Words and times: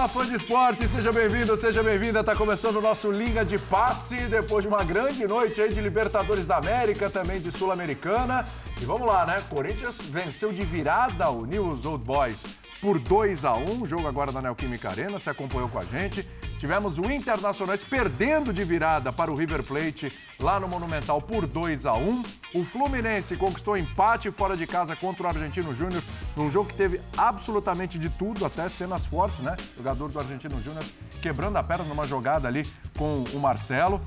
Olá, 0.00 0.08
fã 0.08 0.24
de 0.24 0.34
esporte, 0.34 0.88
seja 0.88 1.12
bem-vindo, 1.12 1.54
seja 1.58 1.82
bem-vinda. 1.82 2.20
Está 2.20 2.34
começando 2.34 2.76
o 2.76 2.80
nosso 2.80 3.12
Linha 3.12 3.44
de 3.44 3.58
Passe, 3.58 4.16
depois 4.28 4.62
de 4.62 4.68
uma 4.68 4.82
grande 4.82 5.26
noite 5.26 5.60
aí 5.60 5.68
de 5.68 5.78
Libertadores 5.78 6.46
da 6.46 6.56
América, 6.56 7.10
também 7.10 7.38
de 7.38 7.52
Sul-Americana. 7.52 8.46
E 8.80 8.84
vamos 8.86 9.06
lá, 9.06 9.26
né? 9.26 9.44
Corinthians 9.50 10.00
venceu 10.00 10.54
de 10.54 10.64
virada 10.64 11.28
o 11.28 11.44
News 11.44 11.84
Old 11.84 12.02
Boys 12.02 12.42
por 12.80 12.98
2 12.98 13.44
a 13.44 13.54
1 13.54 13.84
jogo 13.84 14.08
agora 14.08 14.32
da 14.32 14.40
Neoquímica 14.40 14.88
Arena, 14.88 15.18
você 15.18 15.28
acompanhou 15.28 15.68
com 15.68 15.78
a 15.78 15.84
gente. 15.84 16.26
Tivemos 16.60 16.98
o 16.98 17.10
Internacional 17.10 17.74
perdendo 17.88 18.52
de 18.52 18.62
virada 18.64 19.10
para 19.10 19.32
o 19.32 19.34
River 19.34 19.62
Plate 19.62 20.12
lá 20.38 20.60
no 20.60 20.68
Monumental 20.68 21.22
por 21.22 21.46
2 21.46 21.86
a 21.86 21.94
1 21.94 22.22
O 22.54 22.64
Fluminense 22.64 23.34
conquistou 23.34 23.78
empate 23.78 24.30
fora 24.30 24.54
de 24.54 24.66
casa 24.66 24.94
contra 24.94 25.22
o 25.22 25.26
Argentino 25.26 25.74
Júnior, 25.74 26.02
num 26.36 26.50
jogo 26.50 26.68
que 26.68 26.76
teve 26.76 27.00
absolutamente 27.16 27.98
de 27.98 28.10
tudo, 28.10 28.44
até 28.44 28.68
cenas 28.68 29.06
fortes, 29.06 29.40
né? 29.40 29.56
Jogador 29.74 30.10
do 30.10 30.18
Argentino 30.18 30.62
Júnior 30.62 30.84
quebrando 31.22 31.56
a 31.56 31.62
perna 31.62 31.84
numa 31.84 32.04
jogada 32.04 32.46
ali 32.46 32.66
com 32.98 33.24
o 33.32 33.38
Marcelo. 33.38 33.98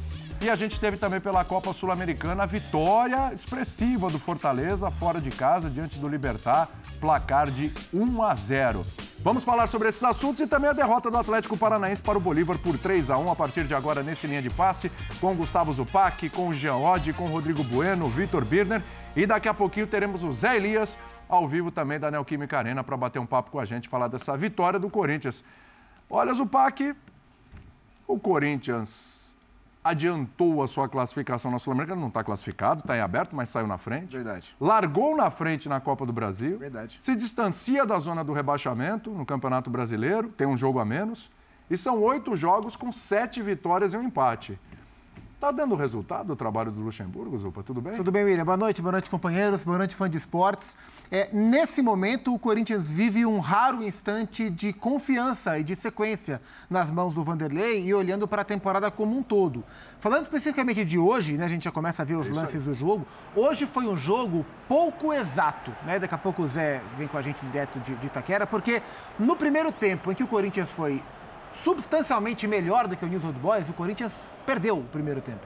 E 0.43 0.49
a 0.49 0.57
gente 0.57 0.77
teve 0.77 0.97
também 0.97 1.21
pela 1.21 1.45
Copa 1.45 1.71
Sul-Americana 1.71 2.43
a 2.43 2.45
vitória 2.45 3.33
expressiva 3.33 4.09
do 4.09 4.19
Fortaleza 4.19 4.91
fora 4.91 5.21
de 5.21 5.31
casa 5.31 5.69
diante 5.69 5.97
do 5.97 6.05
Libertar, 6.05 6.67
placar 6.99 7.49
de 7.49 7.71
1 7.93 8.21
a 8.21 8.35
0. 8.35 8.85
Vamos 9.19 9.45
falar 9.45 9.67
sobre 9.67 9.87
esses 9.87 10.03
assuntos 10.03 10.41
e 10.41 10.45
também 10.45 10.69
a 10.69 10.73
derrota 10.73 11.09
do 11.09 11.17
Atlético 11.17 11.55
Paranaense 11.55 12.03
para 12.03 12.17
o 12.17 12.21
Bolívar 12.21 12.59
por 12.59 12.77
3 12.77 13.09
a 13.09 13.17
1 13.17 13.31
a 13.31 13.35
partir 13.37 13.63
de 13.63 13.73
agora 13.73 14.03
nesse 14.03 14.27
linha 14.27 14.41
de 14.41 14.49
passe 14.49 14.91
com 15.21 15.33
Gustavo 15.33 15.71
Zupac, 15.71 16.29
com 16.31 16.53
Jean 16.53 16.75
Oddi, 16.75 17.13
com 17.13 17.27
Rodrigo 17.27 17.63
Bueno, 17.63 18.09
Vitor 18.09 18.43
Birner 18.43 18.81
e 19.15 19.25
daqui 19.25 19.47
a 19.47 19.53
pouquinho 19.53 19.87
teremos 19.87 20.23
o 20.25 20.33
Zé 20.33 20.57
Elias 20.57 20.97
ao 21.29 21.47
vivo 21.47 21.71
também 21.71 21.97
da 21.97 22.11
Neoquímica 22.11 22.57
Arena 22.57 22.83
para 22.83 22.97
bater 22.97 23.17
um 23.17 23.25
papo 23.25 23.49
com 23.49 23.61
a 23.61 23.65
gente, 23.65 23.87
falar 23.87 24.09
dessa 24.09 24.35
vitória 24.35 24.77
do 24.77 24.89
Corinthians. 24.89 25.41
Olha, 26.09 26.33
Zupac, 26.33 26.93
o 28.05 28.19
Corinthians 28.19 29.12
adiantou 29.83 30.63
a 30.63 30.67
sua 30.67 30.87
classificação 30.87 31.51
na 31.51 31.59
Sul-Americana, 31.59 31.99
não 31.99 32.07
está 32.07 32.23
classificado, 32.23 32.79
está 32.79 32.95
em 32.95 33.01
aberto, 33.01 33.35
mas 33.35 33.49
saiu 33.49 33.67
na 33.67 33.77
frente. 33.77 34.15
Verdade. 34.15 34.55
Largou 34.59 35.17
na 35.17 35.29
frente 35.29 35.67
na 35.67 35.79
Copa 35.79 36.05
do 36.05 36.13
Brasil. 36.13 36.57
Verdade. 36.57 36.97
Se 37.01 37.15
distancia 37.15 37.85
da 37.85 37.99
zona 37.99 38.23
do 38.23 38.31
rebaixamento 38.31 39.11
no 39.11 39.25
Campeonato 39.25 39.69
Brasileiro, 39.69 40.29
tem 40.29 40.47
um 40.47 40.55
jogo 40.55 40.79
a 40.79 40.85
menos. 40.85 41.29
E 41.69 41.77
são 41.77 42.01
oito 42.01 42.35
jogos 42.35 42.75
com 42.75 42.91
sete 42.91 43.41
vitórias 43.41 43.93
e 43.93 43.97
um 43.97 44.03
empate. 44.03 44.59
Está 45.43 45.51
dando 45.51 45.75
resultado 45.75 46.31
o 46.31 46.37
trabalho 46.37 46.71
do 46.71 46.79
Luxemburgo, 46.79 47.37
Zupa? 47.37 47.61
Tudo 47.61 47.81
bem? 47.81 47.91
Tudo 47.95 48.13
bem, 48.13 48.23
William. 48.23 48.45
Boa 48.45 48.55
noite, 48.55 48.81
boa 48.81 48.93
noite, 48.93 49.09
companheiros, 49.09 49.65
boa 49.65 49.77
noite, 49.77 49.93
fã 49.93 50.09
de 50.09 50.15
esportes. 50.15 50.77
É, 51.11 51.27
nesse 51.33 51.81
momento, 51.81 52.33
o 52.33 52.39
Corinthians 52.39 52.87
vive 52.87 53.25
um 53.25 53.39
raro 53.39 53.83
instante 53.83 54.49
de 54.49 54.71
confiança 54.71 55.59
e 55.59 55.63
de 55.65 55.75
sequência 55.75 56.41
nas 56.69 56.89
mãos 56.89 57.13
do 57.13 57.21
Vanderlei 57.23 57.83
e 57.83 57.93
olhando 57.93 58.25
para 58.25 58.43
a 58.43 58.45
temporada 58.45 58.89
como 58.89 59.17
um 59.17 59.21
todo. 59.21 59.65
Falando 59.99 60.21
especificamente 60.21 60.85
de 60.85 60.97
hoje, 60.97 61.33
né, 61.33 61.43
a 61.43 61.49
gente 61.49 61.65
já 61.65 61.71
começa 61.73 62.03
a 62.03 62.05
ver 62.05 62.15
os 62.15 62.29
é 62.29 62.33
lances 62.33 62.65
aí. 62.65 62.73
do 62.73 62.73
jogo. 62.73 63.05
Hoje 63.35 63.65
foi 63.65 63.85
um 63.85 63.97
jogo 63.97 64.45
pouco 64.69 65.11
exato, 65.11 65.75
né? 65.85 65.99
Daqui 65.99 66.15
a 66.15 66.17
pouco 66.17 66.43
o 66.43 66.47
Zé 66.47 66.81
vem 66.97 67.09
com 67.09 67.17
a 67.17 67.21
gente 67.21 67.45
direto 67.47 67.81
de, 67.81 67.93
de 67.95 68.07
Itaquera, 68.07 68.47
porque 68.47 68.81
no 69.19 69.35
primeiro 69.35 69.73
tempo 69.73 70.09
em 70.09 70.15
que 70.15 70.23
o 70.23 70.27
Corinthians 70.27 70.71
foi 70.71 71.03
substancialmente 71.53 72.47
melhor 72.47 72.87
do 72.87 72.97
que 72.97 73.05
o 73.05 73.07
News 73.07 73.23
Old 73.23 73.39
Boys, 73.39 73.69
o 73.69 73.73
Corinthians 73.73 74.31
perdeu 74.45 74.79
o 74.79 74.83
primeiro 74.83 75.21
tempo. 75.21 75.41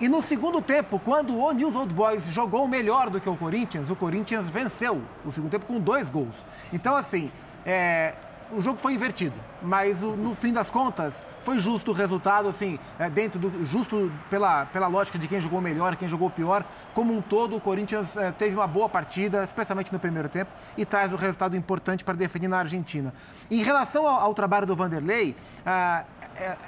E 0.00 0.08
no 0.08 0.20
segundo 0.20 0.60
tempo, 0.60 0.98
quando 0.98 1.38
o 1.38 1.52
News 1.52 1.76
Old 1.76 1.94
Boys 1.94 2.26
jogou 2.26 2.66
melhor 2.66 3.08
do 3.08 3.20
que 3.20 3.28
o 3.28 3.36
Corinthians, 3.36 3.88
o 3.88 3.94
Corinthians 3.94 4.48
venceu 4.48 5.00
o 5.24 5.30
segundo 5.30 5.50
tempo 5.50 5.66
com 5.66 5.78
dois 5.78 6.10
gols. 6.10 6.44
Então, 6.72 6.96
assim, 6.96 7.30
é, 7.64 8.14
o 8.50 8.60
jogo 8.60 8.78
foi 8.78 8.94
invertido, 8.94 9.34
mas 9.62 10.02
no 10.02 10.34
fim 10.34 10.52
das 10.52 10.70
contas 10.70 11.24
foi 11.42 11.58
justo 11.58 11.90
o 11.90 11.94
resultado, 11.94 12.48
assim, 12.48 12.78
é, 12.98 13.10
dentro 13.10 13.38
do 13.38 13.64
justo 13.64 14.10
pela, 14.30 14.66
pela 14.66 14.86
lógica 14.86 15.18
de 15.18 15.28
quem 15.28 15.40
jogou 15.40 15.60
melhor, 15.60 15.96
quem 15.96 16.08
jogou 16.08 16.30
pior. 16.30 16.64
Como 16.94 17.16
um 17.16 17.20
todo, 17.20 17.56
o 17.56 17.60
Corinthians 17.60 18.16
é, 18.16 18.30
teve 18.32 18.54
uma 18.54 18.66
boa 18.66 18.88
partida, 18.88 19.42
especialmente 19.42 19.92
no 19.92 19.98
primeiro 19.98 20.28
tempo, 20.28 20.50
e 20.76 20.84
traz 20.84 21.12
o 21.12 21.16
um 21.16 21.18
resultado 21.18 21.56
importante 21.56 22.04
para 22.04 22.14
definir 22.14 22.48
na 22.48 22.58
Argentina. 22.58 23.12
Em 23.50 23.62
relação 23.62 24.06
ao, 24.06 24.20
ao 24.20 24.34
trabalho 24.34 24.66
do 24.66 24.74
Vanderlei, 24.74 25.36
ah, 25.66 26.04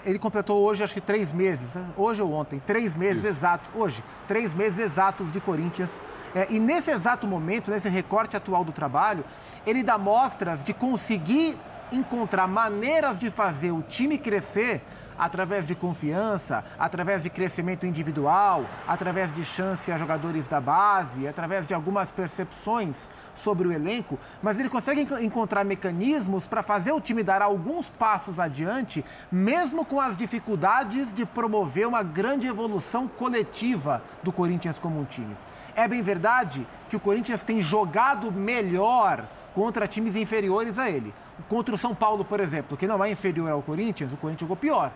ele 0.05 0.19
completou 0.19 0.63
hoje 0.63 0.85
acho 0.85 0.95
que 0.95 1.01
três 1.01 1.33
meses, 1.33 1.75
né? 1.75 1.85
hoje 1.97 2.23
ou 2.23 2.33
ontem, 2.33 2.61
três 2.65 2.95
meses 2.95 3.25
exatos, 3.25 3.71
hoje, 3.75 4.03
três 4.27 4.53
meses 4.55 4.79
exatos 4.79 5.33
de 5.33 5.41
Corinthians. 5.41 6.01
É, 6.35 6.47
e 6.51 6.59
nesse 6.59 6.91
exato 6.91 7.27
momento, 7.27 7.71
nesse 7.71 7.89
recorte 7.89 8.37
atual 8.37 8.65
do 8.65 8.73
trabalho, 8.73 9.25
ele 9.67 9.83
dá 9.83 9.97
mostras 9.97 10.63
de 10.63 10.75
conseguir 10.75 11.57
encontrar 11.97 12.47
maneiras 12.47 13.19
de 13.19 13.31
fazer 13.31 13.73
o 13.73 13.83
time 13.83 14.19
crescer 14.19 14.83
através 15.19 15.67
de 15.67 15.75
confiança, 15.75 16.65
através 16.79 17.23
de 17.23 17.31
crescimento 17.31 17.87
individual, 17.87 18.67
através 18.87 19.33
de 19.33 19.45
chance 19.45 19.91
a 19.91 19.97
jogadores 19.97 20.49
da 20.49 20.61
base, 20.61 21.27
através 21.27 21.67
de 21.67 21.75
algumas 21.75 22.11
percepções 22.11 23.11
sobre 23.35 23.69
o 23.69 23.73
elenco, 23.73 24.19
mas 24.43 24.59
ele 24.59 24.69
consegue 24.69 25.07
encontrar 25.25 25.65
mecanismos 25.65 26.47
para 26.47 26.63
fazer 26.63 26.93
o 26.93 27.01
time 27.01 27.23
dar 27.23 27.43
alguns 27.43 27.89
passos 27.89 28.41
adiante, 28.41 29.05
mesmo 29.31 29.85
com 29.85 30.01
as 30.01 30.17
dificuldades 30.17 31.13
de 31.13 31.25
promover 31.25 31.87
uma 31.87 32.03
grande 32.03 32.47
evolução 32.47 33.07
coletiva 33.07 34.03
do 34.23 34.33
Corinthians 34.33 34.79
como 34.79 35.01
um 35.01 35.05
time. 35.05 35.37
É 35.77 35.89
bem 35.89 36.03
verdade 36.03 36.67
que 36.89 36.97
o 36.97 37.01
Corinthians 37.01 37.43
tem 37.43 37.61
jogado 37.61 38.31
melhor 38.31 39.25
contra 39.55 39.87
times 39.87 40.17
inferiores 40.17 40.79
a 40.79 40.91
ele. 40.91 41.15
Contra 41.49 41.75
o 41.75 41.79
São 41.79 41.95
Paulo, 41.95 42.25
por 42.25 42.41
exemplo, 42.41 42.77
que 42.77 42.87
não 42.87 43.03
é 43.03 43.11
inferior 43.11 43.51
ao 43.51 43.63
Corinthians, 43.63 44.13
o 44.13 44.17
Corinthians 44.17 44.41
jogou 44.41 44.57
pior. 44.57 44.93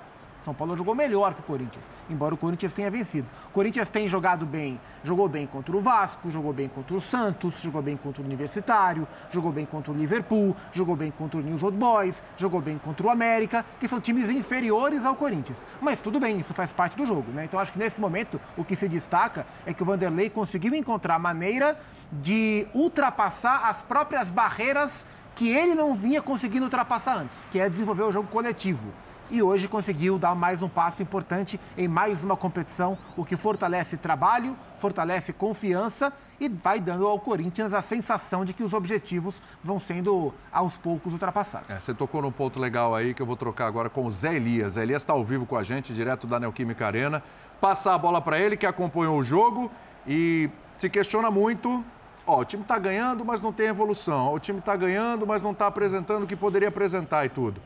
São 0.49 0.55
Paulo 0.55 0.75
jogou 0.79 0.95
melhor 0.95 1.35
que 1.35 1.41
o 1.41 1.43
Corinthians, 1.43 1.91
embora 2.09 2.35
o 2.35 2.39
Corinthians 2.39 2.73
tenha 2.73 2.91
vencido. 2.91 3.29
O 3.51 3.53
Corinthians 3.53 3.91
tem 3.91 4.09
jogado 4.09 4.47
bem, 4.47 4.81
jogou 5.05 5.29
bem 5.29 5.47
contra 5.47 5.77
o 5.77 5.79
Vasco, 5.79 6.31
jogou 6.31 6.55
bem 6.55 6.71
contra 6.71 6.97
o 6.97 7.01
Santos, 7.03 7.61
jogou 7.61 7.83
bem 7.83 7.99
contra 7.99 8.23
o 8.23 8.25
Universitário, 8.25 9.07
jogou 9.31 9.53
bem 9.53 9.67
contra 9.67 9.93
o 9.93 9.95
Liverpool, 9.95 10.57
jogou 10.73 10.97
bem 10.97 11.11
contra 11.11 11.39
o 11.39 11.43
News 11.43 11.63
Old 11.63 11.77
Boys, 11.77 12.23
jogou 12.39 12.63
bem 12.63 12.79
contra 12.79 13.07
o 13.07 13.11
América, 13.11 13.63
que 13.79 13.87
são 13.87 14.01
times 14.01 14.31
inferiores 14.31 15.05
ao 15.05 15.15
Corinthians. 15.15 15.63
Mas 15.83 16.01
tudo 16.01 16.19
bem, 16.19 16.39
isso 16.39 16.55
faz 16.55 16.73
parte 16.73 16.97
do 16.97 17.05
jogo, 17.05 17.31
né? 17.31 17.45
Então 17.45 17.61
acho 17.61 17.71
que 17.71 17.79
nesse 17.79 18.01
momento 18.01 18.41
o 18.57 18.65
que 18.65 18.75
se 18.75 18.89
destaca 18.89 19.47
é 19.67 19.75
que 19.75 19.83
o 19.83 19.87
Vanderlei 19.87 20.31
conseguiu 20.31 20.75
encontrar 20.75 21.19
maneira 21.19 21.79
de 22.11 22.67
ultrapassar 22.73 23.69
as 23.69 23.83
próprias 23.83 24.31
barreiras 24.31 25.07
que 25.35 25.51
ele 25.51 25.75
não 25.75 25.93
vinha 25.93 26.23
conseguindo 26.23 26.65
ultrapassar 26.65 27.19
antes, 27.19 27.47
que 27.51 27.61
é 27.61 27.69
desenvolver 27.69 28.05
o 28.05 28.13
jogo 28.13 28.29
coletivo 28.29 28.89
e 29.31 29.43
hoje 29.43 29.69
conseguiu 29.69 30.19
dar 30.19 30.35
mais 30.35 30.63
um 30.63 30.69
passo 30.69 31.03
importante 31.03 31.61
em 31.77 31.87
mais 31.87 32.25
uma 32.25 32.37
competição, 32.37 32.97
o 33.17 33.25
que 33.25 33.37
fortalece 33.37 33.97
trabalho, 33.97 34.57
fortalece 34.77 35.33
confiança 35.33 36.13
e 36.41 36.49
vai 36.49 36.81
dando 36.81 37.07
ao 37.07 37.19
Corinthians 37.19 37.75
a 37.75 37.83
sensação 37.83 38.45
de 38.45 38.53
que 38.53 38.63
os 38.63 38.73
objetivos 38.73 39.43
vão 39.63 39.79
sendo 39.79 40.33
aos 40.53 40.79
poucos 40.79 41.13
ultrapassados. 41.13 41.69
É, 41.69 41.79
você 41.79 41.93
tocou 41.93 42.23
num 42.23 42.33
ponto 42.33 42.61
legal 42.61 42.95
aí 42.95 43.13
que 43.13 43.21
eu 43.21 43.27
vou 43.27 43.37
trocar 43.37 43.67
agora 43.67 43.91
com 43.91 44.07
o 44.07 44.11
Zé 44.11 44.37
Elias. 44.37 44.75
Zé 44.75 44.83
Elias 44.83 45.03
está 45.03 45.13
ao 45.13 45.25
vivo 45.25 45.47
com 45.47 45.57
a 45.57 45.63
gente, 45.63 45.93
direto 45.93 46.27
da 46.27 46.39
Neoquímica 46.39 46.87
Arena. 46.87 47.23
Passar 47.61 47.95
a 47.95 47.99
bola 47.99 48.21
para 48.21 48.39
ele, 48.39 48.57
que 48.57 48.67
acompanhou 48.67 49.19
o 49.19 49.23
jogo 49.23 49.71
e 50.07 50.49
se 50.77 50.89
questiona 50.89 51.31
muito 51.31 51.85
Ó, 52.29 52.41
o 52.41 52.45
time 52.45 52.63
está 52.63 52.79
ganhando, 52.79 53.25
mas 53.25 53.41
não 53.41 53.55
tem 53.55 53.69
evolução. 53.69 54.35
O 54.35 54.39
time 54.39 54.59
está 54.59 54.77
ganhando, 54.77 55.27
mas 55.27 55.43
não 55.43 55.53
está 55.53 55.67
apresentando 55.67 56.25
o 56.25 56.27
que 56.27 56.37
poderia 56.37 56.69
apresentar 56.69 57.25
e 57.25 57.31
tudo. 57.31 57.59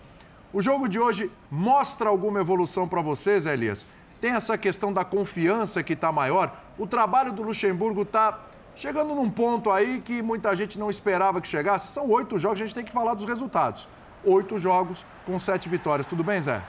O 0.52 0.60
jogo 0.60 0.86
de 0.86 1.00
hoje 1.00 1.32
mostra 1.50 2.10
alguma 2.10 2.38
evolução 2.40 2.86
para 2.86 3.00
vocês, 3.00 3.46
Elias? 3.46 3.86
Tem 4.20 4.32
essa 4.32 4.58
questão 4.58 4.92
da 4.92 5.02
confiança 5.02 5.82
que 5.82 5.94
está 5.94 6.12
maior. 6.12 6.54
O 6.78 6.86
trabalho 6.86 7.32
do 7.32 7.42
Luxemburgo 7.42 8.02
está 8.02 8.38
chegando 8.76 9.14
num 9.14 9.30
ponto 9.30 9.70
aí 9.70 10.02
que 10.02 10.20
muita 10.20 10.54
gente 10.54 10.78
não 10.78 10.90
esperava 10.90 11.40
que 11.40 11.48
chegasse. 11.48 11.90
São 11.90 12.06
oito 12.10 12.38
jogos, 12.38 12.60
a 12.60 12.64
gente 12.64 12.74
tem 12.74 12.84
que 12.84 12.92
falar 12.92 13.14
dos 13.14 13.24
resultados. 13.24 13.88
Oito 14.24 14.58
jogos 14.58 15.06
com 15.24 15.40
sete 15.40 15.70
vitórias. 15.70 16.06
Tudo 16.06 16.22
bem, 16.22 16.38
Zé? 16.42 16.62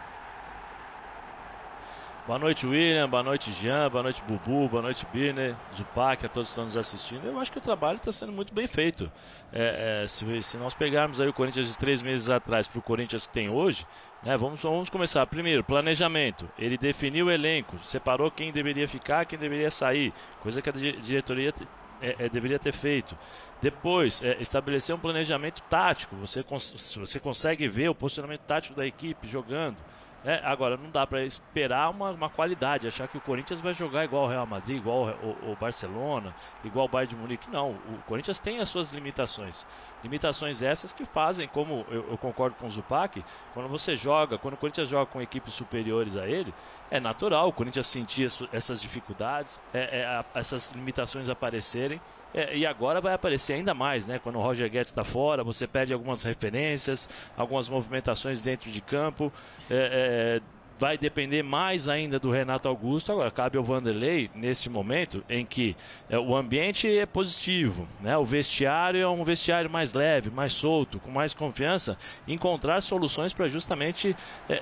Boa 2.26 2.40
noite, 2.40 2.66
William. 2.66 3.10
Boa 3.10 3.22
noite, 3.22 3.52
Jean. 3.52 3.90
Boa 3.90 4.02
noite, 4.02 4.24
Bubu. 4.26 4.70
Boa 4.70 4.82
noite, 4.82 5.06
Birner, 5.12 5.58
Zupac, 5.76 6.26
a 6.26 6.30
todos 6.30 6.48
que 6.48 6.52
estão 6.52 6.64
nos 6.64 6.78
assistindo. 6.78 7.26
Eu 7.26 7.38
acho 7.38 7.52
que 7.52 7.58
o 7.58 7.62
trabalho 7.62 7.98
está 7.98 8.14
sendo 8.14 8.32
muito 8.32 8.54
bem 8.54 8.66
feito. 8.66 9.12
É, 9.52 10.04
é, 10.04 10.08
se, 10.08 10.42
se, 10.42 10.56
nós 10.56 10.74
pegarmos 10.74 11.20
aí 11.20 11.28
o 11.28 11.34
Corinthians 11.34 11.68
de 11.70 11.78
três 11.78 12.02
meses 12.02 12.30
atrás 12.30 12.66
para 12.66 12.80
o 12.80 12.82
Corinthians 12.82 13.28
que 13.28 13.34
tem 13.34 13.50
hoje, 13.50 13.86
né, 14.24 14.38
vamos, 14.38 14.62
vamos 14.62 14.90
começar. 14.90 15.28
Primeiro, 15.28 15.66
planejamento. 15.66 16.50
Ele 16.58 16.78
definiu 16.78 17.26
o 17.26 17.32
elenco, 17.32 17.78
separou 17.84 18.32
quem 18.32 18.54
deveria 18.54 18.88
ficar, 18.88 19.26
quem 19.26 19.38
deveria 19.38 19.70
sair, 19.70 20.14
coisa 20.40 20.62
que 20.62 20.70
a 20.70 20.72
diretoria 20.72 21.54
é, 22.02 22.16
é, 22.20 22.30
deveria 22.30 22.58
ter 22.58 22.72
feito. 22.72 23.18
Depois, 23.62 24.24
é, 24.24 24.38
estabelecer 24.40 24.96
um 24.96 25.00
planejamento 25.00 25.62
tático. 25.64 26.16
Você, 26.16 26.42
cons 26.42 26.96
você 26.98 27.20
consegue 27.20 27.68
ver 27.68 27.90
o 27.90 27.96
posicionamento 27.96 28.44
tático 28.44 28.76
da 28.76 28.88
equipe 28.88 29.28
jogando. 29.28 29.76
É, 30.26 30.40
agora, 30.44 30.78
não 30.78 30.90
dá 30.90 31.06
para 31.06 31.26
esperar 31.26 31.90
uma, 31.90 32.12
uma, 32.12 32.30
qualidade, 32.30 32.88
achar 32.88 33.10
que 33.10 33.18
o 33.18 33.22
Corinthians 33.22 33.60
vai 33.60 33.74
jogar 33.74 34.06
igual 34.06 34.24
o 34.24 34.30
Real 34.30 34.46
Madrid, 34.46 34.78
igual 34.78 35.10
o, 35.22 35.52
o 35.52 35.56
Barcelona, 35.60 36.34
igual 36.64 36.86
o 36.86 36.90
Bayern 36.90 37.14
de 37.14 37.22
Munique. 37.22 37.52
Não, 37.52 37.72
o 37.72 38.02
Corinthians 38.08 38.40
tem 38.40 38.60
as 38.60 38.70
suas 38.70 38.92
limitações. 38.92 39.68
Limitações 40.02 40.62
essas 40.62 40.94
que 40.94 41.04
fazem, 41.04 41.48
como 41.50 41.86
eu, 41.90 42.10
eu 42.12 42.18
concordo 42.18 42.56
com 42.56 42.68
o 42.68 42.72
Zupac, 42.72 43.24
quando 43.54 43.68
você 43.68 43.98
joga, 43.98 44.38
quando 44.38 44.54
o 44.54 44.58
Corinthians 44.58 44.88
joga 44.88 45.08
com 45.08 45.22
equipes 45.22 45.54
superiores 45.54 46.16
a 46.16 46.26
ele, 46.26 46.54
é 46.94 47.00
natural 47.00 47.48
o 47.48 47.52
Corinthians 47.52 47.88
sentir 47.88 48.32
essas 48.52 48.80
dificuldades, 48.80 49.60
é, 49.74 49.80
é, 49.80 50.40
essas 50.40 50.72
limitações 50.74 51.28
aparecerem. 51.28 52.00
É, 52.32 52.56
e 52.56 52.68
agora 52.68 53.02
vai 53.02 53.16
aparecer 53.16 53.54
ainda 53.54 53.74
mais, 53.74 54.06
né? 54.06 54.20
Quando 54.20 54.38
o 54.38 54.42
Roger 54.42 54.70
Guedes 54.70 54.92
está 54.92 55.04
fora, 55.04 55.44
você 55.44 55.66
perde 55.66 55.92
algumas 55.92 56.24
referências, 56.24 57.10
algumas 57.36 57.68
movimentações 57.68 58.44
dentro 58.44 58.70
de 58.70 58.80
campo. 58.80 59.34
É, 59.72 60.40
é, 60.40 60.64
vai 60.80 60.98
depender 60.98 61.44
mais 61.44 61.88
ainda 61.88 62.20
do 62.20 62.30
Renato 62.30 62.68
Augusto. 62.68 63.12
Agora, 63.12 63.32
cabe 63.32 63.58
ao 63.58 63.64
Vanderlei, 63.64 64.30
neste 64.36 64.70
momento, 64.70 65.24
em 65.30 65.46
que 65.46 65.76
é, 66.10 66.18
o 66.20 66.36
ambiente 66.36 66.88
é 66.88 67.06
positivo, 67.06 67.88
né? 68.02 68.18
o 68.18 68.26
vestiário 68.26 69.00
é 69.00 69.08
um 69.08 69.24
vestiário 69.24 69.70
mais 69.70 69.94
leve, 69.94 70.30
mais 70.30 70.52
solto, 70.52 71.00
com 71.00 71.10
mais 71.10 71.34
confiança, 71.34 71.98
encontrar 72.28 72.82
soluções 72.82 73.32
para 73.32 73.48
justamente 73.48 74.16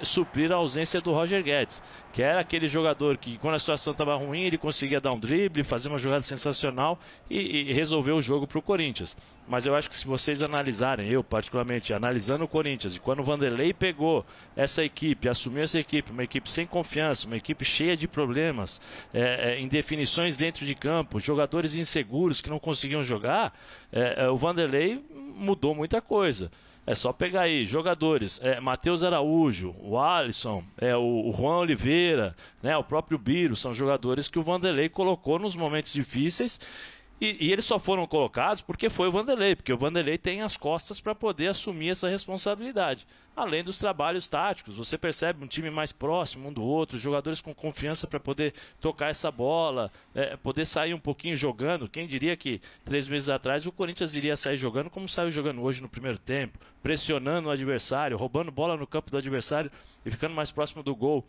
suprir 0.03 0.51
a 0.51 0.55
ausência 0.55 1.01
do 1.01 1.11
Roger 1.11 1.41
Guedes, 1.41 1.81
que 2.11 2.21
era 2.21 2.39
aquele 2.39 2.67
jogador 2.67 3.17
que, 3.17 3.37
quando 3.37 3.55
a 3.55 3.59
situação 3.59 3.91
estava 3.91 4.15
ruim, 4.15 4.43
ele 4.43 4.57
conseguia 4.57 4.99
dar 4.99 5.13
um 5.13 5.19
drible, 5.19 5.63
fazer 5.63 5.89
uma 5.89 5.97
jogada 5.97 6.21
sensacional 6.21 6.99
e, 7.29 7.69
e 7.69 7.73
resolver 7.73 8.11
o 8.11 8.21
jogo 8.21 8.45
para 8.45 8.59
o 8.59 8.61
Corinthians. 8.61 9.15
Mas 9.47 9.65
eu 9.65 9.75
acho 9.75 9.89
que 9.89 9.95
se 9.95 10.05
vocês 10.05 10.41
analisarem, 10.41 11.09
eu 11.09 11.23
particularmente, 11.23 11.93
analisando 11.93 12.43
o 12.43 12.47
Corinthians, 12.47 12.95
e 12.95 12.99
quando 12.99 13.19
o 13.19 13.23
Vanderlei 13.23 13.73
pegou 13.73 14.25
essa 14.55 14.83
equipe, 14.83 15.27
assumiu 15.27 15.63
essa 15.63 15.79
equipe, 15.79 16.11
uma 16.11 16.23
equipe 16.23 16.49
sem 16.49 16.65
confiança, 16.65 17.27
uma 17.27 17.37
equipe 17.37 17.65
cheia 17.65 17.95
de 17.95 18.07
problemas, 18.07 18.81
é, 19.13 19.53
é, 19.53 19.59
em 19.59 19.67
definições 19.67 20.37
dentro 20.37 20.65
de 20.65 20.75
campo, 20.75 21.19
jogadores 21.19 21.75
inseguros 21.75 22.41
que 22.41 22.49
não 22.49 22.59
conseguiam 22.59 23.03
jogar, 23.03 23.57
é, 23.91 24.25
é 24.25 24.29
o 24.29 24.37
Vanderlei 24.37 25.03
mudou 25.35 25.73
muita 25.73 26.01
coisa. 26.01 26.51
É 26.85 26.95
só 26.95 27.13
pegar 27.13 27.41
aí 27.41 27.63
jogadores, 27.63 28.41
é, 28.43 28.59
Matheus 28.59 29.03
Araújo, 29.03 29.75
o 29.79 29.99
Alisson, 29.99 30.63
é, 30.77 30.95
o, 30.95 31.29
o, 31.29 31.31
Juan 31.31 31.57
Oliveira, 31.59 32.35
né, 32.61 32.75
o 32.75 32.83
próprio 32.83 33.19
Biro, 33.19 33.55
são 33.55 33.71
jogadores 33.71 34.27
que 34.27 34.39
o 34.39 34.43
Vanderlei 34.43 34.89
colocou 34.89 35.37
nos 35.37 35.55
momentos 35.55 35.93
difíceis 35.93 36.59
e, 37.21 37.37
e, 37.39 37.51
eles 37.51 37.65
só 37.65 37.77
foram 37.77 38.07
colocados 38.07 38.61
porque 38.63 38.89
foi 38.89 39.07
o 39.07 39.11
Vanderlei, 39.11 39.55
porque 39.55 39.71
o 39.71 39.77
Vanderlei 39.77 40.17
tem 40.17 40.41
as 40.41 40.57
costas 40.57 40.99
para 40.99 41.13
poder 41.13 41.49
assumir 41.49 41.89
essa 41.89 42.09
responsabilidade. 42.09 43.05
Além 43.35 43.63
dos 43.63 43.77
trabalhos 43.77 44.27
táticos, 44.27 44.75
você 44.75 44.97
percebe 44.97 45.43
um 45.43 45.47
time 45.47 45.69
mais 45.69 45.91
próximo 45.91 46.49
um 46.49 46.53
do 46.53 46.63
outro, 46.63 46.97
jogadores 46.97 47.39
com 47.39 47.53
confiança 47.53 48.07
para 48.07 48.19
poder 48.19 48.55
tocar 48.79 49.09
essa 49.11 49.29
bola, 49.29 49.91
é, 50.15 50.35
poder 50.35 50.65
sair 50.65 50.95
um 50.95 50.99
pouquinho 50.99 51.35
jogando. 51.35 51.87
Quem 51.87 52.07
diria 52.07 52.35
que 52.35 52.59
três 52.83 53.07
meses 53.07 53.29
atrás 53.29 53.67
o 53.67 53.71
Corinthians 53.71 54.15
iria 54.15 54.35
sair 54.35 54.57
jogando 54.57 54.89
como 54.89 55.07
saiu 55.07 55.29
jogando 55.29 55.61
hoje 55.61 55.79
no 55.79 55.87
primeiro 55.87 56.17
tempo, 56.17 56.57
pressionando 56.81 57.49
o 57.49 57.51
adversário, 57.51 58.17
roubando 58.17 58.51
bola 58.51 58.75
no 58.75 58.87
campo 58.87 59.11
do 59.11 59.17
adversário 59.17 59.71
e 60.03 60.09
ficando 60.09 60.33
mais 60.33 60.49
próximo 60.49 60.81
do 60.81 60.95
gol 60.95 61.23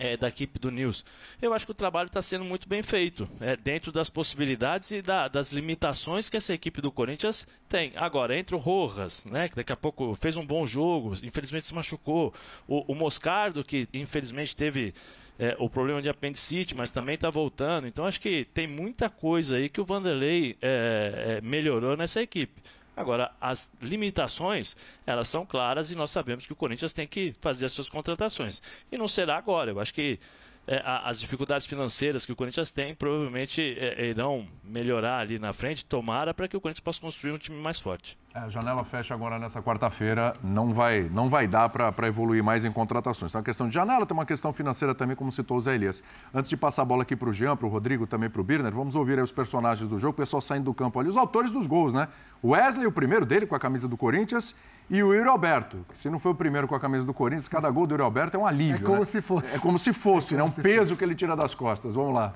é, 0.00 0.16
da 0.16 0.28
equipe 0.28 0.58
do 0.58 0.70
News. 0.70 1.04
Eu 1.42 1.52
acho 1.52 1.66
que 1.66 1.72
o 1.72 1.74
trabalho 1.74 2.06
está 2.06 2.22
sendo 2.22 2.44
muito 2.44 2.66
bem 2.66 2.82
feito, 2.82 3.28
é, 3.38 3.54
dentro 3.54 3.92
das 3.92 4.08
possibilidades 4.08 4.90
e 4.90 5.02
da, 5.02 5.28
das 5.28 5.52
limitações 5.52 6.30
que 6.30 6.38
essa 6.38 6.54
equipe 6.54 6.80
do 6.80 6.90
Corinthians 6.90 7.46
tem. 7.68 7.92
Agora, 7.94 8.36
entre 8.36 8.54
o 8.54 8.58
Rojas, 8.58 9.24
né, 9.26 9.50
que 9.50 9.56
daqui 9.56 9.72
a 9.72 9.76
pouco 9.76 10.14
fez 10.14 10.38
um 10.38 10.44
bom 10.44 10.66
jogo, 10.66 11.12
infelizmente 11.22 11.66
se 11.66 11.74
machucou, 11.74 12.32
o, 12.66 12.90
o 12.90 12.94
Moscardo, 12.94 13.62
que 13.62 13.86
infelizmente 13.92 14.56
teve 14.56 14.94
é, 15.38 15.54
o 15.58 15.68
problema 15.68 16.00
de 16.00 16.08
apendicite, 16.08 16.74
mas 16.74 16.90
também 16.90 17.16
está 17.16 17.28
voltando. 17.28 17.86
Então 17.86 18.06
acho 18.06 18.20
que 18.20 18.46
tem 18.54 18.66
muita 18.66 19.10
coisa 19.10 19.58
aí 19.58 19.68
que 19.68 19.82
o 19.82 19.84
Vanderlei 19.84 20.56
é, 20.62 21.36
é 21.38 21.40
melhorou 21.42 21.94
nessa 21.94 22.22
equipe. 22.22 22.62
Agora, 23.00 23.32
as 23.40 23.70
limitações, 23.80 24.76
elas 25.06 25.28
são 25.28 25.46
claras 25.46 25.90
e 25.90 25.94
nós 25.94 26.10
sabemos 26.10 26.46
que 26.46 26.52
o 26.52 26.56
Corinthians 26.56 26.92
tem 26.92 27.06
que 27.06 27.34
fazer 27.40 27.66
as 27.66 27.72
suas 27.72 27.88
contratações. 27.88 28.62
E 28.90 28.98
não 28.98 29.08
será 29.08 29.36
agora. 29.36 29.70
Eu 29.70 29.80
acho 29.80 29.94
que 29.94 30.18
é, 30.66 30.82
as 30.84 31.18
dificuldades 31.18 31.66
financeiras 31.66 32.26
que 32.26 32.32
o 32.32 32.36
Corinthians 32.36 32.70
tem 32.70 32.94
provavelmente 32.94 33.60
é, 33.78 34.06
irão 34.06 34.46
melhorar 34.62 35.18
ali 35.18 35.38
na 35.38 35.52
frente, 35.52 35.84
tomara 35.84 36.34
para 36.34 36.46
que 36.46 36.56
o 36.56 36.60
Corinthians 36.60 36.84
possa 36.84 37.00
construir 37.00 37.32
um 37.32 37.38
time 37.38 37.56
mais 37.56 37.80
forte. 37.80 38.16
A 38.32 38.48
janela 38.48 38.84
fecha 38.84 39.12
agora 39.12 39.40
nessa 39.40 39.60
quarta-feira, 39.60 40.36
não 40.40 40.72
vai, 40.72 41.10
não 41.12 41.28
vai 41.28 41.48
dar 41.48 41.68
para 41.68 42.06
evoluir 42.06 42.44
mais 42.44 42.64
em 42.64 42.70
contratações. 42.70 43.32
Então, 43.32 43.40
a 43.40 43.44
questão 43.44 43.66
de 43.66 43.74
janela 43.74 44.06
tem 44.06 44.16
uma 44.16 44.24
questão 44.24 44.52
financeira 44.52 44.94
também, 44.94 45.16
como 45.16 45.32
citou 45.32 45.56
o 45.56 45.60
Zé 45.60 45.74
Elias. 45.74 46.00
Antes 46.32 46.48
de 46.48 46.56
passar 46.56 46.82
a 46.82 46.84
bola 46.84 47.02
aqui 47.02 47.16
para 47.16 47.28
o 47.28 47.32
Jean, 47.32 47.56
para 47.56 47.66
o 47.66 47.68
Rodrigo, 47.68 48.06
também 48.06 48.30
para 48.30 48.40
o 48.40 48.44
Birner, 48.44 48.72
vamos 48.72 48.94
ouvir 48.94 49.18
aí 49.18 49.24
os 49.24 49.32
personagens 49.32 49.90
do 49.90 49.98
jogo, 49.98 50.12
o 50.12 50.16
pessoal 50.16 50.40
saindo 50.40 50.66
do 50.66 50.74
campo 50.74 51.00
ali, 51.00 51.08
os 51.08 51.16
autores 51.16 51.50
dos 51.50 51.66
gols, 51.66 51.92
né? 51.92 52.06
Wesley, 52.42 52.86
o 52.86 52.92
primeiro 52.92 53.26
dele, 53.26 53.46
com 53.46 53.56
a 53.56 53.58
camisa 53.58 53.88
do 53.88 53.96
Corinthians, 53.96 54.54
e 54.88 55.02
o 55.02 55.12
Yuri 55.12 55.28
Alberto, 55.28 55.84
que 55.90 55.98
se 55.98 56.08
não 56.08 56.20
foi 56.20 56.30
o 56.30 56.34
primeiro 56.36 56.68
com 56.68 56.76
a 56.76 56.80
camisa 56.80 57.04
do 57.04 57.12
Corinthians, 57.12 57.48
cada 57.48 57.68
gol 57.68 57.84
do 57.84 57.94
Yuri 57.94 58.04
Alberto 58.04 58.36
é 58.36 58.40
um 58.40 58.46
alívio. 58.46 58.84
É 58.84 58.86
como 58.86 59.00
né? 59.00 59.04
se 59.06 59.20
fosse. 59.20 59.56
É 59.56 59.58
como 59.58 59.76
se 59.76 59.92
fosse, 59.92 60.34
é 60.36 60.38
como 60.38 60.48
né? 60.50 60.54
Um 60.56 60.62
peso 60.62 60.90
fosse. 60.90 60.96
que 60.96 61.04
ele 61.04 61.16
tira 61.16 61.34
das 61.34 61.52
costas. 61.52 61.96
Vamos 61.96 62.14
lá. 62.14 62.32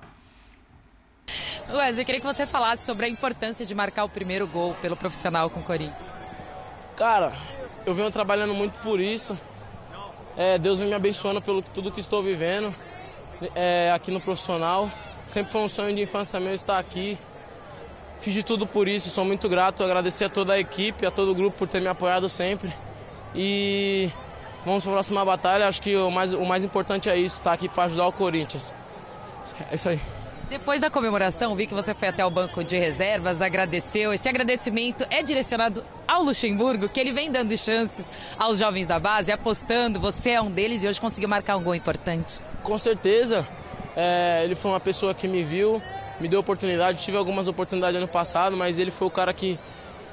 Wesley, 1.70 2.04
queria 2.04 2.20
que 2.20 2.26
você 2.26 2.46
falasse 2.46 2.84
sobre 2.84 3.06
a 3.06 3.08
importância 3.08 3.64
de 3.64 3.74
marcar 3.74 4.04
o 4.04 4.08
primeiro 4.08 4.46
gol 4.46 4.74
pelo 4.74 4.96
profissional 4.96 5.48
com 5.48 5.60
o 5.60 5.62
Corinthians. 5.62 5.96
Cara, 6.96 7.32
eu 7.86 7.94
venho 7.94 8.10
trabalhando 8.10 8.54
muito 8.54 8.78
por 8.80 9.00
isso. 9.00 9.38
É, 10.36 10.58
Deus 10.58 10.78
vem 10.78 10.88
me 10.88 10.94
abençoando 10.94 11.40
pelo 11.40 11.62
tudo 11.62 11.90
que 11.90 12.00
estou 12.00 12.22
vivendo 12.22 12.74
é, 13.54 13.90
aqui 13.92 14.10
no 14.10 14.20
profissional. 14.20 14.90
Sempre 15.26 15.52
foi 15.52 15.60
um 15.62 15.68
sonho 15.68 15.94
de 15.94 16.02
infância 16.02 16.38
meu 16.38 16.52
estar 16.52 16.78
aqui. 16.78 17.18
Fiz 18.20 18.32
de 18.32 18.42
tudo 18.42 18.66
por 18.66 18.88
isso, 18.88 19.10
sou 19.10 19.24
muito 19.24 19.48
grato. 19.48 19.82
Agradecer 19.82 20.26
a 20.26 20.28
toda 20.28 20.52
a 20.52 20.58
equipe, 20.58 21.06
a 21.06 21.10
todo 21.10 21.32
o 21.32 21.34
grupo 21.34 21.58
por 21.58 21.68
ter 21.68 21.80
me 21.80 21.88
apoiado 21.88 22.28
sempre. 22.28 22.72
E 23.34 24.10
vamos 24.64 24.82
para 24.82 24.92
a 24.92 24.94
próxima 24.94 25.24
batalha. 25.24 25.66
Acho 25.66 25.80
que 25.82 25.96
o 25.96 26.10
mais, 26.10 26.32
o 26.34 26.44
mais 26.44 26.62
importante 26.62 27.08
é 27.08 27.16
isso, 27.16 27.36
estar 27.36 27.52
aqui 27.52 27.68
para 27.68 27.84
ajudar 27.84 28.06
o 28.06 28.12
Corinthians. 28.12 28.74
É 29.70 29.74
isso 29.74 29.88
aí. 29.88 30.00
Depois 30.54 30.80
da 30.80 30.88
comemoração, 30.88 31.56
vi 31.56 31.66
que 31.66 31.74
você 31.74 31.92
foi 31.92 32.06
até 32.06 32.24
o 32.24 32.30
banco 32.30 32.62
de 32.62 32.78
reservas, 32.78 33.42
agradeceu. 33.42 34.12
Esse 34.12 34.28
agradecimento 34.28 35.04
é 35.10 35.20
direcionado 35.20 35.84
ao 36.06 36.22
Luxemburgo, 36.22 36.88
que 36.88 37.00
ele 37.00 37.10
vem 37.10 37.28
dando 37.28 37.58
chances 37.58 38.08
aos 38.38 38.60
jovens 38.60 38.86
da 38.86 39.00
base, 39.00 39.32
apostando. 39.32 39.98
Você 39.98 40.30
é 40.30 40.40
um 40.40 40.48
deles 40.48 40.84
e 40.84 40.86
hoje 40.86 41.00
conseguiu 41.00 41.28
marcar 41.28 41.56
um 41.56 41.62
gol 41.64 41.74
importante. 41.74 42.38
Com 42.62 42.78
certeza. 42.78 43.44
É, 43.96 44.42
ele 44.44 44.54
foi 44.54 44.70
uma 44.70 44.78
pessoa 44.78 45.12
que 45.12 45.26
me 45.26 45.42
viu, 45.42 45.82
me 46.20 46.28
deu 46.28 46.38
oportunidade. 46.38 47.02
Tive 47.02 47.16
algumas 47.16 47.48
oportunidades 47.48 47.96
ano 47.96 48.06
passado, 48.06 48.56
mas 48.56 48.78
ele 48.78 48.92
foi 48.92 49.08
o 49.08 49.10
cara 49.10 49.34
que 49.34 49.58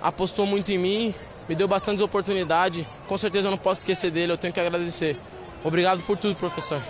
apostou 0.01 0.47
muito 0.47 0.71
em 0.71 0.77
mim, 0.79 1.15
me 1.47 1.53
deu 1.53 1.67
bastante 1.67 2.01
oportunidade. 2.01 2.87
Com 3.07 3.15
certeza 3.15 3.47
eu 3.47 3.51
não 3.51 3.59
posso 3.59 3.81
esquecer 3.81 4.09
dele, 4.09 4.31
eu 4.31 4.37
tenho 4.39 4.51
que 4.51 4.59
agradecer. 4.59 5.15
Obrigado 5.63 6.01
por 6.01 6.17
tudo, 6.17 6.35
professor. 6.35 6.81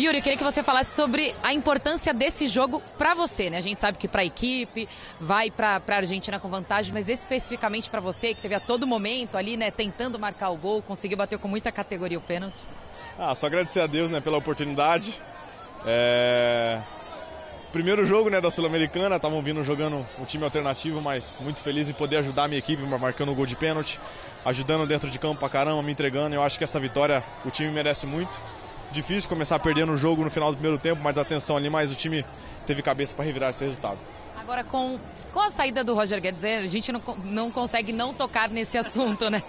Yuri, 0.00 0.18
eu 0.18 0.22
queria 0.22 0.38
que 0.38 0.44
você 0.44 0.62
falasse 0.62 0.94
sobre 0.94 1.34
a 1.42 1.52
importância 1.52 2.14
desse 2.14 2.46
jogo 2.46 2.80
para 2.96 3.14
você, 3.14 3.50
né? 3.50 3.58
A 3.58 3.60
gente 3.60 3.80
sabe 3.80 3.98
que 3.98 4.06
para 4.06 4.22
a 4.22 4.24
equipe 4.24 4.88
vai 5.20 5.50
para 5.50 5.82
a 5.84 5.94
Argentina 5.96 6.38
com 6.38 6.48
vantagem, 6.48 6.92
mas 6.92 7.08
especificamente 7.08 7.90
para 7.90 7.98
você, 7.98 8.32
que 8.32 8.40
teve 8.40 8.54
a 8.54 8.60
todo 8.60 8.86
momento 8.86 9.36
ali, 9.36 9.56
né, 9.56 9.72
tentando 9.72 10.16
marcar 10.16 10.50
o 10.50 10.56
gol, 10.56 10.82
conseguiu 10.82 11.18
bater 11.18 11.36
com 11.36 11.48
muita 11.48 11.72
categoria 11.72 12.16
o 12.16 12.20
pênalti. 12.20 12.60
Ah, 13.18 13.34
só 13.34 13.48
agradecer 13.48 13.80
a 13.80 13.88
Deus, 13.88 14.08
né, 14.08 14.20
pela 14.20 14.36
oportunidade. 14.36 15.20
É... 15.84 16.80
Primeiro 17.72 18.06
jogo, 18.06 18.30
né, 18.30 18.40
da 18.40 18.52
Sul-Americana, 18.52 19.16
estavam 19.16 19.42
vindo 19.42 19.64
jogando 19.64 20.06
um 20.16 20.24
time 20.24 20.44
alternativo, 20.44 21.02
mas 21.02 21.40
muito 21.42 21.60
feliz 21.60 21.90
em 21.90 21.92
poder 21.92 22.18
ajudar 22.18 22.44
a 22.44 22.48
minha 22.48 22.60
equipe, 22.60 22.80
marcando 22.84 23.32
o 23.32 23.34
gol 23.34 23.46
de 23.46 23.56
pênalti, 23.56 24.00
ajudando 24.44 24.86
dentro 24.86 25.10
de 25.10 25.18
campo 25.18 25.40
pra 25.40 25.48
caramba, 25.48 25.82
me 25.82 25.90
entregando. 25.90 26.36
Eu 26.36 26.42
acho 26.44 26.56
que 26.56 26.62
essa 26.62 26.78
vitória 26.78 27.22
o 27.44 27.50
time 27.50 27.70
merece 27.72 28.06
muito 28.06 28.42
difícil 28.90 29.28
começar 29.28 29.58
perdendo 29.58 29.92
o 29.92 29.96
jogo 29.96 30.24
no 30.24 30.30
final 30.30 30.50
do 30.50 30.56
primeiro 30.56 30.78
tempo, 30.78 31.02
mais 31.02 31.18
atenção 31.18 31.56
ali, 31.56 31.68
mas 31.68 31.92
o 31.92 31.94
time 31.94 32.24
teve 32.66 32.82
cabeça 32.82 33.14
para 33.14 33.24
revirar 33.24 33.50
esse 33.50 33.64
resultado. 33.64 33.98
Agora, 34.36 34.64
com, 34.64 34.98
com 35.32 35.40
a 35.40 35.50
saída 35.50 35.84
do 35.84 35.94
Roger 35.94 36.20
Guedes, 36.20 36.42
é, 36.42 36.58
a 36.58 36.66
gente 36.66 36.90
não, 36.90 37.02
não 37.24 37.50
consegue 37.50 37.92
não 37.92 38.14
tocar 38.14 38.48
nesse 38.48 38.78
assunto, 38.78 39.28
né? 39.28 39.42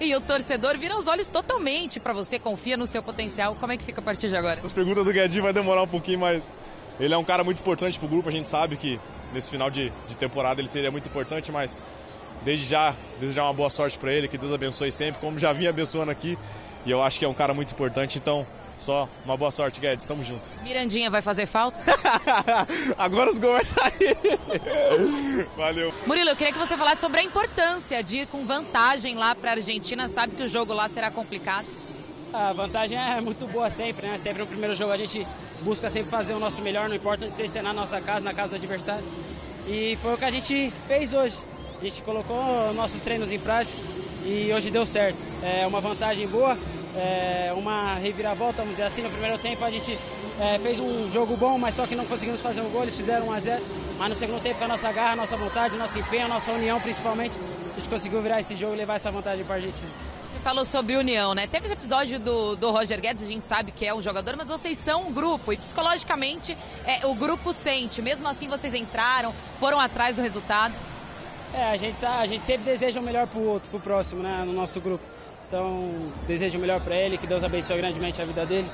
E 0.00 0.14
o 0.14 0.20
torcedor 0.20 0.78
vira 0.78 0.96
os 0.96 1.08
olhos 1.08 1.28
totalmente 1.28 1.98
para 1.98 2.12
você, 2.12 2.38
confia 2.38 2.76
no 2.76 2.86
seu 2.86 3.02
potencial. 3.02 3.56
Como 3.56 3.72
é 3.72 3.76
que 3.76 3.82
fica 3.82 4.00
a 4.00 4.04
partir 4.04 4.28
de 4.28 4.36
agora? 4.36 4.58
Essas 4.58 4.72
perguntas 4.72 5.04
do 5.04 5.12
Guedes 5.12 5.42
vai 5.42 5.52
demorar 5.52 5.82
um 5.82 5.88
pouquinho, 5.88 6.20
mas 6.20 6.52
ele 7.00 7.12
é 7.12 7.18
um 7.18 7.24
cara 7.24 7.42
muito 7.42 7.60
importante 7.60 7.98
para 7.98 8.06
o 8.06 8.08
grupo. 8.08 8.28
A 8.28 8.32
gente 8.32 8.48
sabe 8.48 8.76
que 8.76 9.00
nesse 9.32 9.50
final 9.50 9.70
de, 9.70 9.92
de 10.06 10.16
temporada 10.16 10.60
ele 10.60 10.68
seria 10.68 10.90
muito 10.90 11.08
importante, 11.08 11.50
mas 11.50 11.82
desde 12.44 12.66
já, 12.66 12.94
desejar 13.18 13.44
uma 13.44 13.54
boa 13.54 13.70
sorte 13.70 13.98
para 13.98 14.12
ele, 14.12 14.28
que 14.28 14.38
Deus 14.38 14.52
abençoe 14.52 14.92
sempre, 14.92 15.20
como 15.20 15.38
já 15.38 15.52
vinha 15.52 15.70
abençoando 15.70 16.10
aqui. 16.10 16.38
E 16.86 16.90
eu 16.90 17.02
acho 17.02 17.18
que 17.18 17.24
é 17.24 17.28
um 17.28 17.34
cara 17.34 17.52
muito 17.52 17.72
importante, 17.72 18.18
então 18.18 18.46
só 18.76 19.08
uma 19.24 19.36
boa 19.36 19.50
sorte, 19.50 19.80
Guedes. 19.80 20.04
Tamo 20.06 20.24
junto. 20.24 20.48
Mirandinha 20.62 21.10
vai 21.10 21.22
fazer 21.22 21.46
falta? 21.46 21.80
Agora 22.98 23.30
os 23.30 23.38
gols 23.38 23.68
vão 23.70 23.84
sair. 23.84 25.48
Valeu. 25.56 25.92
Murilo, 26.06 26.30
eu 26.30 26.36
queria 26.36 26.52
que 26.52 26.58
você 26.58 26.76
falasse 26.76 27.00
sobre 27.00 27.20
a 27.20 27.22
importância 27.22 28.02
de 28.02 28.18
ir 28.18 28.26
com 28.26 28.44
vantagem 28.44 29.14
lá 29.14 29.34
para 29.34 29.50
a 29.50 29.54
Argentina. 29.54 30.08
Sabe 30.08 30.34
que 30.36 30.42
o 30.42 30.48
jogo 30.48 30.72
lá 30.72 30.88
será 30.88 31.10
complicado? 31.10 31.66
A 32.32 32.52
vantagem 32.52 32.98
é 32.98 33.20
muito 33.20 33.46
boa 33.46 33.70
sempre, 33.70 34.08
né? 34.08 34.18
Sempre 34.18 34.40
no 34.40 34.48
primeiro 34.48 34.74
jogo 34.74 34.90
a 34.90 34.96
gente 34.96 35.26
busca 35.62 35.88
sempre 35.88 36.10
fazer 36.10 36.34
o 36.34 36.40
nosso 36.40 36.60
melhor, 36.62 36.88
não 36.88 36.96
importa 36.96 37.30
se 37.30 37.46
ser 37.46 37.62
na 37.62 37.72
nossa 37.72 38.00
casa, 38.00 38.24
na 38.24 38.34
casa 38.34 38.50
do 38.50 38.56
adversário. 38.56 39.04
E 39.68 39.96
foi 40.02 40.14
o 40.14 40.18
que 40.18 40.24
a 40.24 40.30
gente 40.30 40.72
fez 40.88 41.14
hoje. 41.14 41.38
A 41.80 41.84
gente 41.84 42.02
colocou 42.02 42.36
nossos 42.74 43.00
treinos 43.00 43.30
em 43.30 43.38
prática 43.38 43.80
e 44.24 44.52
hoje 44.52 44.70
deu 44.70 44.84
certo. 44.84 45.18
É 45.42 45.66
uma 45.66 45.80
vantagem 45.80 46.26
boa, 46.26 46.58
é 46.96 47.52
uma 47.56 47.94
reviravolta, 47.94 48.58
vamos 48.58 48.72
dizer 48.72 48.84
assim. 48.84 49.02
No 49.02 49.10
primeiro 49.10 49.38
tempo 49.38 49.64
a 49.64 49.70
gente 49.70 49.98
é, 50.40 50.58
fez 50.58 50.80
um 50.80 51.10
jogo 51.10 51.36
bom, 51.36 51.58
mas 51.58 51.74
só 51.74 51.86
que 51.86 51.94
não 51.94 52.04
conseguimos 52.06 52.40
fazer 52.40 52.60
um 52.60 52.70
gol, 52.70 52.82
eles 52.82 52.96
fizeram 52.96 53.28
1 53.28 53.32
a 53.32 53.40
0 53.40 53.64
Mas 53.98 54.08
no 54.08 54.14
segundo 54.14 54.42
tempo, 54.42 54.58
com 54.58 54.64
a 54.64 54.68
nossa 54.68 54.90
garra, 54.92 55.12
a 55.12 55.16
nossa 55.16 55.36
vontade, 55.36 55.74
o 55.74 55.78
nosso 55.78 55.98
empenho, 55.98 56.26
a 56.26 56.28
nossa 56.28 56.52
união 56.52 56.80
principalmente, 56.80 57.38
a 57.72 57.78
gente 57.78 57.88
conseguiu 57.88 58.20
virar 58.22 58.40
esse 58.40 58.56
jogo 58.56 58.74
e 58.74 58.76
levar 58.76 58.94
essa 58.94 59.10
vantagem 59.10 59.44
para 59.44 59.54
a 59.54 59.58
Argentina. 59.58 59.90
Você 60.32 60.40
falou 60.40 60.64
sobre 60.64 60.96
união, 60.96 61.34
né? 61.34 61.46
Teve 61.46 61.66
esse 61.66 61.74
episódio 61.74 62.18
do, 62.18 62.56
do 62.56 62.70
Roger 62.70 63.00
Guedes, 63.00 63.24
a 63.24 63.28
gente 63.28 63.46
sabe 63.46 63.72
que 63.72 63.86
é 63.86 63.94
um 63.94 64.02
jogador, 64.02 64.36
mas 64.36 64.48
vocês 64.48 64.76
são 64.78 65.08
um 65.08 65.12
grupo 65.12 65.52
e 65.52 65.56
psicologicamente 65.56 66.56
é, 66.84 67.06
o 67.06 67.14
grupo 67.14 67.52
sente. 67.52 68.02
Mesmo 68.02 68.26
assim, 68.28 68.48
vocês 68.48 68.74
entraram, 68.74 69.34
foram 69.58 69.78
atrás 69.78 70.16
do 70.16 70.22
resultado. 70.22 70.74
É, 71.54 71.70
a 71.70 71.76
gente, 71.76 72.04
a 72.04 72.26
gente 72.26 72.42
sempre 72.42 72.64
deseja 72.64 72.98
o 72.98 73.02
melhor 73.02 73.28
pro 73.28 73.40
outro, 73.40 73.70
pro 73.70 73.78
próximo, 73.78 74.22
né? 74.22 74.42
No 74.44 74.52
nosso 74.52 74.80
grupo. 74.80 75.13
Então, 75.54 76.10
desejo 76.26 76.58
o 76.58 76.60
melhor 76.60 76.80
para 76.80 76.96
ele, 76.96 77.16
que 77.16 77.28
Deus 77.28 77.44
abençoe 77.44 77.76
grandemente 77.76 78.20
a 78.20 78.24
vida 78.24 78.44
dele. 78.44 78.68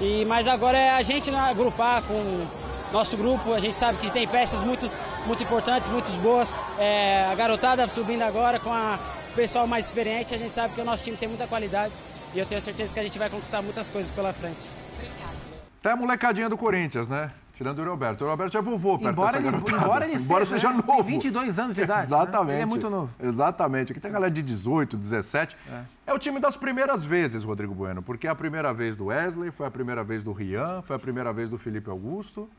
E, 0.00 0.24
mas 0.24 0.48
agora 0.48 0.78
é 0.78 0.88
a 0.88 1.02
gente 1.02 1.30
agrupar 1.30 2.02
com 2.04 2.46
nosso 2.90 3.18
grupo. 3.18 3.52
A 3.52 3.58
gente 3.58 3.74
sabe 3.74 3.98
que 3.98 4.10
tem 4.10 4.26
peças 4.26 4.62
muito, 4.62 4.86
muito 5.26 5.42
importantes, 5.42 5.90
muito 5.90 6.10
boas. 6.22 6.58
É, 6.78 7.26
a 7.30 7.34
garotada 7.34 7.86
subindo 7.86 8.22
agora 8.22 8.58
com 8.58 8.72
a, 8.72 8.98
o 9.30 9.34
pessoal 9.34 9.66
mais 9.66 9.84
experiente. 9.84 10.34
A 10.34 10.38
gente 10.38 10.54
sabe 10.54 10.72
que 10.72 10.80
o 10.80 10.84
nosso 10.86 11.04
time 11.04 11.18
tem 11.18 11.28
muita 11.28 11.46
qualidade 11.46 11.92
e 12.34 12.38
eu 12.38 12.46
tenho 12.46 12.62
certeza 12.62 12.94
que 12.94 13.00
a 13.00 13.02
gente 13.02 13.18
vai 13.18 13.28
conquistar 13.28 13.60
muitas 13.60 13.90
coisas 13.90 14.10
pela 14.10 14.32
frente. 14.32 14.70
Obrigada. 14.94 15.36
Até 15.80 15.90
a 15.90 15.96
molecadinha 15.96 16.48
do 16.48 16.56
Corinthians, 16.56 17.08
né? 17.08 17.30
Tirando 17.62 17.78
o 17.78 17.84
Roberto. 17.84 18.24
O 18.24 18.28
Roberto 18.28 18.52
já 18.52 18.58
é 18.58 18.62
vovô 18.62 18.98
perto 18.98 19.12
embora 19.12 19.40
dessa 19.40 19.56
ele, 19.56 19.56
Embora 19.56 20.04
ele 20.04 20.14
embora 20.16 20.44
seja, 20.44 20.56
seja 20.56 20.72
né? 20.72 20.82
novo. 20.84 21.04
Tem 21.04 21.12
22 21.12 21.58
anos 21.60 21.76
de 21.76 21.82
idade. 21.82 22.06
Exatamente. 22.06 22.46
Né? 22.48 22.54
Ele 22.54 22.62
é 22.62 22.66
muito 22.66 22.90
novo. 22.90 23.10
Exatamente. 23.22 23.92
Aqui 23.92 24.00
tem 24.00 24.10
a 24.10 24.14
galera 24.14 24.32
de 24.32 24.42
18, 24.42 24.96
17. 24.96 25.56
É. 25.70 25.82
é. 26.08 26.12
o 26.12 26.18
time 26.18 26.40
das 26.40 26.56
primeiras 26.56 27.04
vezes, 27.04 27.44
Rodrigo 27.44 27.72
Bueno, 27.72 28.02
porque 28.02 28.26
é 28.26 28.30
a 28.30 28.34
primeira 28.34 28.72
vez 28.74 28.96
do 28.96 29.06
Wesley, 29.06 29.52
foi 29.52 29.64
a 29.64 29.70
primeira 29.70 30.02
vez 30.02 30.24
do 30.24 30.32
Rian, 30.32 30.82
foi 30.82 30.96
a 30.96 30.98
primeira 30.98 31.32
vez 31.32 31.48
do 31.48 31.56
Felipe 31.56 31.88
Augusto. 31.88 32.50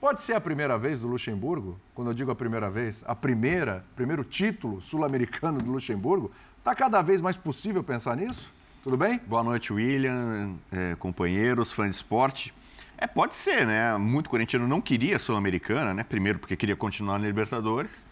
Pode 0.00 0.22
ser 0.22 0.32
a 0.32 0.40
primeira 0.40 0.78
vez 0.78 1.00
do 1.00 1.08
Luxemburgo? 1.08 1.78
Quando 1.94 2.08
eu 2.08 2.14
digo 2.14 2.30
a 2.30 2.34
primeira 2.34 2.70
vez, 2.70 3.04
a 3.06 3.14
primeira, 3.14 3.84
primeiro 3.94 4.24
título 4.24 4.80
sul-americano 4.80 5.60
do 5.60 5.70
Luxemburgo. 5.70 6.30
Está 6.58 6.74
cada 6.74 7.02
vez 7.02 7.20
mais 7.20 7.36
possível 7.36 7.84
pensar 7.84 8.16
nisso? 8.16 8.50
Tudo 8.82 8.96
bem? 8.96 9.20
Boa 9.26 9.42
noite, 9.42 9.72
William, 9.72 10.54
é, 10.72 10.94
companheiros, 10.94 11.70
fãs 11.70 11.90
de 11.90 11.96
esporte. 11.96 12.54
É, 12.98 13.06
pode 13.06 13.36
ser, 13.36 13.66
né? 13.66 13.96
Muito 13.98 14.30
corintiano 14.30 14.66
não 14.66 14.80
queria 14.80 15.16
a 15.16 15.18
Sul-Americana, 15.18 15.92
né? 15.92 16.02
Primeiro 16.02 16.38
porque 16.38 16.56
queria 16.56 16.74
continuar 16.74 17.18
na 17.18 17.26
Libertadores, 17.26 18.06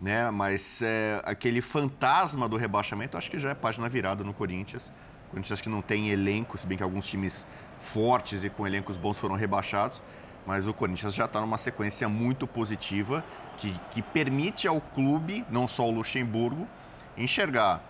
né? 0.00 0.28
Mas 0.32 0.82
é, 0.82 1.22
aquele 1.24 1.60
fantasma 1.60 2.48
do 2.48 2.56
rebaixamento, 2.56 3.16
acho 3.16 3.30
que 3.30 3.38
já 3.38 3.50
é 3.50 3.54
página 3.54 3.88
virada 3.88 4.24
no 4.24 4.34
Corinthians. 4.34 4.88
O 5.28 5.30
Corinthians 5.30 5.52
acho 5.52 5.62
que 5.62 5.68
não 5.68 5.80
tem 5.80 6.10
elenco, 6.10 6.58
se 6.58 6.66
bem 6.66 6.76
que 6.76 6.82
alguns 6.82 7.06
times 7.06 7.46
fortes 7.78 8.42
e 8.42 8.50
com 8.50 8.66
elencos 8.66 8.96
bons 8.96 9.18
foram 9.18 9.36
rebaixados. 9.36 10.02
Mas 10.44 10.66
o 10.66 10.74
Corinthians 10.74 11.14
já 11.14 11.26
está 11.26 11.40
numa 11.40 11.56
sequência 11.56 12.08
muito 12.08 12.44
positiva 12.44 13.24
que, 13.56 13.72
que 13.92 14.02
permite 14.02 14.66
ao 14.66 14.80
clube, 14.80 15.44
não 15.48 15.68
só 15.68 15.88
o 15.88 15.92
Luxemburgo, 15.92 16.66
enxergar 17.16 17.80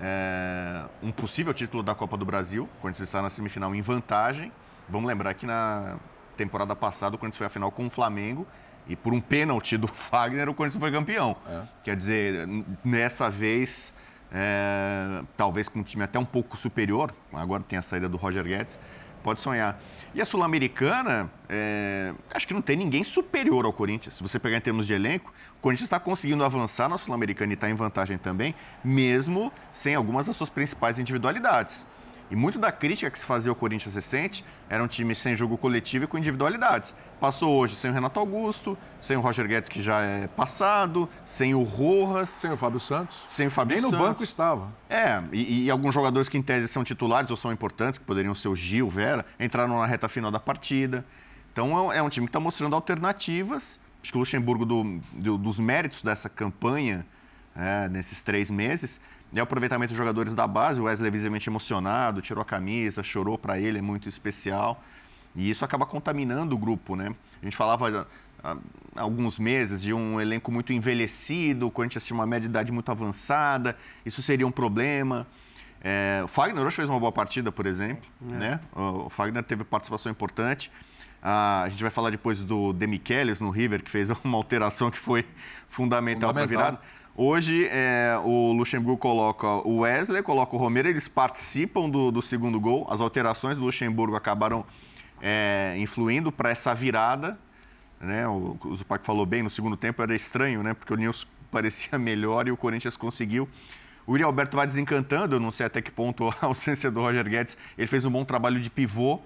é, 0.00 0.84
um 1.00 1.12
possível 1.12 1.54
título 1.54 1.80
da 1.80 1.94
Copa 1.94 2.16
do 2.16 2.24
Brasil. 2.24 2.68
O 2.78 2.82
Corinthians 2.82 3.08
está 3.08 3.22
na 3.22 3.30
semifinal 3.30 3.72
em 3.72 3.80
vantagem 3.80 4.50
Vamos 4.92 5.08
lembrar 5.08 5.32
que 5.32 5.46
na 5.46 5.96
temporada 6.36 6.76
passada 6.76 7.16
o 7.16 7.18
Corinthians 7.18 7.38
foi 7.38 7.46
à 7.46 7.50
final 7.50 7.70
com 7.72 7.86
o 7.86 7.90
Flamengo 7.90 8.46
e 8.86 8.94
por 8.94 9.14
um 9.14 9.22
pênalti 9.22 9.78
do 9.78 9.88
Fagner 9.88 10.50
o 10.50 10.54
Corinthians 10.54 10.78
foi 10.78 10.92
campeão. 10.92 11.34
É. 11.48 11.62
Quer 11.82 11.96
dizer, 11.96 12.46
nessa 12.84 13.30
vez, 13.30 13.94
é, 14.30 15.22
talvez 15.34 15.66
com 15.66 15.78
um 15.78 15.82
time 15.82 16.04
até 16.04 16.18
um 16.18 16.26
pouco 16.26 16.58
superior, 16.58 17.14
agora 17.32 17.62
tem 17.66 17.78
a 17.78 17.82
saída 17.82 18.06
do 18.06 18.18
Roger 18.18 18.44
Guedes, 18.44 18.78
pode 19.22 19.40
sonhar. 19.40 19.80
E 20.14 20.20
a 20.20 20.26
Sul-Americana, 20.26 21.30
é, 21.48 22.12
acho 22.34 22.46
que 22.46 22.52
não 22.52 22.60
tem 22.60 22.76
ninguém 22.76 23.02
superior 23.02 23.64
ao 23.64 23.72
Corinthians. 23.72 24.16
Se 24.16 24.22
você 24.22 24.38
pegar 24.38 24.58
em 24.58 24.60
termos 24.60 24.86
de 24.86 24.92
elenco, 24.92 25.32
o 25.56 25.62
Corinthians 25.62 25.86
está 25.86 25.98
conseguindo 25.98 26.44
avançar 26.44 26.86
na 26.86 26.98
Sul-Americana 26.98 27.52
e 27.52 27.54
está 27.54 27.70
em 27.70 27.74
vantagem 27.74 28.18
também, 28.18 28.54
mesmo 28.84 29.50
sem 29.72 29.94
algumas 29.94 30.26
das 30.26 30.36
suas 30.36 30.50
principais 30.50 30.98
individualidades. 30.98 31.86
E 32.32 32.34
muito 32.34 32.58
da 32.58 32.72
crítica 32.72 33.10
que 33.10 33.18
se 33.18 33.26
fazia 33.26 33.50
ao 33.50 33.54
Corinthians 33.54 33.94
recente 33.94 34.42
era 34.66 34.82
um 34.82 34.88
time 34.88 35.14
sem 35.14 35.36
jogo 35.36 35.58
coletivo 35.58 36.04
e 36.04 36.06
com 36.06 36.16
individualidades. 36.16 36.94
Passou 37.20 37.54
hoje 37.54 37.76
sem 37.76 37.90
o 37.90 37.94
Renato 37.94 38.18
Augusto, 38.18 38.76
sem 38.98 39.18
o 39.18 39.20
Roger 39.20 39.46
Guedes, 39.46 39.68
que 39.68 39.82
já 39.82 40.00
é 40.00 40.26
passado, 40.28 41.06
sem 41.26 41.54
o 41.54 41.62
Rojas. 41.62 42.30
Sem 42.30 42.50
o 42.50 42.56
Fábio 42.56 42.80
Santos. 42.80 43.22
Sem 43.26 43.48
o 43.48 43.50
Fábio 43.50 43.74
Nem 43.74 43.82
Santos. 43.82 43.98
no 43.98 44.06
banco 44.06 44.24
estava. 44.24 44.72
É, 44.88 45.22
e, 45.30 45.66
e, 45.66 45.70
alguns 45.70 45.92
jogadores 45.92 46.26
que 46.26 46.38
em 46.38 46.42
tese 46.42 46.68
são 46.68 46.82
titulares 46.82 47.30
ou 47.30 47.36
são 47.36 47.52
importantes, 47.52 47.98
que 47.98 48.04
poderiam 48.06 48.34
ser 48.34 48.48
o 48.48 48.56
Gil, 48.56 48.88
Vera, 48.88 49.26
entraram 49.38 49.78
na 49.78 49.84
reta 49.84 50.08
final 50.08 50.30
da 50.30 50.40
partida. 50.40 51.04
Então 51.52 51.92
é, 51.92 51.98
é 51.98 52.02
um 52.02 52.08
time 52.08 52.26
que 52.26 52.30
está 52.30 52.40
mostrando 52.40 52.74
alternativas. 52.74 53.78
Acho 54.02 54.10
que 54.10 54.16
o 54.16 54.20
Luxemburgo, 54.20 54.64
do, 54.64 55.00
do, 55.12 55.36
dos 55.36 55.60
méritos 55.60 56.02
dessa 56.02 56.30
campanha, 56.30 57.04
é, 57.54 57.90
nesses 57.90 58.22
três 58.22 58.50
meses, 58.50 58.98
e 59.32 59.40
o 59.40 59.42
aproveitamento 59.42 59.90
dos 59.90 59.96
jogadores 59.96 60.34
da 60.34 60.46
base, 60.46 60.80
o 60.80 60.84
Wesley 60.84 61.08
é 61.08 61.10
visivelmente 61.10 61.48
emocionado, 61.48 62.20
tirou 62.20 62.42
a 62.42 62.44
camisa, 62.44 63.02
chorou 63.02 63.38
para 63.38 63.58
ele, 63.58 63.78
é 63.78 63.82
muito 63.82 64.08
especial. 64.08 64.82
E 65.34 65.48
isso 65.48 65.64
acaba 65.64 65.86
contaminando 65.86 66.54
o 66.54 66.58
grupo, 66.58 66.94
né? 66.94 67.14
A 67.40 67.44
gente 67.44 67.56
falava 67.56 68.06
há 68.44 68.56
alguns 68.96 69.38
meses 69.38 69.80
de 69.80 69.94
um 69.94 70.20
elenco 70.20 70.52
muito 70.52 70.72
envelhecido, 70.72 71.66
o 71.66 71.70
Corinthians 71.70 72.04
tinha 72.04 72.14
uma 72.14 72.26
média 72.26 72.42
de 72.42 72.48
idade 72.48 72.70
muito 72.70 72.90
avançada, 72.90 73.76
isso 74.04 74.20
seria 74.20 74.46
um 74.46 74.52
problema. 74.52 75.26
É, 75.80 76.20
o 76.22 76.28
Fagner 76.28 76.64
hoje 76.64 76.76
fez 76.76 76.88
uma 76.90 77.00
boa 77.00 77.10
partida, 77.10 77.50
por 77.50 77.66
exemplo, 77.66 78.08
é. 78.30 78.34
né? 78.34 78.60
O 78.74 79.08
Fagner 79.08 79.42
teve 79.42 79.64
participação 79.64 80.12
importante. 80.12 80.70
Ah, 81.22 81.62
a 81.62 81.68
gente 81.68 81.80
vai 81.82 81.90
falar 81.90 82.10
depois 82.10 82.42
do 82.42 82.72
Demichelis 82.72 83.40
no 83.40 83.50
River, 83.50 83.82
que 83.82 83.90
fez 83.90 84.10
uma 84.22 84.36
alteração 84.36 84.90
que 84.90 84.98
foi 84.98 85.24
fundamental, 85.68 86.30
fundamental. 86.30 86.32
para 86.34 86.42
a 86.42 86.46
virada. 86.46 86.80
Hoje, 87.14 87.68
é, 87.70 88.18
o 88.24 88.52
Luxemburgo 88.52 88.96
coloca 88.96 89.46
o 89.46 89.80
Wesley, 89.80 90.22
coloca 90.22 90.56
o 90.56 90.58
Romero, 90.58 90.88
eles 90.88 91.08
participam 91.08 91.88
do, 91.90 92.10
do 92.10 92.22
segundo 92.22 92.58
gol. 92.58 92.86
As 92.88 93.02
alterações 93.02 93.58
do 93.58 93.64
Luxemburgo 93.64 94.16
acabaram 94.16 94.64
é, 95.20 95.74
influindo 95.76 96.32
para 96.32 96.48
essa 96.48 96.74
virada. 96.74 97.38
Né? 98.00 98.26
O, 98.26 98.56
o 98.64 98.74
Zupac 98.74 99.04
falou 99.04 99.26
bem, 99.26 99.42
no 99.42 99.50
segundo 99.50 99.76
tempo 99.76 100.02
era 100.02 100.14
estranho, 100.16 100.62
né? 100.62 100.72
porque 100.72 100.92
o 100.92 100.96
Nils 100.96 101.26
parecia 101.52 101.98
melhor 101.98 102.48
e 102.48 102.50
o 102.50 102.56
Corinthians 102.56 102.96
conseguiu. 102.96 103.46
O 104.06 104.12
Yuri 104.12 104.24
Alberto 104.24 104.56
vai 104.56 104.66
desencantando, 104.66 105.36
eu 105.36 105.40
não 105.40 105.50
sei 105.50 105.66
até 105.66 105.82
que 105.82 105.90
ponto 105.90 106.30
a 106.40 106.46
ausência 106.46 106.90
do 106.90 107.00
Roger 107.00 107.28
Guedes. 107.28 107.58
Ele 107.76 107.86
fez 107.86 108.06
um 108.06 108.10
bom 108.10 108.24
trabalho 108.24 108.58
de 108.58 108.70
pivô, 108.70 109.20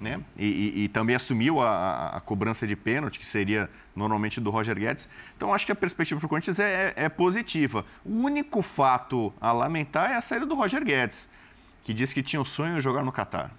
né? 0.00 0.20
E, 0.36 0.46
e, 0.46 0.84
e, 0.84 0.88
também 0.88 1.16
assumiu 1.16 1.60
a, 1.60 2.16
a, 2.16 2.20
cobrança 2.20 2.66
de 2.66 2.76
pênalti, 2.76 3.18
que 3.18 3.26
seria 3.26 3.68
normalmente 3.96 4.40
do 4.40 4.50
Roger 4.50 4.78
Guedes. 4.78 5.08
Então, 5.36 5.52
acho 5.52 5.66
que 5.66 5.72
a 5.72 5.74
perspectiva 5.74 6.20
para 6.20 6.26
o 6.26 6.28
Corinthians 6.28 6.60
é, 6.60 6.94
é, 6.96 7.04
é, 7.04 7.08
positiva. 7.08 7.84
O 8.04 8.12
único 8.12 8.62
fato 8.62 9.32
a 9.40 9.50
lamentar 9.50 10.12
é 10.12 10.16
a 10.16 10.20
saída 10.20 10.46
do 10.46 10.54
Roger 10.54 10.84
Guedes, 10.84 11.28
que 11.82 11.92
disse 11.92 12.14
que 12.14 12.22
tinha 12.22 12.40
o 12.40 12.44
sonho 12.44 12.76
de 12.76 12.80
jogar 12.80 13.02
no 13.02 13.10
Catar. 13.10 13.50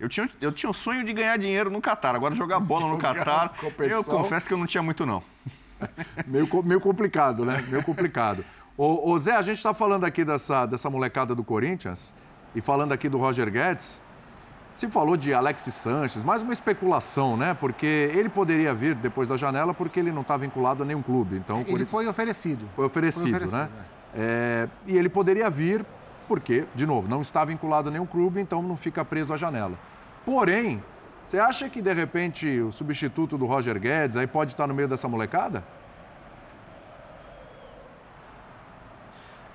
Eu 0.00 0.08
tinha, 0.08 0.28
eu 0.40 0.50
tinha 0.50 0.68
o 0.68 0.74
sonho 0.74 1.04
de 1.04 1.12
ganhar 1.12 1.38
dinheiro 1.38 1.70
no 1.70 1.80
Catar, 1.80 2.16
agora 2.16 2.34
jogar 2.34 2.58
bola 2.60 2.88
no 2.88 2.98
Catar, 2.98 3.54
eu 3.78 4.02
confesso 4.02 4.48
que 4.48 4.54
eu 4.54 4.58
não 4.58 4.66
tinha 4.66 4.82
muito, 4.82 5.06
não. 5.06 5.22
meio, 6.26 6.48
meio 6.64 6.80
complicado, 6.80 7.44
né? 7.44 7.64
Meio 7.68 7.82
complicado. 7.84 8.44
Ô, 8.76 9.12
ô 9.12 9.18
Zé, 9.18 9.36
a 9.36 9.42
gente 9.42 9.58
está 9.58 9.72
falando 9.72 10.04
aqui 10.04 10.24
dessa, 10.24 10.66
dessa 10.66 10.90
molecada 10.90 11.32
do 11.32 11.44
Corinthians 11.44 12.12
e 12.56 12.60
falando 12.60 12.90
aqui 12.90 13.08
do 13.08 13.18
Roger 13.18 13.48
Guedes. 13.50 14.00
Se 14.74 14.88
falou 14.88 15.16
de 15.16 15.32
Alexis 15.32 15.74
Sanches, 15.74 16.24
mais 16.24 16.42
uma 16.42 16.52
especulação, 16.52 17.36
né? 17.36 17.54
Porque 17.54 17.86
ele 17.86 18.28
poderia 18.28 18.74
vir 18.74 18.94
depois 18.96 19.28
da 19.28 19.36
janela 19.36 19.72
porque 19.72 20.00
ele 20.00 20.10
não 20.10 20.22
está 20.22 20.36
vinculado 20.36 20.82
a 20.82 20.86
nenhum 20.86 21.02
clube. 21.02 21.36
Então, 21.36 21.60
ele 21.60 21.72
ele 21.74 21.86
foi 21.86 22.08
oferecido. 22.08 22.68
Foi 22.74 22.86
oferecido, 22.86 23.22
foi 23.22 23.30
oferecido 23.30 23.56
né? 23.56 23.68
É. 23.90 23.94
É, 24.16 24.68
e 24.86 24.96
ele 24.96 25.08
poderia 25.08 25.48
vir 25.48 25.84
porque, 26.26 26.64
de 26.74 26.86
novo, 26.86 27.08
não 27.08 27.20
está 27.20 27.44
vinculado 27.44 27.88
a 27.88 27.92
nenhum 27.92 28.06
clube, 28.06 28.40
então 28.40 28.62
não 28.62 28.76
fica 28.76 29.04
preso 29.04 29.32
à 29.32 29.36
janela. 29.36 29.78
Porém, 30.24 30.82
você 31.26 31.38
acha 31.38 31.68
que 31.68 31.80
de 31.80 31.92
repente 31.92 32.46
o 32.60 32.72
substituto 32.72 33.38
do 33.38 33.46
Roger 33.46 33.78
Guedes 33.78 34.16
aí 34.16 34.26
pode 34.26 34.52
estar 34.52 34.66
no 34.66 34.74
meio 34.74 34.88
dessa 34.88 35.08
molecada? 35.08 35.64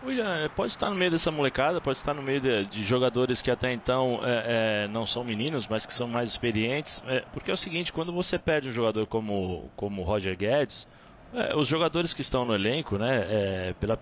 William, 0.03 0.46
é, 0.46 0.48
pode 0.48 0.72
estar 0.72 0.89
no 0.89 0.96
meio 0.96 1.12
dessa 1.12 1.29
molecada, 1.29 1.82
pode 1.82 1.98
estar 1.98 2.13
no 2.13 2.22
meio 2.22 2.39
de, 2.39 2.65
de 2.68 2.86
jogadores 2.86 3.41
que 3.41 3.51
até 3.51 3.74
então 3.74 4.22
é, 4.24 4.86
é, 4.86 4.88
não 4.88 5.06
são 5.06 5.24
meninos, 5.24 5.68
mas 5.68 5.86
que 5.86 5.94
são 5.94 6.08
mais 6.08 6.32
experientes. 6.32 7.03
É, 7.06 7.24
porque 7.34 7.51
é 7.51 7.53
o 7.53 7.58
seguinte, 7.58 7.91
quando 7.91 8.13
você 8.13 8.39
perde 8.39 8.70
um 8.70 8.72
jogador 8.72 9.06
como 9.08 9.70
como 9.75 10.03
Roger 10.03 10.38
Guedes, 10.38 10.88
é, 11.34 11.56
os 11.56 11.68
jogadores 11.68 12.13
que 12.13 12.22
estão 12.22 12.46
no 12.46 12.56
elenco, 12.56 12.98
né, 12.98 13.25
é, 13.29 13.75
pela 13.79 14.00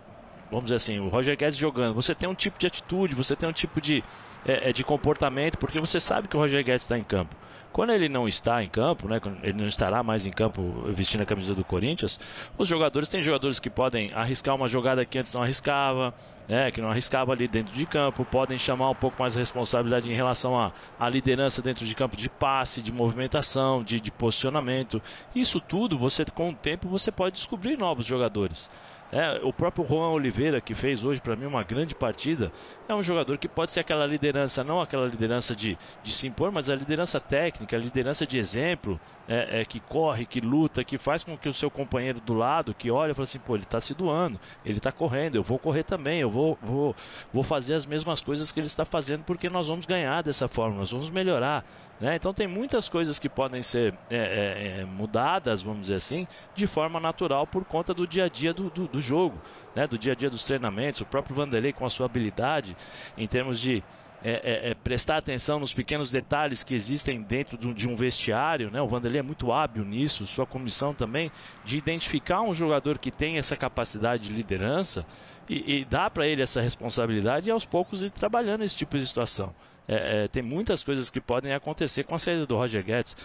vamos 0.50 0.66
dizer 0.66 0.76
assim, 0.76 1.00
o 1.00 1.10
Roger 1.10 1.36
Guedes 1.36 1.58
jogando, 1.58 1.94
você 1.94 2.16
tem 2.16 2.30
um 2.30 2.36
tipo 2.36 2.58
de 2.58 2.68
atitude, 2.68 3.14
você 3.16 3.36
tem 3.36 3.50
um 3.50 3.54
tipo 3.54 3.82
de, 3.82 4.02
de 4.74 4.82
comportamento, 4.82 5.58
porque 5.58 5.78
você 5.78 6.00
sabe 6.00 6.30
que 6.30 6.38
o 6.38 6.40
Roger 6.40 6.64
Guedes 6.64 6.84
está 6.84 6.98
em 6.98 7.04
campo. 7.04 7.36
Quando 7.78 7.92
ele 7.92 8.10
não 8.10 8.28
está 8.28 8.64
em 8.64 8.68
campo, 8.68 9.08
né, 9.08 9.22
ele 9.44 9.54
não 9.54 9.68
estará 9.68 10.02
mais 10.02 10.26
em 10.26 10.32
campo 10.32 10.64
vestindo 10.88 11.22
a 11.22 11.28
camisa 11.28 11.54
do 11.54 11.64
Corinthians, 11.64 12.20
os 12.58 12.68
jogadores 12.68 13.08
têm 13.08 13.22
jogadores 13.22 13.60
que 13.60 13.70
podem 13.70 14.12
arriscar 14.16 14.56
uma 14.56 14.68
jogada 14.68 15.06
que 15.06 15.20
antes 15.20 15.32
não 15.32 15.44
arriscava, 15.44 16.12
né, 16.48 16.72
que 16.72 16.82
não 16.82 16.90
arriscava 16.90 17.34
ali 17.34 17.48
dentro 17.48 17.72
de 17.76 17.86
campo, 17.86 18.26
podem 18.26 18.58
chamar 18.58 18.90
um 18.90 18.96
pouco 18.96 19.22
mais 19.22 19.36
a 19.36 19.40
responsabilidade 19.40 20.12
em 20.12 20.16
relação 20.16 20.60
à, 20.60 20.72
à 21.00 21.08
liderança 21.08 21.62
dentro 21.62 21.86
de 21.86 21.96
campo 21.96 22.18
de 22.18 22.28
passe, 22.28 22.82
de 22.82 22.92
movimentação, 22.92 23.84
de, 23.84 24.02
de 24.02 24.10
posicionamento. 24.10 25.00
Isso 25.36 25.62
tudo, 25.62 26.00
você 26.00 26.26
com 26.26 26.50
o 26.50 26.56
tempo, 26.56 26.90
você 26.90 27.12
pode 27.12 27.36
descobrir 27.36 27.78
novos 27.78 28.08
jogadores. 28.08 28.72
É, 29.12 29.40
o 29.42 29.54
próprio 29.54 29.86
Juan 29.86 30.10
Oliveira, 30.10 30.60
que 30.60 30.76
fez 30.76 31.04
hoje 31.04 31.22
para 31.22 31.36
mim 31.36 31.46
uma 31.46 31.64
grande 31.64 31.96
partida, 31.96 32.52
é 32.90 32.94
um 32.94 33.02
jogador 33.02 33.38
que 33.38 33.48
pode 33.48 33.72
ser 33.72 33.80
aquela 33.80 34.06
liderança, 34.06 34.64
não 34.64 34.82
aquela 34.82 35.08
liderança 35.08 35.56
de, 35.56 35.78
de 36.04 36.12
se 36.12 36.28
impor, 36.28 36.52
mas 36.52 36.70
a 36.70 36.76
liderança 36.76 37.20
técnica, 37.20 37.76
a 37.76 37.80
liderança 37.80 38.28
de 38.28 38.38
exemplo, 38.38 39.00
é, 39.28 39.62
é, 39.62 39.66
que 39.66 39.80
corre, 39.80 40.26
que 40.26 40.42
luta, 40.42 40.84
que 40.84 40.98
faz 40.98 41.24
com 41.24 41.38
que 41.38 41.48
o 41.48 41.54
seu 41.54 41.72
companheiro 41.72 42.20
do 42.20 42.34
lado, 42.34 42.74
que 42.74 42.92
olha 42.92 43.12
e 43.12 43.14
fala 43.14 43.24
assim, 43.24 43.40
pô, 43.40 43.56
ele 43.56 43.64
está 43.64 43.80
se 43.80 43.94
doando, 43.94 44.40
ele 44.66 44.78
está 44.78 44.92
correndo, 44.92 45.36
eu 45.36 45.44
vou 45.44 45.58
correr 45.58 45.84
também, 45.84 46.20
eu 46.20 46.30
vou, 46.30 46.58
vou, 46.62 46.96
vou 47.34 47.44
fazer 47.44 47.76
as 47.76 47.86
mesmas 47.86 48.20
coisas 48.20 48.52
que 48.52 48.60
ele 48.60 48.68
está 48.68 48.84
fazendo, 48.84 49.24
porque 49.24 49.50
nós 49.50 49.68
vamos 49.68 49.86
ganhar 49.86 50.22
dessa 50.22 50.48
forma, 50.48 50.78
nós 50.78 50.92
vamos 50.92 51.10
melhorar. 51.10 51.66
Né? 52.00 52.16
Então 52.16 52.34
tem 52.34 52.48
muitas 52.48 52.88
coisas 52.88 53.18
que 53.18 53.28
podem 53.28 53.64
ser 53.64 53.94
é, 54.10 54.18
é, 54.18 54.82
é, 54.82 54.86
mudadas, 54.86 55.62
vamos 55.62 55.82
dizer 55.82 55.96
assim, 55.96 56.28
de 56.54 56.68
forma 56.68 57.00
natural 57.00 57.48
por 57.48 57.66
conta 57.66 57.94
do 57.94 58.06
dia 58.06 58.26
a 58.26 58.30
dia 58.30 58.54
do, 58.54 58.70
do, 58.70 58.88
do 58.88 59.02
jogo, 59.02 59.42
né? 59.76 59.88
do 59.88 59.98
dia 59.98 60.14
a 60.14 60.16
dia 60.16 60.30
dos 60.30 60.46
treinamentos. 60.46 61.02
O 61.02 61.06
próprio 61.06 61.36
Vanderlei 61.36 61.74
com 61.74 61.86
a 61.86 61.90
sua 61.90 62.06
habilidade 62.06 62.78
em 63.18 63.28
termos 63.28 63.60
de 63.60 63.84
é, 64.24 64.32
é, 64.32 64.70
é, 64.72 64.74
prestar 64.74 65.18
atenção 65.18 65.60
nos 65.60 65.76
pequenos 65.76 66.10
detalhes 66.10 66.64
que 66.64 66.74
existem 66.74 67.22
dentro 67.22 67.56
de 67.74 67.88
um 67.88 67.96
vestiário, 67.96 68.72
né? 68.72 68.82
O 68.82 68.88
Vanderlei 68.88 69.20
é 69.20 69.24
muito 69.24 69.52
hábil 69.52 69.86
nisso, 69.86 70.26
sua 70.26 70.46
comissão 70.46 70.92
também, 70.92 71.32
de 71.64 71.78
identificar 71.78 72.42
um 72.42 72.52
jogador 72.52 72.98
que 72.98 73.12
tem 73.12 73.38
essa 73.38 73.56
capacidade 73.56 74.28
de 74.28 74.34
liderança 74.34 75.06
e, 75.48 75.78
e 75.78 75.86
dar 75.86 76.10
para 76.10 76.28
ele 76.28 76.42
essa 76.42 76.60
responsabilidade 76.60 77.48
e 77.48 77.52
aos 77.52 77.64
poucos 77.64 78.02
ir 78.02 78.10
trabalhando 78.10 78.64
esse 78.64 78.76
tipo 78.76 78.98
de 78.98 79.06
situação. 79.06 79.54
É, 79.88 80.24
é, 80.24 80.28
tem 80.28 80.44
muitas 80.44 80.84
coisas 80.84 81.10
que 81.10 81.22
podem 81.22 81.54
acontecer 81.54 82.04
com 82.04 82.14
a 82.14 82.20
saída 82.20 82.46
do 82.46 82.56
Roger 82.56 82.84
Guedes. 82.84 83.16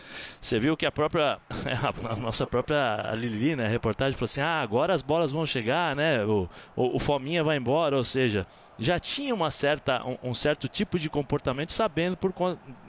Você 0.41 0.61
viu 0.61 0.77
que 0.77 0.87
a 0.87 0.93
própria, 0.93 1.39
a 2.09 2.17
nossa 2.17 2.47
própria 2.47 3.13
Lili, 3.17 3.57
né, 3.57 3.67
reportagem 3.67 4.15
falou 4.15 4.27
assim: 4.27 4.41
ah, 4.41 4.61
agora 4.61 4.95
as 4.95 5.03
bolas 5.03 5.33
vão 5.33 5.45
chegar, 5.45 5.97
né? 5.97 6.25
O, 6.25 6.49
o, 6.77 6.97
o 6.97 6.99
Fominha 6.99 7.43
vai 7.43 7.57
embora, 7.57 7.97
ou 7.97 8.05
seja, 8.05 8.47
já 8.83 8.99
tinha 8.99 9.35
uma 9.35 9.51
certa, 9.51 10.05
um, 10.05 10.31
um, 10.31 10.35
certo 10.35 10.69
tipo 10.69 10.99
de 10.99 11.09
comportamento 11.09 11.73
sabendo 11.73 12.17
por 12.17 12.33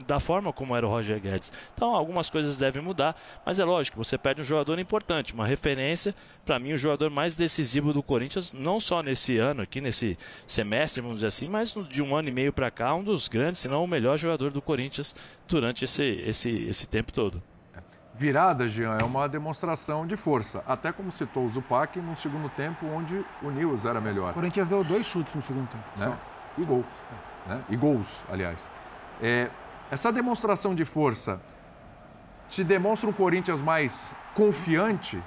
da 0.08 0.20
forma 0.20 0.52
como 0.52 0.76
era 0.76 0.86
o 0.86 0.90
Roger 0.90 1.20
Guedes. 1.20 1.52
Então 1.74 1.96
algumas 1.96 2.30
coisas 2.30 2.58
devem 2.58 2.82
mudar, 2.82 3.16
mas 3.46 3.60
é 3.60 3.64
lógico, 3.64 4.04
você 4.04 4.18
perde 4.18 4.42
um 4.42 4.44
jogador 4.44 4.80
importante, 4.80 5.34
uma 5.34 5.46
referência, 5.46 6.16
para 6.44 6.60
mim 6.60 6.74
o 6.74 6.78
jogador 6.78 7.10
mais 7.10 7.36
decisivo 7.36 7.94
do 7.94 8.02
Corinthians, 8.02 8.52
não 8.52 8.80
só 8.80 9.04
nesse 9.04 9.38
ano 9.38 9.62
aqui, 9.62 9.80
nesse 9.80 10.18
semestre, 10.48 11.02
vamos 11.02 11.18
dizer 11.18 11.28
assim, 11.28 11.48
mas 11.48 11.74
de 11.90 12.02
um 12.02 12.16
ano 12.16 12.30
e 12.30 12.32
meio 12.32 12.52
para 12.52 12.72
cá, 12.72 12.94
um 12.96 13.04
dos 13.04 13.28
grandes, 13.28 13.62
se 13.62 13.68
não 13.68 13.84
o 13.84 13.88
melhor 13.88 14.18
jogador 14.18 14.52
do 14.52 14.62
Corinthians 14.62 15.16
durante 15.48 15.86
esse, 15.86 16.04
esse, 16.26 16.52
esse 16.66 16.88
tempo 16.88 17.12
todo. 17.14 17.42
Virada, 18.16 18.70
Jean, 18.70 18.98
é 19.00 19.04
uma 19.04 19.28
demonstração 19.28 20.06
de 20.06 20.16
força. 20.16 20.64
Até 20.68 20.92
como 20.92 21.12
citou 21.12 21.46
o 21.46 21.50
Zupac 21.50 22.00
no 22.00 22.16
segundo 22.16 22.48
tempo, 22.50 22.86
onde 22.86 23.26
o 23.42 23.50
Nils 23.50 23.86
era 23.86 24.00
melhor. 24.00 24.32
O 24.32 24.34
Corinthians 24.36 24.70
deu 24.70 24.84
dois 24.84 25.06
chutes 25.06 25.34
no 25.34 25.42
segundo 25.42 25.68
tempo. 25.68 25.84
Né? 25.98 26.16
E 26.58 26.64
gols. 26.64 26.86
Né? 27.48 27.62
E 27.70 27.76
gols, 27.76 28.24
aliás. 28.32 28.72
É, 29.22 29.50
essa 29.90 30.12
demonstração 30.12 30.76
de 30.76 30.86
força 30.86 31.42
te 32.48 32.64
demonstra 32.64 33.10
um 33.10 33.14
Corinthians 33.14 33.62
mais 33.62 34.16
confiante? 34.36 35.22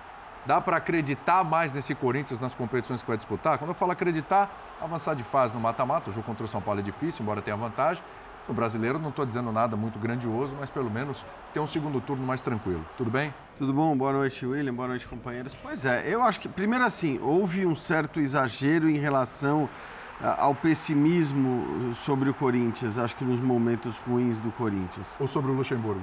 Dá 0.44 0.60
para 0.60 0.76
acreditar 0.76 1.42
mais 1.42 1.72
nesse 1.72 1.92
Corinthians 1.92 2.38
nas 2.38 2.54
competições 2.54 3.02
que 3.02 3.08
vai 3.08 3.16
disputar? 3.16 3.58
Quando 3.58 3.70
eu 3.70 3.74
falo 3.74 3.90
acreditar, 3.90 4.48
avançar 4.80 5.14
de 5.14 5.24
fase 5.24 5.52
no 5.52 5.58
mata-mata, 5.58 6.10
o 6.10 6.12
jogo 6.12 6.24
contra 6.24 6.44
o 6.44 6.48
São 6.48 6.62
Paulo 6.62 6.78
é 6.78 6.82
difícil, 6.84 7.24
embora 7.24 7.42
tenha 7.42 7.56
vantagem, 7.56 8.00
no 8.48 8.54
brasileiro 8.54 8.98
não 8.98 9.10
estou 9.10 9.26
dizendo 9.26 9.50
nada 9.52 9.76
muito 9.76 9.98
grandioso, 9.98 10.56
mas 10.58 10.70
pelo 10.70 10.90
menos 10.90 11.24
ter 11.52 11.60
um 11.60 11.66
segundo 11.66 12.00
turno 12.00 12.24
mais 12.24 12.42
tranquilo. 12.42 12.84
Tudo 12.96 13.10
bem? 13.10 13.34
Tudo 13.58 13.72
bom? 13.72 13.96
Boa 13.96 14.12
noite, 14.12 14.44
William. 14.46 14.74
Boa 14.74 14.88
noite, 14.88 15.06
companheiros. 15.06 15.54
Pois 15.54 15.84
é, 15.84 16.04
eu 16.06 16.22
acho 16.22 16.40
que, 16.40 16.48
primeiro 16.48 16.84
assim, 16.84 17.18
houve 17.22 17.66
um 17.66 17.74
certo 17.74 18.20
exagero 18.20 18.88
em 18.88 18.98
relação 18.98 19.68
ao 20.38 20.54
pessimismo 20.54 21.94
sobre 21.94 22.30
o 22.30 22.34
Corinthians, 22.34 22.98
acho 22.98 23.14
que 23.16 23.24
nos 23.24 23.40
momentos 23.40 23.98
ruins 23.98 24.38
do 24.38 24.50
Corinthians. 24.52 25.16
Ou 25.20 25.26
sobre 25.26 25.50
o 25.50 25.54
Luxemburgo? 25.54 26.00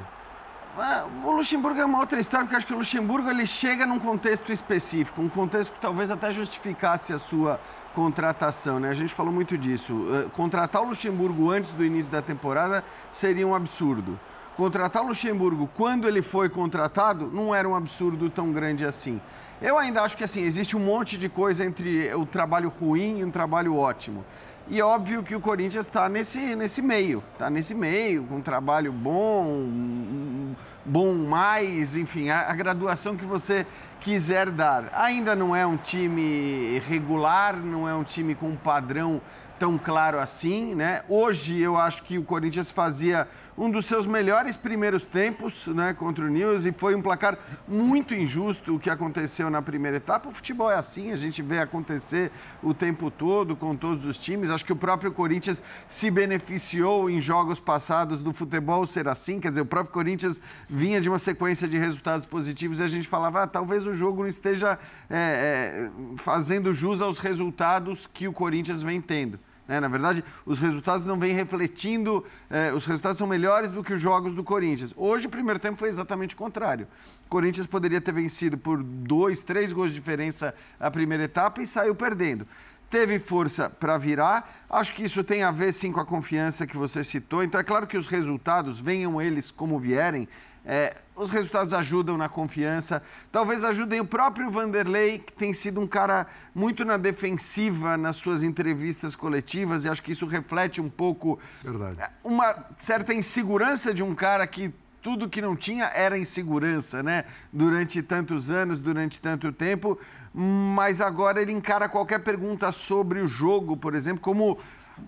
É, 0.76 1.04
o 1.24 1.32
Luxemburgo 1.32 1.80
é 1.80 1.86
uma 1.86 2.00
outra 2.00 2.20
história, 2.20 2.46
porque 2.46 2.56
acho 2.56 2.66
que 2.66 2.74
o 2.74 2.78
Luxemburgo 2.78 3.30
ele 3.30 3.46
chega 3.46 3.86
num 3.86 4.00
contexto 4.00 4.52
específico, 4.52 5.22
um 5.22 5.30
contexto 5.30 5.72
que 5.72 5.80
talvez 5.80 6.10
até 6.10 6.32
justificasse 6.32 7.14
a 7.14 7.20
sua 7.20 7.60
contratação, 7.94 8.80
né? 8.80 8.90
A 8.90 8.94
gente 8.96 9.14
falou 9.14 9.32
muito 9.32 9.56
disso. 9.56 9.94
Uh, 9.94 10.32
contratar 10.32 10.82
o 10.82 10.86
Luxemburgo 10.86 11.52
antes 11.52 11.72
do 11.72 11.86
início 11.86 12.12
da 12.12 12.24
temporada 12.24 12.84
seria 13.12 13.48
um 13.48 13.54
absurdo. 13.54 14.20
Contratar 14.58 15.04
o 15.04 15.10
Luxemburgo 15.10 15.70
quando 15.78 16.08
ele 16.08 16.24
foi 16.24 16.50
contratado 16.50 17.30
não 17.32 17.54
era 17.54 17.70
um 17.70 17.76
absurdo 17.76 18.28
tão 18.32 18.52
grande 18.52 18.84
assim. 18.84 19.22
Eu 19.62 19.78
ainda 19.78 20.02
acho 20.02 20.18
que 20.18 20.24
assim 20.24 20.42
existe 20.42 20.76
um 20.76 20.80
monte 20.80 21.20
de 21.20 21.30
coisa 21.30 21.64
entre 21.64 22.12
o 22.16 22.26
trabalho 22.26 22.74
ruim 22.80 23.20
e 23.20 23.24
um 23.24 23.30
trabalho 23.30 23.76
ótimo. 23.76 24.26
E 24.70 24.82
óbvio 24.82 25.24
que 25.24 25.36
o 25.36 25.42
Corinthians 25.42 25.86
está 25.86 26.08
nesse, 26.08 26.56
nesse 26.56 26.82
meio, 26.82 27.22
está 27.34 27.50
nesse 27.50 27.76
meio, 27.76 28.24
com 28.24 28.38
um 28.38 28.42
trabalho 28.42 28.94
bom, 28.94 30.56
bom 30.86 31.14
mais, 31.14 31.98
enfim, 31.98 32.30
a, 32.30 32.50
a, 32.50 32.54
graduação 32.54 33.18
que 33.18 33.26
você 33.26 33.68
quiser 34.00 34.50
dar. 34.50 34.90
Ainda 34.94 35.36
não 35.36 35.54
é 35.54 35.66
um 35.66 35.76
time 35.76 36.80
regular, 36.88 37.58
não 37.58 37.90
é 37.90 37.94
um 37.94 38.06
time 38.06 38.36
com 38.36 38.52
um 38.52 38.56
padrão 38.56 39.22
tão 39.60 39.78
claro 39.78 40.18
assim, 40.18 40.74
né? 40.74 41.04
Hoje 41.10 41.60
eu 41.60 41.78
acho 41.78 42.04
que 42.04 42.18
o 42.18 42.24
Corinthians 42.24 42.72
fazia 42.72 43.28
um 43.58 43.70
dos 43.70 43.86
seus 43.86 44.06
melhores 44.06 44.58
primeiros 44.58 45.04
tempos 45.04 45.68
né, 45.68 45.94
contra 45.94 46.26
o 46.26 46.28
News 46.28 46.66
e 46.66 46.72
foi 46.72 46.96
um 46.96 47.02
placar 47.02 47.38
muito 47.68 48.16
injusto 48.16 48.76
o 48.76 48.80
que 48.80 48.90
aconteceu 48.90 49.50
na 49.50 49.62
primeira 49.62 49.98
etapa. 49.98 50.30
O 50.30 50.32
futebol 50.32 50.72
é 50.72 50.76
assim, 50.76 51.12
a 51.12 51.16
gente 51.16 51.42
vê 51.42 51.60
acontecer 51.60 52.32
o 52.62 52.74
tempo 52.74 53.12
todo 53.12 53.56
com 53.56 53.74
todos 53.74 54.06
os 54.06 54.18
times. 54.18 54.50
Acho 54.50 54.66
que 54.66 54.74
o 54.74 54.76
próprio 54.76 55.12
Corinthians 55.12 55.62
se 55.88 56.10
beneficiou 56.10 57.10
em 57.10 57.22
jogos 57.22 57.60
passados 57.60 58.22
do 58.22 58.34
futebol 58.34 58.88
ser 58.88 59.08
assim, 59.08 59.40
quer 59.40 59.50
dizer, 59.50 59.62
o 59.62 59.66
próprio 59.66 59.94
Corinthians 59.94 60.42
vinha 60.68 61.00
de 61.00 61.10
uma 61.10 61.20
sequência 61.20 61.68
de 61.68 61.78
resultados 61.78 62.26
positivos 62.26 62.80
e 62.80 62.84
a 62.84 62.88
gente 62.88 63.08
falava, 63.08 63.44
ah, 63.44 63.48
talvez 63.48 63.86
o 63.86 63.94
jogo 63.94 64.22
não 64.22 64.28
esteja 64.28 64.80
é, 65.10 65.90
é, 65.90 65.92
fazendo 66.18 66.74
jus 66.74 67.02
aos 67.02 67.20
resultados 67.20 68.10
que 68.12 68.28
o 68.28 68.34
Corinthians 68.34 68.82
vem 68.82 69.00
tendo. 69.00 69.40
Né? 69.68 69.80
Na 69.80 69.88
verdade, 69.88 70.24
os 70.46 70.60
resultados 70.60 71.06
não 71.06 71.18
vêm 71.18 71.34
refletindo, 71.34 72.26
eh, 72.50 72.74
os 72.74 72.86
resultados 72.86 73.18
são 73.18 73.28
melhores 73.28 73.72
do 73.72 73.84
que 73.84 73.94
os 73.94 74.02
jogos 74.02 74.34
do 74.34 74.44
Corinthians. 74.44 74.94
Hoje, 74.96 75.28
o 75.28 75.30
primeiro 75.30 75.60
tempo 75.60 75.78
foi 75.78 75.90
exatamente 75.90 76.36
o 76.36 76.38
contrário. 76.38 76.88
O 77.26 77.30
Corinthians 77.30 77.68
poderia 77.68 78.02
ter 78.02 78.14
vencido 78.14 78.58
por 78.58 78.84
dois, 78.84 79.42
três 79.42 79.72
gols 79.72 79.90
de 79.90 79.96
diferença 79.96 80.54
a 80.80 80.92
primeira 80.92 81.24
etapa 81.24 81.62
e 81.62 81.68
saiu 81.68 81.96
perdendo. 81.96 82.46
Teve 82.90 83.18
força 83.20 83.70
para 83.70 83.98
virar. 83.98 84.66
Acho 84.70 84.94
que 84.94 85.04
isso 85.04 85.24
tem 85.24 85.42
a 85.42 85.50
ver 85.50 85.72
sim 85.72 85.92
com 85.92 86.00
a 86.00 86.06
confiança 86.06 86.68
que 86.68 86.78
você 86.78 87.04
citou. 87.04 87.44
Então, 87.44 87.60
é 87.60 87.64
claro 87.64 87.88
que 87.88 87.98
os 87.98 88.06
resultados, 88.06 88.80
venham 88.80 89.22
eles 89.22 89.50
como 89.50 89.80
vierem, 89.80 90.28
é, 90.66 90.98
os 91.16 91.32
resultados 91.32 91.74
ajudam 91.74 92.18
na 92.18 92.28
confiança, 92.28 93.02
talvez 93.32 93.64
ajudem 93.64 94.00
o 94.00 94.06
próprio 94.06 94.50
Vanderlei, 94.50 95.20
que 95.20 95.34
tem 95.34 95.54
sido 95.54 95.80
um 95.80 95.88
cara 95.88 96.28
muito 96.54 96.84
na 96.84 96.98
defensiva 96.98 97.98
nas 97.98 98.16
suas 98.16 98.44
entrevistas 98.44 99.16
coletivas, 99.16 99.86
e 99.86 99.90
acho 99.90 100.02
que 100.02 100.12
isso 100.12 100.26
reflete 100.26 100.82
um 100.82 100.90
pouco 100.90 101.40
Verdade. 101.64 102.00
É, 102.02 102.10
uma 102.24 102.56
certa 102.78 103.14
insegurança 103.14 103.94
de 103.94 104.04
um 104.04 104.16
cara 104.16 104.46
que 104.48 104.74
tudo 105.02 105.30
que 105.30 105.42
não 105.42 105.56
tinha 105.56 105.86
era 105.94 106.18
insegurança, 106.18 107.04
né? 107.04 107.26
Durante 107.52 108.02
tantos 108.02 108.50
anos, 108.50 108.80
durante 108.80 109.20
tanto 109.20 109.52
tempo, 109.52 110.00
mas 110.34 111.02
agora 111.02 111.42
ele 111.42 111.52
encara 111.52 111.90
qualquer 111.90 112.20
pergunta 112.20 112.72
sobre 112.72 113.20
o 113.20 113.28
jogo, 113.28 113.76
por 113.76 113.94
exemplo, 113.94 114.22
como 114.22 114.58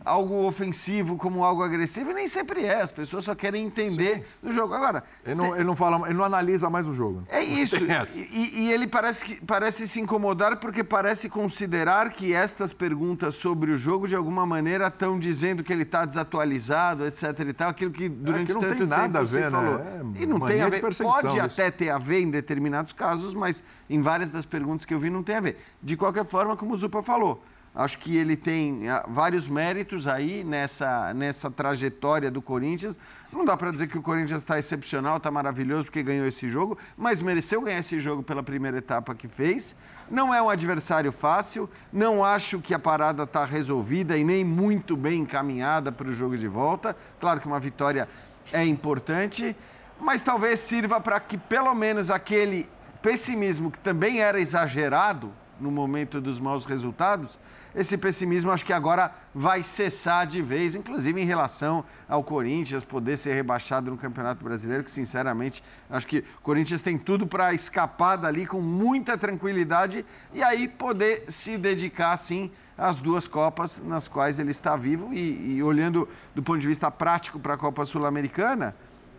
algo 0.03 0.45
ofensivo 0.45 1.17
como 1.17 1.43
algo 1.43 1.63
agressivo, 1.63 2.11
e 2.11 2.13
nem 2.13 2.27
sempre 2.27 2.65
é. 2.65 2.81
As 2.81 2.91
pessoas 2.91 3.23
só 3.23 3.35
querem 3.35 3.65
entender 3.65 4.17
Sim. 4.17 4.49
o 4.49 4.51
jogo. 4.51 4.73
Agora. 4.73 5.03
Ele 5.25 5.35
não, 5.35 5.45
tem... 5.45 5.53
ele 5.55 5.63
não 5.63 5.75
fala, 5.75 6.07
ele 6.07 6.17
não 6.17 6.23
analisa 6.23 6.69
mais 6.69 6.87
o 6.87 6.93
jogo. 6.93 7.23
É 7.29 7.41
isso. 7.43 7.77
E, 8.15 8.65
e, 8.65 8.71
ele 8.71 8.87
parece, 8.87 9.41
parece 9.45 9.87
se 9.87 9.99
incomodar 9.99 10.57
porque 10.57 10.83
parece 10.83 11.29
considerar 11.29 12.09
que 12.11 12.33
estas 12.33 12.73
perguntas 12.73 13.35
sobre 13.35 13.71
o 13.71 13.77
jogo, 13.77 14.07
de 14.07 14.15
alguma 14.15 14.45
maneira, 14.45 14.87
estão 14.87 15.19
dizendo 15.19 15.63
que 15.63 15.71
ele 15.71 15.83
está 15.83 16.05
desatualizado, 16.05 17.05
etc. 17.05 17.23
e 17.39 17.53
tal, 17.53 17.69
aquilo 17.69 17.91
que 17.91 18.09
durante 18.09 18.43
é, 18.43 18.45
que 18.47 18.53
não 18.53 18.61
tanto 18.61 18.77
tem 18.77 18.87
nada 18.87 19.19
a 19.19 19.23
ver, 19.23 19.51
falou. 19.51 19.77
Né? 19.77 20.01
É 20.19 20.23
e 20.23 20.25
não 20.25 20.39
tem 20.39 20.61
a 20.61 20.69
ver. 20.69 20.81
Pode 20.81 21.27
isso. 21.27 21.39
até 21.39 21.71
ter 21.71 21.89
a 21.89 21.97
ver 21.97 22.21
em 22.21 22.29
determinados 22.29 22.93
casos, 22.93 23.33
mas 23.33 23.63
em 23.89 24.01
várias 24.01 24.29
das 24.29 24.45
perguntas 24.45 24.85
que 24.85 24.93
eu 24.93 24.99
vi 24.99 25.09
não 25.09 25.23
tem 25.23 25.35
a 25.35 25.41
ver. 25.41 25.57
De 25.81 25.97
qualquer 25.97 26.25
forma, 26.25 26.55
como 26.55 26.73
o 26.73 26.75
Zupa 26.75 27.01
falou 27.01 27.41
Acho 27.75 27.97
que 27.97 28.15
ele 28.15 28.37
tem 28.37 28.87
ah, 28.87 29.03
vários 29.05 29.49
méritos 29.49 30.07
aí 30.07 30.45
nessa, 30.45 31.13
nessa 31.13 31.51
trajetória 31.51 32.31
do 32.31 32.41
Corinthians. 32.41 32.97
Não 33.33 33.43
dá 33.43 33.57
para 33.57 33.69
dizer 33.69 33.87
que 33.87 33.97
o 33.97 34.01
Corinthians 34.01 34.41
está 34.41 34.57
excepcional, 34.57 35.17
está 35.17 35.29
maravilhoso 35.29 35.85
porque 35.85 36.01
ganhou 36.01 36.25
esse 36.25 36.47
jogo, 36.47 36.77
mas 36.95 37.21
mereceu 37.21 37.61
ganhar 37.61 37.79
esse 37.79 37.99
jogo 37.99 38.23
pela 38.23 38.41
primeira 38.41 38.77
etapa 38.77 39.13
que 39.13 39.27
fez. 39.27 39.75
Não 40.09 40.33
é 40.33 40.41
um 40.41 40.49
adversário 40.49 41.11
fácil, 41.11 41.69
não 41.91 42.23
acho 42.23 42.61
que 42.61 42.73
a 42.73 42.79
parada 42.79 43.23
está 43.23 43.43
resolvida 43.43 44.15
e 44.15 44.23
nem 44.23 44.45
muito 44.45 44.95
bem 44.95 45.21
encaminhada 45.21 45.91
para 45.91 46.07
o 46.07 46.13
jogo 46.13 46.37
de 46.37 46.47
volta. 46.47 46.95
Claro 47.19 47.41
que 47.41 47.47
uma 47.47 47.59
vitória 47.59 48.07
é 48.53 48.63
importante, 48.63 49.53
mas 49.99 50.21
talvez 50.21 50.61
sirva 50.61 51.01
para 51.01 51.19
que 51.19 51.37
pelo 51.37 51.75
menos 51.75 52.09
aquele 52.09 52.69
pessimismo 53.01 53.69
que 53.69 53.79
também 53.79 54.21
era 54.21 54.39
exagerado 54.39 55.33
no 55.59 55.71
momento 55.71 56.21
dos 56.21 56.39
maus 56.39 56.65
resultados, 56.65 57.39
esse 57.75 57.97
pessimismo 57.97 58.51
acho 58.51 58.63
que 58.63 58.71
agora 58.71 59.13
vai 59.33 59.63
cessar 59.63 60.25
de 60.25 60.41
vez, 60.41 60.75
inclusive 60.75 61.21
em 61.21 61.25
relação 61.25 61.83
ao 62.07 62.23
Corinthians 62.23 62.85
poder 62.85 63.17
ser 63.17 63.33
rebaixado 63.33 63.91
no 63.91 63.97
Campeonato 63.97 64.43
Brasileiro, 64.43 64.83
que 64.83 64.91
sinceramente 64.91 65.61
acho 65.89 66.07
que 66.07 66.19
o 66.19 66.41
Corinthians 66.41 66.81
tem 66.81 66.97
tudo 66.97 67.27
para 67.27 67.53
escapar 67.53 68.15
dali 68.15 68.45
com 68.45 68.61
muita 68.61 69.17
tranquilidade 69.17 70.05
e 70.33 70.41
aí 70.41 70.69
poder 70.69 71.25
se 71.27 71.57
dedicar 71.57 72.15
sim 72.15 72.49
às 72.77 72.99
duas 72.99 73.27
Copas 73.27 73.81
nas 73.83 74.07
quais 74.07 74.39
ele 74.39 74.51
está 74.51 74.75
vivo 74.75 75.13
e, 75.13 75.55
e 75.55 75.63
olhando 75.63 76.07
do 76.33 76.41
ponto 76.41 76.59
de 76.59 76.67
vista 76.67 76.89
prático 76.89 77.39
para 77.39 77.55
a 77.55 77.57
Copa 77.57 77.85
Sul-Americana, 77.85 78.75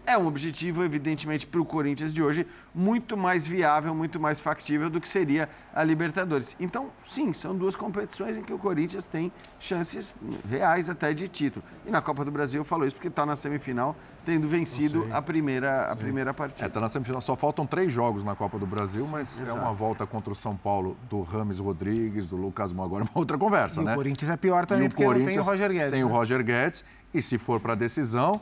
é 0.06 0.16
um 0.16 0.26
objetivo, 0.26 0.84
evidentemente, 0.84 1.46
para 1.46 1.60
o 1.60 1.64
Corinthians 1.64 2.14
de 2.14 2.22
hoje 2.22 2.46
muito 2.74 3.16
mais 3.16 3.46
viável, 3.46 3.94
muito 3.94 4.20
mais 4.20 4.38
factível 4.38 4.88
do 4.88 5.00
que 5.00 5.08
seria 5.08 5.48
a 5.74 5.82
Libertadores. 5.82 6.56
Então, 6.60 6.90
sim, 7.06 7.32
são 7.32 7.56
duas 7.56 7.74
competições 7.74 8.36
em 8.36 8.42
que 8.42 8.52
o 8.52 8.58
Corinthians 8.58 9.04
tem 9.04 9.32
chances 9.58 10.14
reais 10.48 10.88
até 10.88 11.12
de 11.12 11.26
título. 11.26 11.64
E 11.84 11.90
na 11.90 12.00
Copa 12.00 12.24
do 12.24 12.30
Brasil 12.30 12.60
eu 12.60 12.64
falo 12.64 12.86
isso 12.86 12.94
porque 12.94 13.08
está 13.08 13.26
na 13.26 13.34
semifinal, 13.34 13.96
tendo 14.24 14.48
vencido 14.48 15.08
a 15.12 15.20
primeira, 15.20 15.90
a 15.90 15.96
primeira 15.96 16.32
partida. 16.32 16.66
É, 16.66 16.68
tá 16.68 16.80
na 16.80 16.88
semifinal. 16.88 17.20
Só 17.20 17.34
faltam 17.34 17.66
três 17.66 17.92
jogos 17.92 18.22
na 18.22 18.34
Copa 18.36 18.58
do 18.58 18.66
Brasil, 18.66 19.06
mas 19.10 19.38
é 19.40 19.42
exato. 19.42 19.58
uma 19.58 19.72
volta 19.72 20.06
contra 20.06 20.32
o 20.32 20.36
São 20.36 20.56
Paulo 20.56 20.96
do 21.08 21.22
Rames 21.22 21.58
Rodrigues, 21.58 22.26
do 22.26 22.36
Lucas 22.36 22.72
Mo, 22.72 22.82
agora 22.82 23.04
é 23.04 23.08
uma 23.08 23.18
outra 23.18 23.36
conversa, 23.36 23.80
E 23.80 23.84
né? 23.84 23.92
o 23.92 23.96
Corinthians 23.96 24.30
é 24.30 24.36
pior 24.36 24.64
E 24.64 24.66
também, 24.66 24.86
o 24.86 24.90
porque 24.90 25.04
não 25.04 25.12
tem 25.12 25.20
o 25.20 25.24
Corinthians 25.24 25.46
Roger 25.46 25.72
Guedes. 25.72 25.90
Sem 25.90 26.04
o 26.04 26.08
né? 26.08 26.12
Roger 26.12 26.44
Guedes. 26.44 26.84
E 27.14 27.22
se 27.22 27.38
for 27.38 27.60
para 27.60 27.74
decisão, 27.74 28.40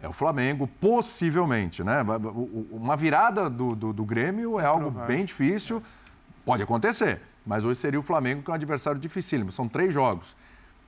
é 0.00 0.08
o 0.08 0.12
Flamengo, 0.12 0.66
possivelmente, 0.80 1.82
né? 1.82 2.04
Uma 2.70 2.96
virada 2.96 3.48
do, 3.48 3.74
do, 3.74 3.92
do 3.92 4.04
Grêmio 4.04 4.60
é 4.60 4.64
algo 4.66 4.90
bem 5.06 5.24
difícil. 5.24 5.82
Pode 6.44 6.62
acontecer, 6.62 7.20
mas 7.44 7.64
hoje 7.64 7.80
seria 7.80 7.98
o 7.98 8.02
Flamengo, 8.02 8.42
que 8.42 8.50
é 8.50 8.52
um 8.52 8.54
adversário 8.54 9.00
dificílimo. 9.00 9.50
São 9.50 9.66
três 9.68 9.92
jogos. 9.92 10.36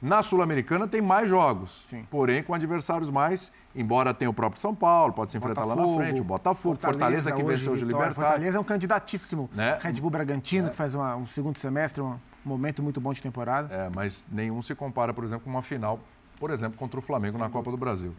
Na 0.01 0.23
Sul-Americana 0.23 0.87
tem 0.87 1.01
mais 1.03 1.29
jogos, 1.29 1.83
Sim. 1.87 2.07
porém 2.09 2.41
com 2.45 2.55
adversários 2.55 3.11
mais, 3.11 3.51
embora 3.75 4.15
tenha 4.15 4.31
o 4.31 4.33
próprio 4.33 4.61
São 4.63 4.73
Paulo, 4.73 5.13
pode 5.13 5.33
se 5.33 5.39
enfrentar 5.39 5.65
lá 5.65 5.75
na 5.75 5.97
frente, 5.97 6.21
o 6.21 6.25
Botafogo, 6.25 6.77
Fortaleza, 6.81 7.33
que 7.33 7.43
hoje, 7.43 7.57
venceu 7.57 7.75
de 7.77 7.85
Vitória. 7.85 8.05
Libertad. 8.07 8.15
Fortaleza 8.15 8.59
é 8.59 8.61
um 8.61 8.65
candidatíssimo. 8.65 9.51
Né? 9.53 9.77
Red 9.81 9.95
Bull 9.95 10.11
Bragantino, 10.11 10.71
que 10.71 10.77
faz 10.77 10.95
uma- 10.95 11.17
um 11.17 11.27
segundo 11.27 11.59
semestre, 11.59 12.01
um 12.01 12.17
momento 12.45 12.81
muito 12.81 13.01
bom 13.01 13.13
de 13.13 13.21
temporada. 13.21 13.75
É, 13.75 13.91
mas 13.93 14.25
nenhum 14.31 14.63
se 14.63 14.73
compara, 14.77 15.13
por 15.13 15.25
exemplo, 15.25 15.43
com 15.43 15.51
uma 15.51 15.63
final, 15.63 15.99
por 16.39 16.53
exemplo, 16.53 16.79
contra 16.79 17.01
o 17.01 17.03
Flamengo 17.03 17.37
na 17.37 17.49
Copa 17.49 17.69
do 17.73 17.77
Brasil. 17.77 18.13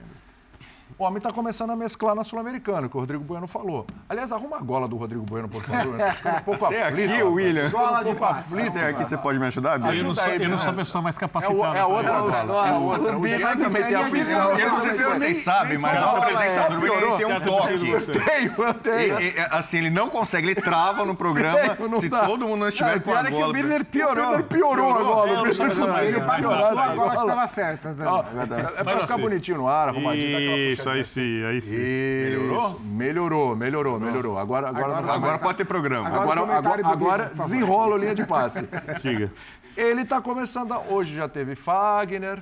O 0.98 1.04
homem 1.06 1.18
está 1.18 1.32
começando 1.32 1.70
a 1.72 1.78
mesclar 1.78 2.14
na 2.14 2.24
Sul-Americana, 2.24 2.90
que 2.90 2.98
o 2.98 3.00
Rodrigo 3.00 3.24
Bueno 3.24 3.48
falou. 3.48 3.88
Aliás, 4.10 4.34
arruma 4.34 4.58
a 4.58 4.60
gola 4.60 4.86
do 4.86 4.98
Rodrigo 4.98 5.24
Bueno, 5.24 5.48
por 5.48 5.64
favor. 5.64 5.98
Eu 5.98 6.06
tô 6.06 6.12
ficando 6.12 6.36
um 6.38 6.42
pouco 6.42 6.68
Tem 6.68 6.82
aflito. 6.82 7.14
aqui 7.14 7.24
o 7.24 7.34
William. 7.34 7.70
Gola 7.70 8.04
de 8.04 8.10
Um 8.10 8.16
pouco 8.16 8.34
passe. 8.34 8.54
aflito. 8.54 8.78
É 8.78 8.90
aqui, 8.90 9.06
você 9.06 9.18
pode 9.18 9.40
me 9.40 9.46
ajudar, 9.46 9.74
Eu 9.76 9.80
não, 9.80 9.90
Bia? 9.92 10.16
sou, 10.16 10.24
aí, 10.26 10.44
eu 10.44 10.50
não 10.50 10.58
sou 10.58 10.70
a 10.72 10.74
pessoa 10.74 11.02
mais 11.02 11.16
É, 11.16 11.20
capacitada. 11.20 11.58
o, 11.58 11.66
é 11.76 11.80
a 11.80 11.88
outra 11.88 12.22
gola. 12.44 12.68
É 12.68 12.74
outra. 12.74 13.18
O 13.18 13.26
Jean 13.28 13.56
também 13.58 13.84
tem 13.86 13.96
a 13.96 14.00
aflição. 14.02 14.60
Eu 14.60 14.70
não 14.72 14.80
sei 14.82 14.92
se 14.94 15.04
vocês 15.04 15.38
sabem, 15.38 15.78
mas 15.78 15.98
a 15.98 16.12
outra 16.14 16.32
apresentadora 16.34 16.86
ele 17.06 17.18
tem 17.18 17.26
um 17.28 17.40
toque. 17.40 18.20
Tenho, 18.30 18.54
eu 18.58 18.74
tenho. 18.74 19.20
E- 19.22 19.34
assim, 19.52 19.78
ele 19.78 19.90
não 19.90 20.10
consegue, 20.10 20.48
ele 20.48 20.56
trava 20.62 21.06
no 21.06 21.16
programa 21.16 21.78
se 22.02 22.10
todo 22.10 22.46
mundo 22.48 22.60
não 22.60 22.68
estiver 22.68 22.96
com 23.00 23.10
pior 23.12 23.26
a 23.26 23.28
é 23.28 23.32
que 23.32 23.44
o. 23.44 23.54
Birner 23.54 23.86
piorou. 23.86 24.34
Ele 24.34 24.44
piorou 24.44 24.90
a 24.98 25.04
gola. 25.04 25.30
É, 25.30 25.40
O 25.40 25.44
Birner 25.44 25.68
conseguiu 25.78 26.22
Passou 26.26 26.40
piorar 26.42 26.68
a 26.68 26.74
bola 26.74 26.90
que 26.90 26.96
gola. 26.98 27.14
estava 27.32 27.48
certa. 27.48 27.90
É 27.90 28.84
pra 28.84 28.94
ficar 29.00 29.14
assim. 29.14 29.22
bonitinho 29.24 29.58
no 29.60 29.68
ar, 29.68 29.90
arrumadinho. 29.90 30.76
Isso, 30.80 30.90
aí 30.90 31.04
sim, 31.06 31.44
aí 31.46 31.62
sim. 31.62 31.76
Melhorou? 31.78 32.80
Melhorou, 32.80 33.56
melhorou, 33.56 34.00
melhorou. 34.00 34.38
Agora, 34.40 34.70
agora, 34.70 34.98
Agora- 34.98 35.14
Agora 35.14 35.40
pode 35.40 35.58
ter 35.58 35.66
programa. 35.66 36.08
Agora- 36.08 36.42
Agora, 36.42 36.82
o 36.84 36.88
agora, 36.88 37.30
favor. 37.30 37.44
desenrola 37.52 37.96
a 37.96 38.00
linha 38.00 38.16
de 38.16 38.26
passe. 38.26 38.68
Diga. 39.04 39.32
Ele 39.78 40.02
está 40.02 40.22
começando. 40.22 40.72
A... 40.74 40.80
Hoje 40.80 41.16
já 41.16 41.28
teve 41.30 41.56
Fagner, 41.56 42.42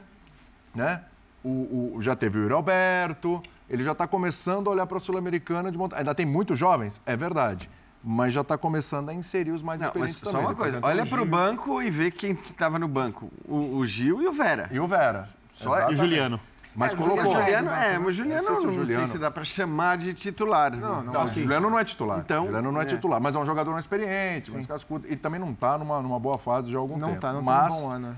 né? 0.73 1.01
O, 1.43 1.95
o- 1.95 2.01
já 2.01 2.15
teve 2.15 2.39
o 2.39 2.41
Yuri 2.43 2.53
Alberto. 2.53 3.41
Ele 3.69 3.83
já 3.83 3.91
está 3.91 4.07
começando 4.07 4.67
a 4.69 4.71
olhar 4.71 4.85
para 4.87 4.97
a 4.97 4.99
Sul-Americana 5.01 5.69
de 5.71 5.77
monta... 5.77 5.97
Ainda 5.97 6.15
tem 6.15 6.25
muitos 6.25 6.57
jovens, 6.57 7.01
é 7.05 7.17
verdade. 7.17 7.69
Mas 8.01 8.33
já 8.33 8.39
está 8.41 8.57
começando 8.57 9.09
a 9.09 9.13
inserir 9.13 9.51
os 9.51 9.61
mais 9.61 9.81
Não, 9.81 9.87
mas 9.87 10.11
experientes 10.11 10.19
só 10.21 10.31
também. 10.31 10.45
uma 10.45 10.53
Depois 10.53 10.71
coisa, 10.71 10.87
olha 10.87 11.03
o 11.03 11.07
para 11.09 11.21
o 11.21 11.25
banco 11.25 11.81
e 11.81 11.89
vê 11.91 12.09
quem 12.09 12.31
estava 12.31 12.79
no 12.79 12.87
banco. 12.87 13.29
O, 13.45 13.75
o 13.77 13.85
Gil 13.85 14.21
e 14.21 14.27
o 14.27 14.31
Vera. 14.31 14.69
E 14.71 14.79
o 14.79 14.87
Vera. 14.87 15.27
Só- 15.55 15.71
E 15.71 15.77
Exatamente. 15.79 15.99
Juliano. 15.99 16.39
Mas 16.77 16.93
É, 16.93 16.95
colocou. 16.95 17.33
Juliano 17.33 17.71
é, 17.71 17.95
é, 17.95 17.97
mas 17.97 18.07
o 18.07 18.11
Juliano 18.11 18.43
Não 18.43 18.55
sei 18.55 18.55
se 18.55 18.67
o 18.67 18.79
não, 18.79 18.85
sei 18.85 19.07
se 19.07 19.17
dá 19.17 19.31
para 19.31 19.43
chamar 19.43 19.97
de 19.97 20.13
titular. 20.13 20.77
Não, 20.77 21.03
não. 21.03 21.11
Não, 21.11 21.23
o 21.23 21.27
Juliano 21.27 21.69
não 21.71 21.79
é 21.79 21.83
titular. 21.83 22.19
Então, 22.19 22.45
Juliano 22.45 22.71
não 22.71 22.79
é, 22.79 22.83
é. 22.83 22.85
titular, 22.85 23.19
mas 23.19 23.35
é 23.35 23.39
um 23.39 23.45
jogador 23.47 23.71
mais 23.71 23.83
experiente, 23.85 24.51
mais 24.51 24.67
cascudo. 24.67 25.07
E 25.09 25.15
também 25.15 25.39
não 25.39 25.49
está 25.49 25.75
numa, 25.75 25.99
numa 26.03 26.19
boa 26.19 26.37
fase 26.37 26.71
já 26.71 26.77
há 26.77 26.79
algum 26.81 26.95
Não 26.99 27.09
tempo. 27.09 27.21
tá, 27.21 27.33
não 27.33 27.41
mas 27.41 27.73
tem 27.73 27.83
um 27.83 27.87
bom 27.87 27.91
ano. 27.91 28.15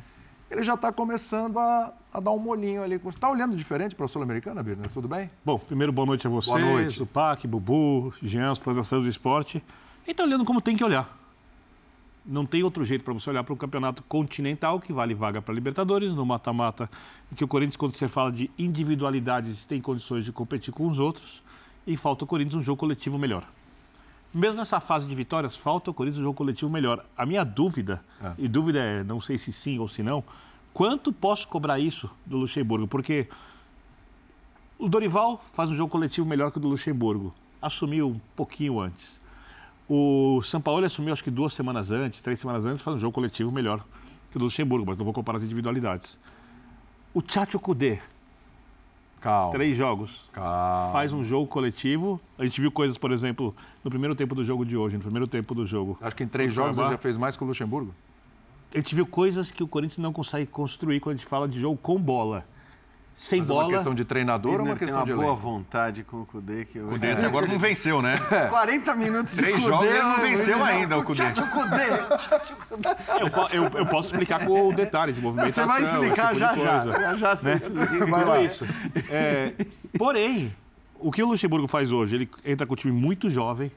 ele 0.52 0.62
já 0.62 0.74
está 0.74 0.92
começando 0.92 1.58
a, 1.58 1.94
a 2.14 2.20
dar 2.20 2.32
um 2.32 2.38
molinho 2.40 2.84
ali. 2.84 3.00
Está 3.08 3.30
olhando 3.30 3.56
diferente 3.56 3.96
para 3.96 4.06
a 4.06 4.10
Sul-Americana, 4.10 4.62
Birner? 4.62 4.90
Tudo 4.90 5.08
bem? 5.08 5.32
Bom, 5.46 5.58
primeiro 5.58 5.94
boa 5.94 6.06
noite 6.06 6.28
a 6.28 6.30
vocês, 6.30 6.54
Boa 6.54 6.74
noite. 6.74 7.02
o 7.02 7.06
Pac, 7.06 7.48
Bubu, 7.48 8.14
Jean, 8.22 8.52
os 8.52 8.60
fãs 8.60 9.04
do 9.04 9.08
esporte. 9.08 9.64
E 10.06 10.14
tá 10.14 10.24
olhando 10.24 10.44
como 10.44 10.60
tem 10.60 10.76
que 10.76 10.84
olhar. 10.84 11.18
Não 12.30 12.46
tem 12.46 12.62
outro 12.62 12.86
jeito 12.86 13.04
para 13.04 13.12
você 13.12 13.32
olhar 13.32 13.44
para 13.44 13.56
um 13.56 13.58
campeonato 13.58 14.04
continental 14.04 14.80
que 14.80 14.94
vale 14.94 15.16
vaga 15.16 15.42
para 15.42 15.52
Libertadores, 15.52 16.14
no 16.14 16.24
mata-mata, 16.24 16.88
que 17.36 17.44
o 17.44 17.48
Corinthians, 17.48 17.76
quando 17.76 17.94
você 17.94 18.08
fala 18.08 18.32
de 18.32 18.52
individualidades, 18.56 19.66
tem 19.66 19.82
condições 19.82 20.24
de 20.24 20.32
competir 20.32 20.72
com 20.72 20.88
os 20.88 21.00
outros, 21.00 21.42
e 21.88 21.98
falta 21.98 22.26
o 22.26 22.28
Corinthians 22.28 22.62
um 22.62 22.64
jogo 22.64 22.82
coletivo 22.82 23.18
melhor. 23.18 23.50
Mesmo 24.32 24.60
nessa 24.60 24.80
fase 24.80 25.08
de 25.08 25.16
vitórias, 25.16 25.58
falta 25.58 25.90
o 25.90 25.94
Corinthians 25.94 26.20
um 26.20 26.26
jogo 26.26 26.36
coletivo 26.36 26.70
melhor. 26.70 27.04
A 27.18 27.26
minha 27.26 27.44
dúvida, 27.44 28.06
e 28.38 28.48
dúvida 28.48 28.78
é, 28.78 29.04
não 29.04 29.20
sei 29.20 29.40
se 29.40 29.52
sim 29.52 29.80
ou 29.80 29.88
se 29.88 30.04
não, 30.04 30.24
quanto 30.72 31.12
posso 31.12 31.48
cobrar 31.48 31.80
isso 31.80 32.08
do 32.28 32.38
Luxemburgo? 32.38 32.88
Porque 32.88 33.28
o 34.78 34.88
Dorival 34.88 35.44
faz 35.52 35.72
um 35.72 35.76
jogo 35.76 35.92
coletivo 35.92 36.28
melhor 36.28 36.52
que 36.52 36.60
o 36.60 36.62
do 36.62 36.68
Luxemburgo. 36.68 37.34
Assumiu 37.60 38.10
um 38.10 38.22
pouquinho 38.36 38.80
antes. 38.80 39.20
O 39.90 40.40
São 40.44 40.62
Paulo 40.62 40.86
assumiu 40.86 41.12
acho 41.12 41.24
que 41.24 41.32
duas 41.32 41.52
semanas 41.52 41.92
antes, 41.92 42.22
três 42.22 42.40
semanas 42.40 42.64
antes, 42.64 42.84
faz 42.84 42.96
um 42.96 43.00
jogo 43.00 43.12
coletivo 43.12 43.52
melhor 43.52 43.84
que 44.30 44.38
o 44.38 44.40
do 44.40 44.46
Luxemburgo, 44.46 44.86
mas 44.86 44.98
não 45.00 45.04
vou 45.04 45.14
comparar 45.14 45.38
as 45.38 45.44
individualidades. 45.44 46.20
O 47.12 47.24
Tchatcho 47.24 47.60
Kudê, 47.60 47.98
Calma. 49.20 49.52
três 49.52 49.76
jogos, 49.76 50.30
Calma. 50.32 50.92
faz 50.92 51.12
um 51.12 51.24
jogo 51.24 51.48
coletivo. 51.48 52.22
A 52.38 52.44
gente 52.44 52.62
viu 52.62 52.72
coisas, 52.72 53.00
por 53.00 53.12
exemplo, 53.12 53.56
no 53.84 53.90
primeiro 53.90 54.14
tempo 54.14 54.36
do 54.36 54.44
jogo 54.44 54.64
de 54.64 54.78
hoje, 54.78 54.96
no 54.96 55.02
primeiro 55.02 55.28
tempo 55.28 55.56
do 55.56 55.66
jogo. 55.66 55.98
Acho 56.00 56.16
que 56.16 56.24
em 56.24 56.28
três 56.28 56.54
jogos 56.54 56.78
ele 56.78 56.90
já 56.90 56.98
fez 57.00 57.18
mais 57.18 57.36
que 57.36 57.44
o 57.44 57.48
Luxemburgo. 57.48 57.92
A 58.72 58.78
gente 58.78 58.94
viu 58.94 59.08
coisas 59.08 59.50
que 59.50 59.64
o 59.64 59.68
Corinthians 59.68 59.98
não 59.98 60.14
consegue 60.14 60.46
construir 60.46 61.00
quando 61.00 61.16
a 61.16 61.18
gente 61.18 61.28
fala 61.28 61.48
de 61.48 61.60
jogo 61.60 61.78
com 61.82 62.00
bola. 62.00 62.46
Sem 63.16 63.42
Mas 63.42 63.50
é 63.50 63.54
bola. 63.54 63.66
uma 63.66 63.74
questão 63.74 63.94
de 63.94 64.06
treinador 64.06 64.54
ou 64.54 64.66
uma 64.66 64.68
tem 64.70 64.78
questão 64.78 65.00
uma 65.00 65.06
de 65.06 65.14
boa 65.14 65.26
elenco? 65.26 65.42
vontade 65.42 66.04
com 66.06 66.22
o 66.22 66.26
Kudê. 66.26 66.64
Que 66.64 66.78
eu... 66.78 66.88
Kudê 66.88 67.12
até 67.12 67.26
agora 67.28 67.48
não 67.48 67.60
venceu, 67.60 68.02
né? 68.02 68.16
40 68.50 68.96
minutos 68.96 69.32
de 69.36 69.38
Três 69.42 69.56
Kudê, 69.56 69.66
jogos 69.68 69.90
ele 69.90 70.02
não 70.02 70.16
eu- 70.16 70.22
venceu 70.22 70.58
eu- 70.60 70.64
ainda, 70.64 70.98
o 70.98 71.04
Kudê. 71.04 71.24
Tchatcho 71.24 71.46
Kudê. 71.48 72.90
Eu, 73.20 73.64
eu- 73.64 73.72
eu 73.80 73.86
posso 73.88 74.08
explicar 74.14 74.46
com 74.46 74.74
detalhes 74.74 75.16
de 75.16 75.22
Você 75.22 75.28
movimentação. 75.28 75.68
vai 75.68 75.84
explicar 75.84 76.32
esse 76.32 76.40
já 76.40 76.48
tipo 76.50 76.60
de 76.60 76.66
já. 76.66 76.72
coisa. 76.72 76.94
Já 76.94 77.16
já 77.16 77.36
você 77.36 77.54
explica. 77.56 77.88
Tudo 77.88 78.42
isso. 78.46 78.66
É, 79.10 79.54
porém, 79.98 80.56
o 80.98 81.12
que 81.12 81.22
o 81.22 81.28
Luxemburgo 81.28 81.68
faz 81.68 81.92
hoje? 81.92 82.16
Ele 82.16 82.30
entra 82.46 82.66
com 82.66 82.74
um 82.74 82.78
time 82.78 82.94
muito 82.94 83.30
jovem. 83.30 83.70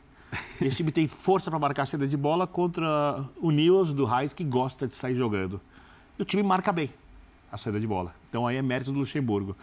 Esse 0.60 0.76
time 0.76 0.92
tem 0.92 1.08
força 1.08 1.50
para 1.50 1.58
marcar 1.58 1.82
a 1.82 1.86
saída 1.86 2.06
de 2.06 2.16
bola 2.16 2.46
contra 2.46 3.24
o 3.40 3.50
Nils 3.50 3.92
do 3.92 4.04
Reis, 4.04 4.32
que 4.32 4.44
gosta 4.44 4.86
de 4.86 4.94
sair 4.94 5.14
jogando. 5.16 5.60
E 6.18 6.22
o 6.22 6.24
time 6.24 6.42
marca 6.44 6.72
bem 6.72 6.90
a 7.52 7.58
saída 7.58 7.78
de 7.78 7.86
bola. 7.86 8.14
Então 8.30 8.46
aí 8.46 8.56
é 8.56 8.62
mérito 8.62 8.90
do 8.90 8.98
Luxemburgo. 8.98 9.54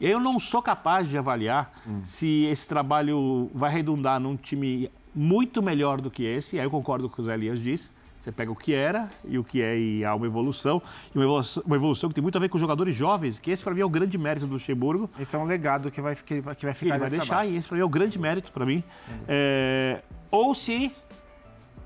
Eu 0.00 0.18
não 0.20 0.38
sou 0.38 0.62
capaz 0.62 1.08
de 1.08 1.18
avaliar 1.18 1.72
se 2.04 2.44
esse 2.44 2.68
trabalho 2.68 3.50
vai 3.54 3.70
redundar 3.70 4.18
num 4.18 4.36
time 4.36 4.90
muito 5.14 5.62
melhor 5.62 6.00
do 6.00 6.10
que 6.10 6.22
esse. 6.24 6.58
Aí 6.58 6.64
eu 6.64 6.70
concordo 6.70 7.08
com 7.08 7.12
o 7.12 7.16
que 7.16 7.22
o 7.22 7.24
Zé 7.24 7.34
Elias 7.34 7.60
disse. 7.60 7.90
Você 8.18 8.30
pega 8.30 8.50
o 8.52 8.56
que 8.56 8.72
era 8.72 9.10
e 9.24 9.36
o 9.36 9.42
que 9.44 9.60
é 9.60 9.76
e 9.78 10.04
há 10.04 10.14
uma 10.14 10.26
evolução. 10.26 10.80
E 11.12 11.18
uma 11.18 11.24
evolução, 11.24 11.62
uma 11.66 11.76
evolução 11.76 12.08
que 12.08 12.14
tem 12.14 12.22
muito 12.22 12.36
a 12.36 12.40
ver 12.40 12.48
com 12.48 12.56
jogadores 12.58 12.94
jovens, 12.94 13.38
que 13.40 13.50
esse 13.50 13.62
para 13.64 13.74
mim 13.74 13.80
é 13.80 13.84
o 13.84 13.88
grande 13.88 14.16
mérito 14.16 14.46
do 14.46 14.52
Luxemburgo. 14.52 15.10
Esse 15.18 15.34
é 15.34 15.38
um 15.38 15.44
legado 15.44 15.90
que 15.90 16.00
vai, 16.00 16.14
que 16.16 16.40
vai, 16.40 16.54
que 16.54 16.64
vai 16.64 16.72
Que 16.72 16.78
ficar 16.80 16.94
ele 16.94 16.98
vai 17.00 17.10
deixar, 17.10 17.26
trabalho. 17.26 17.50
e 17.52 17.56
esse 17.56 17.66
para 17.68 17.76
mim 17.76 17.82
é 17.82 17.84
o 17.84 17.88
grande 17.88 18.18
mérito 18.20 18.52
para 18.52 18.64
mim. 18.64 18.82
É, 19.28 20.02
ou 20.30 20.54
se 20.54 20.94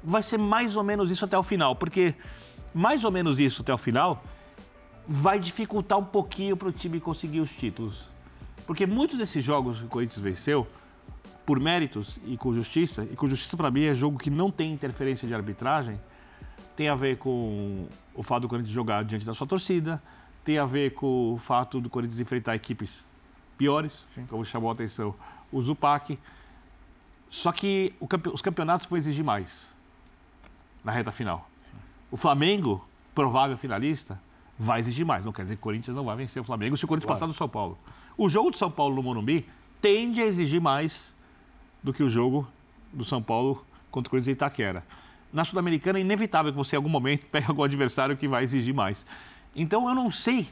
vai 0.04 0.22
ser 0.22 0.38
mais 0.38 0.76
ou 0.76 0.84
menos 0.84 1.10
isso 1.10 1.24
até 1.24 1.36
o 1.38 1.42
final, 1.42 1.74
porque 1.74 2.14
mais 2.74 3.02
ou 3.04 3.10
menos 3.10 3.38
isso 3.40 3.62
até 3.62 3.72
o 3.72 3.78
final, 3.78 4.22
vai 5.08 5.38
dificultar 5.38 5.98
um 5.98 6.04
pouquinho 6.04 6.56
para 6.56 6.68
o 6.68 6.72
time 6.72 7.00
conseguir 7.00 7.40
os 7.40 7.50
títulos. 7.50 8.08
Porque 8.66 8.86
muitos 8.86 9.16
desses 9.16 9.44
jogos 9.44 9.78
que 9.78 9.84
o 9.84 9.88
Corinthians 9.88 10.20
venceu, 10.20 10.66
por 11.44 11.60
méritos 11.60 12.18
e 12.26 12.36
com 12.36 12.52
justiça, 12.52 13.04
e 13.04 13.14
com 13.14 13.28
justiça 13.28 13.56
para 13.56 13.70
mim 13.70 13.84
é 13.84 13.94
jogo 13.94 14.18
que 14.18 14.30
não 14.30 14.50
tem 14.50 14.72
interferência 14.72 15.28
de 15.28 15.34
arbitragem, 15.34 16.00
tem 16.74 16.88
a 16.88 16.96
ver 16.96 17.18
com 17.18 17.86
o 18.12 18.22
fato 18.22 18.42
do 18.42 18.48
Corinthians 18.48 18.74
jogar 18.74 19.04
diante 19.04 19.24
da 19.24 19.32
sua 19.32 19.46
torcida, 19.46 20.02
tem 20.44 20.58
a 20.58 20.66
ver 20.66 20.94
com 20.94 21.34
o 21.34 21.38
fato 21.38 21.80
do 21.80 21.88
Corinthians 21.88 22.18
enfrentar 22.18 22.56
equipes 22.56 23.06
piores, 23.56 24.04
Sim. 24.08 24.26
como 24.26 24.44
chamou 24.44 24.70
a 24.70 24.72
atenção 24.72 25.14
o 25.52 25.62
Zupac. 25.62 26.18
Só 27.30 27.52
que 27.52 27.94
campe 28.08 28.28
os 28.28 28.42
campeonatos 28.42 28.86
vão 28.86 28.96
exigir 28.96 29.24
mais 29.24 29.74
na 30.84 30.92
reta 30.92 31.12
final. 31.12 31.48
Sim. 31.62 31.76
O 32.10 32.16
Flamengo, 32.16 32.86
provável 33.14 33.56
finalista, 33.56 34.20
vai 34.58 34.78
exigir 34.78 35.04
mais. 35.04 35.24
Não 35.24 35.32
quer 35.32 35.42
dizer 35.42 35.56
que 35.56 35.60
o 35.60 35.62
Corinthians 35.62 35.96
não 35.96 36.04
vai 36.04 36.16
vencer 36.16 36.40
o 36.40 36.44
Flamengo 36.44 36.76
se 36.76 36.84
o 36.84 36.88
Corinthians 36.88 37.06
claro. 37.06 37.20
passar 37.20 37.26
do 37.26 37.34
São 37.34 37.48
Paulo. 37.48 37.78
O 38.16 38.28
jogo 38.28 38.50
do 38.50 38.56
São 38.56 38.70
Paulo 38.70 38.94
no 38.94 39.02
Morumbi 39.02 39.46
tende 39.80 40.20
a 40.20 40.26
exigir 40.26 40.60
mais 40.60 41.14
do 41.82 41.92
que 41.92 42.02
o 42.02 42.08
jogo 42.08 42.46
do 42.92 43.04
São 43.04 43.22
Paulo 43.22 43.64
contra 43.90 44.08
o 44.08 44.10
Corinthians 44.10 44.28
em 44.28 44.32
Itaquera. 44.32 44.84
Na 45.32 45.44
Sul-Americana 45.44 45.98
é 45.98 46.02
inevitável 46.02 46.50
que 46.50 46.56
você 46.56 46.76
em 46.76 46.78
algum 46.78 46.88
momento 46.88 47.26
pegue 47.30 47.46
algum 47.48 47.62
adversário 47.62 48.16
que 48.16 48.26
vai 48.26 48.42
exigir 48.42 48.74
mais. 48.74 49.04
Então 49.54 49.88
eu 49.88 49.94
não 49.94 50.10
sei 50.10 50.48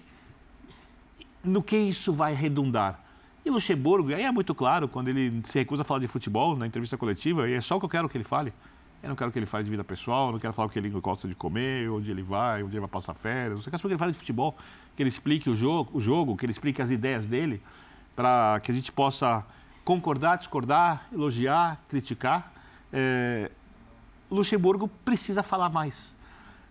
no 1.42 1.62
que 1.62 1.76
isso 1.76 2.12
vai 2.12 2.34
redundar. 2.34 3.00
E 3.44 3.50
Luxemburgo, 3.50 4.14
aí 4.14 4.22
é 4.22 4.32
muito 4.32 4.54
claro, 4.54 4.88
quando 4.88 5.08
ele 5.08 5.42
se 5.44 5.58
recusa 5.58 5.82
a 5.82 5.84
falar 5.84 6.00
de 6.00 6.08
futebol 6.08 6.56
na 6.56 6.66
entrevista 6.66 6.96
coletiva, 6.96 7.46
e 7.46 7.52
é 7.52 7.60
só 7.60 7.76
o 7.76 7.78
que 7.78 7.84
eu 7.84 7.90
quero 7.90 8.08
que 8.08 8.16
ele 8.16 8.24
fale. 8.24 8.52
Eu 9.04 9.10
não 9.10 9.16
quero 9.16 9.30
que 9.30 9.38
ele 9.38 9.44
fale 9.44 9.64
de 9.64 9.70
vida 9.70 9.84
pessoal, 9.84 10.32
não 10.32 10.38
quero 10.38 10.54
falar 10.54 10.66
o 10.66 10.70
que 10.70 10.78
ele 10.78 10.88
gosta 10.88 11.28
de 11.28 11.34
comer, 11.34 11.90
onde 11.90 12.10
ele 12.10 12.22
vai, 12.22 12.62
onde 12.62 12.72
ele 12.72 12.80
vai 12.80 12.88
passar 12.88 13.12
férias. 13.12 13.58
Eu 13.58 13.70
quero 13.70 13.82
que 13.82 13.86
ele 13.86 13.98
fale 13.98 14.12
de 14.12 14.18
futebol, 14.18 14.56
que 14.96 15.02
ele 15.02 15.10
explique 15.10 15.50
o 15.50 15.54
jogo, 15.54 15.90
o 15.92 16.00
jogo 16.00 16.34
que 16.38 16.46
ele 16.46 16.52
explique 16.52 16.80
as 16.80 16.90
ideias 16.90 17.26
dele, 17.26 17.62
para 18.16 18.58
que 18.60 18.72
a 18.72 18.74
gente 18.74 18.90
possa 18.90 19.44
concordar, 19.84 20.38
discordar, 20.38 21.06
elogiar, 21.12 21.78
criticar. 21.86 22.50
É... 22.90 23.50
Luxemburgo 24.30 24.88
precisa 25.04 25.42
falar 25.42 25.68
mais. 25.68 26.16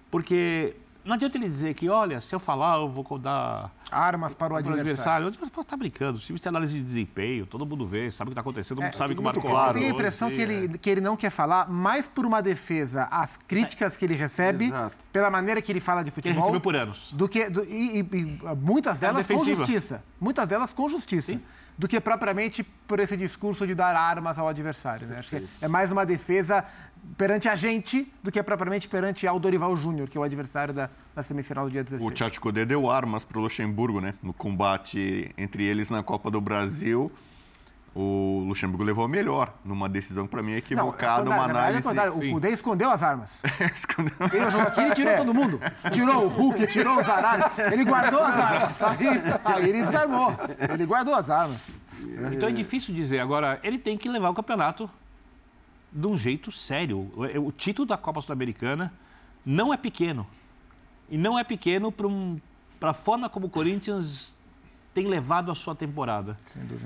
Porque 0.09 0.75
não 1.05 1.15
adianta 1.15 1.37
ele 1.37 1.49
dizer 1.49 1.73
que, 1.73 1.89
olha, 1.89 2.21
se 2.21 2.33
eu 2.33 2.39
falar, 2.39 2.77
eu 2.77 2.87
vou 2.87 3.19
dar 3.19 3.71
armas 3.91 4.33
para 4.33 4.53
o 4.53 4.55
adversário. 4.55 5.27
adversário. 5.27 5.51
Você 5.53 5.61
está 5.61 5.77
brincando. 5.77 6.17
O 6.17 6.21
time 6.21 6.39
tem 6.39 6.49
análise 6.49 6.73
de 6.73 6.83
desempenho, 6.83 7.45
todo 7.45 7.65
mundo 7.65 7.85
vê, 7.85 8.09
sabe 8.09 8.29
o 8.29 8.31
que 8.31 8.33
está 8.33 8.41
acontecendo, 8.41 8.77
todo 8.77 8.85
mundo 8.85 8.93
é, 8.93 8.97
sabe 8.97 9.13
que 9.13 9.19
o 9.19 9.23
Marco 9.23 9.41
claro. 9.41 9.77
Tem 9.77 9.87
a 9.87 9.91
impressão 9.91 10.31
que, 10.31 10.41
ele, 10.41 10.77
que 10.77 10.89
ele 10.89 11.01
não 11.01 11.17
quer 11.17 11.29
falar 11.29 11.69
mais 11.69 12.07
por 12.07 12.25
uma 12.25 12.41
defesa 12.41 13.07
às 13.11 13.37
críticas 13.37 13.97
que 13.97 14.05
ele 14.05 14.15
recebe, 14.15 14.65
Exato. 14.65 14.95
pela 15.11 15.29
maneira 15.29 15.61
que 15.61 15.71
ele 15.71 15.79
fala 15.79 16.03
de 16.03 16.11
futebol. 16.11 16.33
Que 16.33 16.37
ele 16.37 16.41
recebeu 16.41 16.61
por 16.61 16.75
anos. 16.75 17.11
Do 17.13 17.27
que, 17.27 17.49
do, 17.49 17.65
e, 17.65 17.99
e, 17.99 18.03
muitas 18.55 19.01
é 19.01 19.07
delas 19.07 19.29
é 19.29 19.33
com 19.33 19.43
justiça. 19.43 20.03
Muitas 20.19 20.47
delas 20.47 20.73
com 20.73 20.87
justiça. 20.87 21.33
Sim 21.33 21.41
do 21.77 21.87
que 21.87 21.99
propriamente 21.99 22.63
por 22.63 22.99
esse 22.99 23.17
discurso 23.17 23.65
de 23.65 23.73
dar 23.73 23.95
armas 23.95 24.37
ao 24.37 24.47
adversário. 24.47 25.07
Né? 25.07 25.17
Acho 25.19 25.29
que 25.29 25.47
é 25.61 25.67
mais 25.67 25.91
uma 25.91 26.05
defesa 26.05 26.63
perante 27.17 27.47
a 27.47 27.55
gente 27.55 28.11
do 28.21 28.31
que 28.31 28.41
propriamente 28.41 28.87
perante 28.87 29.27
ao 29.27 29.39
Dorival 29.39 29.75
Júnior, 29.77 30.07
que 30.09 30.17
é 30.17 30.21
o 30.21 30.23
adversário 30.23 30.73
da, 30.73 30.89
da 31.15 31.21
semifinal 31.21 31.65
do 31.65 31.71
dia 31.71 31.83
16. 31.83 32.09
O 32.09 32.13
Tchatcho 32.13 32.41
Codê 32.41 32.65
deu 32.65 32.89
armas 32.89 33.23
para 33.23 33.37
o 33.37 33.41
Luxemburgo, 33.41 33.99
né? 33.99 34.13
No 34.21 34.33
combate 34.33 35.31
entre 35.37 35.63
eles 35.63 35.89
na 35.89 36.01
Copa 36.01 36.31
do 36.31 36.41
Brasil. 36.41 37.11
O 37.95 38.43
Luxemburgo 38.47 38.83
levou 38.83 39.05
a 39.05 39.07
melhor 39.07 39.53
numa 39.63 39.87
decisão 39.87 40.25
para 40.25 40.41
mim 40.41 40.53
equivocada, 40.53 41.29
uma 41.29 41.43
análise. 41.43 41.87
o 41.87 42.31
Cudê 42.33 42.49
escondeu 42.49 42.89
as 42.89 43.03
armas. 43.03 43.43
escondeu. 43.71 44.15
Ele 44.33 44.49
jogou 44.49 44.67
aqui 44.67 44.81
e 44.81 44.93
tirou 44.95 45.15
todo 45.15 45.33
mundo. 45.33 45.61
Tirou 45.91 46.25
o 46.25 46.27
Hulk, 46.27 46.65
tirou 46.67 46.97
os 46.97 47.07
Araras. 47.07 47.51
Ele 47.71 47.85
guardou 47.85 48.23
as 48.23 48.35
armas. 48.35 48.81
Aí, 48.81 49.07
aí 49.45 49.69
ele 49.69 49.83
desarmou. 49.83 50.35
Ele 50.73 50.85
guardou 50.87 51.13
as 51.13 51.29
armas. 51.29 51.71
Então 52.31 52.49
é 52.49 52.51
difícil 52.51 52.95
dizer. 52.95 53.19
Agora, 53.19 53.59
ele 53.63 53.77
tem 53.77 53.95
que 53.95 54.09
levar 54.09 54.29
o 54.29 54.33
campeonato 54.33 54.89
de 55.93 56.07
um 56.07 56.17
jeito 56.17 56.51
sério. 56.51 57.11
O, 57.45 57.51
título 57.51 57.87
da 57.87 57.97
Copa 57.97 58.19
Sul-Americana 58.21 58.91
não 59.45 59.73
é 59.73 59.77
pequeno. 59.77 60.27
E 61.09 61.17
não 61.17 61.37
é 61.37 61.43
pequeno 61.43 61.91
para 61.91 62.07
um, 62.07 62.39
a 62.81 62.93
forma 62.93 63.29
como 63.29 63.47
o 63.47 63.49
Corinthians 63.49 64.35
tem 64.93 65.07
levado 65.07 65.51
a 65.51 65.55
sua 65.55 65.75
temporada. 65.75 66.37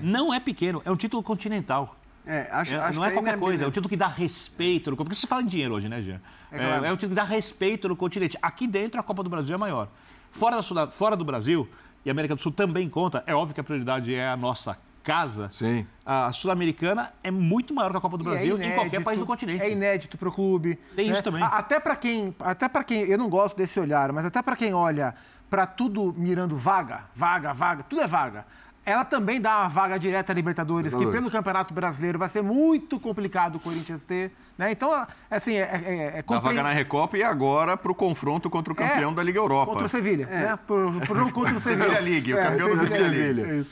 Não 0.02 0.34
é 0.34 0.40
pequeno, 0.40 0.82
é 0.84 0.92
um 0.92 0.96
título 0.96 1.24
continental. 1.24 1.96
É, 2.26 2.50
acho, 2.52 2.74
é, 2.74 2.78
acho 2.78 3.00
não 3.00 3.06
é 3.06 3.12
qualquer 3.12 3.36
é 3.36 3.38
coisa, 3.38 3.64
é 3.64 3.68
um 3.68 3.72
título 3.72 3.88
que 3.88 3.96
dá 3.96 4.08
respeito. 4.08 4.90
No, 4.90 4.98
porque 4.98 5.16
você 5.16 5.26
fala 5.26 5.42
em 5.42 5.46
dinheiro 5.46 5.76
hoje, 5.76 5.88
né, 5.88 6.02
Jean? 6.02 6.22
É, 6.52 6.58
claro. 6.58 6.86
é, 6.86 6.92
um 6.92 6.96
título 6.96 7.12
que 7.12 7.16
dá 7.16 7.24
respeito 7.24 7.88
no 7.88 7.96
continente. 7.96 8.38
Aqui 8.42 8.68
dentro, 8.68 9.00
a 9.00 9.04
Copa 9.04 9.24
do 9.24 9.30
Brasil 9.30 9.56
é 9.56 9.58
maior. 9.58 9.88
Fora, 10.32 10.60
da, 10.62 10.88
fora 10.88 11.16
do 11.16 11.24
Brasil, 11.24 11.70
e 12.04 12.10
a 12.10 12.12
América 12.12 12.36
do 12.36 12.42
Sul 12.42 12.52
também 12.52 12.90
conta, 12.90 13.24
é 13.26 13.34
óbvio 13.34 13.54
que 13.54 13.62
a 13.62 13.64
prioridade 13.64 14.14
é 14.14 14.28
a 14.28 14.36
nossa 14.36 14.78
casa, 15.08 15.50
Sim. 15.54 15.88
a 16.06 16.34
Sul-Americana 16.34 17.14
é 17.24 17.32
muito 17.32 17.74
maior 17.74 17.92
que 17.92 17.98
a 17.98 18.02
Copa 18.02 18.18
do 18.18 18.28
é 18.28 18.32
Brasil 18.32 18.56
é 18.56 18.58
inédito, 18.58 18.74
em 18.74 18.76
qualquer 18.76 19.02
país 19.02 19.20
do 19.20 19.26
continente. 19.26 19.64
É 19.64 19.72
inédito 19.72 20.18
para 20.18 20.28
o 20.28 20.32
clube. 20.34 20.78
Tem 20.98 21.08
né? 21.08 21.14
isso 21.14 21.24
também. 21.24 21.42
Até 21.42 21.80
para 21.80 21.96
quem, 21.96 22.36
até 22.42 22.68
para 22.68 22.84
quem, 22.84 23.04
eu 23.04 23.18
não 23.18 23.30
gosto 23.30 23.56
desse 23.56 23.80
olhar, 23.80 24.12
mas 24.12 24.26
até 24.26 24.42
para 24.42 24.58
quem 24.58 24.74
olha 24.74 25.16
para 25.50 25.66
tudo 25.66 26.14
mirando 26.18 26.58
vaga, 26.58 27.06
vaga, 27.16 27.54
vaga, 27.54 27.84
tudo 27.84 28.02
é 28.02 28.08
vaga. 28.08 28.46
Ela 28.86 29.06
também 29.06 29.40
dá 29.40 29.60
uma 29.60 29.70
vaga 29.70 29.98
direta 29.98 30.34
à 30.34 30.36
Libertadores, 30.36 30.92
Libertadores, 30.92 31.16
que 31.16 31.18
pelo 31.18 31.32
Campeonato 31.32 31.74
Brasileiro 31.74 32.20
vai 32.20 32.28
ser 32.28 32.42
muito 32.42 33.00
complicado 33.00 33.56
o 33.56 33.60
Corinthians 33.62 34.04
ter. 34.04 34.34
Né? 34.58 34.72
Então, 34.72 34.90
assim, 35.32 35.56
é, 35.56 35.62
é, 35.62 36.20
é 36.20 36.24
Dá 36.24 36.40
vaga 36.40 36.64
na 36.64 36.72
Recopa 36.72 37.18
e 37.18 37.24
agora 37.24 37.78
para 37.78 37.92
o 37.92 37.96
confronto 37.96 38.50
contra 38.50 38.74
o 38.74 38.76
campeão 38.76 39.12
é, 39.12 39.16
da 39.16 39.24
Liga 39.24 39.40
Europa. 39.40 39.72
Contra 39.72 39.86
o 39.86 39.90
Sevilha, 39.90 40.28
é. 40.30 40.42
né? 40.42 40.60
Pro, 40.68 40.92
pro, 41.02 41.32
contra 41.32 41.56
o 41.56 41.60
Sevilha. 41.62 41.86
Sevilha 41.86 42.02
League, 42.02 42.34
o 42.34 42.38
campeão 42.38 42.76
da 42.76 42.88
Sevilha 42.88 43.34
League. 43.34 43.68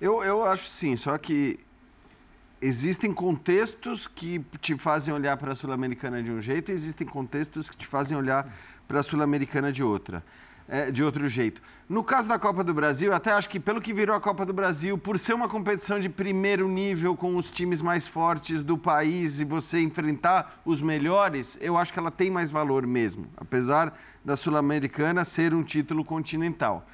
Eu, 0.00 0.22
eu 0.24 0.44
acho 0.44 0.68
sim, 0.68 0.96
só 0.96 1.16
que 1.16 1.58
existem 2.60 3.12
contextos 3.12 4.06
que 4.06 4.44
te 4.60 4.76
fazem 4.76 5.12
olhar 5.12 5.36
para 5.36 5.52
a 5.52 5.54
Sul-Americana 5.54 6.22
de 6.22 6.32
um 6.32 6.40
jeito 6.40 6.70
e 6.70 6.74
existem 6.74 7.06
contextos 7.06 7.70
que 7.70 7.76
te 7.76 7.86
fazem 7.86 8.16
olhar 8.16 8.52
para 8.88 9.00
a 9.00 9.02
Sul-Americana 9.02 9.72
de 9.72 9.82
outra. 9.82 10.24
É, 10.66 10.90
de 10.90 11.04
outro 11.04 11.28
jeito. 11.28 11.60
No 11.86 12.02
caso 12.02 12.26
da 12.26 12.38
Copa 12.38 12.64
do 12.64 12.72
Brasil, 12.72 13.12
até 13.12 13.32
acho 13.32 13.50
que 13.50 13.60
pelo 13.60 13.82
que 13.82 13.92
virou 13.92 14.16
a 14.16 14.20
Copa 14.20 14.46
do 14.46 14.52
Brasil, 14.54 14.96
por 14.96 15.18
ser 15.18 15.34
uma 15.34 15.46
competição 15.46 16.00
de 16.00 16.08
primeiro 16.08 16.66
nível 16.66 17.14
com 17.14 17.36
os 17.36 17.50
times 17.50 17.82
mais 17.82 18.08
fortes 18.08 18.62
do 18.62 18.78
país 18.78 19.38
e 19.40 19.44
você 19.44 19.82
enfrentar 19.82 20.62
os 20.64 20.80
melhores, 20.80 21.58
eu 21.60 21.76
acho 21.76 21.92
que 21.92 21.98
ela 21.98 22.10
tem 22.10 22.30
mais 22.30 22.50
valor 22.50 22.86
mesmo, 22.86 23.26
apesar 23.36 23.94
da 24.24 24.38
Sul-Americana 24.38 25.22
ser 25.22 25.52
um 25.52 25.62
título 25.62 26.02
continental. 26.02 26.88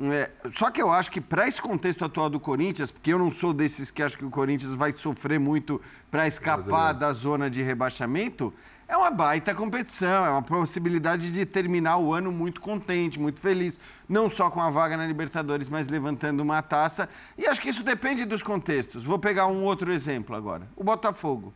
É, 0.00 0.30
só 0.56 0.70
que 0.70 0.82
eu 0.82 0.90
acho 0.90 1.10
que 1.10 1.20
para 1.20 1.46
esse 1.46 1.62
contexto 1.62 2.04
atual 2.04 2.28
do 2.28 2.40
Corinthians, 2.40 2.90
porque 2.90 3.12
eu 3.12 3.18
não 3.18 3.30
sou 3.30 3.52
desses 3.52 3.90
que 3.92 4.02
acham 4.02 4.18
que 4.18 4.24
o 4.24 4.30
Corinthians 4.30 4.74
vai 4.74 4.92
sofrer 4.92 5.38
muito 5.38 5.80
para 6.10 6.26
escapar 6.26 6.92
da 6.92 7.12
zona 7.12 7.48
de 7.48 7.62
rebaixamento, 7.62 8.52
é 8.88 8.96
uma 8.96 9.10
baita 9.10 9.54
competição, 9.54 10.26
é 10.26 10.30
uma 10.30 10.42
possibilidade 10.42 11.30
de 11.30 11.46
terminar 11.46 11.96
o 11.96 12.12
ano 12.12 12.30
muito 12.30 12.60
contente, 12.60 13.18
muito 13.18 13.40
feliz, 13.40 13.78
não 14.08 14.28
só 14.28 14.50
com 14.50 14.60
a 14.60 14.68
vaga 14.68 14.96
na 14.96 15.06
Libertadores, 15.06 15.68
mas 15.68 15.88
levantando 15.88 16.42
uma 16.42 16.60
taça. 16.60 17.08
E 17.38 17.46
acho 17.46 17.60
que 17.60 17.70
isso 17.70 17.82
depende 17.82 18.24
dos 18.24 18.42
contextos. 18.42 19.04
Vou 19.04 19.18
pegar 19.18 19.46
um 19.46 19.64
outro 19.64 19.92
exemplo 19.92 20.36
agora: 20.36 20.68
o 20.76 20.84
Botafogo. 20.84 21.54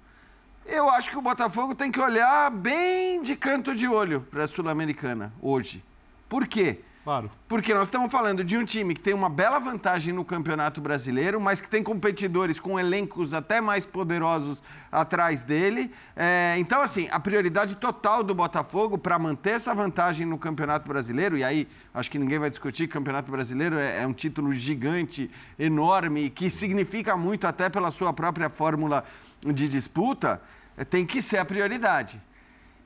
Eu 0.64 0.88
acho 0.90 1.11
que 1.11 1.16
o 1.16 1.22
Botafogo 1.22 1.74
tem 1.74 1.90
que 1.90 1.98
olhar 1.98 2.51
bem 2.51 3.22
de 3.22 3.35
canto 3.35 3.74
de 3.74 3.88
olho 3.88 4.20
para 4.31 4.44
a 4.44 4.48
Sul-Americana 4.48 5.33
hoje. 5.40 5.83
Por 6.29 6.46
quê? 6.46 6.81
Claro. 7.09 7.31
Porque 7.49 7.73
nós 7.73 7.87
estamos 7.87 8.12
falando 8.12 8.44
de 8.44 8.55
um 8.55 8.66
time 8.66 8.94
que 8.94 9.01
tem 9.01 9.14
uma 9.14 9.31
bela 9.31 9.59
vantagem 9.59 10.12
no 10.12 10.27
Campeonato 10.27 10.79
Brasileiro, 10.79 11.40
mas 11.40 11.59
que 11.59 11.66
tem 11.66 11.83
competidores 11.83 12.61
com 12.61 12.79
elencos 12.79 13.33
até 13.33 13.62
mais 13.62 13.87
poderosos 13.87 14.62
atrás 14.92 15.40
dele. 15.40 15.90
É, 16.14 16.57
então, 16.59 16.83
assim, 16.83 17.09
a 17.11 17.18
prioridade 17.18 17.77
total 17.77 18.23
do 18.23 18.35
Botafogo 18.35 18.99
para 18.99 19.18
manter 19.18 19.53
essa 19.53 19.75
vantagem 19.75 20.27
no 20.27 20.37
Campeonato 20.37 20.87
Brasileiro, 20.87 21.38
e 21.38 21.42
aí 21.42 21.66
acho 21.94 22.11
que 22.11 22.18
ninguém 22.18 22.38
vai 22.38 22.51
discutir 22.51 22.87
Campeonato 22.88 23.31
Brasileiro 23.31 23.79
é, 23.79 24.03
é 24.03 24.07
um 24.07 24.12
título 24.12 24.53
gigante, 24.53 25.31
enorme, 25.59 26.29
que 26.29 26.51
significa 26.51 27.16
muito 27.16 27.47
até 27.47 27.71
pela 27.71 27.90
sua 27.90 28.12
própria 28.12 28.51
fórmula 28.51 29.03
de 29.40 29.66
disputa, 29.66 30.42
é, 30.77 30.85
tem 30.85 31.07
que 31.07 31.23
ser 31.23 31.38
a 31.38 31.44
prioridade. 31.47 32.21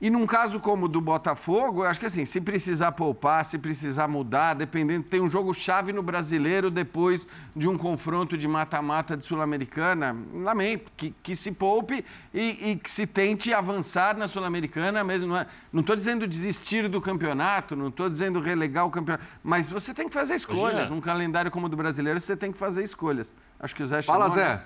E 0.03 0.11
num 0.11 0.27
caso 0.27 0.59
como 0.59 0.87
o 0.87 0.89
do 0.89 1.01
Botafogo, 1.01 1.85
eu 1.85 1.89
acho 1.89 2.01
que 2.01 2.07
assim, 2.07 2.25
se 2.25 2.41
precisar 2.41 2.91
poupar, 2.91 3.45
se 3.45 3.57
precisar 3.57 4.09
mudar, 4.09 4.53
dependendo, 4.53 5.05
tem 5.05 5.21
um 5.21 5.31
jogo 5.31 5.55
chave 5.55 5.93
no 5.93 6.03
brasileiro 6.03 6.73
depois 6.73 7.25
de 7.55 7.69
um 7.69 7.79
confronto 7.79 8.37
de 8.37 8.49
mata-mata 8.49 9.17
de 9.17 9.25
Sul-Americana, 9.25 10.17
lamento, 10.35 10.91
que, 10.97 11.15
que 11.23 11.37
se 11.37 11.53
poupe 11.53 12.05
e, 12.35 12.73
e, 12.73 12.77
que 12.77 12.91
se 12.91 13.07
tente 13.07 13.55
avançar 13.55 14.17
na 14.17 14.27
Sul-Americana 14.27 15.05
mesmo. 15.05 15.35
Não 15.73 15.83
estou 15.83 15.95
é, 15.95 15.97
dizendo 15.97 16.27
desistir 16.27 16.89
do 16.89 17.01
campeonato, 17.01 17.77
não 17.77 17.87
estou 17.87 18.11
dizendo 18.11 18.41
relegar 18.41 18.85
o 18.85 18.91
campeonato, 18.91 19.25
mas 19.41 19.71
você 19.71 19.95
tem 19.95 20.09
que 20.09 20.15
fazer 20.15 20.35
escolhas. 20.35 20.91
Num 20.91 21.01
calendário 21.01 21.49
como 21.49 21.67
o 21.67 21.69
do 21.69 21.77
brasileiro, 21.77 22.21
você 22.21 22.37
tem 22.37 22.51
que 22.51 22.59
fazer 22.59 22.83
escolhas. 22.83 23.33
Acho 23.57 23.77
que 23.77 23.85
o 23.85 23.87
Zé 23.87 24.03
Fala, 24.03 24.29
Zé. 24.31 24.49
Né? 24.49 24.63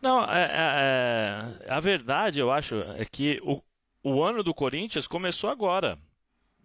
Não, 0.00 0.24
é, 0.24 0.42
é, 0.42 1.66
é, 1.66 1.72
a 1.72 1.80
verdade, 1.80 2.40
eu 2.40 2.50
acho, 2.50 2.76
é 2.96 3.04
que 3.04 3.40
o, 3.42 3.60
o 4.02 4.22
ano 4.22 4.42
do 4.42 4.54
Corinthians 4.54 5.06
começou 5.06 5.50
agora. 5.50 5.98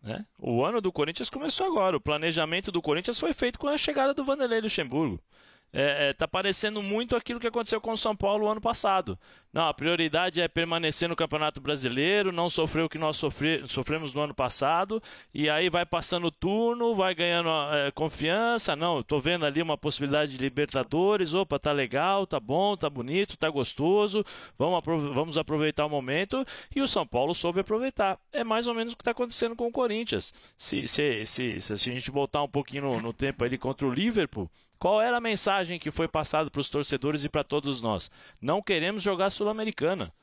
Né? 0.02 0.26
O 0.38 0.64
ano 0.64 0.80
do 0.80 0.92
Corinthians 0.92 1.30
começou 1.30 1.66
agora. 1.66 1.98
O 1.98 2.02
planejamento 2.02 2.72
do 2.72 2.82
Corinthians 2.82 3.20
foi 3.20 3.34
feito 3.34 3.60
com 3.60 3.68
a 3.68 3.78
chegada 3.78 4.14
do 4.14 4.24
Vanderlei 4.24 4.62
Luxemburgo 4.62 5.22
é, 5.76 6.10
é, 6.10 6.14
tá 6.14 6.26
parecendo 6.26 6.82
muito 6.82 7.18
aquilo 7.18 7.38
que 7.38 7.48
aconteceu 7.48 7.82
com 7.82 7.92
o 7.92 7.98
São 7.98 8.16
Paulo 8.16 8.48
ano 8.48 8.62
passado. 8.62 9.20
Não, 9.52 9.68
a 9.68 9.74
prioridade 9.74 10.40
é 10.40 10.48
permanecer 10.48 11.10
no 11.10 11.16
Campeonato 11.16 11.60
Brasileiro, 11.60 12.32
não 12.32 12.50
sofrer 12.50 12.84
o 12.84 12.90
que 12.90 12.98
nós 12.98 13.18
sofre, 13.18 13.64
sofremos 13.68 14.14
no 14.14 14.22
ano 14.22 14.34
passado, 14.34 15.04
e 15.34 15.50
aí 15.50 15.70
vai 15.70 15.86
passando 15.86 16.28
o 16.28 16.32
turno, 16.32 16.96
vai 16.96 17.14
ganhando 17.14 17.50
é, 17.74 17.92
confiança. 17.92 18.74
Não, 18.76 19.02
estou 19.02 19.20
vendo 19.20 19.46
ali 19.46 19.62
uma 19.62 19.78
possibilidade 19.78 20.32
de 20.32 20.38
Libertadores, 20.38 21.34
opa, 21.34 21.60
tá 21.60 21.74
legal, 21.74 22.26
tá 22.26 22.40
bom, 22.40 22.78
tá 22.78 22.90
bonito, 22.90 23.36
tá 23.36 23.50
gostoso, 23.50 24.26
vamos, 24.58 24.82
vamos 25.14 25.38
aproveitar 25.38 25.86
o 25.86 25.90
momento, 25.90 26.46
e 26.74 26.82
o 26.82 26.88
São 26.88 27.06
Paulo 27.06 27.36
soube 27.36 27.60
aproveitar. 27.60 28.18
É 28.32 28.46
mais 28.46 28.68
ou 28.68 28.74
menos 28.74 28.94
o 28.94 28.96
que 28.96 29.02
está 29.02 29.12
acontecendo 29.12 29.58
com 29.58 29.68
o 29.68 29.72
Corinthians. 29.72 30.34
Se, 30.56 30.88
se, 30.88 31.26
se, 31.26 31.60
se, 31.60 31.74
a 31.74 31.76
gente 31.76 32.12
voltar 32.12 32.42
um 32.44 32.48
pouquinho 32.48 32.84
no, 32.84 33.02
no 33.02 33.14
tempo 33.14 33.44
ali 33.44 33.58
contra 33.58 33.86
o 33.86 33.94
Liverpool, 33.94 34.50
qual 34.80 35.02
era 35.02 35.18
a 35.18 35.22
mensagem 35.22 35.80
que 35.80 35.92
foi 35.92 36.08
passada 36.08 36.50
para 36.50 36.60
os 36.60 36.70
torcedores 36.70 37.24
e 37.24 37.30
para 37.30 37.44
todos 37.44 37.82
nós? 37.82 38.12
Não 38.42 38.62
queremos 38.62 39.02
jogar 39.02 39.30
Sul-Americana. 39.30 40.14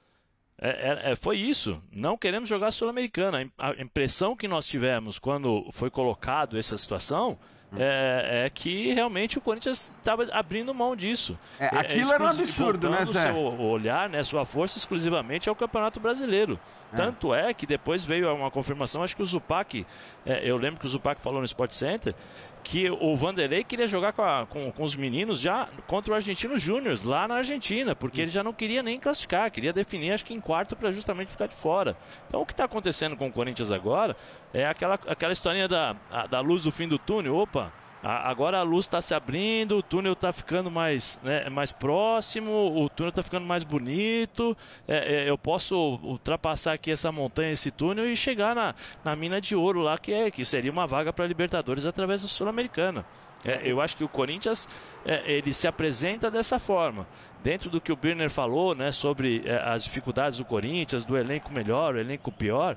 É, 0.59 0.69
é, 0.69 1.13
é, 1.13 1.17
foi 1.17 1.39
isso. 1.39 1.83
Não 1.91 2.17
queremos 2.17 2.49
jogar 2.49 2.71
Sul-Americana. 2.71 3.51
A 3.59 3.71
impressão 3.83 4.37
que 4.37 4.47
nós 4.47 4.67
tivemos 4.67 5.19
quando 5.19 5.69
foi 5.73 5.91
colocado 5.91 6.57
essa 6.57 6.77
situação 6.77 7.39
é, 7.77 8.45
é, 8.45 8.51
que 8.51 8.93
realmente 8.93 9.39
o 9.39 9.41
Corinthians 9.41 9.91
estava 9.99 10.25
abrindo 10.31 10.75
mão 10.75 10.95
disso. 10.95 11.39
É, 11.59 11.65
é 11.65 11.79
aquilo 11.79 12.13
era 12.13 12.23
um 12.23 12.27
absurdo, 12.27 12.91
né, 12.91 13.05
Zé? 13.05 13.33
seu 13.33 13.37
olhar, 13.37 14.09
né, 14.09 14.23
sua 14.23 14.45
força 14.45 14.77
exclusivamente 14.79 15.49
ao 15.49 15.57
Campeonato 15.57 15.99
Brasileiro. 15.99 16.61
Tanto 16.95 17.33
é 17.35 17.55
que 17.55 17.67
depois 17.67 18.05
veio 18.05 18.31
uma 18.35 18.51
confirmação, 18.51 19.03
acho 19.03 19.17
que 19.17 19.23
o 19.23 19.27
Zupac, 19.27 19.87
eu 20.27 20.59
lembro 20.59 20.79
que 20.79 20.85
o 20.85 20.89
Zupac 20.89 21.23
falou 21.23 21.39
no 21.39 21.47
Sport 21.47 21.71
Center, 21.71 22.15
que 22.63 22.91
o 22.91 23.17
Vanderlei 23.17 23.65
queria 23.65 23.87
jogar 23.87 24.13
com, 24.13 24.23
a, 24.23 24.47
com, 24.47 24.71
com, 24.71 24.85
os 24.85 24.97
meninos 24.97 25.41
já 25.41 25.69
contra 25.87 26.13
o 26.13 26.15
Argentino 26.15 26.59
Júnior, 26.59 26.99
lá 27.05 27.27
na 27.27 27.37
Argentina, 27.37 27.95
porque 27.95 28.23
Isso. 28.23 28.31
ele 28.31 28.35
já 28.35 28.45
não 28.45 28.53
queria 28.53 28.83
nem 28.83 28.99
classificar, 28.99 29.51
queria 29.51 29.73
definir, 29.73 30.13
acho 30.13 30.25
que 30.25 30.35
em 30.35 30.41
quarto, 30.41 30.77
para 30.77 30.93
justamente 30.93 31.31
ficar 31.31 31.47
de 31.47 31.55
fora. 31.55 31.97
Então 32.29 32.41
o 32.41 32.47
que 32.47 32.53
está 32.53 32.65
acontecendo 32.65 33.17
com 33.17 33.27
o 33.27 33.33
Corinthians 33.33 33.73
agora 33.73 34.17
é 34.55 34.67
aquela, 34.67 34.95
aquela 35.07 35.33
historinha 35.33 35.67
da, 35.67 35.97
a, 36.11 36.27
da 36.27 36.41
luz 36.41 36.63
do 36.63 36.71
fim 36.71 36.87
do 36.87 36.99
túnel. 36.99 37.37
Opa, 37.37 37.73
Agora 38.03 38.59
a 38.59 38.63
luz 38.63 38.87
está 38.87 39.01
se 39.01 39.15
abrindo, 39.15 39.77
o 39.77 39.83
túnel 39.83 40.15
está 40.15 40.33
ficando 40.33 40.69
mais, 40.69 41.21
né, 41.23 41.49
mais 41.49 41.71
próximo, 41.71 42.51
o 42.51 42.89
túnel 42.89 43.11
está 43.11 43.23
ficando 43.23 43.47
mais 43.47 43.63
bonito. 43.63 44.57
É, 44.89 45.23
é, 45.23 45.31
eu 45.31 45.39
posso 45.39 45.77
ultrapassar 46.03 46.73
aqui 46.73 46.91
essa 46.91 47.13
montanha, 47.13 47.53
esse 47.53 47.71
túnel 47.71 48.11
e 48.11 48.17
chegar 48.17 48.57
na, 48.57 48.75
na 49.05 49.15
mina 49.15 49.41
de 49.41 49.55
ouro 49.55 49.83
lá, 49.83 49.97
que, 49.97 50.13
é, 50.13 50.33
que 50.33 50.45
seria 50.45 50.73
uma 50.73 50.85
vaga 50.85 51.13
para 51.13 51.27
Libertadores 51.29 51.87
através 51.87 52.23
da 52.23 52.29
Sul-Americana. 52.29 53.07
É, 53.45 53.61
eu 53.65 53.81
acho 53.81 53.97
que 53.97 54.05
o 54.05 54.09
Corinthians 54.09 54.69
é, 55.05 55.23
ele 55.31 55.53
se 55.53 55.69
apresenta 55.69 56.31
dessa 56.31 56.59
forma. 56.59 57.07
Dentro 57.43 57.71
do 57.71 57.81
que 57.81 57.93
o 57.93 57.97
Birner 57.97 58.31
falou 58.31 58.75
né, 58.75 58.93
sobre 58.93 59.43
é, 59.45 59.57
as 59.57 59.85
dificuldades 59.85 60.39
do 60.39 60.45
Corinthians, 60.45 61.05
do 61.05 61.17
elenco 61.17 61.53
melhor, 61.53 61.95
o 61.95 61.99
elenco 61.99 62.31
pior. 62.31 62.77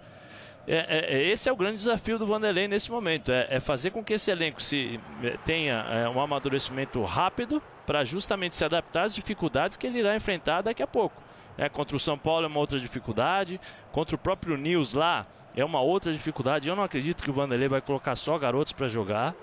É, 0.68 0.78
é, 0.78 1.18
é, 1.18 1.24
esse 1.28 1.48
é 1.48 1.54
o 1.54 1.56
grande 1.56 1.78
desafio 1.78 2.18
do 2.18 2.26
Vanderlei 2.26 2.68
nesse 2.68 2.90
momento, 2.92 3.32
é, 3.32 3.48
é 3.50 3.60
fazer 3.60 3.92
com 3.92 4.04
que 4.04 4.14
esse 4.14 4.32
elenco 4.32 4.62
se 4.62 5.00
é, 5.24 5.38
tenha 5.46 5.76
é, 5.90 6.10
um 6.10 6.20
amadurecimento 6.20 7.04
rápido 7.04 7.62
para 7.86 8.04
justamente 8.04 8.56
se 8.56 8.66
adaptar 8.66 9.04
às 9.04 9.14
dificuldades 9.14 9.78
que 9.78 9.86
ele 9.86 10.00
irá 10.00 10.16
enfrentar 10.16 10.64
daqui 10.64 10.82
a 10.82 10.88
pouco. 10.88 11.22
É, 11.56 11.70
contra 11.70 11.96
o 11.96 12.00
São 12.00 12.18
Paulo 12.18 12.46
é 12.46 12.48
uma 12.48 12.60
outra 12.60 12.80
dificuldade, 12.80 13.62
contra 13.92 14.16
o 14.16 14.20
próprio 14.20 14.58
Nils 14.58 14.94
lá 14.94 15.28
é 15.56 15.64
uma 15.64 15.80
outra 15.80 16.12
dificuldade. 16.12 16.68
Eu 16.68 16.76
não 16.76 16.84
acredito 16.84 17.24
que 17.24 17.30
o 17.30 17.34
Vanderlei 17.34 17.70
vai 17.70 17.80
colocar 17.80 18.16
só 18.16 18.38
garotos 18.38 18.74
para 18.74 18.90
jogar, 18.90 19.34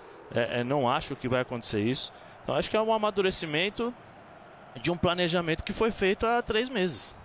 não 0.66 0.86
acho 0.86 1.16
que 1.16 1.26
vai 1.26 1.40
acontecer 1.40 1.80
isso. 1.80 2.12
Então 2.42 2.54
acho 2.54 2.68
que 2.68 2.76
é 2.76 2.82
um 2.82 2.92
amadurecimento 2.92 3.94
de 4.78 4.90
um 4.90 4.96
planejamento 4.96 5.64
que 5.64 5.72
foi 5.72 5.90
feito 5.90 6.26
há 6.26 6.42
três 6.42 6.68
meses. 6.68 7.16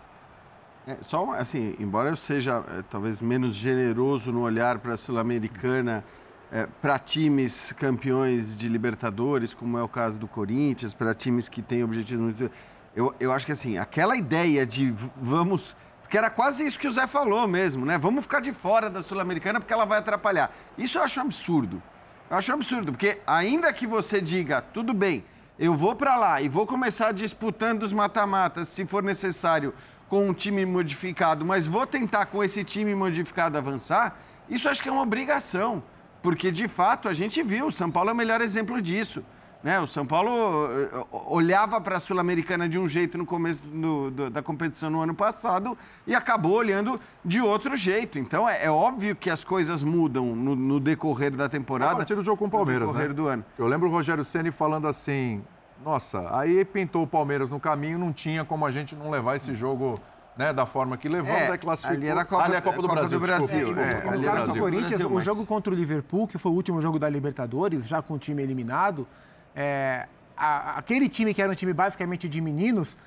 É, 0.87 0.95
só 1.01 1.33
assim, 1.33 1.75
embora 1.81 2.07
eu 2.07 2.15
seja 2.15 2.63
é, 2.65 2.81
talvez 2.89 3.21
menos 3.21 3.57
generoso 3.57 4.31
no 4.31 4.39
olhar 4.39 4.79
para 4.79 4.93
a 4.93 4.97
Sul-Americana, 4.97 6.01
é, 6.49 6.65
para 6.81 6.97
times 6.97 7.73
campeões 7.73 8.55
de 8.55 8.69
Libertadores, 8.69 9.53
como 9.53 9.77
é 9.77 9.83
o 9.83 9.89
caso 9.89 10.17
do 10.17 10.29
Corinthians, 10.29 10.95
para 10.95 11.13
times 11.13 11.49
que 11.49 11.61
têm 11.61 11.83
objetivos 11.83 12.23
muito. 12.23 12.49
Eu, 12.95 13.13
eu 13.19 13.33
acho 13.33 13.45
que 13.45 13.51
assim, 13.51 13.77
aquela 13.77 14.15
ideia 14.15 14.65
de 14.65 14.95
vamos. 15.17 15.75
Porque 16.01 16.17
era 16.17 16.29
quase 16.29 16.65
isso 16.65 16.79
que 16.79 16.87
o 16.87 16.91
Zé 16.91 17.05
falou 17.05 17.45
mesmo, 17.49 17.85
né? 17.85 17.97
Vamos 17.97 18.23
ficar 18.23 18.39
de 18.39 18.53
fora 18.53 18.89
da 18.89 19.01
Sul-Americana 19.01 19.59
porque 19.59 19.73
ela 19.73 19.83
vai 19.83 19.99
atrapalhar. 19.99 20.55
Isso 20.77 20.97
eu 20.97 21.03
acho 21.03 21.19
um 21.19 21.23
absurdo. 21.23 21.83
Eu 22.29 22.37
acho 22.37 22.49
um 22.49 22.55
absurdo, 22.55 22.93
porque 22.93 23.19
ainda 23.27 23.73
que 23.73 23.85
você 23.85 24.21
diga, 24.21 24.61
tudo 24.61 24.93
bem, 24.93 25.25
eu 25.59 25.73
vou 25.73 25.97
para 25.97 26.15
lá 26.15 26.41
e 26.41 26.47
vou 26.47 26.65
começar 26.65 27.11
disputando 27.11 27.83
os 27.83 27.91
mata-matas, 27.91 28.69
se 28.69 28.85
for 28.85 29.03
necessário, 29.03 29.73
com 30.09 30.29
um 30.29 30.33
time 30.33 30.65
modificado, 30.65 31.45
mas 31.45 31.67
vou 31.67 31.85
tentar 31.85 32.27
com 32.27 32.43
esse 32.43 32.63
time 32.63 32.95
modificado 32.95 33.57
avançar, 33.57 34.19
isso 34.49 34.69
acho 34.69 34.81
que 34.81 34.89
é 34.89 34.91
uma 34.91 35.01
obrigação. 35.01 35.83
Porque, 36.21 36.51
de 36.51 36.67
fato, 36.67 37.07
a 37.07 37.13
gente 37.13 37.43
viu, 37.43 37.67
o 37.67 37.71
São 37.71 37.91
Paulo 37.91 38.09
é 38.09 38.13
o 38.13 38.15
melhor 38.15 38.41
exemplo 38.41 38.81
disso. 38.81 39.23
Né? 39.63 39.79
O 39.79 39.87
São 39.87 40.05
Paulo 40.05 40.69
eh, 40.71 41.05
olhava 41.11 41.81
para 41.81 41.97
a 41.97 41.99
Sul-Americana 41.99 42.69
de 42.69 42.77
um 42.77 42.87
jeito 42.87 43.17
no 43.17 43.25
começo 43.25 43.59
do, 43.61 44.11
do, 44.11 44.29
da 44.29 44.41
competição 44.41 44.89
no 44.89 45.01
ano 45.01 45.15
passado 45.15 45.77
e 46.05 46.15
acabou 46.15 46.53
olhando 46.53 46.99
de 47.25 47.41
outro 47.41 47.75
jeito. 47.75 48.19
Então 48.19 48.47
é, 48.47 48.65
é 48.65 48.71
óbvio 48.71 49.15
que 49.15 49.29
as 49.29 49.43
coisas 49.43 49.83
mudam 49.83 50.35
no, 50.35 50.55
no, 50.55 50.79
decorrer 50.79 51.31
da 51.31 51.49
temporada. 51.49 51.93
A 51.93 51.95
partir 51.97 52.15
do 52.15 52.23
jogo 52.23 52.37
com 52.37 52.45
o 52.45 52.49
Palmeiras, 52.49 52.87
no 52.87 52.87
decorrer 52.87 53.09
né? 53.09 53.13
do 53.15 53.27
ano. 53.27 53.45
Eu 53.57 53.67
lembro 53.67 53.89
o 53.89 53.91
Rogério 53.91 54.23
Ceni 54.23 54.51
falando 54.51 54.87
assim: 54.87 55.43
nossa, 55.83 56.27
aí 56.37 56.63
pintou 56.65 57.03
o 57.03 57.07
Palmeiras 57.07 57.49
no 57.49 57.59
caminho, 57.59 57.97
não 57.97 58.11
tinha 58.11 58.43
como 58.43 58.65
a 58.65 58.71
gente 58.71 58.95
não 58.95 59.09
levar 59.09 59.35
esse 59.35 59.53
jogo 59.53 59.99
né, 60.37 60.53
da 60.53 60.65
forma 60.65 60.97
que 60.97 61.09
levamos, 61.09 61.41
é, 61.41 61.51
aí 61.51 61.57
classificou. 61.57 61.97
Ali 61.97 62.07
era 62.07 62.21
a 62.21 62.25
Copa, 62.25 62.43
ali 62.43 62.53
é 62.53 62.57
a 62.57 62.61
Copa 62.61 62.81
do, 62.81 62.87
Copa 62.87 62.99
Brasil. 62.99 63.19
Do 63.19 63.25
Brasil. 63.25 63.79
É, 63.79 64.07
é, 64.07 64.11
no 64.11 64.23
caso 64.23 64.53
do 64.53 64.59
Corinthians, 64.59 64.89
Brasil, 64.91 65.09
mas... 65.09 65.23
o 65.23 65.25
jogo 65.25 65.45
contra 65.45 65.73
o 65.73 65.75
Liverpool, 65.75 66.27
que 66.27 66.37
foi 66.37 66.51
o 66.51 66.55
último 66.55 66.81
jogo 66.81 66.99
da 66.99 67.09
Libertadores, 67.09 67.87
já 67.87 68.01
com 68.01 68.13
o 68.13 68.19
time 68.19 68.43
eliminado, 68.43 69.07
é, 69.55 70.07
a, 70.35 70.77
aquele 70.77 71.09
time 71.09 71.33
que 71.33 71.41
era 71.41 71.51
um 71.51 71.55
time 71.55 71.73
basicamente 71.73 72.29
de 72.29 72.39
meninos, 72.39 72.97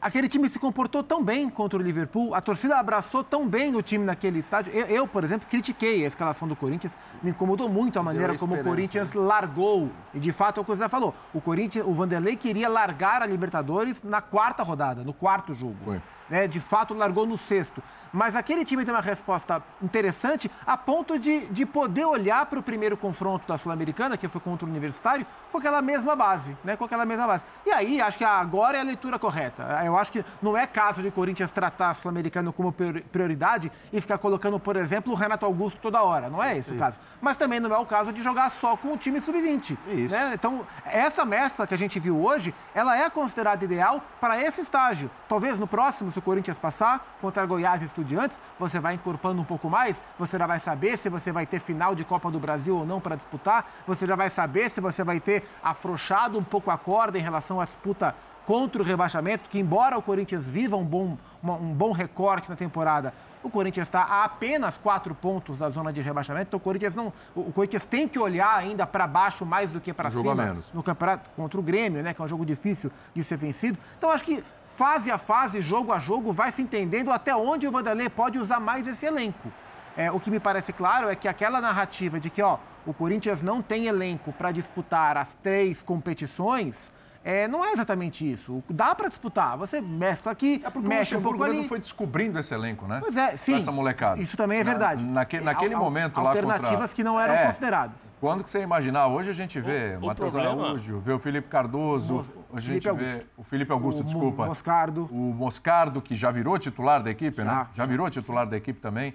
Aquele 0.00 0.28
time 0.28 0.48
se 0.48 0.58
comportou 0.58 1.02
tão 1.02 1.22
bem 1.22 1.48
contra 1.48 1.78
o 1.78 1.82
Liverpool, 1.82 2.34
a 2.34 2.40
torcida 2.40 2.78
abraçou 2.78 3.22
tão 3.22 3.48
bem 3.48 3.74
o 3.76 3.82
time 3.82 4.04
naquele 4.04 4.38
estádio. 4.38 4.72
Eu, 4.72 4.86
eu 4.86 5.08
por 5.08 5.24
exemplo, 5.24 5.46
critiquei 5.48 6.04
a 6.04 6.06
escalação 6.06 6.46
do 6.46 6.56
Corinthians, 6.56 6.96
me 7.22 7.30
incomodou 7.30 7.68
muito 7.68 7.98
a 7.98 8.02
maneira 8.02 8.36
como 8.38 8.54
o 8.54 8.62
Corinthians 8.62 9.12
largou. 9.12 9.90
E 10.12 10.18
de 10.18 10.32
fato 10.32 10.58
é 10.58 10.62
o 10.62 10.64
que 10.64 10.72
o 10.72 10.76
Zé 10.76 10.88
falou: 10.88 11.14
o 11.32 11.40
Corinthians, 11.40 11.86
o 11.86 11.92
Vanderlei 11.92 12.36
queria 12.36 12.68
largar 12.68 13.22
a 13.22 13.26
Libertadores 13.26 14.02
na 14.02 14.20
quarta 14.20 14.62
rodada, 14.62 15.02
no 15.02 15.12
quarto 15.12 15.54
jogo. 15.54 15.76
Foi. 15.84 16.00
Né, 16.28 16.48
de 16.48 16.60
fato, 16.60 16.94
largou 16.94 17.26
no 17.26 17.36
sexto. 17.36 17.82
Mas 18.14 18.36
aquele 18.36 18.64
time 18.64 18.84
tem 18.84 18.94
uma 18.94 19.00
resposta 19.00 19.60
interessante 19.82 20.48
a 20.64 20.76
ponto 20.76 21.18
de, 21.18 21.46
de 21.46 21.66
poder 21.66 22.04
olhar 22.04 22.46
para 22.46 22.60
o 22.60 22.62
primeiro 22.62 22.96
confronto 22.96 23.44
da 23.48 23.58
Sul-Americana, 23.58 24.16
que 24.16 24.28
foi 24.28 24.40
contra 24.40 24.64
o 24.64 24.70
Universitário, 24.70 25.26
com 25.50 25.58
aquela 25.58 25.82
mesma 25.82 26.14
base, 26.14 26.56
né? 26.62 26.76
Com 26.76 26.84
aquela 26.84 27.04
mesma 27.04 27.26
base. 27.26 27.44
E 27.66 27.72
aí, 27.72 28.00
acho 28.00 28.16
que 28.16 28.22
agora 28.22 28.78
é 28.78 28.80
a 28.80 28.84
leitura 28.84 29.18
correta. 29.18 29.64
Eu 29.84 29.96
acho 29.96 30.12
que 30.12 30.24
não 30.40 30.56
é 30.56 30.64
caso 30.64 31.02
de 31.02 31.10
Corinthians 31.10 31.50
tratar 31.50 31.90
a 31.90 31.94
Sul-Americana 31.94 32.52
como 32.52 32.72
prioridade 32.72 33.72
e 33.92 34.00
ficar 34.00 34.18
colocando, 34.18 34.60
por 34.60 34.76
exemplo, 34.76 35.12
o 35.12 35.16
Renato 35.16 35.44
Augusto 35.44 35.80
toda 35.80 36.00
hora. 36.00 36.30
Não 36.30 36.40
é 36.40 36.56
esse 36.56 36.70
Sim. 36.70 36.76
o 36.76 36.78
caso. 36.78 37.00
Mas 37.20 37.36
também 37.36 37.58
não 37.58 37.74
é 37.74 37.78
o 37.78 37.84
caso 37.86 38.12
de 38.12 38.22
jogar 38.22 38.48
só 38.50 38.76
com 38.76 38.92
o 38.92 38.96
time 38.96 39.20
sub-20. 39.20 39.76
Né? 40.08 40.30
Então, 40.34 40.64
essa 40.84 41.24
mescla 41.24 41.66
que 41.66 41.74
a 41.74 41.78
gente 41.78 41.98
viu 41.98 42.16
hoje, 42.16 42.54
ela 42.72 42.96
é 42.96 43.10
considerada 43.10 43.64
ideal 43.64 44.00
para 44.20 44.40
esse 44.40 44.60
estágio. 44.60 45.10
Talvez 45.28 45.58
no 45.58 45.66
próximo, 45.66 46.12
se 46.14 46.18
o 46.20 46.22
Corinthians 46.22 46.58
passar 46.58 47.16
contra 47.20 47.44
Goiás 47.44 47.82
e 47.82 47.84
Estudiantes, 47.84 48.40
você 48.58 48.78
vai 48.78 48.94
incorporando 48.94 49.42
um 49.42 49.44
pouco 49.44 49.68
mais, 49.68 50.02
você 50.18 50.38
já 50.38 50.46
vai 50.46 50.60
saber 50.60 50.96
se 50.96 51.08
você 51.08 51.32
vai 51.32 51.44
ter 51.44 51.58
final 51.58 51.94
de 51.94 52.04
Copa 52.04 52.30
do 52.30 52.38
Brasil 52.38 52.76
ou 52.76 52.86
não 52.86 53.00
para 53.00 53.16
disputar, 53.16 53.68
você 53.86 54.06
já 54.06 54.14
vai 54.14 54.30
saber 54.30 54.70
se 54.70 54.80
você 54.80 55.02
vai 55.02 55.18
ter 55.18 55.44
afrouxado 55.62 56.38
um 56.38 56.44
pouco 56.44 56.70
a 56.70 56.78
corda 56.78 57.18
em 57.18 57.22
relação 57.22 57.60
à 57.60 57.64
disputa 57.64 58.14
contra 58.46 58.80
o 58.80 58.84
rebaixamento, 58.84 59.48
que 59.48 59.58
embora 59.58 59.98
o 59.98 60.02
Corinthians 60.02 60.46
viva 60.46 60.76
um 60.76 60.84
bom, 60.84 61.16
um 61.42 61.72
bom 61.72 61.92
recorte 61.92 62.48
na 62.48 62.54
temporada, 62.54 63.12
o 63.42 63.50
Corinthians 63.50 63.88
está 63.88 64.02
a 64.02 64.24
apenas 64.24 64.78
quatro 64.78 65.14
pontos 65.14 65.58
da 65.58 65.68
zona 65.68 65.92
de 65.92 66.00
rebaixamento, 66.00 66.48
então 66.48 66.58
o 66.58 66.60
Corinthians 66.60 66.94
não, 66.94 67.12
o 67.34 67.52
Corinthians 67.52 67.86
tem 67.86 68.06
que 68.06 68.18
olhar 68.18 68.56
ainda 68.56 68.86
para 68.86 69.06
baixo 69.06 69.44
mais 69.44 69.70
do 69.70 69.80
que 69.80 69.92
para 69.92 70.10
cima 70.10 70.34
menos. 70.34 70.70
no 70.72 70.82
campeonato 70.82 71.30
contra 71.30 71.58
o 71.58 71.62
Grêmio, 71.62 72.02
né, 72.02 72.14
que 72.14 72.22
é 72.22 72.24
um 72.24 72.28
jogo 72.28 72.44
difícil 72.44 72.90
de 73.14 73.24
ser 73.24 73.36
vencido. 73.36 73.78
Então 73.98 74.10
acho 74.10 74.24
que 74.24 74.44
fase 74.76 75.10
a 75.10 75.18
fase, 75.18 75.60
jogo 75.60 75.92
a 75.92 75.98
jogo, 75.98 76.32
vai 76.32 76.50
se 76.50 76.60
entendendo 76.60 77.12
até 77.12 77.34
onde 77.34 77.66
o 77.66 77.70
Vanderlei 77.70 78.08
pode 78.08 78.38
usar 78.38 78.58
mais 78.58 78.86
esse 78.86 79.06
elenco. 79.06 79.52
É, 79.96 80.10
o 80.10 80.18
que 80.18 80.30
me 80.30 80.40
parece 80.40 80.72
claro 80.72 81.08
é 81.08 81.14
que 81.14 81.28
aquela 81.28 81.60
narrativa 81.60 82.18
de 82.18 82.28
que 82.28 82.42
ó, 82.42 82.58
o 82.84 82.92
Corinthians 82.92 83.40
não 83.40 83.62
tem 83.62 83.86
elenco 83.86 84.32
para 84.32 84.50
disputar 84.50 85.16
as 85.16 85.34
três 85.34 85.80
competições, 85.80 86.92
é, 87.24 87.48
não 87.48 87.64
é 87.64 87.72
exatamente 87.72 88.30
isso. 88.30 88.62
Dá 88.68 88.94
para 88.94 89.08
disputar. 89.08 89.56
Você 89.56 89.80
mescla 89.80 90.30
aqui, 90.30 90.60
É 90.64 90.68
porque 90.70 90.86
mexe 90.86 91.14
o 91.16 91.18
um 91.18 91.22
pouco 91.22 91.42
ali. 91.42 91.54
mesmo 91.54 91.68
foi 91.68 91.78
descobrindo 91.80 92.38
esse 92.38 92.52
elenco, 92.54 92.86
né? 92.86 92.98
Pois 93.00 93.16
é, 93.16 93.36
sim. 93.36 93.56
Essa 93.56 93.72
molecada. 93.72 94.20
Isso 94.20 94.36
também 94.36 94.60
é 94.60 94.64
Na- 94.64 94.70
verdade. 94.70 95.02
naque- 95.02 95.40
naquele 95.40 95.74
Al- 95.74 95.80
al- 95.80 95.84
momento 95.84 96.20
lá 96.20 96.28
Alternativas 96.28 96.70
contra- 96.72 96.88
que 96.94 97.02
não 97.02 97.18
eram 97.18 97.34
É. 97.34 97.46
consideradas. 97.46 98.12
Quando 98.20 98.44
que 98.44 98.50
você 98.50 98.60
imaginar? 98.60 99.06
Hoje 99.08 99.30
a 99.30 99.34
gente 99.34 99.58
vê 99.60 99.96
O- 99.96 100.04
o 100.04 100.06
Matheus 100.06 100.32
problema- 100.32 100.62
Araújo, 100.64 100.98
vê 101.00 101.12
o 101.12 101.18
Felipe 101.18 101.48
Cardoso, 101.48 102.14
Mos- 102.14 102.30
a 102.54 102.60
gente 102.60 102.82
Felipe 102.84 103.02
vê 103.04 103.10
Augusto. 103.12 103.30
o 103.38 103.42
Felipe 103.44 103.72
Augusto, 103.72 104.00
O 104.00 104.04
desculpa. 104.04 104.46
Moscardo. 104.46 105.08
O 105.10 105.16
Moscardo, 105.34 106.02
que 106.02 106.14
já 106.14 106.30
virou 106.30 106.58
titular 106.58 107.02
da 107.02 107.10
equipe, 107.10 107.38
né? 107.42 107.50
Já, 107.50 107.68
Já 107.74 107.86
virou 107.86 108.08
titular 108.10 108.46
da 108.46 108.56
equipe 108.56 108.80
também. 108.80 109.14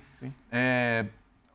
É, 0.51 1.05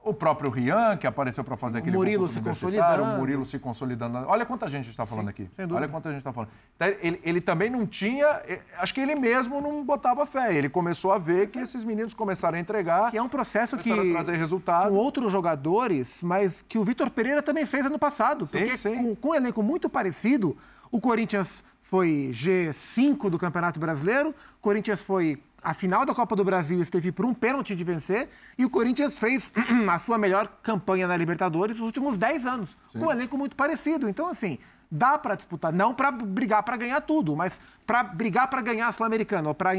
o 0.05 0.13
próprio 0.15 0.51
Rian, 0.51 0.97
que 0.97 1.07
apareceu 1.07 1.43
para 1.43 1.57
fazer 1.57 1.79
aquele 1.79 1.97
Murilo 1.97 2.29
se 2.29 2.41
consolidando. 2.41 3.03
O 3.03 3.19
Murilo 3.19 3.47
se 3.47 3.59
consolidando. 3.59 4.19
Olha 4.29 4.45
quanta 4.45 4.69
gente 4.69 4.91
está 4.91 5.07
falando 5.07 5.29
aqui. 5.31 5.49
sem 5.57 5.67
dúvida. 5.67 5.77
Olha 5.85 5.89
quanta 5.89 6.11
gente 6.11 6.19
está 6.19 6.33
falando. 6.33 6.51
Então, 6.77 6.89
Ele, 7.01 7.21
ele 7.25 7.41
também 7.41 7.71
não 7.71 7.87
tinha... 7.87 8.27
eh, 8.47 8.61
Acho 8.79 8.93
que 8.95 9.01
ele 9.01 9.15
mesmo 9.15 9.61
não 9.61 9.83
botava 9.85 10.25
fé. 10.27 10.55
Ele 10.55 10.69
começou 10.69 11.13
a 11.13 11.19
ver 11.19 11.49
que 11.49 11.59
esses 11.59 11.85
meninos 11.85 12.13
começaram 12.15 12.57
a 12.59 12.61
entregar. 12.61 13.11
Que 13.11 13.17
é 13.19 13.23
um 13.23 13.29
processo 13.29 13.77
que. 13.79 13.91
A 13.93 14.13
trazer 14.13 14.37
resultado. 14.37 14.91
Com 14.91 14.97
outros 14.97 15.33
jogadores, 15.33 16.23
mas 16.23 16.63
que 16.63 16.79
o 16.79 16.85
Vitor 16.85 17.11
Pereira 17.11 17.43
também 17.43 17.65
fez 17.67 17.87
ano 17.87 17.99
passado. 17.99 18.47
porque 18.47 18.77
sim. 18.77 18.95
Com, 18.97 19.15
com 19.17 19.29
um 19.31 19.35
elenco 19.35 19.63
muito 19.63 19.89
parecido, 19.89 20.57
o 20.91 21.01
Corinthians 21.01 21.65
foi 21.83 22.31
G5 22.33 23.29
do 23.31 23.39
Campeonato 23.39 23.79
Brasileiro, 23.79 24.31
o 24.31 24.61
Corinthians 24.61 25.01
foi 25.01 25.43
a 25.65 25.73
final 25.73 26.05
da 26.05 26.15
Copa 26.15 26.37
do 26.37 26.45
Brasil 26.45 26.81
esteve 26.81 27.11
por 27.11 27.25
um 27.25 27.33
pênalti 27.33 27.75
de 27.75 27.83
vencer 27.83 28.29
e 28.59 28.65
o 28.65 28.71
Corinthians 28.71 29.19
fez 29.19 29.51
a 29.91 29.99
sua 29.99 30.19
melhor 30.19 30.47
campanha 30.63 31.09
na 31.09 31.17
Libertadores 31.17 31.79
nos 31.79 31.87
últimos 31.87 32.19
10 32.19 32.47
anos, 32.47 32.77
com 32.93 33.07
um 33.07 33.11
elenco 33.11 33.39
muito 33.39 33.57
parecido. 33.57 34.09
Então, 34.09 34.29
assim, 34.29 34.59
dá 34.91 35.19
para 35.19 35.35
disputar, 35.35 35.73
não 35.73 35.95
para 35.95 36.11
brigar 36.13 36.63
para 36.63 36.77
ganhar 36.77 37.01
tudo, 37.01 37.35
mas 37.35 37.61
para 37.87 38.03
brigar 38.03 38.49
para 38.49 38.61
ganhar 38.61 38.89
a 38.89 38.93
Sul-Americana, 38.93 39.49
ou 39.49 39.55
para 39.55 39.73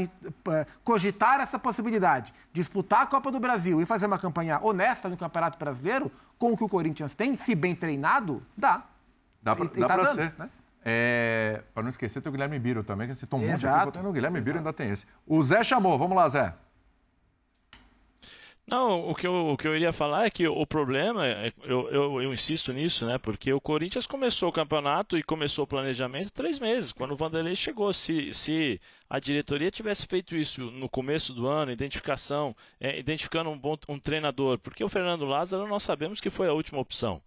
cogitar 0.82 1.40
essa 1.40 1.58
possibilidade, 1.58 2.34
disputar 2.52 3.02
a 3.02 3.06
Copa 3.06 3.30
do 3.30 3.38
Brasil 3.38 3.80
e 3.80 3.86
fazer 3.86 4.06
uma 4.06 4.18
campanha 4.18 4.58
honesta 4.60 5.08
no 5.08 5.16
Campeonato 5.16 5.56
Brasileiro, 5.56 6.10
com 6.38 6.52
o 6.52 6.56
que 6.56 6.64
o 6.64 6.68
Corinthians 6.68 7.14
tem, 7.14 7.36
se 7.36 7.54
bem 7.54 7.74
treinado, 7.74 8.42
dá. 8.56 8.84
Dá 9.40 9.54
dá 9.54 9.86
tá 9.86 10.14
ser. 10.14 10.34
né? 10.36 10.50
É, 10.88 11.64
pra 11.74 11.82
não 11.82 11.90
esquecer, 11.90 12.22
tem 12.22 12.30
o 12.30 12.32
Guilherme 12.32 12.60
Biro 12.60 12.84
também, 12.84 13.08
que 13.08 13.16
você 13.16 13.26
tomou 13.26 13.44
um 13.44 13.50
monte 13.50 13.84
botando 13.84 14.06
o 14.06 14.12
Guilherme 14.12 14.40
Biro 14.40 14.58
ainda 14.58 14.72
tem 14.72 14.90
esse. 14.90 15.04
O 15.26 15.42
Zé 15.42 15.64
chamou, 15.64 15.98
vamos 15.98 16.16
lá, 16.16 16.28
Zé. 16.28 16.54
Não, 18.64 19.08
o 19.10 19.14
que, 19.14 19.26
eu, 19.26 19.48
o 19.48 19.56
que 19.56 19.66
eu 19.66 19.74
iria 19.74 19.92
falar 19.92 20.26
é 20.26 20.30
que 20.30 20.46
o 20.46 20.64
problema, 20.64 21.26
é- 21.26 21.52
eu, 21.64 21.88
eu, 21.88 22.22
eu 22.22 22.32
insisto 22.32 22.72
nisso, 22.72 23.04
né? 23.04 23.18
Porque 23.18 23.52
o 23.52 23.60
Corinthians 23.60 24.06
começou 24.06 24.48
o 24.48 24.52
campeonato 24.52 25.18
e 25.18 25.24
começou 25.24 25.64
o 25.64 25.68
planejamento 25.68 26.32
três 26.32 26.60
meses, 26.60 26.92
quando 26.92 27.12
o 27.12 27.16
Vanderlei 27.16 27.56
chegou. 27.56 27.92
Se, 27.92 28.32
se 28.32 28.80
a 29.10 29.18
diretoria 29.18 29.70
tivesse 29.72 30.06
feito 30.06 30.36
isso 30.36 30.70
no 30.70 30.88
começo 30.88 31.32
do 31.32 31.48
ano, 31.48 31.72
identificação, 31.72 32.54
é, 32.80 32.96
identificando 32.98 33.50
um 33.50 33.58
bom 33.58 33.76
um 33.88 33.98
treinador, 33.98 34.58
porque 34.58 34.84
o 34.84 34.88
Fernando 34.88 35.24
Lázaro 35.24 35.66
nós 35.66 35.82
sabemos 35.82 36.20
que 36.20 36.30
foi 36.30 36.48
a 36.48 36.52
última 36.52 36.80
opção. 36.80 37.20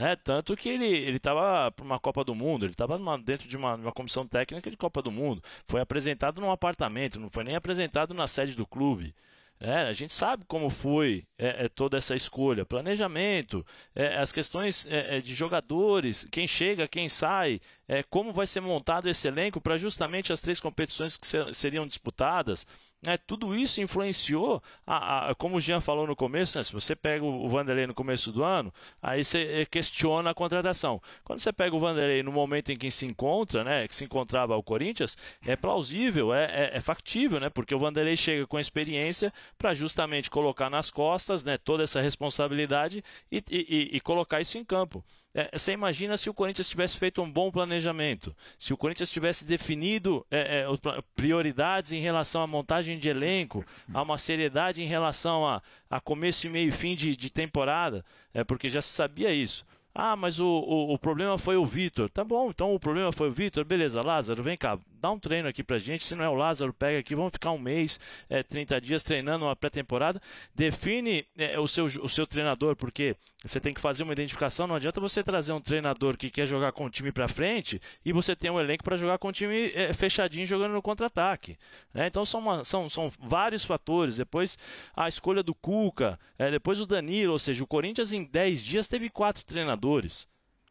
Né? 0.00 0.16
Tanto 0.16 0.56
que 0.56 0.66
ele 0.70 1.14
estava 1.14 1.70
para 1.70 1.84
uma 1.84 2.00
Copa 2.00 2.24
do 2.24 2.34
Mundo, 2.34 2.64
ele 2.64 2.72
estava 2.72 2.98
dentro 3.18 3.46
de 3.46 3.54
uma, 3.54 3.74
uma 3.74 3.92
comissão 3.92 4.26
técnica 4.26 4.70
de 4.70 4.76
Copa 4.78 5.02
do 5.02 5.10
Mundo. 5.10 5.42
Foi 5.68 5.78
apresentado 5.78 6.40
num 6.40 6.50
apartamento, 6.50 7.20
não 7.20 7.28
foi 7.28 7.44
nem 7.44 7.54
apresentado 7.54 8.14
na 8.14 8.26
sede 8.26 8.54
do 8.54 8.66
clube. 8.66 9.14
É, 9.60 9.82
a 9.82 9.92
gente 9.92 10.10
sabe 10.14 10.42
como 10.46 10.70
foi 10.70 11.26
é, 11.36 11.66
é, 11.66 11.68
toda 11.68 11.98
essa 11.98 12.16
escolha, 12.16 12.64
planejamento, 12.64 13.62
é, 13.94 14.16
as 14.16 14.32
questões 14.32 14.86
é, 14.86 15.18
é, 15.18 15.20
de 15.20 15.34
jogadores, 15.34 16.26
quem 16.32 16.48
chega, 16.48 16.88
quem 16.88 17.06
sai, 17.10 17.60
é, 17.86 18.02
como 18.02 18.32
vai 18.32 18.46
ser 18.46 18.62
montado 18.62 19.06
esse 19.06 19.28
elenco 19.28 19.60
para 19.60 19.76
justamente 19.76 20.32
as 20.32 20.40
três 20.40 20.58
competições 20.60 21.18
que 21.18 21.26
ser- 21.26 21.54
seriam 21.54 21.86
disputadas. 21.86 22.66
Né? 23.04 23.16
tudo 23.26 23.56
isso 23.56 23.80
influenciou, 23.80 24.62
a, 24.86 25.30
a- 25.30 25.34
como 25.34 25.56
o 25.56 25.60
Jean 25.60 25.80
falou 25.80 26.06
no 26.06 26.14
começo, 26.16 26.56
né, 26.58 26.62
se 26.62 26.72
você 26.72 26.94
pega 26.94 27.24
o 27.24 27.48
Vanderlei 27.48 27.86
no 27.86 27.94
começo 27.94 28.30
do 28.32 28.42
ano, 28.44 28.72
aí 29.02 29.24
você 29.24 29.62
é, 29.62 29.66
questiona 29.66 30.30
a 30.30 30.34
contratação. 30.34 31.00
Quando 31.24 31.38
você 31.40 31.52
pega 31.52 31.74
o 31.74 31.80
Vanderlei 31.80 32.22
no 32.22 32.32
momento 32.32 32.70
em 32.72 32.76
que 32.76 32.90
se 32.90 33.06
encontra, 33.06 33.64
né, 33.64 33.88
que 33.88 33.94
se 33.96 34.04
encontrava 34.04 34.56
o 34.56 34.62
Corinthians, 34.62 35.16
é 35.46 35.56
plausível, 35.56 36.34
é, 36.34 36.44
é, 36.44 36.76
é 36.76 36.80
factível, 36.80 37.40
né, 37.40 37.48
porque 37.50 37.74
o 37.74 37.78
Vanderlei 37.78 38.16
chega 38.16 38.46
com 38.46 38.58
experiência 38.58 39.32
para 39.56 39.72
justamente 39.74 40.30
colocar 40.30 40.68
nas 40.70 40.90
costas 40.90 41.42
né, 41.44 41.56
toda 41.58 41.82
essa 41.84 42.00
responsabilidade 42.00 43.02
e- 43.30 43.42
e- 43.50 43.96
e 43.96 44.00
colocar 44.00 44.40
isso 44.40 44.58
em 44.58 44.64
campo. 44.64 45.04
É, 45.32 45.56
você 45.56 45.72
imagina 45.72 46.16
se 46.16 46.28
o 46.28 46.34
Corinthians 46.34 46.68
tivesse 46.68 46.96
feito 46.96 47.22
um 47.22 47.30
bom 47.30 47.52
planejamento, 47.52 48.34
se 48.58 48.72
o 48.72 48.76
Corinthians 48.76 49.10
tivesse 49.10 49.44
definido 49.44 50.26
é, 50.28 50.64
é, 50.64 51.02
prioridades 51.14 51.92
em 51.92 52.00
relação 52.00 52.42
à 52.42 52.46
montagem 52.48 52.98
de 52.98 53.08
elenco, 53.08 53.64
a 53.94 54.02
uma 54.02 54.18
seriedade 54.18 54.82
em 54.82 54.86
relação 54.86 55.46
a, 55.46 55.62
a 55.88 56.00
começo, 56.00 56.46
e 56.46 56.50
meio 56.50 56.68
e 56.68 56.72
fim 56.72 56.96
de, 56.96 57.16
de 57.16 57.30
temporada, 57.30 58.04
é, 58.34 58.42
porque 58.42 58.68
já 58.68 58.82
se 58.82 58.88
sabia 58.88 59.32
isso. 59.32 59.64
Ah, 59.92 60.14
mas 60.14 60.38
o, 60.38 60.46
o, 60.46 60.94
o 60.94 60.98
problema 60.98 61.36
foi 61.36 61.56
o 61.56 61.66
Vitor. 61.66 62.08
Tá 62.08 62.22
bom, 62.22 62.48
então 62.50 62.72
o 62.74 62.78
problema 62.78 63.10
foi 63.12 63.28
o 63.28 63.32
Vitor. 63.32 63.64
Beleza, 63.64 64.00
Lázaro, 64.02 64.40
vem 64.42 64.56
cá, 64.56 64.78
dá 65.00 65.10
um 65.10 65.18
treino 65.18 65.48
aqui 65.48 65.64
pra 65.64 65.78
gente. 65.80 66.04
Se 66.04 66.14
não 66.14 66.24
é 66.24 66.28
o 66.28 66.34
Lázaro, 66.34 66.72
pega 66.72 67.00
aqui, 67.00 67.14
vamos 67.14 67.32
ficar 67.32 67.50
um 67.50 67.58
mês, 67.58 67.98
é, 68.28 68.42
30 68.42 68.80
dias 68.80 69.02
treinando 69.02 69.44
uma 69.46 69.56
pré-temporada. 69.56 70.22
Define 70.54 71.26
é, 71.36 71.58
o, 71.58 71.66
seu, 71.66 71.86
o 71.86 72.08
seu 72.08 72.24
treinador, 72.24 72.76
porque 72.76 73.16
você 73.42 73.58
tem 73.58 73.74
que 73.74 73.80
fazer 73.80 74.04
uma 74.04 74.12
identificação. 74.12 74.68
Não 74.68 74.76
adianta 74.76 75.00
você 75.00 75.24
trazer 75.24 75.52
um 75.52 75.60
treinador 75.60 76.16
que 76.16 76.30
quer 76.30 76.46
jogar 76.46 76.70
com 76.70 76.84
o 76.84 76.90
time 76.90 77.10
pra 77.10 77.26
frente 77.26 77.80
e 78.04 78.12
você 78.12 78.36
tem 78.36 78.48
um 78.50 78.60
elenco 78.60 78.84
para 78.84 78.96
jogar 78.96 79.18
com 79.18 79.28
o 79.28 79.32
time 79.32 79.72
é, 79.74 79.92
fechadinho 79.92 80.46
jogando 80.46 80.72
no 80.72 80.82
contra-ataque. 80.82 81.56
né? 81.92 82.06
Então 82.06 82.24
são, 82.24 82.38
uma- 82.40 82.62
são, 82.62 82.88
são 82.88 83.10
vários 83.18 83.64
fatores. 83.64 84.18
Depois 84.18 84.56
a 84.94 85.08
escolha 85.08 85.42
do 85.42 85.54
Cuca, 85.54 86.16
é, 86.38 86.48
depois 86.48 86.80
o 86.80 86.86
Danilo, 86.86 87.32
ou 87.32 87.38
seja, 87.40 87.64
o 87.64 87.66
Corinthians 87.66 88.12
em 88.12 88.22
10 88.22 88.62
dias 88.62 88.86
teve 88.86 89.10
quatro 89.10 89.44
treinadores. 89.44 89.79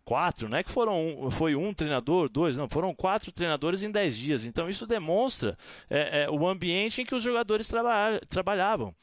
Quatro, 0.05 0.49
não 0.49 0.57
é 0.57 0.63
que 0.63 0.71
foram 0.71 1.05
um- 1.27 1.29
foi 1.31 1.55
um 1.55 1.71
treinador, 1.73 2.29
dois, 2.29 2.55
não, 2.55 2.67
foram 2.67 2.95
quatro 2.95 3.31
treinadores 3.31 3.83
em 3.83 3.91
10 3.91 4.17
dias. 4.17 4.43
Então 4.45 4.67
isso 4.69 4.87
demonstra 4.87 5.57
é, 5.89 6.23
é, 6.23 6.29
o 6.29 6.47
ambiente 6.47 7.01
em 7.01 7.05
que 7.05 7.13
os 7.13 7.21
jogadores 7.21 7.67
traba- 7.67 8.19
trabalhavam. 8.27 8.95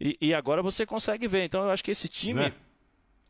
E, 0.00 0.18
e 0.20 0.34
agora 0.34 0.62
você 0.62 0.84
consegue 0.84 1.26
ver. 1.26 1.44
Então 1.44 1.62
eu 1.64 1.70
acho 1.70 1.82
que 1.82 1.90
esse 1.90 2.08
time 2.08 2.40
Né? 2.40 2.52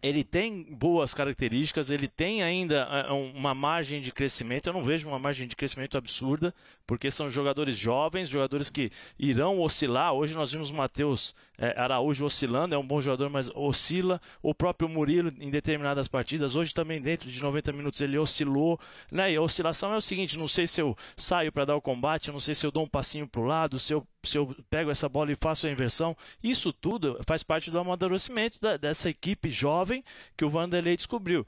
Ele 0.04 0.22
tem 0.22 0.62
boas 0.64 1.14
características, 1.14 1.88
ele 1.88 2.06
tem 2.06 2.42
ainda 2.42 2.86
é, 3.08 3.10
um- 3.10 3.32
uma 3.32 3.54
margem 3.54 4.02
de 4.02 4.12
crescimento. 4.12 4.66
Eu 4.66 4.74
não 4.74 4.84
vejo 4.84 5.08
uma 5.08 5.18
margem 5.18 5.48
de 5.48 5.56
crescimento 5.56 5.96
absurda, 5.96 6.54
porque 6.86 7.10
são 7.10 7.30
jogadores 7.30 7.74
jovens, 7.74 8.28
jogadores 8.28 8.68
que 8.68 8.90
irão 9.18 9.60
oscilar. 9.60 10.12
Hoje 10.12 10.34
nós 10.34 10.52
vimos 10.52 10.68
o 10.68 10.74
Matheus 10.74 11.34
é, 11.56 11.80
Araújo 11.80 12.26
oscilando, 12.26 12.74
é 12.74 12.78
um 12.78 12.86
bom 12.86 13.00
jogador, 13.00 13.30
mas 13.30 13.50
oscila. 13.54 14.20
O 14.42 14.54
próprio 14.54 14.90
Murilo 14.90 15.32
em 15.40 15.48
determinadas 15.50 16.06
partidas. 16.06 16.54
Hoje 16.54 16.74
também, 16.74 17.00
dentro 17.00 17.30
de 17.30 17.42
90 17.42 17.72
minutos, 17.72 18.02
ele 18.02 18.18
oscilou. 18.18 18.78
Né? 19.10 19.32
E 19.32 19.36
a 19.36 19.40
oscilação 19.40 19.94
é 19.94 19.96
o 19.96 20.02
seguinte: 20.02 20.38
não 20.38 20.46
sei 20.48 20.66
se 20.66 20.82
eu 20.82 20.94
saio 21.16 21.50
para 21.50 21.64
dar 21.64 21.76
o 21.76 21.80
combate, 21.80 22.30
não 22.30 22.40
sei 22.40 22.54
se 22.54 22.66
eu 22.66 22.70
dou 22.70 22.84
um 22.84 22.88
passinho 22.88 23.26
para 23.26 23.40
o 23.40 23.44
lado, 23.44 23.78
se 23.78 23.94
eu 23.94 24.06
se 24.24 24.38
eu 24.38 24.54
pego 24.70 24.90
essa 24.90 25.08
bola 25.08 25.30
e 25.32 25.36
faço 25.36 25.66
a 25.66 25.70
inversão, 25.70 26.16
isso 26.42 26.72
tudo 26.72 27.20
faz 27.26 27.42
parte 27.42 27.70
do 27.70 27.78
amadurecimento 27.78 28.58
da- 28.60 28.76
dessa 28.76 29.08
equipe 29.10 29.50
jovem 29.50 30.02
que 30.36 30.44
o 30.44 30.50
Vanderlei 30.50 30.96
descobriu. 30.96 31.46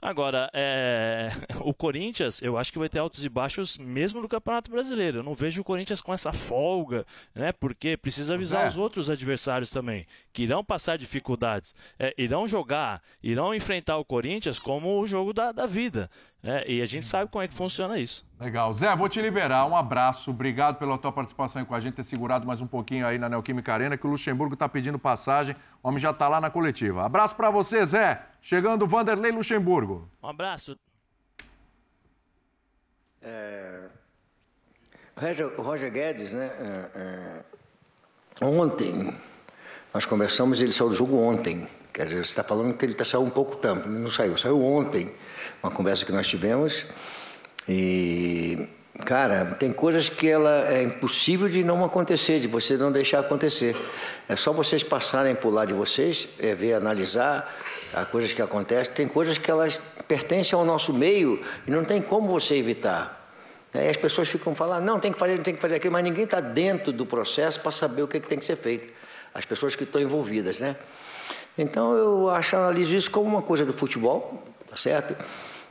Agora, 0.00 0.50
é, 0.52 1.30
o 1.64 1.72
Corinthians, 1.72 2.42
eu 2.42 2.58
acho 2.58 2.70
que 2.70 2.78
vai 2.78 2.88
ter 2.88 2.98
altos 2.98 3.24
e 3.24 3.28
baixos 3.30 3.78
mesmo 3.78 4.20
no 4.20 4.28
Campeonato 4.28 4.70
Brasileiro. 4.70 5.18
Eu 5.18 5.22
não 5.22 5.32
vejo 5.34 5.62
o 5.62 5.64
Corinthians 5.64 6.02
com 6.02 6.12
essa 6.12 6.34
folga, 6.34 7.06
né? 7.34 7.50
Porque 7.52 7.96
precisa 7.96 8.34
avisar 8.34 8.66
É. 8.66 8.68
os 8.68 8.76
outros 8.76 9.08
adversários 9.08 9.70
também, 9.70 10.06
que 10.34 10.42
irão 10.42 10.62
passar 10.62 10.98
dificuldades, 10.98 11.74
é, 11.98 12.14
irão 12.18 12.46
jogar, 12.46 13.02
irão 13.22 13.54
enfrentar 13.54 13.96
o 13.96 14.04
Corinthians 14.04 14.58
como 14.58 15.00
o 15.00 15.06
jogo 15.06 15.32
da, 15.32 15.50
da 15.50 15.66
vida. 15.66 16.10
Né? 16.46 16.62
E 16.68 16.80
a 16.80 16.86
gente 16.86 17.04
sabe 17.04 17.28
como 17.28 17.42
é 17.42 17.48
que 17.48 17.54
funciona 17.54 17.98
isso. 17.98 18.24
Legal. 18.38 18.72
Zé, 18.72 18.94
vou 18.94 19.08
te 19.08 19.20
liberar. 19.20 19.66
Um 19.66 19.76
abraço. 19.76 20.30
Obrigado 20.30 20.78
pela 20.78 20.96
tua 20.96 21.10
participação 21.10 21.60
aí 21.60 21.66
com 21.66 21.74
a 21.74 21.80
gente, 21.80 21.94
ter 21.94 22.04
segurado 22.04 22.46
mais 22.46 22.60
um 22.60 22.68
pouquinho 22.68 23.04
aí 23.04 23.18
na 23.18 23.28
Neoquímica 23.28 23.74
Arena, 23.74 23.96
que 23.98 24.06
o 24.06 24.10
Luxemburgo 24.10 24.54
tá 24.54 24.68
pedindo 24.68 24.96
passagem. 24.96 25.56
O 25.82 25.88
homem 25.88 25.98
já 25.98 26.12
tá 26.12 26.28
lá 26.28 26.40
na 26.40 26.48
coletiva. 26.48 27.04
Abraço 27.04 27.34
pra 27.34 27.50
você, 27.50 27.84
Zé. 27.84 28.22
Chegando 28.40 28.82
o 28.82 28.86
Vanderlei 28.86 29.32
Luxemburgo. 29.32 30.08
Um 30.22 30.28
abraço. 30.28 30.78
O 35.16 35.20
Roger, 35.20 35.46
o 35.58 35.62
Roger 35.62 35.90
Guedes, 35.90 36.32
né? 36.32 36.46
é, 36.60 37.42
é, 38.40 38.46
ontem, 38.46 39.12
nós 39.92 40.04
conversamos, 40.04 40.62
ele 40.62 40.72
saiu 40.72 40.90
do 40.90 40.94
jogo 40.94 41.16
ontem. 41.16 41.66
Quer 41.96 42.04
dizer, 42.04 42.16
você 42.16 42.24
está 42.24 42.44
falando 42.44 42.74
que 42.74 42.84
ele 42.84 42.92
tá, 42.92 43.06
saiu 43.06 43.22
um 43.22 43.30
pouco 43.30 43.56
tempo, 43.56 43.88
não 43.88 44.10
saiu, 44.10 44.36
saiu 44.36 44.62
ontem. 44.62 45.10
Uma 45.62 45.72
conversa 45.72 46.04
que 46.04 46.12
nós 46.12 46.28
tivemos. 46.28 46.84
E, 47.66 48.68
cara, 49.06 49.56
tem 49.58 49.72
coisas 49.72 50.10
que 50.10 50.28
ela 50.28 50.70
é 50.70 50.82
impossível 50.82 51.48
de 51.48 51.64
não 51.64 51.82
acontecer, 51.82 52.38
de 52.38 52.48
você 52.48 52.76
não 52.76 52.92
deixar 52.92 53.20
acontecer. 53.20 53.74
É 54.28 54.36
só 54.36 54.52
vocês 54.52 54.82
passarem 54.82 55.34
por 55.34 55.48
lá 55.48 55.64
de 55.64 55.72
vocês, 55.72 56.28
é, 56.38 56.54
ver, 56.54 56.74
analisar 56.74 57.50
as 57.94 58.06
coisas 58.08 58.30
que 58.30 58.42
acontecem. 58.42 58.92
Tem 58.92 59.08
coisas 59.08 59.38
que 59.38 59.50
elas 59.50 59.80
pertencem 60.06 60.54
ao 60.54 60.66
nosso 60.66 60.92
meio 60.92 61.42
e 61.66 61.70
não 61.70 61.82
tem 61.82 62.02
como 62.02 62.28
você 62.28 62.56
evitar. 62.56 63.26
Aí 63.72 63.88
as 63.88 63.96
pessoas 63.96 64.28
ficam 64.28 64.54
falando, 64.54 64.84
não, 64.84 65.00
tem 65.00 65.14
que 65.14 65.18
fazer, 65.18 65.38
tem 65.38 65.54
que 65.54 65.60
fazer 65.62 65.76
aquilo, 65.76 65.94
mas 65.94 66.04
ninguém 66.04 66.24
está 66.24 66.40
dentro 66.40 66.92
do 66.92 67.06
processo 67.06 67.58
para 67.58 67.72
saber 67.72 68.02
o 68.02 68.06
que, 68.06 68.20
que 68.20 68.28
tem 68.28 68.38
que 68.38 68.44
ser 68.44 68.56
feito. 68.56 68.86
As 69.32 69.46
pessoas 69.46 69.74
que 69.74 69.84
estão 69.84 69.98
envolvidas, 69.98 70.60
né? 70.60 70.76
Então 71.58 71.94
eu 71.94 72.30
acho, 72.30 72.56
analiso 72.56 72.94
isso 72.94 73.10
como 73.10 73.26
uma 73.26 73.42
coisa 73.42 73.64
do 73.64 73.72
futebol, 73.72 74.42
tá 74.68 74.76
certo? 74.76 75.16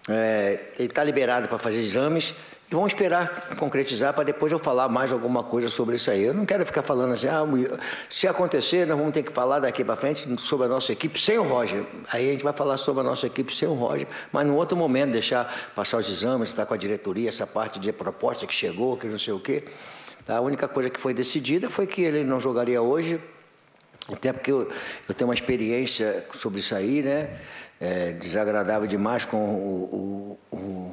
É, 0.10 0.60
ele 0.78 0.88
está 0.88 1.04
liberado 1.04 1.48
para 1.48 1.58
fazer 1.58 1.80
exames 1.80 2.34
e 2.70 2.74
vamos 2.74 2.94
esperar 2.94 3.56
concretizar 3.60 4.12
para 4.14 4.24
depois 4.24 4.52
eu 4.52 4.58
falar 4.58 4.90
mais 4.90 5.12
alguma 5.12 5.44
coisa 5.44 5.70
sobre 5.70 5.98
isso 5.98 6.10
aí. 6.10 6.24
Eu 6.24 6.34
não 6.34 6.48
quero 6.48 6.66
ficar 6.66 6.82
falando 6.82 7.14
assim, 7.14 7.28
ah, 7.28 7.46
se 8.10 8.28
acontecer, 8.28 8.88
nós 8.88 8.98
vamos 8.98 9.14
ter 9.14 9.22
que 9.22 9.32
falar 9.32 9.60
daqui 9.60 9.84
para 9.84 9.96
frente 9.96 10.28
sobre 10.42 10.66
a 10.66 10.70
nossa 10.70 10.92
equipe 10.92 11.20
sem 11.22 11.38
o 11.38 11.44
Roger. 11.44 11.86
Aí 12.12 12.28
a 12.28 12.32
gente 12.32 12.44
vai 12.44 12.54
falar 12.54 12.78
sobre 12.78 13.02
a 13.02 13.04
nossa 13.04 13.28
equipe 13.28 13.56
sem 13.56 13.68
o 13.68 13.74
Roger, 13.76 14.08
mas 14.32 14.48
num 14.48 14.56
outro 14.56 14.76
momento, 14.76 15.12
deixar 15.12 15.72
passar 15.76 15.98
os 15.98 16.10
exames, 16.10 16.50
estar 16.50 16.66
com 16.66 16.74
a 16.74 16.78
diretoria, 16.78 17.30
essa 17.30 17.46
parte 17.46 17.80
de 17.80 17.94
proposta 17.94 18.48
que 18.48 18.54
chegou, 18.54 18.98
que 18.98 19.06
não 19.06 19.20
sei 19.20 19.34
o 19.34 19.40
quê. 19.40 19.64
Tá? 20.26 20.38
A 20.38 20.42
única 20.42 20.68
coisa 20.68 20.90
que 20.90 21.00
foi 21.00 21.14
decidida 21.14 21.70
foi 21.70 21.86
que 21.86 22.02
ele 22.02 22.24
não 22.24 22.40
jogaria 22.40 22.82
hoje, 22.82 23.22
até 24.12 24.32
porque 24.32 24.52
eu, 24.52 24.72
eu 25.08 25.16
tenho 25.16 25.28
uma 25.28 25.34
experiência 25.34 26.26
sobre 26.34 26.60
isso 26.60 26.76
aí, 26.76 27.02
né? 27.02 27.30
É, 27.80 28.14
desagradável 28.14 28.88
demais 28.88 29.26
com 29.26 29.38
o, 29.38 30.40
o, 30.52 30.56
o 30.56 30.92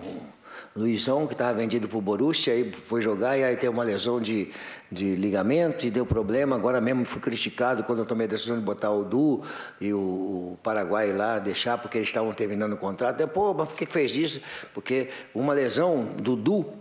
Luizão, 0.74 1.26
que 1.26 1.34
estava 1.34 1.52
vendido 1.52 1.86
para 1.86 1.98
o 1.98 2.00
Borussia, 2.00 2.52
aí 2.54 2.72
foi 2.72 3.02
jogar 3.02 3.36
e 3.36 3.44
aí 3.44 3.54
teve 3.56 3.68
uma 3.68 3.84
lesão 3.84 4.18
de, 4.18 4.50
de 4.90 5.14
ligamento 5.14 5.86
e 5.86 5.90
deu 5.90 6.06
problema. 6.06 6.56
Agora 6.56 6.80
mesmo 6.80 7.04
fui 7.04 7.20
criticado 7.20 7.84
quando 7.84 7.98
eu 7.98 8.06
tomei 8.06 8.26
a 8.26 8.30
decisão 8.30 8.56
de 8.56 8.64
botar 8.64 8.90
o 8.90 9.04
Du 9.04 9.42
e 9.78 9.92
o, 9.92 9.98
o 9.98 10.58
Paraguai 10.62 11.12
lá, 11.12 11.38
deixar, 11.38 11.76
porque 11.76 11.98
eles 11.98 12.08
estavam 12.08 12.32
terminando 12.32 12.72
o 12.72 12.78
contrato. 12.78 13.20
Eu, 13.20 13.28
Pô, 13.28 13.52
mas 13.52 13.68
por 13.68 13.76
que 13.76 13.84
fez 13.84 14.14
isso? 14.16 14.40
Porque 14.72 15.10
uma 15.34 15.52
lesão 15.52 16.04
do 16.16 16.34
Du, 16.34 16.72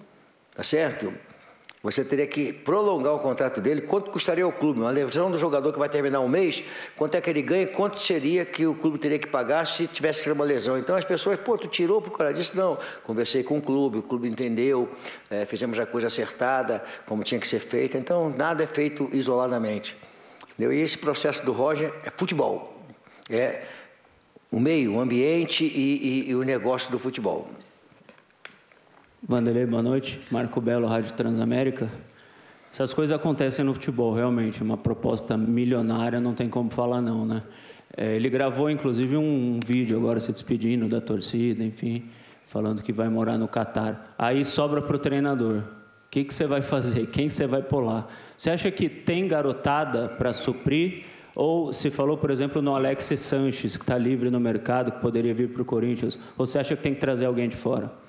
tá 0.55 0.63
certo? 0.63 1.13
Você 1.83 2.05
teria 2.05 2.27
que 2.27 2.53
prolongar 2.53 3.15
o 3.15 3.19
contrato 3.19 3.59
dele. 3.59 3.81
Quanto 3.81 4.11
custaria 4.11 4.43
ao 4.43 4.51
clube? 4.51 4.79
Uma 4.79 4.91
lesão 4.91 5.31
do 5.31 5.37
jogador 5.37 5.73
que 5.73 5.79
vai 5.79 5.89
terminar 5.89 6.19
um 6.19 6.27
mês, 6.27 6.63
quanto 6.95 7.15
é 7.15 7.21
que 7.21 7.27
ele 7.27 7.41
ganha? 7.41 7.65
Quanto 7.65 7.99
seria 7.99 8.45
que 8.45 8.67
o 8.67 8.75
clube 8.75 8.99
teria 8.99 9.17
que 9.17 9.27
pagar 9.27 9.65
se 9.65 9.87
tivesse 9.87 10.31
uma 10.31 10.45
lesão? 10.45 10.77
Então 10.77 10.95
as 10.95 11.03
pessoas, 11.03 11.39
pô, 11.39 11.57
tu 11.57 11.67
tirou 11.67 11.99
por 11.99 12.15
causa 12.15 12.33
disso? 12.33 12.55
Não. 12.55 12.77
Conversei 13.03 13.43
com 13.43 13.57
o 13.57 13.61
clube, 13.61 13.97
o 13.97 14.03
clube 14.03 14.29
entendeu, 14.29 14.89
é, 15.27 15.43
fizemos 15.45 15.79
a 15.79 15.85
coisa 15.87 16.05
acertada, 16.05 16.83
como 17.07 17.23
tinha 17.23 17.39
que 17.39 17.47
ser 17.47 17.59
feita. 17.59 17.97
Então 17.97 18.29
nada 18.29 18.63
é 18.63 18.67
feito 18.67 19.09
isoladamente. 19.11 19.97
E 20.59 20.63
esse 20.63 20.99
processo 20.99 21.43
do 21.43 21.51
Roger 21.51 21.91
é 22.05 22.11
futebol. 22.11 22.77
É 23.27 23.63
o 24.51 24.59
meio, 24.59 24.95
o 24.95 24.99
ambiente 24.99 25.65
e, 25.65 26.25
e, 26.27 26.29
e 26.29 26.35
o 26.35 26.43
negócio 26.43 26.91
do 26.91 26.99
futebol. 26.99 27.49
Vanderlei, 29.23 29.67
boa 29.67 29.83
noite. 29.83 30.19
Marco 30.31 30.59
Belo, 30.59 30.87
Rádio 30.87 31.13
Transamérica. 31.13 31.91
Essas 32.73 32.91
coisas 32.91 33.15
acontecem 33.15 33.63
no 33.63 33.71
futebol, 33.71 34.15
realmente. 34.15 34.63
Uma 34.63 34.77
proposta 34.77 35.37
milionária, 35.37 36.19
não 36.19 36.33
tem 36.33 36.49
como 36.49 36.71
falar 36.71 37.01
não, 37.01 37.23
né? 37.23 37.43
É, 37.95 38.15
ele 38.15 38.31
gravou, 38.31 38.67
inclusive, 38.67 39.15
um, 39.15 39.59
vídeo 39.63 39.95
agora 39.95 40.19
se 40.19 40.31
despedindo 40.31 40.89
da 40.89 40.99
torcida, 40.99 41.63
enfim, 41.63 42.05
falando 42.47 42.81
que 42.81 42.91
vai 42.91 43.09
morar 43.09 43.37
no 43.37 43.47
Catar. 43.47 44.15
Aí 44.17 44.43
sobra 44.43 44.81
para 44.81 44.95
o 44.95 44.99
treinador. 44.99 45.57
O 45.57 46.09
que, 46.09 46.23
que 46.23 46.33
você 46.33 46.47
vai 46.47 46.63
fazer? 46.63 47.05
Quem 47.11 47.29
você 47.29 47.45
vai 47.45 47.61
pular? 47.61 48.07
Você 48.35 48.49
acha 48.49 48.71
que 48.71 48.89
tem 48.89 49.27
garotada 49.27 50.09
para 50.09 50.33
suprir? 50.33 51.03
Ou 51.35 51.71
se 51.71 51.91
falou, 51.91 52.17
por 52.17 52.31
exemplo, 52.31 52.59
no 52.59 52.75
Alex 52.75 53.05
Sanches, 53.17 53.77
que 53.77 53.83
está 53.83 53.99
livre 53.99 54.31
no 54.31 54.39
mercado, 54.39 54.91
que 54.91 54.99
poderia 54.99 55.33
vir 55.33 55.49
para 55.49 55.61
o 55.61 55.65
Corinthians? 55.65 56.17
Ou 56.39 56.47
você 56.47 56.57
acha 56.57 56.75
que 56.75 56.81
tem 56.81 56.95
que 56.95 56.99
trazer 56.99 57.25
alguém 57.27 57.47
de 57.47 57.55
fora? 57.55 58.00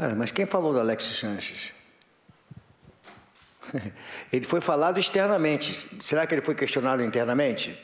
Cara, 0.00 0.14
mas 0.14 0.30
quem 0.30 0.46
falou 0.46 0.72
do 0.72 0.80
Alex 0.80 1.04
Sanches? 1.04 1.72
ele 4.32 4.46
foi 4.46 4.62
falado 4.62 4.98
externamente. 4.98 5.90
Será 6.02 6.26
que 6.26 6.34
ele 6.34 6.40
foi 6.40 6.54
questionado 6.54 7.02
internamente? 7.02 7.78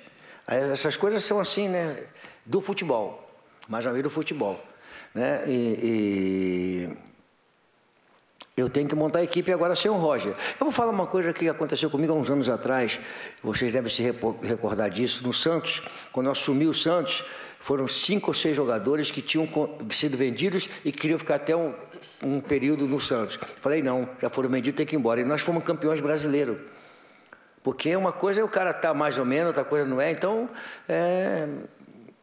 Essas 0.47 0.97
coisas 0.97 1.23
são 1.23 1.39
assim, 1.39 1.69
né? 1.69 2.05
Do 2.47 2.63
futebol, 2.63 3.31
mais 3.69 3.85
uma 3.85 3.93
vez 3.93 4.03
do 4.03 4.09
futebol. 4.09 4.59
Né? 5.15 5.45
E, 5.47 6.89
e, 6.89 6.97
eu 8.57 8.71
tenho 8.71 8.89
que 8.89 8.95
montar 8.95 9.19
a 9.19 9.23
equipe 9.23 9.53
agora 9.53 9.75
sem 9.75 9.91
o 9.91 9.97
Roger. 9.99 10.33
Eu 10.33 10.61
vou 10.61 10.71
falar 10.71 10.93
uma 10.93 11.07
coisa 11.07 11.35
que 11.35 11.47
aconteceu 11.51 11.91
comigo 11.91 12.15
há 12.15 12.17
uns 12.17 12.31
anos 12.31 12.49
atrás, 12.49 12.99
vocês 13.43 13.75
devem 13.75 13.91
se 13.91 14.03
recordar 14.03 14.89
disso, 14.89 15.23
no 15.23 15.35
Santos, 15.35 15.83
quando 16.13 16.29
eu 16.29 16.33
assumi 16.33 16.67
o 16.67 16.73
Santos, 16.73 17.23
foram 17.61 17.89
cinco 17.89 18.29
ou 18.29 18.35
seis 18.35 18.57
jogadores 18.57 19.11
que 19.11 19.21
tinham 19.21 19.47
sido 19.91 20.17
vendidos 20.17 20.71
e 20.85 20.93
queriam 20.93 21.19
ficar 21.19 21.35
até 21.35 21.55
um, 21.55 21.75
um 22.23 22.41
período 22.41 22.87
no 22.87 23.01
Santos. 23.01 23.39
Falei, 23.61 23.83
não, 23.83 24.09
já 24.21 24.31
foram 24.31 24.49
vendidos, 24.49 24.77
tem 24.77 24.87
que 24.87 24.97
ir 24.97 24.99
embora. 24.99 25.21
E 25.21 25.25
nós 25.25 25.41
fomos 25.41 25.65
campeões 25.65 26.01
brasileiros. 26.01 26.61
Porque 27.63 27.95
uma 27.97 28.13
coisa 28.13 28.41
é 28.41 28.45
o 28.45 28.49
cara 28.49 28.71
estar 28.71 28.89
tá 28.89 28.95
mais 28.95 29.19
ou 29.19 29.25
menos, 29.25 29.49
outra 29.49 29.65
coisa 29.65 29.85
não 29.85 30.01
é. 30.01 30.11
Então, 30.11 30.49
é, 30.89 31.49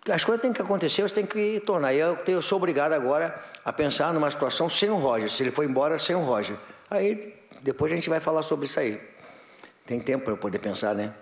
as 0.09 0.23
coisas 0.23 0.41
têm 0.41 0.53
que 0.53 0.61
acontecer, 0.61 1.01
você 1.01 1.13
tem 1.13 1.25
que 1.25 1.59
tornar. 1.65 1.93
E 1.93 1.99
eu, 1.99 2.17
eu 2.27 2.41
sou 2.41 2.57
obrigado 2.57 2.93
agora 2.93 3.41
a 3.63 3.73
pensar 3.73 4.13
numa 4.13 4.31
situação 4.31 4.69
sem 4.69 4.89
o 4.89 4.97
Roger. 4.97 5.29
Se 5.29 5.43
ele 5.43 5.51
for 5.51 5.65
embora, 5.65 5.99
sem 5.99 6.15
o 6.15 6.23
Roger. 6.23 6.57
Aí, 6.89 7.35
depois 7.61 7.91
a 7.91 7.95
gente 7.95 8.09
vai 8.09 8.19
falar 8.19 8.43
sobre 8.43 8.65
isso 8.65 8.79
aí. 8.79 9.01
Tem 9.85 9.99
tempo 9.99 10.23
para 10.25 10.33
eu 10.33 10.37
poder 10.37 10.59
pensar, 10.59 10.95
né? 10.95 11.13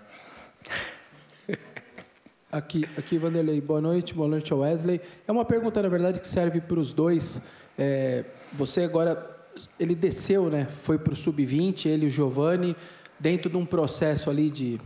Aqui, 2.52 2.86
aqui, 2.98 3.16
Vanderlei, 3.16 3.62
boa 3.62 3.80
noite, 3.80 4.12
boa 4.12 4.28
noite 4.28 4.52
Wesley. 4.52 5.00
É 5.26 5.32
uma 5.32 5.42
pergunta, 5.42 5.82
na 5.82 5.88
verdade, 5.88 6.20
que 6.20 6.28
serve 6.28 6.60
para 6.60 6.78
os 6.78 6.92
dois. 6.92 7.40
É, 7.78 8.24
você 8.52 8.82
agora, 8.82 9.30
ele 9.78 9.94
desceu, 9.94 10.50
né? 10.50 10.66
Foi 10.82 10.98
para 10.98 11.12
o 11.12 11.16
sub-20, 11.16 11.86
ele 11.86 12.04
e 12.04 12.08
o 12.08 12.10
Giovani, 12.10 12.76
dentro 13.18 13.50
de 13.50 13.56
um 13.56 13.64
processo 13.64 14.28
ali 14.28 14.50
de, 14.50 14.80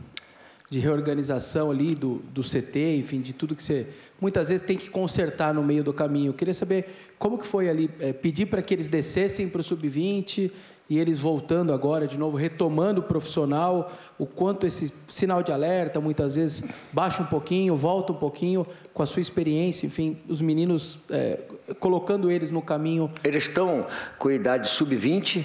de 0.71 0.79
reorganização 0.79 1.71
ali 1.71 1.95
do, 1.95 2.17
do 2.33 2.43
CT, 2.43 2.97
enfim, 2.99 3.21
de 3.21 3.33
tudo 3.33 3.57
que 3.57 3.63
você 3.63 3.87
muitas 4.21 4.49
vezes 4.49 4.67
tem 4.67 4.77
que 4.77 4.91
consertar 4.91 5.53
no 5.53 5.63
meio 5.63 5.85
do 5.85 5.93
caminho. 5.93 6.31
Eu 6.31 6.35
queria 6.35 6.55
saber 6.55 6.87
como 7.19 7.39
que 7.39 7.47
foi 7.47 7.69
ali, 7.69 7.91
é, 8.01 8.13
pedir 8.13 8.47
para 8.47 8.63
que 8.63 8.75
eles 8.75 8.89
descessem 8.89 9.49
para 9.49 9.61
o 9.61 9.65
sub-20 9.65 10.51
e 10.89 10.99
eles 10.99 11.21
voltando 11.21 11.73
agora 11.73 12.07
de 12.07 12.19
novo, 12.19 12.37
retomando 12.37 13.01
o 13.01 13.05
profissional, 13.05 13.93
o 14.19 14.25
quanto 14.25 14.67
esse 14.67 14.93
sinal 15.09 15.43
de 15.43 15.51
alerta 15.51 16.01
muitas 16.01 16.37
vezes 16.37 16.63
baixa 16.93 17.23
um 17.23 17.27
pouquinho, 17.27 17.77
volta 17.77 18.13
um 18.13 18.17
pouquinho 18.17 18.67
com 18.95 19.03
a 19.03 19.07
sua 19.07 19.21
experiência, 19.21 19.87
enfim, 19.87 20.19
os 20.29 20.41
meninos 20.41 20.99
é, 21.11 21.41
colocando 21.81 22.31
eles 22.31 22.51
no 22.51 22.63
caminho. 22.63 23.11
Eles 23.25 23.45
estão 23.45 23.87
com 24.19 24.31
idade 24.31 24.69
sub-20, 24.69 25.45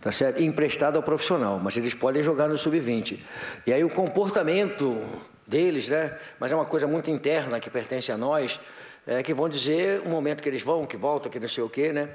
tá 0.00 0.10
certo? 0.10 0.42
Emprestado 0.42 0.96
ao 0.96 1.02
profissional, 1.02 1.60
mas 1.62 1.76
eles 1.76 1.94
podem 1.94 2.22
jogar 2.22 2.48
no 2.48 2.58
sub-20. 2.58 3.18
E 3.66 3.72
aí 3.72 3.84
o 3.84 3.90
comportamento 3.90 5.00
deles, 5.46 5.88
né? 5.88 6.16
Mas 6.38 6.50
é 6.50 6.54
uma 6.54 6.64
coisa 6.64 6.86
muito 6.86 7.10
interna 7.10 7.60
que 7.60 7.70
pertence 7.70 8.10
a 8.10 8.16
nós, 8.16 8.58
é 9.06 9.22
que 9.22 9.32
vão 9.32 9.48
dizer 9.48 10.02
o 10.04 10.08
momento 10.08 10.42
que 10.42 10.48
eles 10.48 10.62
vão, 10.62 10.84
que 10.84 10.96
voltam, 10.96 11.30
que 11.30 11.40
não 11.40 11.48
sei 11.48 11.64
o 11.64 11.68
quê, 11.68 11.92
né? 11.92 12.10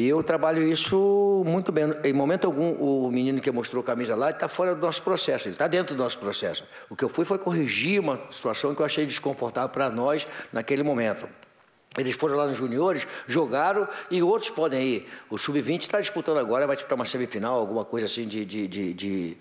E 0.00 0.08
eu 0.08 0.22
trabalho 0.22 0.62
isso 0.62 1.42
muito 1.44 1.70
bem. 1.70 1.94
Em 2.02 2.12
momento 2.14 2.46
algum, 2.46 2.72
o 2.72 3.10
menino 3.12 3.38
que 3.38 3.50
mostrou 3.50 3.82
a 3.82 3.84
camisa 3.84 4.16
lá 4.16 4.30
está 4.30 4.48
fora 4.48 4.74
do 4.74 4.80
nosso 4.80 5.02
processo, 5.02 5.46
ele 5.46 5.54
está 5.54 5.68
dentro 5.68 5.94
do 5.94 6.02
nosso 6.02 6.18
processo. 6.18 6.64
O 6.88 6.96
que 6.96 7.04
eu 7.04 7.08
fui 7.10 7.26
foi 7.26 7.36
corrigir 7.36 8.00
uma 8.00 8.18
situação 8.30 8.74
que 8.74 8.80
eu 8.80 8.86
achei 8.86 9.04
desconfortável 9.04 9.68
para 9.68 9.90
nós 9.90 10.26
naquele 10.50 10.82
momento. 10.82 11.28
Eles 11.98 12.16
foram 12.16 12.34
lá 12.34 12.46
nos 12.46 12.56
juniores, 12.56 13.06
jogaram 13.28 13.86
e 14.10 14.22
outros 14.22 14.48
podem 14.48 14.82
ir. 14.82 15.08
O 15.28 15.36
sub-20 15.36 15.82
está 15.82 16.00
disputando 16.00 16.38
agora, 16.38 16.66
vai 16.66 16.76
disputar 16.76 16.96
uma 16.96 17.04
semifinal, 17.04 17.58
alguma 17.58 17.84
coisa 17.84 18.06
assim 18.06 18.26
de, 18.26 18.42
de, 18.42 18.68
de, 18.68 18.94
de, 18.94 19.36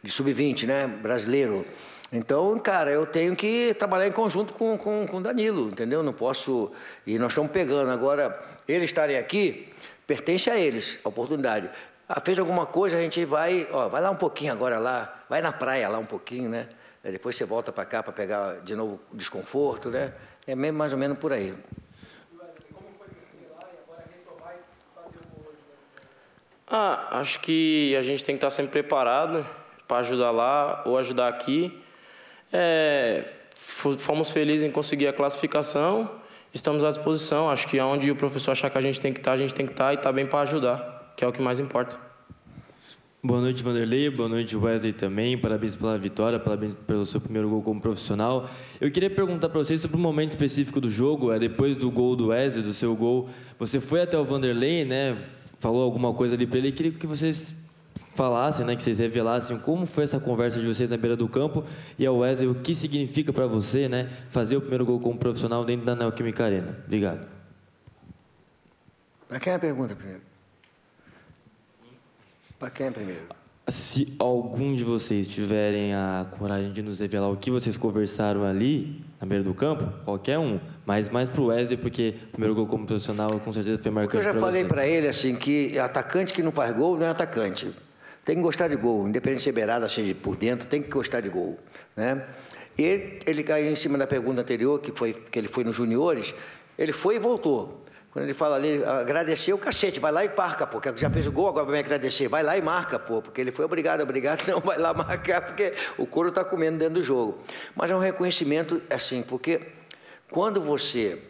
de 0.00 0.10
sub-20, 0.12 0.64
né? 0.64 0.86
Brasileiro. 0.86 1.66
Então, 2.12 2.56
cara, 2.60 2.92
eu 2.92 3.04
tenho 3.04 3.34
que 3.34 3.74
trabalhar 3.74 4.06
em 4.06 4.12
conjunto 4.12 4.52
com 4.52 4.74
o 4.74 4.78
com, 4.78 5.04
com 5.04 5.20
Danilo, 5.20 5.66
entendeu? 5.68 6.00
Não 6.00 6.12
posso. 6.12 6.70
E 7.04 7.18
nós 7.18 7.32
estamos 7.32 7.50
pegando. 7.50 7.90
Agora, 7.90 8.40
eles 8.68 8.90
estarem 8.90 9.18
aqui, 9.18 9.68
pertence 10.06 10.50
a 10.50 10.58
eles 10.58 10.98
a 11.04 11.08
oportunidade. 11.08 11.70
Ah, 12.08 12.20
fez 12.20 12.38
alguma 12.38 12.66
coisa, 12.66 12.98
a 12.98 13.00
gente 13.00 13.24
vai, 13.24 13.66
ó, 13.72 13.88
vai 13.88 14.02
lá 14.02 14.10
um 14.10 14.16
pouquinho 14.16 14.52
agora 14.52 14.78
lá, 14.78 15.24
vai 15.28 15.40
na 15.40 15.52
praia 15.52 15.88
lá 15.88 15.98
um 15.98 16.06
pouquinho, 16.06 16.48
né? 16.48 16.68
Depois 17.02 17.36
você 17.36 17.44
volta 17.44 17.70
para 17.70 17.84
cá 17.84 18.02
para 18.02 18.12
pegar 18.12 18.60
de 18.60 18.74
novo 18.74 19.00
desconforto, 19.12 19.90
né? 19.90 20.12
É 20.46 20.54
mesmo 20.54 20.78
mais 20.78 20.92
ou 20.92 20.98
menos 20.98 21.18
por 21.18 21.32
aí. 21.32 21.54
Ah, 26.66 27.20
acho 27.20 27.40
que 27.40 27.94
a 27.96 28.02
gente 28.02 28.24
tem 28.24 28.34
que 28.34 28.38
estar 28.38 28.50
sempre 28.50 28.72
preparado 28.72 29.46
para 29.86 29.98
ajudar 29.98 30.30
lá 30.30 30.82
ou 30.86 30.98
ajudar 30.98 31.28
aqui. 31.28 31.82
É, 32.52 33.24
fomos 33.54 34.30
felizes 34.30 34.64
em 34.64 34.70
conseguir 34.70 35.06
a 35.06 35.12
classificação 35.12 36.22
estamos 36.54 36.84
à 36.84 36.90
disposição. 36.90 37.50
Acho 37.50 37.66
que 37.66 37.78
aonde 37.78 38.10
o 38.10 38.16
professor 38.16 38.52
achar 38.52 38.70
que 38.70 38.78
a 38.78 38.80
gente 38.80 39.00
tem 39.00 39.12
que 39.12 39.18
estar, 39.18 39.32
a 39.32 39.36
gente 39.36 39.52
tem 39.52 39.66
que 39.66 39.72
estar 39.72 39.92
e 39.92 39.96
estar 39.96 40.12
bem 40.12 40.24
para 40.24 40.40
ajudar, 40.40 41.12
que 41.16 41.24
é 41.24 41.28
o 41.28 41.32
que 41.32 41.42
mais 41.42 41.58
importa. 41.58 41.98
Boa 43.22 43.40
noite, 43.40 43.62
Vanderlei. 43.62 44.10
Boa 44.10 44.28
noite, 44.28 44.54
Wesley 44.54 44.92
também. 44.92 45.36
Parabéns 45.36 45.76
pela 45.76 45.98
vitória, 45.98 46.38
parabéns 46.38 46.74
pelo 46.86 47.06
seu 47.06 47.20
primeiro 47.20 47.48
gol 47.48 47.62
como 47.62 47.80
profissional. 47.80 48.48
Eu 48.78 48.90
queria 48.90 49.08
perguntar 49.08 49.48
para 49.48 49.58
vocês 49.58 49.80
sobre 49.80 49.96
um 49.96 50.00
momento 50.00 50.30
específico 50.30 50.78
do 50.78 50.90
jogo. 50.90 51.32
É 51.32 51.38
depois 51.38 51.74
do 51.76 51.90
gol 51.90 52.14
do 52.14 52.28
Wesley, 52.28 52.62
do 52.62 52.74
seu 52.74 52.94
gol, 52.94 53.28
você 53.58 53.80
foi 53.80 54.02
até 54.02 54.18
o 54.18 54.24
Vanderlei, 54.24 54.84
né? 54.84 55.16
Falou 55.58 55.82
alguma 55.82 56.12
coisa 56.12 56.34
ali 56.34 56.46
para 56.46 56.58
ele. 56.58 56.68
Eu 56.68 56.72
queria 56.74 56.92
que 56.92 57.06
vocês 57.06 57.54
falassem, 58.14 58.64
né? 58.64 58.76
Que 58.76 58.82
vocês 58.82 58.98
revelassem 58.98 59.58
como 59.58 59.86
foi 59.86 60.04
essa 60.04 60.18
conversa 60.18 60.60
de 60.60 60.66
vocês 60.66 60.88
na 60.88 60.96
beira 60.96 61.16
do 61.16 61.28
campo 61.28 61.64
e 61.98 62.06
ao 62.06 62.18
Wesley 62.18 62.48
o 62.48 62.54
que 62.54 62.74
significa 62.74 63.32
para 63.32 63.46
você, 63.46 63.88
né? 63.88 64.08
Fazer 64.30 64.56
o 64.56 64.60
primeiro 64.60 64.84
gol 64.84 65.00
como 65.00 65.18
profissional 65.18 65.64
dentro 65.64 65.86
da 65.86 65.94
Neoquímica 65.94 66.44
Arena. 66.44 66.78
Obrigado. 66.86 67.26
Para 69.28 69.40
quem 69.40 69.52
é 69.52 69.56
a 69.56 69.58
pergunta 69.58 69.94
primeiro? 69.94 70.20
Para 72.58 72.70
quem 72.70 72.86
é 72.86 72.90
primeiro? 72.90 73.22
Se 73.66 74.14
algum 74.18 74.74
de 74.74 74.84
vocês 74.84 75.26
tiverem 75.26 75.94
a 75.94 76.26
coragem 76.38 76.70
de 76.70 76.82
nos 76.82 77.00
revelar 77.00 77.30
o 77.30 77.36
que 77.36 77.50
vocês 77.50 77.78
conversaram 77.78 78.44
ali, 78.44 79.02
na 79.18 79.26
beira 79.26 79.42
do 79.42 79.54
campo, 79.54 79.90
qualquer 80.04 80.38
um, 80.38 80.60
mas 80.84 81.08
mais 81.08 81.30
pro 81.30 81.46
Wesley, 81.46 81.78
porque 81.78 82.14
o 82.28 82.32
primeiro 82.32 82.54
gol 82.54 82.66
como 82.66 82.86
profissional 82.86 83.40
com 83.40 83.52
certeza 83.52 83.82
foi 83.82 83.90
marcante 83.90 84.16
eu 84.16 84.32
já 84.34 84.38
falei 84.38 84.66
para 84.66 84.86
ele 84.86 85.08
assim 85.08 85.34
que 85.34 85.78
atacante 85.78 86.34
que 86.34 86.42
não 86.42 86.52
faz 86.52 86.76
gol 86.76 86.98
não 86.98 87.06
é 87.06 87.08
atacante. 87.08 87.74
Tem 88.24 88.36
que 88.36 88.42
gostar 88.42 88.68
de 88.68 88.76
gol, 88.76 89.06
independente 89.06 89.38
de 89.38 89.44
ser 89.44 89.52
beirada, 89.52 89.88
seja 89.88 90.14
por 90.14 90.36
dentro, 90.36 90.66
tem 90.66 90.82
que 90.82 90.88
gostar 90.88 91.20
de 91.20 91.28
gol, 91.28 91.58
né? 91.94 92.26
Ele, 92.76 93.20
ele 93.26 93.42
caiu 93.44 93.70
em 93.70 93.76
cima 93.76 93.98
da 93.98 94.06
pergunta 94.06 94.40
anterior, 94.40 94.80
que 94.80 94.90
foi 94.92 95.12
que 95.12 95.38
ele 95.38 95.46
foi 95.46 95.62
nos 95.62 95.76
juniores, 95.76 96.34
ele 96.78 96.92
foi 96.92 97.16
e 97.16 97.18
voltou. 97.18 97.84
Quando 98.14 98.26
ele 98.26 98.34
fala 98.34 98.54
ali, 98.54 98.82
agradecer 98.84 99.52
o 99.52 99.58
cacete, 99.58 99.98
vai 99.98 100.12
lá 100.12 100.24
e 100.24 100.30
marca, 100.36 100.64
pô, 100.66 100.80
que 100.80 100.96
já 100.96 101.10
fez 101.10 101.26
o 101.26 101.32
gol, 101.32 101.48
agora 101.48 101.64
vai 101.64 101.74
me 101.74 101.78
agradecer, 101.80 102.28
vai 102.28 102.44
lá 102.44 102.56
e 102.56 102.62
marca, 102.62 102.96
pô, 102.96 103.20
porque 103.20 103.40
ele 103.40 103.50
foi 103.50 103.64
obrigado, 103.64 104.02
obrigado, 104.02 104.46
não, 104.48 104.60
vai 104.60 104.78
lá 104.78 104.94
marcar, 104.94 105.40
porque 105.42 105.74
o 105.98 106.06
couro 106.06 106.28
está 106.28 106.44
comendo 106.44 106.78
dentro 106.78 106.94
do 106.94 107.02
jogo. 107.02 107.38
Mas 107.74 107.90
é 107.90 107.96
um 107.96 107.98
reconhecimento, 107.98 108.80
assim, 108.88 109.20
porque 109.22 109.60
quando 110.30 110.60
você 110.60 111.20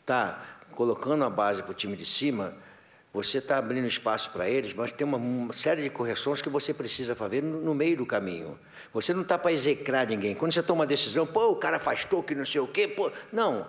está 0.00 0.42
colocando 0.72 1.24
a 1.24 1.30
base 1.30 1.60
para 1.60 1.72
o 1.72 1.74
time 1.74 1.96
de 1.96 2.06
cima, 2.06 2.54
você 3.12 3.38
está 3.38 3.56
abrindo 3.56 3.86
espaço 3.86 4.30
para 4.30 4.48
eles, 4.48 4.74
mas 4.74 4.92
tem 4.92 5.06
uma, 5.06 5.16
uma, 5.16 5.52
série 5.52 5.82
de 5.82 5.90
correções 5.90 6.42
que 6.42 6.48
você 6.48 6.74
precisa 6.74 7.14
fazer 7.14 7.42
no, 7.42 7.60
no 7.60 7.74
meio 7.74 7.96
do 7.96 8.06
caminho. 8.06 8.58
Você 8.92 9.14
não 9.14 9.22
está 9.22 9.38
para 9.38 9.52
execrar 9.52 10.06
ninguém. 10.06 10.34
Quando 10.34 10.52
você 10.52 10.62
toma 10.62 10.80
uma 10.80 10.86
decisão, 10.86 11.26
pô, 11.26 11.50
o 11.50 11.56
cara 11.56 11.78
faz 11.78 12.04
toque, 12.04 12.34
não 12.34 12.44
sei 12.44 12.60
o 12.60 12.66
quê, 12.68 12.86
pô. 12.86 13.10
Não. 13.32 13.66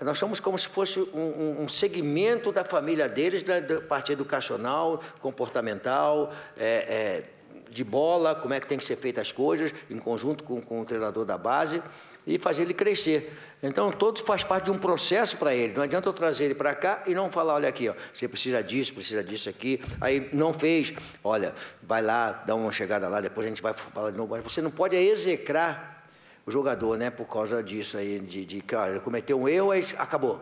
Nós 0.00 0.18
somos 0.18 0.38
como 0.38 0.58
se 0.58 0.68
fosse 0.68 1.00
um, 1.00 1.20
um, 1.20 1.62
um 1.62 1.68
segmento 1.68 2.52
da 2.52 2.64
família 2.64 3.08
deles, 3.08 3.42
da, 3.42 3.58
da 3.58 3.80
parte 3.80 4.12
educacional, 4.12 5.02
comportamental, 5.20 6.32
é, 6.56 6.66
é, 6.66 7.24
de 7.70 7.82
bola, 7.82 8.34
como 8.34 8.54
é 8.54 8.60
que 8.60 8.66
tem 8.66 8.78
que 8.78 8.84
ser 8.84 8.96
feitas 8.96 9.28
as 9.28 9.32
coisas, 9.32 9.74
em 9.90 9.98
conjunto 9.98 10.44
com, 10.44 10.60
com 10.60 10.80
o 10.80 10.84
treinador 10.84 11.24
da 11.24 11.36
base, 11.36 11.82
e 12.28 12.38
fazer 12.38 12.62
ele 12.62 12.74
crescer. 12.74 13.32
Então, 13.62 13.90
todos 13.90 14.20
faz 14.20 14.44
parte 14.44 14.66
de 14.66 14.70
um 14.70 14.78
processo 14.78 15.36
para 15.36 15.54
ele. 15.54 15.72
Não 15.72 15.82
adianta 15.82 16.08
eu 16.08 16.12
trazer 16.12 16.44
ele 16.44 16.54
para 16.54 16.74
cá 16.74 17.02
e 17.06 17.14
não 17.14 17.32
falar, 17.32 17.54
olha 17.54 17.68
aqui, 17.68 17.88
ó, 17.88 17.94
você 18.12 18.28
precisa 18.28 18.62
disso, 18.62 18.92
precisa 18.92 19.24
disso 19.24 19.48
aqui. 19.48 19.80
Aí 20.00 20.28
não 20.32 20.52
fez, 20.52 20.92
olha, 21.24 21.54
vai 21.82 22.02
lá, 22.02 22.30
dá 22.46 22.54
uma 22.54 22.70
chegada 22.70 23.08
lá, 23.08 23.20
depois 23.20 23.46
a 23.46 23.48
gente 23.48 23.62
vai 23.62 23.72
falar 23.72 24.10
de 24.10 24.16
novo. 24.16 24.36
Mas 24.36 24.44
você 24.44 24.60
não 24.60 24.70
pode 24.70 24.94
execrar 24.94 26.06
o 26.46 26.50
jogador, 26.50 26.96
né, 26.96 27.10
por 27.10 27.26
causa 27.26 27.62
disso 27.62 27.96
aí, 27.96 28.20
de, 28.20 28.44
de 28.44 28.60
que 28.60 28.74
ele 28.74 29.00
cometeu 29.00 29.40
um 29.40 29.48
erro, 29.48 29.70
aí 29.70 29.84
acabou. 29.96 30.40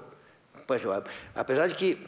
Apesar 1.34 1.68
de 1.68 1.74
que, 1.74 1.98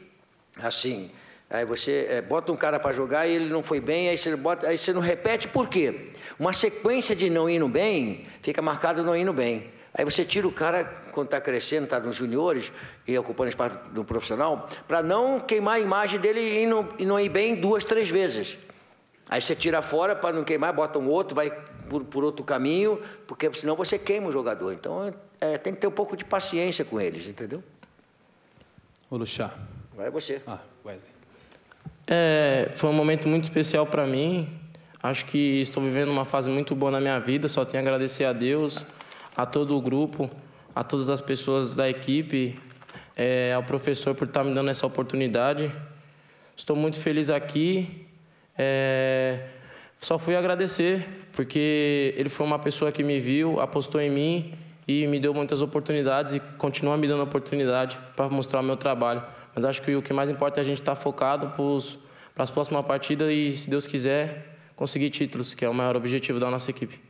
assim, 0.60 1.12
aí 1.50 1.64
você 1.64 2.06
é, 2.10 2.22
bota 2.22 2.52
um 2.52 2.56
cara 2.56 2.78
para 2.78 2.92
jogar 2.92 3.26
e 3.26 3.32
ele 3.32 3.48
não 3.48 3.62
foi 3.62 3.80
bem, 3.80 4.08
aí 4.08 4.18
você, 4.18 4.34
bota, 4.36 4.68
aí 4.68 4.76
você 4.76 4.92
não 4.92 5.00
repete, 5.00 5.48
por 5.48 5.68
quê? 5.68 6.10
Uma 6.38 6.52
sequência 6.52 7.16
de 7.16 7.30
não 7.30 7.48
indo 7.48 7.68
bem, 7.68 8.26
fica 8.42 8.60
marcado 8.60 9.02
não 9.02 9.16
indo 9.16 9.32
bem. 9.32 9.70
Aí 9.94 10.04
você 10.04 10.24
tira 10.24 10.46
o 10.46 10.52
cara, 10.52 10.84
quando 11.12 11.26
está 11.26 11.40
crescendo, 11.40 11.84
está 11.84 11.98
nos 11.98 12.14
juniores 12.14 12.70
e 13.06 13.18
ocupando 13.18 13.48
espaço 13.48 13.78
do 13.90 14.04
profissional, 14.04 14.68
para 14.86 15.02
não 15.02 15.40
queimar 15.40 15.76
a 15.76 15.80
imagem 15.80 16.20
dele 16.20 16.62
e 16.62 16.66
não, 16.66 16.88
e 16.98 17.06
não 17.06 17.18
ir 17.18 17.28
bem 17.28 17.56
duas, 17.56 17.82
três 17.82 18.08
vezes. 18.10 18.58
Aí 19.28 19.40
você 19.40 19.54
tira 19.54 19.82
fora 19.82 20.14
para 20.14 20.34
não 20.34 20.44
queimar, 20.44 20.72
bota 20.72 20.98
um 20.98 21.08
outro, 21.08 21.34
vai 21.34 21.50
por, 21.88 22.04
por, 22.04 22.22
outro 22.22 22.44
caminho, 22.44 23.02
porque 23.26 23.52
senão 23.54 23.74
você 23.74 23.98
queima 23.98 24.28
o 24.28 24.32
jogador. 24.32 24.72
Então 24.72 25.12
é, 25.40 25.58
tem 25.58 25.74
que 25.74 25.80
ter 25.80 25.86
um 25.86 25.92
pouco 25.92 26.16
de 26.16 26.24
paciência 26.24 26.84
com 26.84 27.00
eles, 27.00 27.26
entendeu? 27.26 27.62
Ô 29.10 29.16
Luxá. 29.16 29.52
Vai 29.94 30.10
você. 30.10 30.40
Ah, 30.46 30.60
Wesley. 30.84 31.17
É, 32.10 32.70
foi 32.74 32.88
um 32.88 32.94
momento 32.94 33.28
muito 33.28 33.44
especial 33.44 33.86
para 33.86 34.06
mim. 34.06 34.48
Acho 35.02 35.26
que 35.26 35.60
estou 35.60 35.82
vivendo 35.82 36.08
uma 36.08 36.24
fase 36.24 36.48
muito 36.48 36.74
boa 36.74 36.90
na 36.90 37.00
minha 37.00 37.18
vida. 37.20 37.48
Só 37.48 37.66
tenho 37.66 37.82
a 37.82 37.86
agradecer 37.86 38.24
a 38.24 38.32
Deus, 38.32 38.86
a 39.36 39.44
todo 39.44 39.76
o 39.76 39.80
grupo, 39.80 40.30
a 40.74 40.82
todas 40.82 41.10
as 41.10 41.20
pessoas 41.20 41.74
da 41.74 41.88
equipe, 41.88 42.58
é, 43.14 43.52
ao 43.54 43.62
professor 43.62 44.14
por 44.14 44.26
estar 44.26 44.42
me 44.42 44.54
dando 44.54 44.70
essa 44.70 44.86
oportunidade. 44.86 45.70
Estou 46.56 46.74
muito 46.74 46.98
feliz 46.98 47.28
aqui. 47.28 48.06
É, 48.56 49.44
só 50.00 50.18
fui 50.18 50.34
agradecer, 50.34 51.06
porque 51.32 52.14
ele 52.16 52.30
foi 52.30 52.46
uma 52.46 52.58
pessoa 52.58 52.90
que 52.90 53.02
me 53.02 53.20
viu, 53.20 53.60
apostou 53.60 54.00
em 54.00 54.10
mim 54.10 54.54
e 54.86 55.06
me 55.06 55.20
deu 55.20 55.34
muitas 55.34 55.60
oportunidades 55.60 56.34
e 56.34 56.40
continua 56.56 56.96
me 56.96 57.06
dando 57.06 57.22
oportunidade 57.22 57.98
para 58.16 58.30
mostrar 58.30 58.60
o 58.60 58.62
meu 58.62 58.76
trabalho. 58.76 59.22
Mas 59.58 59.64
acho 59.64 59.82
que 59.82 59.96
o 59.96 60.00
que 60.00 60.12
mais 60.12 60.30
importa 60.30 60.60
é 60.60 60.62
a 60.62 60.64
gente 60.64 60.78
estar 60.78 60.94
focado 60.94 61.52
para 62.32 62.44
as 62.44 62.48
próximas 62.48 62.84
partidas 62.84 63.28
e, 63.28 63.56
se 63.56 63.68
Deus 63.68 63.88
quiser, 63.88 64.56
conseguir 64.76 65.10
títulos, 65.10 65.52
que 65.52 65.64
é 65.64 65.68
o 65.68 65.74
maior 65.74 65.96
objetivo 65.96 66.38
da 66.38 66.48
nossa 66.48 66.70
equipe. 66.70 67.00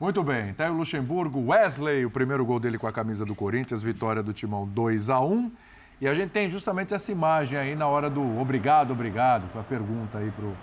Muito 0.00 0.24
bem, 0.24 0.52
tá 0.54 0.64
aí 0.64 0.70
o 0.70 0.72
Luxemburgo, 0.72 1.52
Wesley, 1.52 2.04
o 2.04 2.10
primeiro 2.10 2.44
gol 2.44 2.58
dele 2.58 2.78
com 2.78 2.88
a 2.88 2.92
camisa 2.92 3.24
do 3.24 3.32
Corinthians, 3.32 3.80
vitória 3.80 4.24
do 4.24 4.32
Timão 4.32 4.66
2 4.66 5.08
a 5.08 5.20
1 5.20 5.52
E 6.00 6.08
a 6.08 6.14
gente 6.14 6.30
tem 6.30 6.50
justamente 6.50 6.92
essa 6.92 7.12
imagem 7.12 7.56
aí 7.56 7.76
na 7.76 7.86
hora 7.86 8.10
do 8.10 8.40
obrigado, 8.40 8.90
obrigado, 8.90 9.48
foi 9.52 9.60
a 9.60 9.64
pergunta 9.64 10.18
aí 10.18 10.32
pro, 10.32 10.56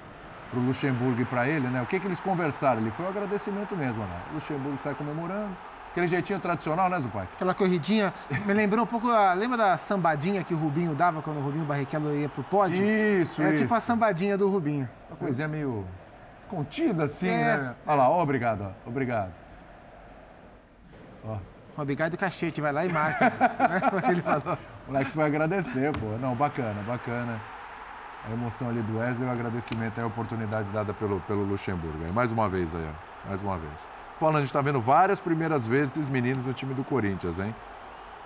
pro 0.52 0.60
Luxemburgo 0.60 1.22
e 1.22 1.26
para 1.26 1.48
ele, 1.48 1.68
né? 1.70 1.82
O 1.82 1.86
que 1.86 1.98
que 1.98 2.08
eles 2.08 2.20
conversaram 2.20 2.82
ali? 2.82 2.92
Foi 2.92 3.06
um 3.06 3.10
agradecimento 3.10 3.74
mesmo, 3.74 4.04
né? 4.04 4.22
O 4.32 4.34
Luxemburgo 4.34 4.78
sai 4.78 4.96
comemorando. 4.96 5.56
Aquele 5.98 6.06
jeitinho 6.06 6.40
tradicional, 6.40 6.92
né, 6.92 7.00
Zupac? 7.00 7.28
Aquela 7.34 7.56
corridinha. 7.56 8.14
Me 8.46 8.54
lembrou 8.54 8.84
um 8.84 8.88
pouco. 8.88 9.10
A, 9.10 9.34
lembra 9.34 9.58
da 9.58 9.78
sambadinha 9.80 10.44
que 10.44 10.54
o 10.54 10.58
Rubinho 10.58 10.94
dava 10.94 11.24
quando 11.24 11.38
o 11.38 11.42
Rubinho 11.42 11.66
Barrichello 11.66 12.14
ia 12.14 12.30
pro 12.30 12.44
pódio? 12.44 12.86
Isso, 12.86 13.42
é 13.42 13.50
isso. 13.50 13.64
tipo 13.64 13.74
a 13.74 13.80
sambadinha 13.80 14.38
do 14.38 14.48
Rubinho. 14.48 14.88
Uma 15.10 15.18
coisinha 15.18 15.48
meio 15.48 15.88
contida 16.48 17.06
assim, 17.06 17.30
É. 17.30 17.58
né? 17.58 17.76
Olha 17.84 17.96
lá, 17.96 18.10
ó, 18.12 18.22
obrigado, 18.22 18.62
ó. 18.62 18.88
Obrigado. 18.88 19.32
Ó. 21.26 21.38
Obrigado 21.76 22.12
do 22.12 22.18
cachete, 22.18 22.62
vai 22.62 22.72
lá 22.72 22.86
e 22.86 22.94
marca. 22.94 23.32
né? 23.34 24.12
Ele 24.12 24.22
falou. 24.22 24.56
O 24.88 24.92
moleque 24.92 25.10
foi 25.10 25.24
agradecer, 25.24 25.92
pô. 25.98 26.16
Não, 26.22 26.36
bacana, 26.36 26.80
bacana. 26.84 27.42
A 28.24 28.32
emoção 28.32 28.70
ali 28.70 28.84
do 28.84 29.00
Wesley, 29.00 29.28
o 29.28 29.32
agradecimento, 29.32 30.00
é 30.00 30.04
a 30.04 30.06
oportunidade 30.06 30.70
dada 30.70 30.94
pelo, 30.94 31.20
pelo 31.22 31.44
Luxemburgo. 31.44 32.06
Aí, 32.06 32.12
mais 32.12 32.32
uma 32.32 32.48
vez 32.48 32.76
aí, 32.76 32.86
ó. 32.88 33.28
Mais 33.30 33.42
uma 33.42 33.58
vez. 33.58 33.90
Falando, 34.20 34.38
a 34.38 34.40
gente 34.40 34.50
está 34.50 34.62
vendo 34.62 34.82
várias 34.82 35.20
primeiras 35.20 35.68
vezes 35.68 35.96
esses 35.98 36.10
meninos 36.10 36.46
no 36.46 36.54
time 36.54 36.74
do 36.74 36.84
Corinthians, 36.84 37.38
hein? 37.40 37.54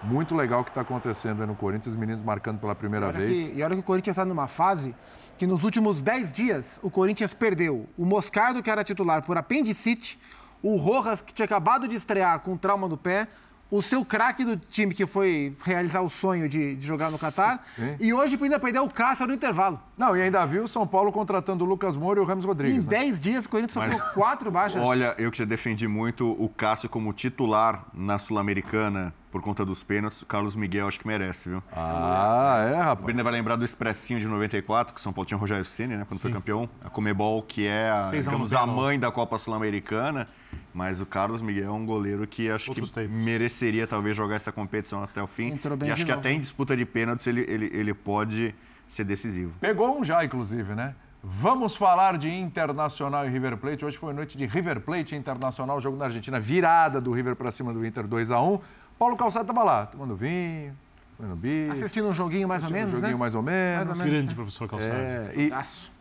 Muito 0.04 0.34
legal 0.36 0.62
o 0.62 0.64
que 0.64 0.72
está 0.72 0.82
acontecendo 0.82 1.42
aí 1.42 1.48
no 1.48 1.54
Corinthians, 1.56 1.94
os 1.94 2.00
meninos 2.00 2.24
marcando 2.24 2.60
pela 2.60 2.74
primeira 2.74 3.10
E 3.10 3.12
vez. 3.12 3.50
que- 3.50 3.58
e 3.60 3.64
olha 3.64 3.76
que 3.76 3.82
o 3.82 3.84
Corinthians 3.84 4.16
está 4.16 4.26
numa 4.26 4.48
fase 4.48 4.96
que 5.38 5.46
nos 5.46 5.64
últimos 5.64 6.02
10 6.02 6.32
dias 6.32 6.80
o 6.82 6.90
Corinthians 6.90 7.34
perdeu 7.34 7.88
o 7.98 8.06
Moscardo, 8.06 8.64
que 8.64 8.70
era 8.72 8.84
titular 8.84 9.22
por 9.22 9.38
apendicite, 9.38 10.18
o 10.64 10.76
Rojas, 10.78 11.22
que 11.22 11.34
tinha 11.34 11.46
acabado 11.46 11.88
de 11.88 11.96
estrear 11.96 12.40
com 12.40 12.56
trauma 12.56 12.88
no 12.88 12.98
pé, 12.98 13.28
o 13.72 13.82
seu 13.82 14.04
craque 14.04 14.44
do 14.44 14.58
time 14.58 14.94
que 14.94 15.08
foi 15.08 15.56
realizar 15.64 16.02
o 16.02 16.10
sonho 16.10 16.50
de, 16.50 16.76
de 16.76 16.86
jogar 16.86 17.10
no 17.10 17.18
Catar, 17.18 17.66
e 18.00 18.14
hoje 18.14 18.38
ainda 18.42 18.60
perdeu 18.60 18.84
o 18.84 18.90
Cássio 18.90 19.26
no 19.26 19.34
intervalo. 19.34 19.80
Não, 19.98 20.16
e 20.16 20.22
ainda 20.22 20.46
viu 20.46 20.66
o 20.66 20.68
São 20.68 20.86
Paulo 20.86 21.10
contratando 21.12 21.64
o 21.64 21.68
Lucas 21.68 21.96
Moura 21.96 22.20
e 22.20 22.24
o 22.24 22.26
Ramos 22.26 22.44
Rodrigues. 22.44 22.80
Em 22.80 22.82
né? 22.82 22.88
10 22.88 23.22
dias 23.22 23.46
o 23.46 23.50
Corinthians 23.50 23.78
Mas- 23.78 23.98
sofreu 23.98 24.14
quatro 24.14 24.52
baixas. 24.52 24.82
Olha, 24.82 25.16
eu 25.18 25.32
que 25.32 25.38
já 25.38 25.46
defendi 25.46 25.88
muito 25.88 26.32
o 26.32 26.50
Cássio 26.50 26.90
como 26.90 27.14
titular 27.14 27.86
na 27.94 28.20
Sul-Americana 28.20 29.14
por 29.32 29.42
conta 29.42 29.66
dos 29.66 29.82
pênaltis, 29.82 30.22
o 30.22 30.26
Carlos 30.26 30.56
Miguel 30.56 30.88
acho 30.88 31.00
que 31.00 31.08
merece, 31.08 31.48
viu? 31.50 31.64
Ah, 31.72 32.66
é, 32.70 32.74
O 32.74 32.78
rapaz. 32.78 33.06
Brenda 33.06 33.24
vai 33.24 33.32
lembrar 33.32 33.56
do 33.56 33.64
Expressinho 33.64 34.20
de 34.20 34.28
94, 34.28 34.94
que 34.94 35.00
o 35.00 35.04
São 35.04 35.14
Paulo 35.14 35.26
tinha 35.26 35.38
o 35.38 35.40
Rogério 35.42 35.64
Ceni, 35.64 35.96
né, 35.96 36.06
quando 36.08 36.20
foi 36.20 36.32
campeão. 36.32 36.70
A 36.84 36.90
Comebol, 36.90 37.42
que 37.42 37.66
é 37.66 37.90
a, 37.90 38.10
digamos, 38.12 38.54
a 38.54 38.66
mãe 38.66 39.00
da 39.00 39.10
Copa 39.10 39.38
Sul-Americana. 39.38 40.28
Mas 40.74 41.00
o 41.00 41.06
Carlos 41.06 41.42
Miguel 41.42 41.68
é 41.68 41.72
um 41.72 41.86
goleiro 41.86 42.28
que 42.28 42.50
acho 42.50 42.74
que 42.74 43.08
mereceria 43.08 43.88
talvez 43.88 44.16
jogar 44.16 44.36
essa 44.36 44.52
competição 44.52 45.02
até 45.04 45.22
o 45.22 45.28
fim. 45.28 45.48
Entrou 45.48 45.78
bem 45.78 45.90
e 45.90 45.92
acho 45.92 46.06
que 46.06 46.12
novo. 46.12 46.20
até 46.20 46.32
em 46.32 46.40
disputa 46.40 46.76
de 46.76 46.86
pênaltis 46.86 47.26
ele, 47.28 47.42
ele, 47.48 47.70
ele 47.74 47.94
pode 47.94 48.54
ser 48.88 49.04
decisivo. 49.06 49.54
Pegou 49.60 49.98
um 50.00 50.04
já, 50.04 50.24
inclusive, 50.24 50.74
né? 50.76 50.94
Vamos 51.24 51.76
falar 51.76 52.18
de 52.18 52.30
Internacional 52.30 53.26
e 53.28 53.30
River 53.30 53.56
Plate. 53.58 53.86
Hoje 53.86 53.98
foi 53.98 54.12
noite 54.14 54.38
de 54.38 54.46
River 54.46 54.82
Plate 54.82 55.14
e 55.14 55.18
Internacional, 55.18 55.80
jogo 55.80 55.96
na 55.96 56.06
Argentina, 56.06 56.40
virada 56.40 57.00
do 57.00 57.12
River 57.12 57.36
para 57.36 57.52
cima 57.52 57.72
do 57.72 57.86
Inter 57.86 58.08
2 58.08 58.32
a 58.32 58.42
1 58.42 58.60
Paulo 59.02 59.18
Calçado 59.18 59.48
tava 59.48 59.64
lá, 59.64 59.88
tomando 59.88 60.16
vinho, 60.16 60.78
comendo 61.18 61.36
bicho. 61.36 61.72
Assistindo 61.72 62.08
um 62.08 62.14
joguinho 62.14 62.48
mais 62.48 62.64
ou 62.64 62.70
menos, 62.70 62.94
um 62.94 62.98
joguinho 62.98 63.14
né? 63.14 63.20
mais 63.20 63.34
ou 63.34 63.42
menos. 63.42 63.88
Mais 63.88 63.90
ou 63.90 63.96
menos, 63.96 64.12
Grande 64.14 64.28
né? 64.28 64.36
professor 64.36 64.70
Calçado. 64.70 64.94
É, 64.94 65.34
e, 65.36 65.52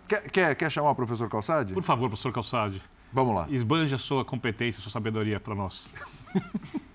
Quer, 0.07 0.31
quer, 0.31 0.55
quer 0.55 0.71
chamar 0.71 0.91
o 0.91 0.95
professor 0.95 1.27
Calçade? 1.27 1.73
Por 1.73 1.83
favor, 1.83 2.11
professor 2.11 2.31
Calçade. 2.31 2.83
Vamos 3.11 3.35
lá. 3.35 3.47
Esbanja 3.49 3.97
sua 3.97 4.23
competência, 4.23 4.83
sua 4.83 4.93
sabedoria 4.93 5.41
para 5.41 5.55
nós. 5.55 5.91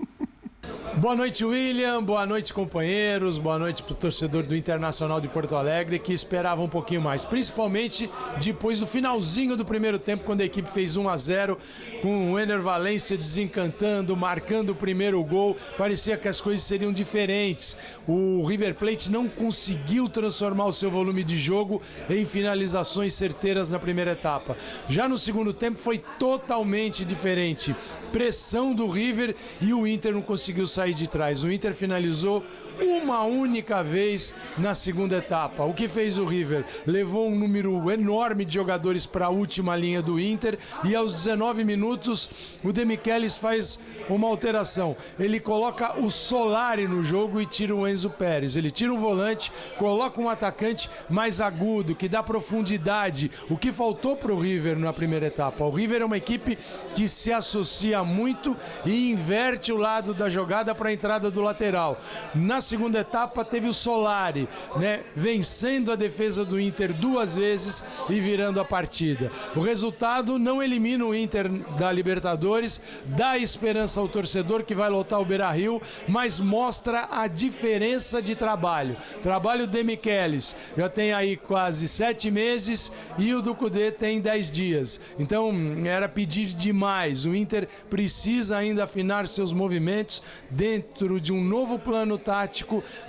Boa 0.93 1.13
noite, 1.13 1.43
William. 1.43 2.01
Boa 2.01 2.25
noite, 2.25 2.53
companheiros. 2.53 3.37
Boa 3.37 3.59
noite 3.59 3.83
para 3.83 3.91
o 3.91 3.95
torcedor 3.95 4.43
do 4.43 4.55
Internacional 4.55 5.19
de 5.19 5.27
Porto 5.27 5.55
Alegre 5.55 5.99
que 5.99 6.13
esperava 6.13 6.61
um 6.61 6.69
pouquinho 6.69 7.01
mais, 7.01 7.25
principalmente 7.25 8.09
depois 8.41 8.79
do 8.79 8.87
finalzinho 8.87 9.57
do 9.57 9.65
primeiro 9.65 9.99
tempo, 9.99 10.23
quando 10.23 10.39
a 10.39 10.45
equipe 10.45 10.69
fez 10.69 10.95
1 10.95 11.09
a 11.09 11.17
0 11.17 11.57
com 12.01 12.31
o 12.31 12.39
Ener 12.39 12.61
Valência 12.61 13.17
desencantando, 13.17 14.15
marcando 14.15 14.69
o 14.69 14.75
primeiro 14.75 15.21
gol. 15.21 15.57
Parecia 15.77 16.15
que 16.15 16.29
as 16.29 16.39
coisas 16.39 16.65
seriam 16.65 16.93
diferentes. 16.93 17.75
O 18.07 18.45
River 18.45 18.75
Plate 18.75 19.11
não 19.11 19.27
conseguiu 19.27 20.07
transformar 20.07 20.65
o 20.65 20.73
seu 20.73 20.89
volume 20.89 21.25
de 21.25 21.37
jogo 21.37 21.81
em 22.09 22.23
finalizações 22.23 23.13
certeiras 23.13 23.69
na 23.69 23.79
primeira 23.79 24.11
etapa. 24.11 24.55
Já 24.87 25.09
no 25.09 25.17
segundo 25.17 25.51
tempo 25.51 25.77
foi 25.77 25.97
totalmente 25.97 27.03
diferente. 27.03 27.75
Pressão 28.13 28.73
do 28.73 28.87
River 28.87 29.35
e 29.59 29.73
o 29.73 29.85
Inter 29.85 30.13
não 30.13 30.21
conseguiu 30.21 30.65
sair 30.75 30.93
de 30.93 31.07
trás. 31.09 31.43
O 31.43 31.51
Inter 31.51 31.73
finalizou 31.73 32.43
uma 32.81 33.23
única 33.23 33.83
vez 33.83 34.33
na 34.57 34.73
segunda 34.73 35.17
etapa. 35.17 35.63
O 35.63 35.73
que 35.73 35.87
fez 35.87 36.17
o 36.17 36.25
River? 36.25 36.65
Levou 36.85 37.29
um 37.29 37.35
número 37.35 37.89
enorme 37.91 38.43
de 38.43 38.53
jogadores 38.53 39.05
para 39.05 39.27
a 39.27 39.29
última 39.29 39.75
linha 39.75 40.01
do 40.01 40.19
Inter 40.19 40.57
e 40.83 40.95
aos 40.95 41.13
19 41.13 41.63
minutos 41.63 42.57
o 42.63 42.73
Demichelis 42.73 43.37
faz 43.37 43.79
uma 44.09 44.27
alteração. 44.27 44.95
Ele 45.19 45.39
coloca 45.39 45.99
o 45.99 46.09
Solari 46.09 46.87
no 46.87 47.03
jogo 47.03 47.39
e 47.41 47.45
tira 47.45 47.75
o 47.75 47.87
Enzo 47.87 48.09
Pérez. 48.09 48.55
Ele 48.55 48.71
tira 48.71 48.93
um 48.93 48.99
volante, 48.99 49.51
coloca 49.77 50.19
um 50.19 50.29
atacante 50.29 50.89
mais 51.09 51.39
agudo, 51.41 51.95
que 51.95 52.09
dá 52.09 52.21
profundidade. 52.21 53.31
O 53.49 53.57
que 53.57 53.71
faltou 53.71 54.15
para 54.15 54.33
o 54.33 54.39
River 54.39 54.77
na 54.77 54.93
primeira 54.93 55.27
etapa? 55.27 55.63
O 55.63 55.71
River 55.71 56.01
é 56.01 56.05
uma 56.05 56.17
equipe 56.17 56.57
que 56.93 57.07
se 57.07 57.31
associa 57.31 58.03
muito 58.03 58.55
e 58.85 59.11
inverte 59.11 59.71
o 59.71 59.77
lado 59.77 60.13
da 60.13 60.29
jogada 60.29 60.73
para 60.75 60.89
a 60.89 60.93
entrada 60.93 61.31
do 61.31 61.41
lateral. 61.41 61.99
Na 62.33 62.61
segunda 62.65 62.99
etapa 62.99 63.45
teve 63.45 63.67
o 63.67 63.73
Solari, 63.73 64.49
né, 64.77 65.03
vencendo 65.15 65.91
a 65.91 65.95
defesa 65.95 66.43
do 66.43 66.59
Inter 66.59 66.91
duas 66.93 67.35
vezes 67.35 67.83
e 68.09 68.19
virando 68.19 68.59
a 68.59 68.65
partida. 68.65 69.31
O 69.55 69.61
resultado 69.61 70.39
não 70.39 70.61
elimina 70.61 71.05
o 71.05 71.15
Inter 71.15 71.49
da 71.77 71.91
Libertadores, 71.91 72.81
dá 73.05 73.37
esperança 73.37 73.99
ao 73.99 74.07
torcedor 74.07 74.63
que 74.63 74.73
vai 74.73 74.89
lotar 74.89 75.21
o 75.21 75.25
Beira-Rio, 75.25 75.81
mas 76.07 76.39
mostra 76.39 77.07
a 77.11 77.27
diferença 77.27 78.21
de 78.21 78.35
trabalho. 78.35 78.97
Trabalho 79.21 79.67
de 79.67 79.83
Michelis 79.83 80.55
já 80.75 80.89
tem 80.89 81.13
aí 81.13 81.37
quase 81.37 81.87
sete 81.87 82.31
meses 82.31 82.91
e 83.17 83.33
o 83.33 83.41
do 83.41 83.53
Cudê 83.53 83.91
tem 83.91 84.19
dez 84.19 84.49
dias. 84.49 84.99
Então 85.19 85.51
era 85.85 86.09
pedir 86.09 86.47
demais. 86.47 87.25
O 87.25 87.35
Inter 87.35 87.67
precisa 87.89 88.57
ainda 88.57 88.83
afinar 88.85 89.27
seus 89.27 89.53
movimentos 89.53 90.23
dentro 90.49 91.19
de 91.19 91.31
um 91.31 91.43
novo 91.43 91.77
plano 91.77 92.17
tático, 92.17 92.54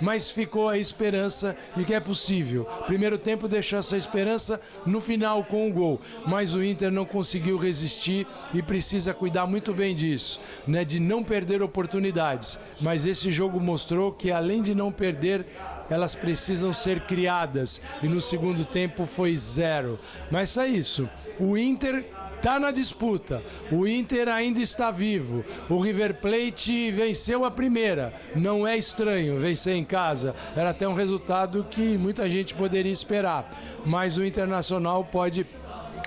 mas 0.01 0.29
ficou 0.29 0.67
a 0.67 0.77
esperança 0.77 1.55
de 1.75 1.85
que 1.85 1.93
é 1.93 1.99
possível. 1.99 2.65
Primeiro 2.85 3.17
tempo 3.17 3.47
deixou 3.47 3.79
essa 3.79 3.95
esperança 3.95 4.59
no 4.85 4.99
final 4.99 5.43
com 5.43 5.69
o 5.69 5.73
gol, 5.73 6.01
mas 6.25 6.53
o 6.55 6.63
Inter 6.63 6.91
não 6.91 7.05
conseguiu 7.05 7.57
resistir 7.57 8.27
e 8.53 8.61
precisa 8.61 9.13
cuidar 9.13 9.45
muito 9.45 9.73
bem 9.73 9.95
disso, 9.95 10.39
né, 10.65 10.83
de 10.83 10.99
não 10.99 11.23
perder 11.23 11.61
oportunidades. 11.61 12.59
Mas 12.81 13.05
esse 13.05 13.31
jogo 13.31 13.59
mostrou 13.59 14.11
que 14.11 14.31
além 14.31 14.61
de 14.61 14.73
não 14.73 14.91
perder, 14.91 15.45
elas 15.89 16.13
precisam 16.13 16.73
ser 16.73 17.01
criadas 17.01 17.81
e 18.01 18.07
no 18.07 18.19
segundo 18.19 18.65
tempo 18.65 19.05
foi 19.05 19.37
zero. 19.37 19.99
Mas 20.29 20.57
é 20.57 20.67
isso. 20.67 21.09
O 21.39 21.57
Inter 21.57 22.05
está 22.37 22.59
na 22.59 22.71
disputa. 22.71 23.43
O 23.71 23.87
Inter 23.87 24.29
ainda 24.29 24.61
está 24.61 24.89
vivo. 24.89 25.43
O 25.69 25.79
River 25.79 26.15
Plate 26.15 26.91
venceu 26.91 27.43
a 27.43 27.51
primeira. 27.51 28.13
Não 28.35 28.65
é 28.65 28.77
estranho 28.77 29.39
vencer 29.39 29.75
em 29.75 29.83
casa. 29.83 30.35
Era 30.55 30.69
até 30.69 30.87
um 30.87 30.93
resultado 30.93 31.65
que 31.69 31.97
muita 31.97 32.29
gente 32.29 32.53
poderia 32.53 32.91
esperar. 32.91 33.51
Mas 33.85 34.17
o 34.17 34.23
Internacional 34.23 35.03
pode 35.03 35.45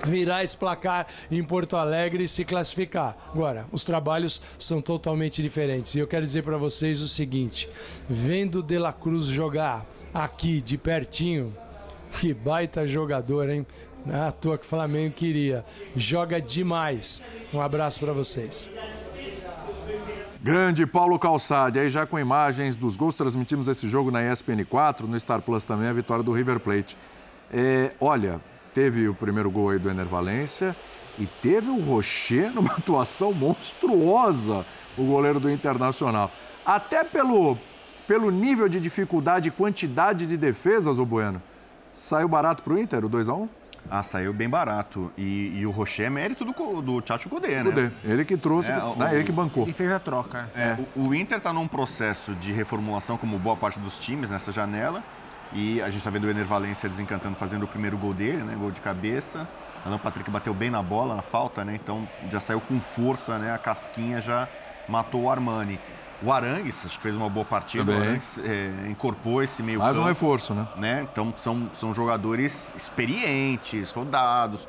virar 0.05 0.43
esse 0.43 0.57
placar 0.57 1.05
em 1.29 1.43
Porto 1.43 1.75
Alegre 1.75 2.23
e 2.23 2.27
se 2.27 2.43
classificar. 2.43 3.15
Agora, 3.33 3.65
os 3.71 3.83
trabalhos 3.83 4.41
são 4.57 4.81
totalmente 4.81 5.41
diferentes. 5.41 5.93
E 5.95 5.99
eu 5.99 6.07
quero 6.07 6.25
dizer 6.25 6.43
para 6.43 6.57
vocês 6.57 7.01
o 7.01 7.07
seguinte: 7.07 7.69
vendo 8.09 8.63
De 8.63 8.77
La 8.79 8.93
Cruz 8.93 9.25
jogar 9.25 9.85
aqui 10.13 10.61
de 10.61 10.77
pertinho, 10.77 11.55
que 12.19 12.33
baita 12.33 12.87
jogador, 12.87 13.49
hein? 13.49 13.65
Não 14.05 14.15
é 14.15 14.27
à 14.27 14.31
toa 14.31 14.57
que 14.57 14.65
o 14.65 14.69
Flamengo 14.69 15.13
queria. 15.13 15.63
Joga 15.95 16.41
demais. 16.41 17.21
Um 17.53 17.61
abraço 17.61 17.99
para 17.99 18.13
vocês. 18.13 18.71
Grande 20.43 20.87
Paulo 20.87 21.19
Calçade, 21.19 21.77
aí 21.77 21.87
já 21.87 22.03
com 22.07 22.17
imagens 22.17 22.75
dos 22.75 22.97
gols, 22.97 23.13
transmitimos 23.13 23.67
esse 23.67 23.87
jogo 23.87 24.09
na 24.09 24.21
ESPN4, 24.23 25.01
no 25.01 25.19
Star 25.19 25.39
Plus 25.39 25.63
também, 25.63 25.87
a 25.87 25.93
vitória 25.93 26.23
do 26.23 26.31
River 26.31 26.59
Plate. 26.59 26.97
É, 27.53 27.91
olha, 28.01 28.41
teve 28.73 29.07
o 29.07 29.13
primeiro 29.13 29.51
gol 29.51 29.69
aí 29.69 29.77
do 29.77 29.87
Ener 29.87 30.07
Valência 30.07 30.75
e 31.19 31.27
teve 31.27 31.69
o 31.69 31.79
Rocher 31.79 32.49
numa 32.55 32.73
atuação 32.73 33.31
monstruosa, 33.31 34.65
o 34.97 35.05
goleiro 35.05 35.39
do 35.39 35.47
Internacional. 35.47 36.31
Até 36.65 37.03
pelo, 37.03 37.55
pelo 38.07 38.31
nível 38.31 38.67
de 38.67 38.79
dificuldade 38.79 39.49
e 39.49 39.51
quantidade 39.51 40.25
de 40.25 40.37
defesas, 40.37 40.97
o 40.97 41.05
Bueno, 41.05 41.39
saiu 41.93 42.27
barato 42.27 42.63
pro 42.63 42.79
Inter, 42.79 43.05
o 43.05 43.09
2x1? 43.09 43.47
Ah, 43.93 44.03
saiu 44.03 44.31
bem 44.31 44.47
barato. 44.47 45.11
E, 45.17 45.51
e 45.59 45.65
o 45.65 45.71
Rocher 45.71 46.05
é 46.05 46.09
mérito 46.09 46.45
do, 46.45 46.81
do 46.81 47.01
Tchatcho 47.01 47.27
Godê, 47.27 47.57
né? 47.57 47.63
Godê. 47.63 47.91
Ele 48.05 48.23
que 48.23 48.37
trouxe, 48.37 48.71
É, 48.71 48.75
né? 48.75 48.81
o- 48.83 49.03
ele 49.13 49.25
que 49.25 49.33
bancou. 49.33 49.67
E 49.67 49.73
fez 49.73 49.91
a 49.91 49.99
troca. 49.99 50.49
É, 50.55 50.77
o, 50.95 51.07
o 51.09 51.13
Inter 51.15 51.39
está 51.39 51.51
num 51.51 51.67
processo 51.67 52.33
de 52.35 52.53
reformulação, 52.53 53.17
como 53.17 53.37
boa 53.37 53.57
parte 53.57 53.77
dos 53.81 53.97
times 53.97 54.29
nessa 54.31 54.49
janela. 54.49 55.03
E 55.51 55.81
a 55.81 55.87
gente 55.87 55.97
está 55.97 56.09
vendo 56.09 56.23
o 56.23 56.29
Ener 56.29 56.45
Valência 56.45 56.87
desencantando, 56.87 57.35
fazendo 57.35 57.63
o 57.63 57.67
primeiro 57.67 57.97
gol 57.97 58.13
dele, 58.13 58.41
né? 58.43 58.55
Gol 58.57 58.71
de 58.71 58.79
cabeça. 58.79 59.45
Alan 59.85 59.97
Patrick 59.97 60.31
bateu 60.31 60.53
bem 60.53 60.69
na 60.69 60.81
bola, 60.81 61.13
na 61.13 61.21
falta, 61.21 61.65
né? 61.65 61.75
Então 61.75 62.07
já 62.29 62.39
saiu 62.39 62.61
com 62.61 62.79
força, 62.79 63.37
né? 63.37 63.53
A 63.53 63.57
casquinha 63.57 64.21
já 64.21 64.47
matou 64.87 65.23
o 65.23 65.29
Armani. 65.29 65.77
O 66.23 66.31
Arangues, 66.31 66.85
acho 66.85 66.97
que 66.97 67.03
fez 67.03 67.15
uma 67.15 67.29
boa 67.29 67.45
partida. 67.45 67.83
Também. 67.83 67.99
O 67.99 68.03
Arangues 68.03 68.39
é, 68.39 68.71
incorporou 68.89 69.41
esse 69.41 69.63
meio 69.63 69.79
Mais 69.79 69.93
um 69.95 69.99
campo, 69.99 70.07
reforço, 70.09 70.53
né? 70.53 70.67
né? 70.77 71.07
Então 71.11 71.33
são, 71.35 71.69
são 71.73 71.95
jogadores 71.95 72.75
experientes, 72.77 73.91
rodados. 73.91 74.67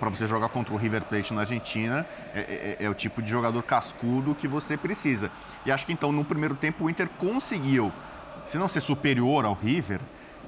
Para 0.00 0.08
você 0.08 0.26
jogar 0.26 0.48
contra 0.48 0.72
o 0.72 0.76
River 0.78 1.04
Plate 1.04 1.34
na 1.34 1.42
Argentina, 1.42 2.06
é, 2.34 2.76
é- 2.80 2.84
é 2.86 2.88
o 2.88 2.94
tipo 2.94 3.20
de 3.20 3.30
jogador 3.30 3.62
cascudo 3.62 4.34
que 4.34 4.48
você 4.48 4.74
precisa. 4.74 5.30
E 5.66 5.70
acho 5.70 5.84
que 5.84 5.92
então 5.92 6.10
no 6.10 6.24
primeiro 6.24 6.54
tempo 6.54 6.86
o 6.86 6.90
Inter 6.90 7.10
conseguiu, 7.18 7.92
se 8.46 8.56
não 8.56 8.68
ser 8.68 8.80
superior 8.80 9.44
ao 9.44 9.52
River, 9.52 10.00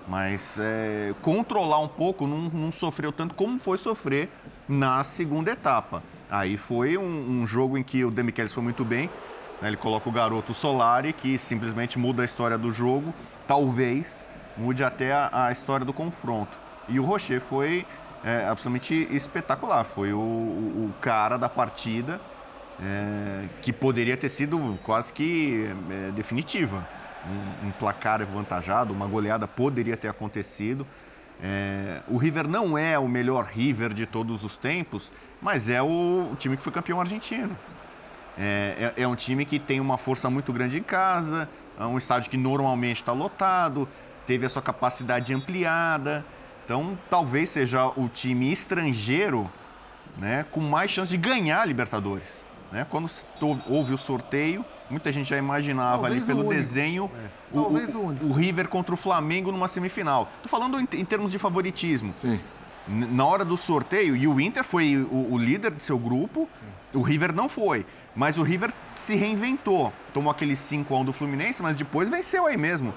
mas 0.06 0.58
é, 0.58 1.12
controlar 1.20 1.78
um 1.80 1.88
pouco, 1.88 2.26
não, 2.26 2.38
não 2.48 2.72
sofreu 2.72 3.12
tanto 3.12 3.34
como 3.34 3.60
foi 3.60 3.76
sofrer 3.76 4.30
na 4.66 5.04
segunda 5.04 5.50
etapa. 5.50 6.02
Aí 6.30 6.56
foi 6.56 6.96
um, 6.96 7.42
um 7.42 7.46
jogo 7.46 7.76
em 7.76 7.82
que 7.82 8.02
o 8.06 8.10
Demichelis 8.10 8.54
foi 8.54 8.62
muito 8.62 8.82
bem? 8.82 9.10
Ele 9.62 9.76
coloca 9.76 10.08
o 10.08 10.12
garoto 10.12 10.54
Solari, 10.54 11.12
que 11.12 11.36
simplesmente 11.38 11.98
muda 11.98 12.22
a 12.22 12.24
história 12.24 12.56
do 12.56 12.70
jogo, 12.70 13.12
talvez 13.46 14.28
mude 14.56 14.82
até 14.84 15.12
a, 15.12 15.46
a 15.46 15.52
história 15.52 15.84
do 15.84 15.92
confronto. 15.92 16.56
E 16.88 16.98
o 16.98 17.04
Rocher 17.04 17.40
foi 17.40 17.86
é, 18.24 18.46
absolutamente 18.46 19.08
espetacular, 19.10 19.84
foi 19.84 20.12
o, 20.12 20.18
o- 20.18 20.90
o 20.90 20.94
cara 21.00 21.36
da 21.36 21.48
partida 21.48 22.20
é, 22.80 23.46
que 23.60 23.72
poderia 23.72 24.16
ter 24.16 24.28
sido 24.28 24.78
quase 24.84 25.12
que 25.12 25.68
é, 25.90 26.10
definitiva. 26.12 26.86
Um, 27.64 27.68
um 27.68 27.70
placar 27.72 28.22
avantajado, 28.22 28.92
uma 28.92 29.06
goleada 29.06 29.46
poderia 29.48 29.96
ter 29.96 30.08
acontecido. 30.08 30.86
É, 31.42 32.00
o 32.08 32.16
River 32.16 32.48
não 32.48 32.78
é 32.78 32.98
o 32.98 33.08
melhor 33.08 33.44
River 33.44 33.92
de 33.92 34.06
todos 34.06 34.44
os 34.44 34.56
tempos, 34.56 35.12
mas 35.42 35.68
é 35.68 35.82
o, 35.82 36.30
o 36.32 36.36
time 36.38 36.56
que 36.56 36.62
foi 36.62 36.72
campeão 36.72 37.00
argentino. 37.00 37.56
É, 38.38 38.92
é- 38.96 39.02
é 39.02 39.08
um 39.08 39.16
time 39.16 39.44
que 39.44 39.58
tem 39.58 39.80
uma 39.80 39.98
força 39.98 40.30
muito 40.30 40.52
grande 40.52 40.78
em 40.78 40.82
casa, 40.82 41.48
é 41.78 41.84
um 41.84 41.98
estádio 41.98 42.30
que 42.30 42.36
normalmente 42.36 42.96
está 43.02 43.12
lotado, 43.12 43.88
teve 44.26 44.46
a 44.46 44.48
sua 44.48 44.62
capacidade 44.62 45.34
ampliada. 45.34 46.24
Então, 46.64 46.96
talvez 47.10 47.50
seja 47.50 47.86
o 47.96 48.08
time 48.08 48.52
estrangeiro 48.52 49.50
né, 50.16 50.44
com 50.50 50.60
mais 50.60 50.90
chance 50.90 51.10
de 51.10 51.16
ganhar 51.16 51.62
a 51.62 51.64
Libertadores. 51.64 52.44
Né? 52.70 52.86
Quando 52.90 53.08
houve 53.66 53.94
o 53.94 53.98
sorteio, 53.98 54.64
muita 54.90 55.10
gente 55.10 55.28
já 55.30 55.36
imaginava 55.38 56.02
Talvez 56.02 56.16
ali 56.16 56.26
pelo 56.26 56.48
desenho 56.48 57.10
É. 57.54 57.56
o, 57.56 57.60
o- 57.60 58.28
o 58.28 58.32
River 58.32 58.68
contra 58.68 58.92
o 58.92 58.96
Flamengo 58.96 59.50
numa 59.50 59.68
semifinal. 59.68 60.28
Estou 60.36 60.50
falando 60.50 60.78
em, 60.78 60.86
em 61.00 61.04
termos 61.04 61.30
de 61.30 61.38
favoritismo. 61.38 62.14
Sim. 62.20 62.38
Na 62.86 63.24
hora 63.26 63.44
do 63.44 63.56
sorteio, 63.56 64.16
e 64.16 64.26
o 64.26 64.40
Inter 64.40 64.64
foi 64.64 64.96
o, 64.96 65.32
o 65.34 65.38
líder 65.38 65.72
de 65.72 65.82
seu 65.82 65.98
grupo, 65.98 66.48
o 66.94 67.00
River 67.02 67.34
não 67.34 67.48
foi. 67.48 67.84
Mas 68.18 68.36
o 68.36 68.42
River 68.42 68.72
se 68.96 69.14
reinventou. 69.14 69.92
Tomou 70.12 70.32
aquele 70.32 70.54
5x1 70.54 71.04
do 71.04 71.12
Fluminense, 71.12 71.62
mas 71.62 71.76
depois 71.76 72.08
venceu 72.08 72.46
aí 72.46 72.56
mesmo. 72.56 72.92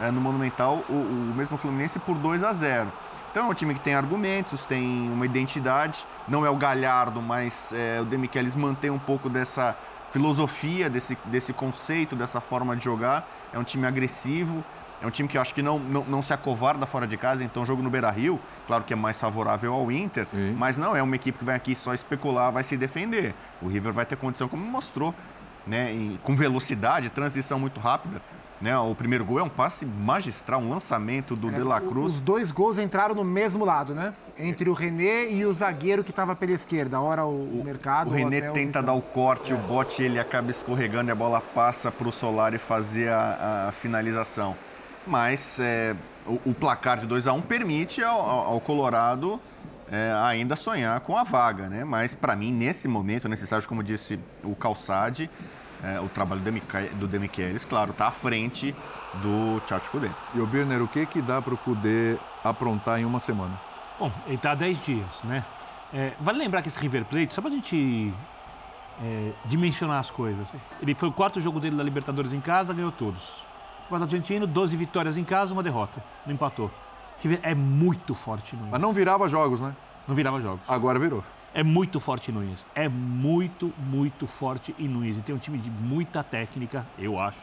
é, 0.00 0.10
no 0.10 0.20
Monumental, 0.20 0.84
o, 0.88 0.92
o 0.92 1.32
mesmo 1.36 1.56
Fluminense 1.56 2.00
por 2.00 2.16
2 2.16 2.42
a 2.42 2.52
0 2.52 2.92
Então 3.30 3.46
é 3.46 3.48
um 3.48 3.54
time 3.54 3.72
que 3.72 3.78
tem 3.78 3.94
argumentos, 3.94 4.66
tem 4.66 5.08
uma 5.12 5.24
identidade, 5.24 6.04
não 6.26 6.44
é 6.44 6.50
o 6.50 6.56
Galhardo, 6.56 7.22
mas 7.22 7.72
é, 7.72 8.00
o 8.00 8.04
Demichelis 8.04 8.56
mantém 8.56 8.90
um 8.90 8.98
pouco 8.98 9.30
dessa 9.30 9.76
filosofia, 10.10 10.90
desse, 10.90 11.16
desse 11.26 11.52
conceito, 11.52 12.16
dessa 12.16 12.40
forma 12.40 12.74
de 12.74 12.82
jogar. 12.82 13.28
É 13.52 13.58
um 13.60 13.64
time 13.64 13.86
agressivo, 13.86 14.64
é 15.04 15.06
um 15.06 15.10
time 15.10 15.28
que 15.28 15.36
eu 15.36 15.42
acho 15.42 15.54
que 15.54 15.60
não, 15.60 15.78
não, 15.78 16.02
não 16.04 16.22
se 16.22 16.32
acovarda 16.32 16.86
fora 16.86 17.06
de 17.06 17.18
casa, 17.18 17.44
então 17.44 17.62
o 17.62 17.66
jogo 17.66 17.82
no 17.82 17.90
Beira-Rio, 17.90 18.40
claro 18.66 18.84
que 18.84 18.94
é 18.94 18.96
mais 18.96 19.20
favorável 19.20 19.74
ao 19.74 19.92
Inter, 19.92 20.26
Sim. 20.26 20.54
mas 20.56 20.78
não 20.78 20.96
é 20.96 21.02
uma 21.02 21.14
equipe 21.14 21.38
que 21.38 21.44
vai 21.44 21.54
aqui 21.54 21.76
só 21.76 21.92
especular, 21.92 22.50
vai 22.50 22.64
se 22.64 22.74
defender. 22.74 23.34
O 23.60 23.68
River 23.68 23.92
vai 23.92 24.06
ter 24.06 24.16
condição, 24.16 24.48
como 24.48 24.64
mostrou, 24.64 25.14
né, 25.66 25.92
e, 25.92 26.18
com 26.22 26.34
velocidade, 26.34 27.10
transição 27.10 27.58
muito 27.58 27.80
rápida. 27.80 28.22
Né, 28.60 28.78
o 28.78 28.94
primeiro 28.94 29.26
gol 29.26 29.40
é 29.40 29.42
um 29.42 29.48
passe 29.48 29.84
magistral, 29.84 30.60
um 30.60 30.70
lançamento 30.70 31.36
do 31.36 31.50
De 31.50 31.62
La 31.62 31.82
Cruz. 31.82 32.14
Os 32.14 32.20
dois 32.20 32.50
gols 32.50 32.78
entraram 32.78 33.14
no 33.14 33.24
mesmo 33.24 33.62
lado, 33.62 33.94
né? 33.94 34.14
Entre 34.38 34.70
o 34.70 34.72
René 34.72 35.30
e 35.30 35.44
o 35.44 35.52
zagueiro 35.52 36.02
que 36.02 36.10
estava 36.10 36.34
pela 36.34 36.52
esquerda. 36.52 36.98
Ora 36.98 37.26
o, 37.26 37.60
o 37.60 37.62
Mercado. 37.62 38.10
O 38.10 38.14
René 38.14 38.40
tenta 38.52 38.80
o 38.80 38.82
dar 38.82 38.94
o 38.94 39.02
corte, 39.02 39.52
é. 39.52 39.54
o 39.54 39.58
bote 39.58 40.02
ele 40.02 40.18
acaba 40.18 40.50
escorregando 40.50 41.10
e 41.10 41.12
a 41.12 41.14
bola 41.14 41.42
passa 41.42 41.90
para 41.90 42.08
o 42.08 42.12
Solar 42.12 42.54
e 42.54 42.58
fazer 42.58 43.10
a, 43.10 43.66
a 43.68 43.72
finalização. 43.72 44.56
Mas 45.06 45.60
é, 45.60 45.94
o, 46.26 46.50
o, 46.50 46.54
placar 46.54 46.98
de 46.98 47.06
2 47.06 47.26
a 47.26 47.32
1 47.32 47.36
um 47.36 47.40
permite 47.42 48.02
ao, 48.02 48.20
ao 48.20 48.60
Colorado 48.60 49.40
é, 49.90 50.12
ainda 50.24 50.56
sonhar 50.56 50.98
com 51.00 51.16
a 51.16 51.24
vaga, 51.24 51.68
né? 51.68 51.84
Mas 51.84 52.14
para 52.14 52.34
mim, 52.34 52.52
nesse 52.52 52.88
momento, 52.88 53.28
necessário, 53.28 53.66
como 53.68 53.82
disse 53.82 54.18
o 54.42 54.54
Calçade, 54.56 55.30
é, 55.82 56.00
o 56.00 56.08
trabalho 56.08 56.40
do 56.94 57.06
Demichelis, 57.06 57.64
claro, 57.64 57.90
está 57.90 58.08
à 58.08 58.10
frente 58.10 58.74
do 59.22 59.60
Tchatcho 59.66 59.90
Kudê. 59.90 60.10
E 60.34 60.40
o 60.40 60.46
Birner, 60.46 60.82
o 60.82 60.88
que, 60.88 61.04
que 61.04 61.20
dá 61.20 61.42
para 61.42 61.52
o 61.52 61.58
Kudê 61.58 62.18
aprontar 62.42 62.98
em 62.98 63.04
uma 63.04 63.20
semana? 63.20 63.60
Bom, 63.98 64.10
ele 64.26 64.36
está 64.36 64.52
há 64.52 64.54
10 64.54 64.82
dias, 64.82 65.22
né? 65.24 65.44
É, 65.92 66.12
vale 66.18 66.38
lembrar 66.38 66.62
que 66.62 66.68
esse 66.68 66.78
River 66.78 67.04
Plate, 67.04 67.32
só 67.32 67.40
para 67.40 67.50
a 67.50 67.54
gente 67.54 68.12
é, 69.02 69.32
dimensionar 69.44 69.98
as 69.98 70.10
coisas, 70.10 70.52
ele 70.80 70.94
foi 70.94 71.08
o 71.08 71.12
quarto 71.12 71.40
jogo 71.40 71.60
dele 71.60 71.76
da 71.76 71.82
Libertadores 71.82 72.32
em 72.32 72.40
casa, 72.40 72.72
ganhou 72.72 72.90
todos. 72.90 73.44
O 73.90 73.94
argentino, 73.94 74.46
12 74.46 74.76
vitórias 74.76 75.16
em 75.16 75.24
casa, 75.24 75.52
uma 75.52 75.62
derrota. 75.62 76.02
Não 76.26 76.32
empatou. 76.32 76.70
River 77.22 77.40
é 77.42 77.54
muito 77.54 78.14
forte, 78.14 78.56
Nunes. 78.56 78.70
Mas 78.72 78.80
não 78.80 78.92
virava 78.92 79.28
jogos, 79.28 79.60
né? 79.60 79.74
Não 80.06 80.14
virava 80.14 80.40
jogos. 80.40 80.60
Agora 80.68 80.98
virou. 80.98 81.22
É 81.52 81.62
muito 81.62 82.00
forte 82.00 82.32
Nunes. 82.32 82.66
É 82.74 82.88
muito, 82.88 83.72
muito 83.78 84.26
forte 84.26 84.74
em 84.78 84.88
Nunes. 84.88 85.18
E 85.18 85.22
tem 85.22 85.34
um 85.34 85.38
time 85.38 85.58
de 85.58 85.70
muita 85.70 86.22
técnica, 86.22 86.86
eu 86.98 87.18
acho. 87.18 87.38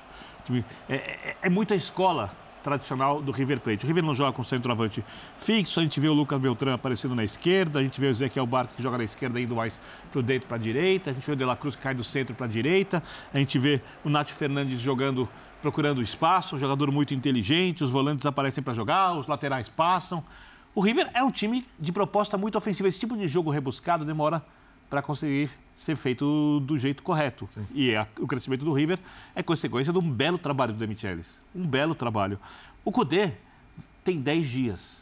É, 0.90 0.96
é, 0.96 1.38
é 1.44 1.50
muita 1.50 1.76
escola 1.76 2.32
tradicional 2.62 3.22
do 3.22 3.32
River 3.32 3.60
Plate. 3.60 3.86
O 3.86 3.88
River 3.88 4.04
não 4.04 4.16
joga 4.16 4.32
com 4.34 4.44
centroavante 4.44 5.04
fixo, 5.38 5.80
a 5.80 5.84
gente 5.84 6.00
vê 6.00 6.08
o 6.08 6.14
Lucas 6.14 6.40
Beltrán 6.40 6.74
aparecendo 6.74 7.16
na 7.16 7.24
esquerda, 7.24 7.80
a 7.80 7.82
gente 7.82 8.00
vê 8.00 8.08
o 8.08 8.10
Ezequiel 8.10 8.46
Barco 8.46 8.74
que 8.76 8.84
joga 8.84 8.98
na 8.98 9.04
esquerda 9.04 9.40
indo 9.40 9.56
mais 9.56 9.82
para 10.12 10.20
o 10.20 10.24
dentro 10.24 10.48
para 10.48 10.58
a 10.58 10.60
direita, 10.60 11.12
a 11.12 11.14
gente 11.14 11.26
vê 11.26 11.34
o 11.34 11.36
De 11.36 11.46
La 11.46 11.56
Cruz 11.56 11.76
que 11.76 11.82
cai 11.82 11.94
do 11.94 12.04
centro 12.04 12.36
para 12.36 12.46
a 12.46 12.50
direita, 12.50 13.02
a 13.34 13.40
gente 13.40 13.58
vê 13.58 13.82
o 14.04 14.10
Nath 14.10 14.30
Fernandes 14.30 14.80
jogando, 14.80 15.28
procurando 15.62 16.02
espaço, 16.02 16.56
um 16.56 16.60
jogador 16.60 16.92
muito 16.92 17.14
inteligente, 17.14 17.84
os 17.84 17.92
volantes 17.92 18.26
aparecem 18.26 18.64
para 18.64 18.74
jogar, 18.74 19.14
os 19.14 19.28
laterais 19.28 19.70
passam. 19.70 20.24
O 20.74 20.82
River 20.82 21.10
é 21.14 21.24
um 21.24 21.32
time 21.32 21.66
de 21.80 21.92
proposta 21.92 22.38
muito 22.38 22.58
ofensiva. 22.58 22.88
Esse 22.88 23.00
tipo 23.00 23.16
de 23.16 23.28
jogo 23.28 23.50
rebuscado 23.50 24.04
demora 24.04 24.44
para 24.90 25.02
conseguir 25.02 25.50
ser 25.76 25.96
feito 25.96 26.60
do 26.62 26.78
jeito 26.78 27.04
correto. 27.04 27.48
Sim. 27.54 27.66
E 27.74 27.96
a, 27.96 28.08
o 28.20 28.28
crescimento 28.28 28.66
do 28.66 28.74
River 28.74 29.00
é 29.36 29.44
consequência 29.44 29.94
de 29.94 30.00
um 30.00 30.10
belo 30.10 30.38
trabalho 30.38 30.74
do 30.74 30.80
Demichelis. 30.80 31.42
Um 31.56 31.66
belo 31.66 31.96
trabalho. 31.96 32.40
O 32.84 32.92
Cudê 32.92 33.34
tem 34.04 34.20
10 34.20 34.48
dias 34.48 35.02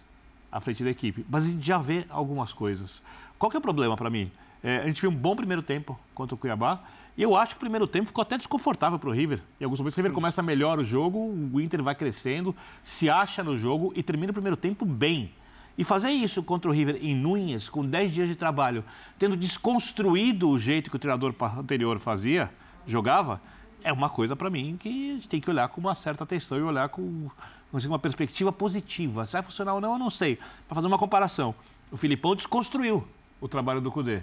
à 0.51 0.59
frente 0.59 0.83
da 0.83 0.89
equipe, 0.89 1.25
mas 1.29 1.43
a 1.43 1.47
gente 1.47 1.65
já 1.65 1.77
vê 1.77 2.05
algumas 2.09 2.51
coisas. 2.51 3.01
Qual 3.37 3.49
que 3.49 3.55
é 3.55 3.59
o 3.59 3.61
problema 3.61 3.95
para 3.95 4.09
mim? 4.09 4.31
É, 4.63 4.79
a 4.79 4.85
gente 4.85 4.99
viu 4.99 5.09
um 5.09 5.15
bom 5.15 5.35
primeiro 5.35 5.61
tempo 5.61 5.97
contra 6.13 6.35
o 6.35 6.37
Cuiabá. 6.37 6.81
E 7.19 7.21
eu 7.21 7.35
acho 7.35 7.53
que 7.53 7.57
o 7.57 7.59
primeiro 7.59 7.85
tempo 7.85 8.05
ficou 8.05 8.21
até 8.21 8.37
desconfortável 8.37 8.97
para 8.97 9.09
o 9.09 9.11
River. 9.11 9.41
Em 9.59 9.65
alguns 9.65 9.77
momentos 9.77 9.97
o 9.97 9.99
River 9.99 10.13
começa 10.13 10.41
melhor 10.41 10.79
o 10.79 10.85
jogo, 10.85 11.19
o 11.51 11.59
Inter 11.59 11.83
vai 11.83 11.93
crescendo, 11.93 12.55
se 12.81 13.09
acha 13.09 13.43
no 13.43 13.59
jogo 13.59 13.91
e 13.93 14.01
termina 14.01 14.31
o 14.31 14.33
primeiro 14.33 14.55
tempo 14.55 14.85
bem. 14.85 15.33
E 15.77 15.83
fazer 15.83 16.11
isso 16.11 16.41
contra 16.41 16.71
o 16.71 16.73
River 16.73 16.97
em 17.01 17.13
Núñez, 17.13 17.67
com 17.67 17.85
10 17.85 18.13
dias 18.13 18.29
de 18.29 18.37
trabalho, 18.37 18.85
tendo 19.17 19.35
desconstruído 19.35 20.49
o 20.49 20.57
jeito 20.57 20.89
que 20.89 20.95
o 20.95 20.99
treinador 20.99 21.35
anterior 21.57 21.99
fazia, 21.99 22.49
jogava, 22.87 23.41
é 23.83 23.91
uma 23.91 24.09
coisa 24.09 24.33
para 24.33 24.49
mim 24.49 24.77
que 24.79 25.11
a 25.11 25.13
gente 25.15 25.27
tem 25.27 25.41
que 25.41 25.49
olhar 25.49 25.67
com 25.67 25.81
uma 25.81 25.95
certa 25.95 26.23
atenção 26.23 26.57
e 26.57 26.61
olhar 26.61 26.87
com 26.87 27.29
uma 27.73 27.99
perspectiva 27.99 28.49
positiva. 28.49 29.25
Se 29.25 29.33
vai 29.33 29.43
funcionar 29.43 29.73
ou 29.73 29.81
não, 29.81 29.91
eu 29.91 29.99
não 29.99 30.09
sei. 30.09 30.39
Para 30.69 30.75
fazer 30.75 30.87
uma 30.87 30.97
comparação, 30.97 31.53
o 31.91 31.97
Filipão 31.97 32.33
desconstruiu 32.33 33.05
o 33.41 33.47
trabalho 33.49 33.81
do 33.81 33.91
Cudê. 33.91 34.21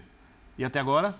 E 0.57 0.65
até 0.65 0.81
agora 0.81 1.15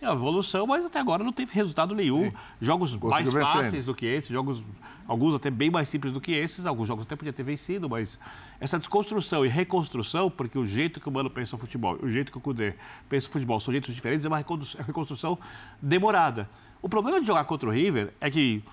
é 0.00 0.08
uma 0.08 0.14
evolução, 0.14 0.66
mas 0.66 0.84
até 0.84 0.98
agora 0.98 1.22
não 1.22 1.32
teve 1.32 1.52
resultado 1.52 1.94
nenhum. 1.94 2.30
Sim. 2.30 2.36
Jogos 2.60 2.96
Conseguiu 2.96 3.32
mais 3.32 3.44
fáceis 3.46 3.72
vencendo. 3.72 3.86
do 3.86 3.94
que 3.94 4.06
esses, 4.06 4.30
jogos, 4.30 4.62
alguns 5.06 5.34
até 5.34 5.50
bem 5.50 5.70
mais 5.70 5.88
simples 5.88 6.12
do 6.12 6.20
que 6.20 6.32
esses, 6.32 6.66
alguns 6.66 6.88
jogos 6.88 7.04
até 7.04 7.16
podia 7.16 7.32
ter 7.32 7.42
vencido, 7.42 7.88
mas 7.88 8.18
essa 8.58 8.78
desconstrução 8.78 9.44
e 9.44 9.48
reconstrução, 9.48 10.30
porque 10.30 10.58
o 10.58 10.64
jeito 10.64 11.00
que 11.00 11.08
o 11.08 11.12
Mano 11.12 11.28
pensa 11.28 11.56
o 11.56 11.58
futebol, 11.58 11.98
o 12.02 12.08
jeito 12.08 12.32
que 12.32 12.38
o 12.38 12.40
Cudê 12.40 12.74
pensa 13.08 13.28
o 13.28 13.30
futebol 13.30 13.60
são 13.60 13.72
jeitos 13.72 13.94
diferentes, 13.94 14.24
é 14.24 14.28
uma 14.28 14.38
reconstrução 14.38 15.38
demorada. 15.82 16.48
O 16.80 16.88
problema 16.88 17.20
de 17.20 17.26
jogar 17.26 17.44
contra 17.44 17.68
o 17.68 17.72
River 17.72 18.12
é 18.20 18.30
que, 18.30 18.64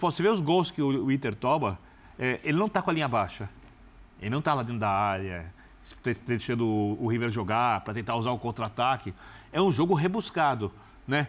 você 0.00 0.22
vê 0.22 0.28
os 0.28 0.40
gols 0.40 0.70
que 0.70 0.82
o 0.82 1.12
Inter 1.12 1.34
toma, 1.34 1.78
é, 2.18 2.40
ele 2.42 2.58
não 2.58 2.66
está 2.66 2.82
com 2.82 2.90
a 2.90 2.92
linha 2.92 3.08
baixa. 3.08 3.48
Ele 4.20 4.30
não 4.30 4.38
está 4.38 4.54
lá 4.54 4.62
dentro 4.62 4.80
da 4.80 4.88
área, 4.88 5.52
deixando 6.26 6.66
o 6.66 7.06
River 7.06 7.30
jogar 7.30 7.82
para 7.82 7.94
tentar 7.94 8.16
usar 8.16 8.30
o 8.30 8.38
contra-ataque 8.38 9.14
é 9.56 9.62
um 9.62 9.72
jogo 9.72 9.94
rebuscado, 9.94 10.70
né? 11.08 11.28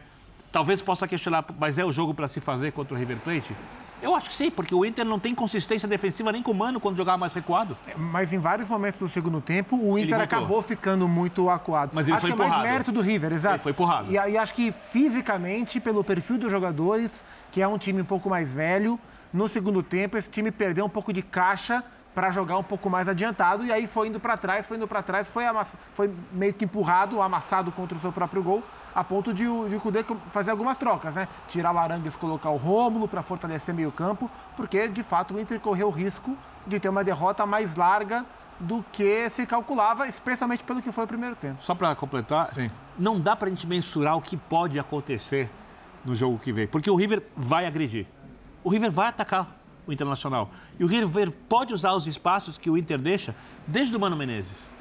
Talvez 0.51 0.82
possa 0.82 1.07
questionar, 1.07 1.45
mas 1.57 1.80
é 1.80 1.86
o 1.86 1.91
jogo 1.93 2.13
para 2.13 2.28
se 2.28 2.41
fazer 2.41 2.73
contra 2.73 2.93
o 2.93 2.97
River 2.97 3.19
Plate? 3.19 3.55
Eu 4.01 4.13
acho 4.13 4.30
que 4.30 4.36
sim, 4.36 4.51
porque 4.51 4.75
o 4.75 4.86
Inter 4.86 5.05
não 5.05 5.17
tem 5.17 5.34
consistência 5.34 5.88
defensiva 5.88 6.30
nem 6.32 6.43
com 6.43 6.51
o 6.51 6.53
Mano 6.53 6.78
quando 6.78 6.97
jogava 6.97 7.17
mais 7.17 7.32
recuado. 7.32 7.78
É, 7.88 7.95
mas 7.95 8.34
em 8.34 8.38
vários 8.38 8.67
momentos 8.67 8.99
do 8.99 9.07
segundo 9.07 9.39
tempo, 9.39 9.78
o 9.78 9.97
Inter 9.97 10.19
acabou 10.19 10.61
ficando 10.61 11.07
muito 11.07 11.49
acuado. 11.49 11.91
Mas 11.93 12.05
ele 12.05 12.17
acho 12.17 12.21
foi 12.21 12.32
que 12.32 12.36
empurrado. 12.36 12.53
é 12.53 12.57
mais 12.57 12.71
mérito 12.71 12.91
do 12.91 12.99
River, 12.99 13.32
exato. 13.32 13.55
Ele 13.55 13.63
foi 13.63 13.71
empurrado. 13.71 14.11
E, 14.11 14.15
e 14.15 14.38
acho 14.38 14.53
que 14.53 14.73
fisicamente, 14.73 15.80
pelo 15.80 16.03
perfil 16.03 16.38
dos 16.38 16.51
jogadores, 16.51 17.23
que 17.49 17.61
é 17.61 17.67
um 17.67 17.78
time 17.78 18.01
um 18.01 18.05
pouco 18.05 18.30
mais 18.30 18.53
velho, 18.53 18.99
no 19.34 19.47
segundo 19.47 19.82
tempo 19.82 20.17
esse 20.17 20.30
time 20.30 20.51
perdeu 20.51 20.86
um 20.86 20.89
pouco 20.89 21.13
de 21.13 21.21
caixa 21.21 21.82
para 22.18 22.32
jogar 22.32 22.57
um 22.57 22.63
pouco 22.63 22.89
mais 22.89 23.07
adiantado 23.07 23.63
e 23.63 23.72
aí 23.72 23.86
foi 23.86 24.07
indo 24.07 24.20
para 24.20 24.36
trás, 24.36 24.65
foi 24.65 24.76
indo 24.76 24.88
para 24.88 25.03
trás, 25.03 25.30
foi, 25.30 25.45
amass... 25.45 25.78
foi 25.93 26.11
meio 26.32 26.51
que 26.51 26.65
empurrado, 26.65 27.22
amassado 27.22 27.72
contra 27.72 27.95
o 27.95 28.01
seu 28.01 28.11
próprio 28.11 28.41
gol, 28.41 28.63
a 28.95 29.03
ponto 29.03 29.32
de, 29.32 29.43
de 29.43 29.76
o 29.76 29.80
Cudê 29.80 30.03
fazer 30.32 30.49
algumas 30.49 30.80
trocas, 30.80 31.13
né? 31.13 31.28
Tirar 31.47 31.76
o 31.76 31.78
Arangues, 31.78 32.15
colocar 32.15 32.49
o 32.49 32.57
Rômulo 32.57 33.07
para 33.07 33.22
fortalecer 33.22 33.72
meio 33.72 33.91
campo, 33.91 34.32
porque 34.55 34.88
de 34.88 35.03
fato 35.03 35.36
o 35.36 35.39
Inter 35.39 35.59
correu 35.59 35.89
o 35.89 35.91
risco 35.91 36.36
de 36.65 36.80
ter 36.80 36.89
uma 36.89 37.03
derrota 37.03 37.45
mais 37.45 37.76
larga 37.76 38.26
do 38.59 38.84
que 38.91 39.30
se 39.30 39.45
calculava, 39.45 40.07
especialmente 40.07 40.63
pelo 40.63 40.82
que 40.82 40.91
foi 40.91 41.03
o 41.03 41.07
primeiro 41.07 41.36
tempo. 41.36 41.61
Só 41.61 41.76
para 41.76 41.95
completar, 41.95 42.51
Sim. 42.51 42.72
não 42.97 43.20
dá 43.20 43.36
para 43.36 43.45
a 43.45 43.51
gente 43.51 43.68
mensurar 43.68 44.18
o 44.18 44.24
que 44.24 44.36
pode 44.36 44.80
acontecer 44.80 45.51
no 46.03 46.15
jogo 46.15 46.39
que 46.39 46.51
vem, 46.51 46.65
porque 46.65 46.89
o 46.89 46.95
River 46.95 47.22
vai 47.36 47.68
agredir. 47.68 48.07
O 48.63 48.70
River 48.70 48.89
vai 48.89 49.09
atacar 49.09 49.55
o 49.88 49.94
Internacional. 49.94 50.52
E 50.80 50.84
o 50.84 50.88
River 50.88 51.32
pode 51.50 51.74
usar 51.74 51.94
os 51.94 52.06
espaços 52.08 52.58
que 52.58 52.70
o 52.70 52.78
Inter 52.78 53.00
deixa 53.00 53.36
desde 53.66 53.96
o 53.96 54.00
Mano 54.00 54.16
Menezes. 54.16 54.76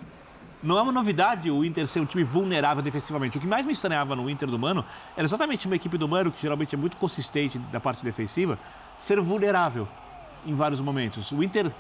Não 0.63 0.79
é 0.79 0.83
uma 0.83 0.93
novidade 0.93 1.51
o 1.51 1.65
Inter 1.65 1.87
ser 1.87 2.01
um 2.01 2.07
time 2.07 2.25
vulnerável 2.25 2.83
defensivamente. 2.83 3.39
O 3.39 3.41
que 3.41 3.47
mais 3.47 3.65
me 3.65 3.73
estranhava 3.73 4.17
no 4.17 4.29
Inter 4.29 4.49
do 4.49 4.59
Mano 4.59 4.85
era 5.17 5.25
exatamente 5.25 5.67
uma 5.67 5.77
equipe 5.77 5.97
do 5.97 6.09
Mano, 6.09 6.33
que 6.33 6.43
geralmente 6.43 6.75
é 6.75 6.79
muito 6.79 6.97
consistente 6.97 7.59
da 7.59 7.79
parte 7.79 8.05
defensiva, 8.05 8.59
ser 8.99 9.21
vulnerável 9.21 9.87
em 10.45 10.55
vários 10.55 10.81
momentos. 10.81 11.31
O 11.31 11.43
Inter 11.43 11.73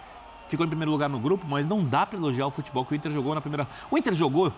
ficou 0.49 0.64
em 0.64 0.68
primeiro 0.68 0.90
lugar 0.90 1.09
no 1.09 1.18
grupo, 1.18 1.47
mas 1.49 1.66
não 1.66 1.84
dá 1.84 2.07
para 2.07 2.18
elogiar 2.18 2.47
o 2.47 2.51
futebol 2.51 2.84
que 2.84 2.92
o 2.92 2.97
Inter 2.97 3.12
jogou 3.12 3.34
na 3.34 3.40
primeira. 3.40 3.66
O 3.90 3.99
Inter 3.99 4.14
jogou 4.14 4.53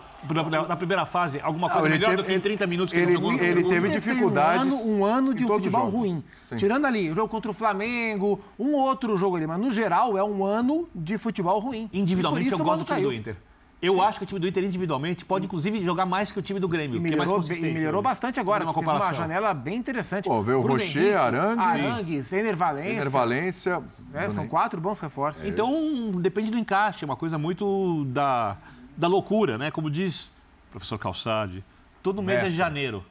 na, 0.51 0.69
na 0.69 0.77
primeira 0.77 1.07
fase 1.07 1.41
alguma 1.41 1.69
coisa 1.69 1.89
não, 1.89 1.95
melhor 1.95 2.11
teve, 2.11 2.23
do 2.23 2.27
que 2.27 2.35
em 2.35 2.41
30 2.41 2.67
minutos 2.67 2.93
que 2.93 2.99
ele, 2.99 3.07
ele 3.07 3.15
jogou. 3.15 3.33
Ele, 3.33 3.45
ele 3.45 3.65
teve 3.65 3.89
dificuldades. 3.89 4.65
Um 4.65 4.69
ano, 4.69 4.91
um 4.91 5.05
ano 5.05 5.35
de 5.35 5.45
um 5.45 5.49
futebol 5.49 5.89
ruim. 5.89 6.23
Sim. 6.49 6.57
Tirando 6.57 6.87
ali 6.87 7.11
o 7.11 7.15
jogo 7.15 7.29
contra 7.29 7.51
o 7.51 7.55
Flamengo, 7.55 8.41
um 8.59 8.75
outro 8.75 9.17
jogo 9.17 9.37
ali, 9.37 9.47
mas 9.47 9.59
no 9.59 9.71
geral 9.71 10.17
é 10.17 10.25
um 10.25 10.45
ano 10.45 10.89
de 10.95 11.19
futebol 11.19 11.59
ruim. 11.59 11.89
Individualmente 11.93 12.53
eu 12.53 12.59
gosto 12.59 12.81
do 12.81 12.85
time 12.85 13.03
do 13.03 13.13
Inter. 13.13 13.37
Eu 13.81 13.95
Sim. 13.95 14.01
acho 14.01 14.19
que 14.19 14.25
o 14.25 14.27
time 14.27 14.41
do 14.41 14.49
Inter 14.49 14.65
individualmente 14.65 15.25
pode, 15.25 15.47
inclusive, 15.47 15.85
jogar 15.85 16.05
mais 16.05 16.33
que 16.33 16.39
o 16.39 16.43
time 16.43 16.59
do 16.59 16.67
Grêmio. 16.67 16.97
E 16.97 17.01
melhorou, 17.01 17.41
é 17.49 17.55
e 17.55 17.61
melhorou 17.61 18.03
bastante 18.03 18.41
agora. 18.41 18.65
Uma, 18.65 18.75
comparação. 18.75 19.11
uma 19.11 19.15
janela 19.15 19.55
bem 19.55 19.77
interessante. 19.77 20.25
Pô, 20.25 20.43
veio 20.43 20.59
o 20.59 20.67
Rocher, 20.67 21.17
Arangues. 21.17 21.65
Arangues, 21.65 22.33
Ener 22.33 22.57
Valência. 22.57 22.91
Ener 22.91 23.11
Valência. 23.11 23.83
É, 24.13 24.29
são 24.31 24.49
quatro 24.49 24.81
bons 24.81 24.99
reforços. 24.99 25.45
É. 25.45 25.49
Então, 25.49 26.11
depende 26.21 26.51
do 26.51 26.59
encaixe. 26.59 27.05
É 27.05 27.07
uma 27.07 27.17
coisa 27.17 27.39
muito 27.39 28.05
da, 28.07 28.57
da 28.97 29.07
loucura, 29.07 29.57
né? 29.57 29.71
Como 29.71 29.89
diz 29.89 30.33
o 30.69 30.73
professor 30.73 30.99
Calçade. 30.99 31.65
Todo 32.03 32.21
mês 32.21 32.41
é 32.41 32.43
Mestre. 32.43 32.61
é 32.61 32.65
janeiro 32.65 33.05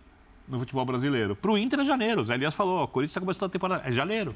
no 0.48 0.60
futebol 0.60 0.86
brasileiro. 0.86 1.34
Para 1.34 1.52
o 1.52 1.58
Inter 1.58 1.80
é 1.80 1.86
janeiro. 1.86 2.22
O 2.22 2.26
Zé 2.26 2.36
Elias 2.36 2.54
falou, 2.54 2.84
o 2.84 2.88
Corinthians 2.90 3.12
está 3.12 3.22
começando 3.22 3.46
a 3.46 3.50
temporada. 3.50 3.84
É 3.88 3.92
janeiro. 3.92 4.36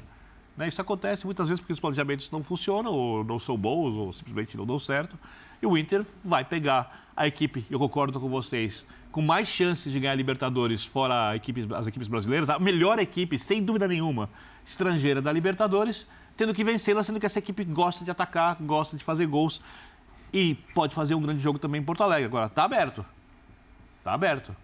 Né? 0.56 0.68
Isso 0.68 0.80
acontece 0.80 1.26
muitas 1.26 1.48
vezes 1.48 1.60
porque 1.60 1.72
os 1.72 1.80
planejamentos 1.80 2.30
não 2.30 2.42
funcionam, 2.42 2.92
ou 2.92 3.24
não 3.24 3.38
são 3.38 3.56
bons, 3.56 3.94
ou 3.94 4.12
simplesmente 4.12 4.56
não 4.56 4.64
dão 4.64 4.78
certo. 4.78 5.18
E 5.62 5.66
o 5.66 5.78
Inter 5.78 6.04
vai 6.24 6.44
pegar 6.44 7.06
a 7.16 7.24
equipe, 7.24 7.64
eu 7.70 7.78
concordo 7.78 8.18
com 8.18 8.28
vocês, 8.28 8.84
com 9.12 9.22
mais 9.22 9.46
chances 9.46 9.92
de 9.92 10.00
ganhar 10.00 10.14
Libertadores 10.16 10.84
fora 10.84 11.36
equipes, 11.36 11.70
as 11.70 11.86
equipes 11.86 12.08
brasileiras, 12.08 12.50
a 12.50 12.58
melhor 12.58 12.98
equipe, 12.98 13.38
sem 13.38 13.62
dúvida 13.62 13.86
nenhuma, 13.86 14.28
estrangeira 14.64 15.22
da 15.22 15.30
Libertadores, 15.30 16.08
tendo 16.36 16.52
que 16.52 16.64
vencê-la, 16.64 17.04
sendo 17.04 17.20
que 17.20 17.26
essa 17.26 17.38
equipe 17.38 17.62
gosta 17.62 18.04
de 18.04 18.10
atacar, 18.10 18.56
gosta 18.60 18.96
de 18.96 19.04
fazer 19.04 19.26
gols 19.26 19.60
e 20.32 20.56
pode 20.74 20.94
fazer 20.96 21.14
um 21.14 21.22
grande 21.22 21.40
jogo 21.40 21.60
também 21.60 21.80
em 21.80 21.84
Porto 21.84 22.02
Alegre. 22.02 22.24
Agora, 22.24 22.48
tá 22.48 22.64
aberto. 22.64 23.04
Tá 24.02 24.14
aberto. 24.14 24.56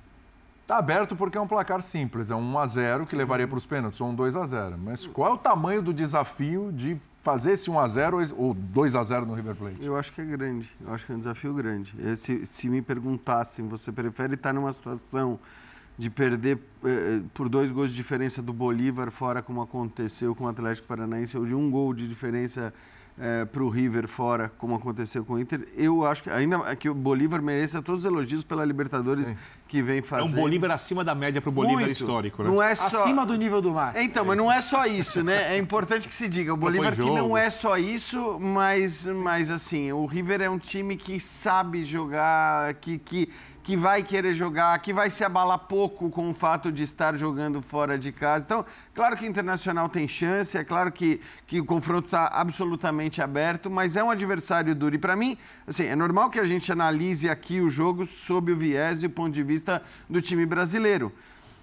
Tá 0.68 0.76
aberto 0.76 1.16
porque 1.16 1.38
é 1.38 1.40
um 1.40 1.46
placar 1.46 1.80
simples, 1.80 2.30
é 2.30 2.36
um 2.36 2.52
1 2.52 2.58
a 2.58 2.66
0 2.66 3.06
que 3.06 3.16
levaria 3.16 3.48
para 3.48 3.56
os 3.56 3.64
pênaltis, 3.64 3.98
ou 4.02 4.10
um 4.10 4.14
2 4.14 4.36
a 4.36 4.44
0. 4.44 4.76
Mas 4.76 5.06
qual 5.06 5.30
é 5.30 5.34
o 5.34 5.38
tamanho 5.38 5.80
do 5.80 5.94
desafio 5.94 6.70
de 6.70 7.00
fazer 7.22 7.52
esse 7.52 7.70
1 7.70 7.80
a 7.80 7.88
0 7.88 8.18
ou 8.36 8.52
2 8.52 8.94
a 8.94 9.02
0 9.02 9.24
no 9.24 9.32
River 9.32 9.54
Plate? 9.54 9.82
Eu 9.82 9.96
acho 9.96 10.12
que 10.12 10.20
é 10.20 10.24
grande. 10.26 10.70
Eu 10.78 10.92
acho 10.92 11.06
que 11.06 11.12
é 11.12 11.14
um 11.14 11.18
desafio 11.18 11.54
grande. 11.54 11.94
Se, 12.18 12.44
se 12.44 12.68
me 12.68 12.82
perguntassem, 12.82 13.66
você 13.66 13.90
prefere 13.90 14.34
estar 14.34 14.52
numa 14.52 14.70
situação 14.70 15.40
de 15.96 16.10
perder 16.10 16.58
eh, 16.84 17.22
por 17.32 17.48
dois 17.48 17.72
gols 17.72 17.88
de 17.88 17.96
diferença 17.96 18.42
do 18.42 18.52
Bolívar 18.52 19.10
fora, 19.10 19.40
como 19.40 19.62
aconteceu 19.62 20.34
com 20.34 20.44
o 20.44 20.48
Atlético 20.48 20.86
Paranaense, 20.86 21.38
ou 21.38 21.46
de 21.46 21.54
um 21.54 21.70
gol 21.70 21.94
de 21.94 22.06
diferença 22.06 22.74
é, 23.20 23.44
para 23.44 23.62
o 23.62 23.68
River 23.68 24.06
fora, 24.06 24.50
como 24.58 24.74
aconteceu 24.74 25.24
com 25.24 25.34
o 25.34 25.40
Inter. 25.40 25.66
Eu 25.76 26.06
acho 26.06 26.22
que 26.22 26.30
ainda 26.30 26.74
que 26.76 26.88
o 26.88 26.94
Bolívar 26.94 27.42
mereça 27.42 27.82
todos 27.82 28.04
os 28.04 28.10
elogios 28.10 28.44
pela 28.44 28.64
Libertadores 28.64 29.26
Sim. 29.26 29.36
Que 29.68 29.82
vem 29.82 30.00
fazendo. 30.00 30.34
É 30.34 30.38
um 30.38 30.42
Bolívar 30.42 30.70
acima 30.70 31.04
da 31.04 31.14
média 31.14 31.40
para 31.40 31.50
o 31.50 31.52
Bolívar 31.52 31.84
Muito. 31.84 31.92
histórico, 31.92 32.42
né? 32.42 32.48
Não 32.48 32.62
é 32.62 32.74
só... 32.74 33.04
Acima 33.04 33.26
do 33.26 33.36
nível 33.36 33.60
do 33.60 33.72
mar. 33.72 33.94
Então, 33.96 34.24
mas 34.24 34.36
não 34.36 34.50
é 34.50 34.60
só 34.60 34.86
isso, 34.86 35.22
né? 35.22 35.54
É 35.54 35.58
importante 35.58 36.08
que 36.08 36.14
se 36.14 36.28
diga. 36.28 36.54
O 36.54 36.56
Bolívar 36.56 36.94
que 36.94 37.02
não 37.02 37.36
é 37.36 37.50
só 37.50 37.76
isso, 37.76 38.38
mas, 38.40 39.06
mas 39.06 39.50
assim, 39.50 39.92
o 39.92 40.06
River 40.06 40.40
é 40.40 40.48
um 40.48 40.58
time 40.58 40.96
que 40.96 41.20
sabe 41.20 41.84
jogar, 41.84 42.74
que, 42.74 42.98
que 42.98 43.28
que 43.62 43.76
vai 43.76 44.02
querer 44.02 44.34
jogar, 44.34 44.78
que 44.80 44.92
vai 44.92 45.10
se 45.10 45.24
abalar 45.24 45.58
pouco 45.58 46.10
com 46.10 46.30
o 46.30 46.34
fato 46.34 46.72
de 46.72 46.82
estar 46.82 47.16
jogando 47.16 47.60
fora 47.60 47.98
de 47.98 48.10
casa. 48.10 48.44
Então, 48.44 48.64
claro 48.94 49.16
que 49.16 49.24
o 49.24 49.28
Internacional 49.28 49.88
tem 49.88 50.08
chance, 50.08 50.56
é 50.56 50.64
claro 50.64 50.90
que, 50.90 51.20
que 51.46 51.60
o 51.60 51.64
confronto 51.64 52.06
está 52.06 52.26
absolutamente 52.26 53.20
aberto, 53.20 53.70
mas 53.70 53.96
é 53.96 54.02
um 54.02 54.10
adversário 54.10 54.74
duro. 54.74 54.94
E 54.94 54.98
para 54.98 55.14
mim, 55.14 55.36
assim, 55.66 55.84
é 55.84 55.96
normal 55.96 56.30
que 56.30 56.40
a 56.40 56.44
gente 56.44 56.70
analise 56.72 57.28
aqui 57.28 57.60
o 57.60 57.68
jogo 57.68 58.06
sob 58.06 58.52
o 58.52 58.56
viés 58.56 59.02
e 59.02 59.06
o 59.06 59.10
ponto 59.10 59.32
de 59.32 59.42
vista 59.42 59.82
do 60.08 60.22
time 60.22 60.46
brasileiro. 60.46 61.12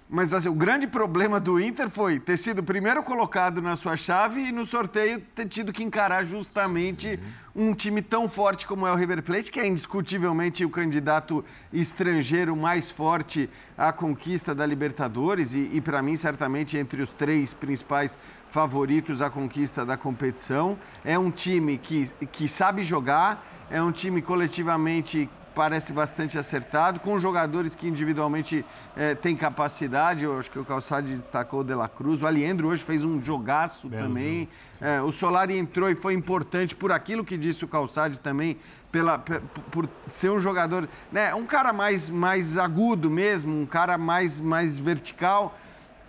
Mas 0.08 0.32
assim, 0.32 0.48
o 0.48 0.54
grande 0.54 0.86
problema 0.86 1.40
do 1.40 1.60
Inter 1.60 1.90
foi 1.90 2.20
ter 2.20 2.36
sido 2.36 2.62
primeiro 2.62 3.02
colocado 3.02 3.60
na 3.60 3.74
sua 3.74 3.96
chave 3.96 4.40
e 4.40 4.52
no 4.52 4.64
sorteio 4.64 5.20
ter 5.34 5.48
tido 5.48 5.72
que 5.72 5.82
encarar 5.82 6.24
justamente 6.24 7.18
um 7.56 7.74
time 7.74 8.00
tão 8.00 8.28
forte 8.28 8.68
como 8.68 8.86
é 8.86 8.92
o 8.92 8.94
River 8.94 9.20
Plate, 9.20 9.50
que 9.50 9.58
é 9.58 9.66
indiscutivelmente 9.66 10.64
o 10.64 10.70
candidato 10.70 11.44
estrangeiro 11.72 12.54
mais 12.54 12.88
forte 12.88 13.50
à 13.76 13.92
conquista 13.92 14.54
da 14.54 14.64
Libertadores 14.64 15.54
e, 15.54 15.70
e 15.72 15.80
para 15.80 16.00
mim, 16.00 16.14
certamente, 16.14 16.78
entre 16.78 17.02
os 17.02 17.10
três 17.12 17.52
principais 17.52 18.16
favoritos 18.50 19.20
à 19.20 19.28
conquista 19.28 19.84
da 19.84 19.96
competição. 19.96 20.78
É 21.04 21.18
um 21.18 21.32
time 21.32 21.78
que, 21.78 22.08
que 22.30 22.46
sabe 22.46 22.84
jogar, 22.84 23.44
é 23.68 23.82
um 23.82 23.90
time 23.90 24.22
coletivamente 24.22 25.28
parece 25.56 25.90
bastante 25.90 26.38
acertado, 26.38 27.00
com 27.00 27.18
jogadores 27.18 27.74
que 27.74 27.88
individualmente 27.88 28.62
é, 28.94 29.14
têm 29.14 29.34
capacidade. 29.34 30.22
Eu 30.22 30.38
acho 30.38 30.50
que 30.50 30.58
o 30.58 30.64
Calçade 30.66 31.16
destacou 31.16 31.60
o 31.60 31.64
De 31.64 31.74
La 31.74 31.88
Cruz. 31.88 32.22
O 32.22 32.26
Aliendro 32.26 32.68
hoje 32.68 32.84
fez 32.84 33.02
um 33.02 33.22
jogaço 33.22 33.88
Belo 33.88 34.02
também. 34.02 34.50
É, 34.82 35.00
o 35.00 35.10
Solari 35.10 35.56
entrou 35.56 35.90
e 35.90 35.94
foi 35.94 36.12
importante 36.12 36.76
por 36.76 36.92
aquilo 36.92 37.24
que 37.24 37.38
disse 37.38 37.64
o 37.64 37.68
Calçade 37.68 38.20
também, 38.20 38.58
pela, 38.92 39.18
por 39.18 39.88
ser 40.06 40.30
um 40.30 40.40
jogador, 40.40 40.86
né, 41.10 41.34
um 41.34 41.46
cara 41.46 41.72
mais, 41.72 42.10
mais 42.10 42.58
agudo 42.58 43.10
mesmo, 43.10 43.58
um 43.58 43.64
cara 43.64 43.96
mais, 43.96 44.38
mais 44.38 44.78
vertical. 44.78 45.58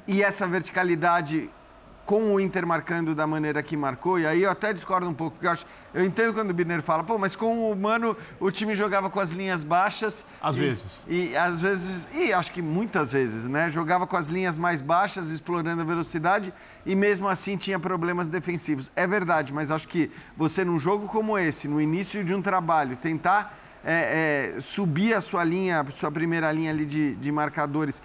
E 0.05 0.21
essa 0.21 0.45
verticalidade 0.45 1.49
com 2.07 2.33
o 2.33 2.39
Inter 2.39 2.65
marcando 2.65 3.13
da 3.13 3.27
maneira 3.27 3.61
que 3.61 3.75
marcou, 3.75 4.17
e 4.17 4.25
aí 4.25 4.43
eu 4.43 4.49
até 4.49 4.71
discordo 4.71 5.09
um 5.09 5.13
pouco, 5.13 5.35
porque 5.35 5.45
eu, 5.45 5.51
acho, 5.51 5.65
eu 5.93 6.05
entendo 6.05 6.33
quando 6.33 6.51
o 6.51 6.53
Birner 6.53 6.81
fala, 6.81 7.03
pô, 7.03 7.17
mas 7.17 7.35
com 7.35 7.69
o 7.69 7.75
Mano 7.75 8.15
o 8.39 8.49
time 8.49 8.77
jogava 8.77 9.09
com 9.09 9.19
as 9.19 9.29
linhas 9.29 9.61
baixas. 9.61 10.25
Às 10.41 10.55
e, 10.55 10.59
vezes. 10.59 11.03
E 11.05 11.35
às 11.35 11.61
vezes, 11.61 12.07
e 12.13 12.31
acho 12.31 12.53
que 12.53 12.61
muitas 12.61 13.11
vezes, 13.11 13.43
né? 13.43 13.69
Jogava 13.69 14.07
com 14.07 14.15
as 14.15 14.27
linhas 14.27 14.57
mais 14.57 14.81
baixas, 14.81 15.29
explorando 15.29 15.81
a 15.81 15.85
velocidade, 15.85 16.53
e 16.85 16.95
mesmo 16.95 17.27
assim 17.27 17.57
tinha 17.57 17.77
problemas 17.77 18.29
defensivos. 18.29 18.89
É 18.95 19.05
verdade, 19.05 19.51
mas 19.51 19.69
acho 19.69 19.89
que 19.89 20.09
você 20.37 20.63
num 20.63 20.79
jogo 20.79 21.07
como 21.07 21.37
esse, 21.37 21.67
no 21.67 21.81
início 21.81 22.23
de 22.23 22.33
um 22.33 22.41
trabalho, 22.41 22.95
tentar 22.95 23.53
é, 23.83 24.53
é, 24.55 24.61
subir 24.61 25.13
a 25.13 25.19
sua 25.19 25.43
linha, 25.43 25.85
sua 25.93 26.09
primeira 26.09 26.49
linha 26.53 26.71
ali 26.71 26.85
de, 26.85 27.15
de 27.15 27.31
marcadores 27.33 28.01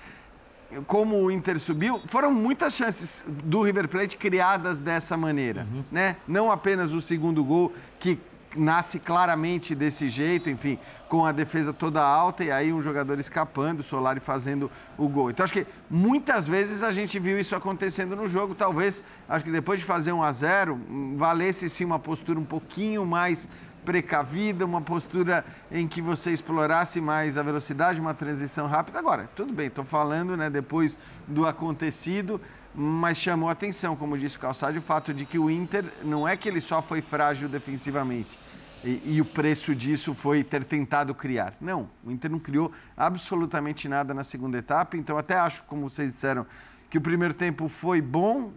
como 0.86 1.16
o 1.16 1.30
Inter 1.30 1.58
subiu, 1.60 2.00
foram 2.08 2.32
muitas 2.32 2.74
chances 2.74 3.26
do 3.28 3.62
River 3.62 3.88
Plate 3.88 4.16
criadas 4.16 4.80
dessa 4.80 5.16
maneira, 5.16 5.66
uhum. 5.72 5.84
né? 5.90 6.16
Não 6.26 6.50
apenas 6.50 6.92
o 6.92 7.00
segundo 7.00 7.44
gol 7.44 7.72
que 7.98 8.18
nasce 8.56 8.98
claramente 8.98 9.74
desse 9.74 10.08
jeito, 10.08 10.50
enfim, 10.50 10.78
com 11.08 11.24
a 11.24 11.32
defesa 11.32 11.72
toda 11.72 12.02
alta 12.02 12.44
e 12.44 12.50
aí 12.50 12.72
um 12.72 12.82
jogador 12.82 13.18
escapando, 13.18 13.80
o 13.80 13.82
Solari 13.82 14.20
fazendo 14.20 14.70
o 14.96 15.08
gol. 15.08 15.30
Então 15.30 15.44
acho 15.44 15.52
que 15.52 15.66
muitas 15.88 16.46
vezes 16.46 16.82
a 16.82 16.90
gente 16.90 17.18
viu 17.18 17.38
isso 17.38 17.54
acontecendo 17.54 18.14
no 18.14 18.28
jogo, 18.28 18.54
talvez, 18.54 19.02
acho 19.28 19.44
que 19.44 19.50
depois 19.50 19.80
de 19.80 19.84
fazer 19.84 20.12
um 20.12 20.22
a 20.22 20.32
0, 20.32 20.78
valesse 21.16 21.68
sim 21.68 21.84
uma 21.84 21.98
postura 21.98 22.38
um 22.38 22.44
pouquinho 22.44 23.04
mais 23.04 23.48
precavida, 23.84 24.64
uma 24.64 24.80
postura 24.80 25.44
em 25.70 25.86
que 25.86 26.00
você 26.00 26.32
explorasse 26.32 27.00
mais 27.00 27.36
a 27.36 27.42
velocidade, 27.42 28.00
uma 28.00 28.14
transição 28.14 28.66
rápida. 28.66 28.98
Agora, 28.98 29.28
tudo 29.34 29.52
bem, 29.52 29.66
estou 29.66 29.84
falando 29.84 30.36
né, 30.36 30.48
depois 30.48 30.96
do 31.26 31.46
acontecido, 31.46 32.40
mas 32.74 33.18
chamou 33.18 33.48
atenção, 33.48 33.94
como 33.94 34.16
disse 34.16 34.36
o 34.36 34.40
Calçado, 34.40 34.78
o 34.78 34.82
fato 34.82 35.12
de 35.12 35.26
que 35.26 35.38
o 35.38 35.50
Inter 35.50 35.84
não 36.02 36.26
é 36.26 36.36
que 36.36 36.48
ele 36.48 36.60
só 36.60 36.80
foi 36.80 37.02
frágil 37.02 37.48
defensivamente. 37.48 38.38
E, 38.84 39.00
e, 39.04 39.20
o 39.20 39.24
preço 39.24 39.74
disso 39.76 40.12
foi 40.12 40.42
ter 40.42 40.64
tentado 40.64 41.14
criar. 41.14 41.54
Não, 41.60 41.88
o 42.04 42.10
Inter 42.10 42.30
não 42.30 42.40
criou 42.40 42.72
absolutamente 42.96 43.88
nada 43.88 44.12
na 44.12 44.24
segunda 44.24 44.58
etapa, 44.58 44.96
então 44.96 45.16
até 45.16 45.36
acho, 45.36 45.62
como 45.64 45.88
vocês 45.88 46.12
disseram, 46.12 46.44
que 46.90 46.98
o 46.98 47.00
primeiro 47.00 47.32
tempo 47.32 47.68
foi 47.68 48.00
bom, 48.00 48.52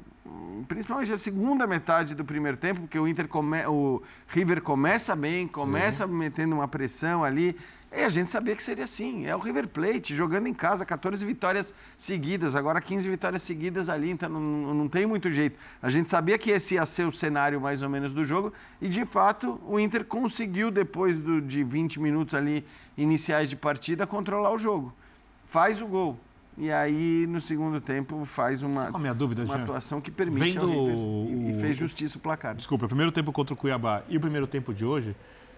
principalmente 0.67 1.13
a 1.13 1.17
segunda 1.17 1.67
metade 1.67 2.15
do 2.15 2.25
primeiro 2.25 2.57
tempo, 2.57 2.81
porque 2.81 2.97
o 2.97 3.07
Inter 3.07 3.27
come, 3.27 3.65
o 3.67 4.01
River 4.27 4.61
começa 4.61 5.15
bem, 5.15 5.47
começa 5.47 6.07
Sim. 6.07 6.13
metendo 6.13 6.55
uma 6.55 6.67
pressão 6.67 7.23
ali. 7.23 7.55
E 7.95 8.03
a 8.03 8.09
gente 8.09 8.29
sabia 8.29 8.55
que 8.55 8.63
seria 8.63 8.83
assim. 8.83 9.25
É 9.25 9.33
o 9.35 9.39
River 9.39 9.69
Plate 9.69 10.13
jogando 10.13 10.47
em 10.47 10.53
casa, 10.53 10.85
14 10.85 11.23
vitórias 11.23 11.73
seguidas, 11.97 12.55
agora 12.55 12.81
15 12.81 13.07
vitórias 13.07 13.41
seguidas 13.41 13.87
ali, 13.87 14.09
então 14.11 14.27
não, 14.27 14.73
não 14.73 14.89
tem 14.89 15.05
muito 15.05 15.31
jeito. 15.31 15.57
A 15.81 15.89
gente 15.89 16.09
sabia 16.09 16.37
que 16.37 16.51
esse 16.51 16.75
ia 16.75 16.85
ser 16.85 17.07
o 17.07 17.11
cenário 17.11 17.61
mais 17.61 17.81
ou 17.81 17.89
menos 17.89 18.11
do 18.13 18.23
jogo 18.23 18.51
e 18.81 18.89
de 18.89 19.05
fato 19.05 19.61
o 19.65 19.79
Inter 19.79 20.03
conseguiu, 20.03 20.69
depois 20.69 21.19
do, 21.19 21.39
de 21.39 21.63
20 21.63 22.01
minutos 22.01 22.33
ali 22.33 22.65
iniciais 22.97 23.49
de 23.49 23.55
partida, 23.55 24.05
controlar 24.05 24.51
o 24.51 24.57
jogo. 24.57 24.93
Faz 25.47 25.81
o 25.81 25.87
gol, 25.87 26.19
e 26.57 26.71
aí, 26.71 27.27
no 27.27 27.41
segundo 27.41 27.81
tempo, 27.81 28.23
faz 28.23 28.61
uma, 28.61 28.89
minha 28.97 29.13
dúvida, 29.13 29.43
uma 29.43 29.55
atuação 29.55 29.99
que 29.99 30.09
permite 30.09 30.57
Vendo 30.57 30.71
o... 30.71 31.49
e 31.49 31.59
fez 31.59 31.75
justiça 31.75 32.17
o 32.17 32.21
placar. 32.21 32.55
Desculpa, 32.55 32.85
o 32.85 32.87
primeiro 32.87 33.11
tempo 33.11 33.31
contra 33.31 33.53
o 33.53 33.57
Cuiabá 33.57 34.03
e 34.07 34.15
o 34.15 34.21
primeiro 34.21 34.47
tempo 34.47 34.73
de 34.73 34.85
hoje, 34.85 35.15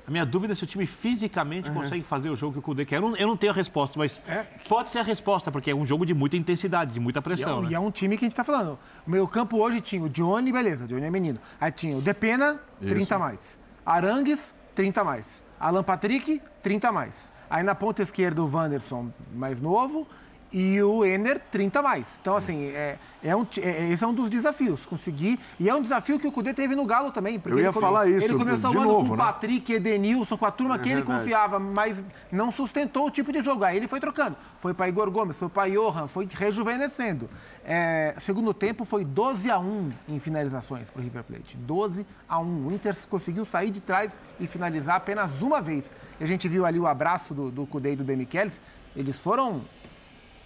a 0.07 0.09
minha 0.11 0.25
dúvida 0.25 0.53
é 0.53 0.55
se 0.55 0.63
o 0.63 0.67
time 0.67 0.87
fisicamente 0.87 1.69
uhum. 1.69 1.75
consegue 1.75 2.03
fazer 2.03 2.29
o 2.29 2.35
jogo 2.35 2.53
que 2.53 2.59
o 2.59 2.61
Cudê 2.61 2.83
quer. 2.83 2.95
Eu 2.95 3.01
não, 3.01 3.15
eu 3.15 3.27
não 3.27 3.37
tenho 3.37 3.51
a 3.51 3.55
resposta, 3.55 3.99
mas 3.99 4.23
é. 4.27 4.43
pode 4.67 4.89
ser 4.89 4.99
a 4.99 5.03
resposta, 5.03 5.51
porque 5.51 5.69
é 5.69 5.75
um 5.75 5.85
jogo 5.85 6.03
de 6.05 6.15
muita 6.15 6.37
intensidade, 6.37 6.93
de 6.93 6.99
muita 6.99 7.21
pressão. 7.21 7.57
E 7.57 7.59
é, 7.59 7.61
né? 7.63 7.71
e 7.71 7.75
é 7.75 7.79
um 7.79 7.91
time 7.91 8.17
que 8.17 8.23
a 8.23 8.25
gente 8.25 8.31
está 8.31 8.43
falando. 8.43 8.79
O 9.05 9.11
meio 9.11 9.27
campo 9.27 9.57
hoje 9.57 9.81
tinha 9.81 10.01
o 10.01 10.09
Johnny, 10.09 10.51
beleza, 10.51 10.87
Johnny 10.87 11.05
é 11.05 11.11
menino. 11.11 11.39
Aí 11.59 11.71
tinha 11.71 11.95
o 11.95 12.01
Depena, 12.01 12.59
30 12.79 13.01
Isso. 13.01 13.19
mais. 13.19 13.59
Arangues, 13.85 14.55
30 14.73 15.03
mais. 15.03 15.43
Alan 15.59 15.83
Patrick, 15.83 16.41
30 16.63 16.91
mais. 16.91 17.33
Aí 17.49 17.61
na 17.61 17.75
ponta 17.75 18.01
esquerda 18.01 18.41
o 18.41 18.49
Wanderson, 18.49 19.11
mais 19.35 19.61
novo 19.61 20.07
e 20.51 20.81
o 20.81 21.05
Ener 21.05 21.41
30 21.51 21.81
mais. 21.81 22.17
Então, 22.21 22.35
assim, 22.35 22.67
é, 22.67 22.97
é 23.23 23.35
um, 23.35 23.45
é, 23.61 23.89
esse 23.89 24.03
é 24.03 24.07
um 24.07 24.13
dos 24.13 24.29
desafios, 24.29 24.85
conseguir. 24.85 25.39
E 25.59 25.67
é 25.67 25.75
um 25.75 25.81
desafio 25.81 26.17
que 26.19 26.27
o 26.27 26.31
Cudê 26.31 26.53
teve 26.53 26.75
no 26.75 26.85
Galo 26.85 27.11
também. 27.11 27.41
Eu 27.45 27.59
ia 27.59 27.73
falar 27.73 28.07
isso. 28.07 28.25
Ele 28.25 28.35
começou 28.35 28.69
de 28.71 28.77
novo, 28.77 29.07
com 29.07 29.13
o 29.13 29.17
né? 29.17 29.23
Patrick, 29.23 29.73
Edenilson, 29.73 30.37
com 30.37 30.45
a 30.45 30.51
turma 30.51 30.75
é 30.75 30.77
que 30.79 30.89
ele 30.89 31.03
confiava, 31.03 31.59
mas 31.59 32.03
não 32.31 32.51
sustentou 32.51 33.07
o 33.07 33.11
tipo 33.11 33.31
de 33.31 33.41
jogo. 33.41 33.63
Aí 33.63 33.75
ele 33.75 33.87
foi 33.87 33.99
trocando. 33.99 34.37
Foi 34.57 34.73
para 34.73 34.87
Igor 34.87 35.11
Gomes, 35.11 35.35
foi 35.35 35.49
para 35.49 35.69
Johan, 35.69 36.07
foi 36.07 36.27
rejuvenescendo. 36.31 37.29
É, 37.65 38.13
segundo 38.19 38.53
tempo 38.53 38.85
foi 38.85 39.03
12 39.03 39.51
a 39.51 39.59
1 39.59 39.89
em 40.07 40.19
finalizações 40.19 40.89
para 40.89 41.01
o 41.01 41.03
River 41.03 41.23
Plate. 41.23 41.57
12 41.57 42.05
a 42.29 42.39
1. 42.39 42.67
O 42.67 42.71
Inter 42.71 42.95
conseguiu 43.09 43.43
sair 43.43 43.71
de 43.71 43.81
trás 43.81 44.17
e 44.39 44.47
finalizar 44.47 44.95
apenas 44.95 45.41
uma 45.41 45.61
vez. 45.61 45.93
E 46.19 46.23
a 46.23 46.27
gente 46.27 46.47
viu 46.47 46.65
ali 46.65 46.79
o 46.79 46.87
abraço 46.87 47.33
do, 47.33 47.51
do 47.51 47.65
Cudê 47.65 47.93
e 47.93 47.95
do 47.95 48.03
Demichelis. 48.03 48.61
Eles 48.95 49.19
foram 49.19 49.61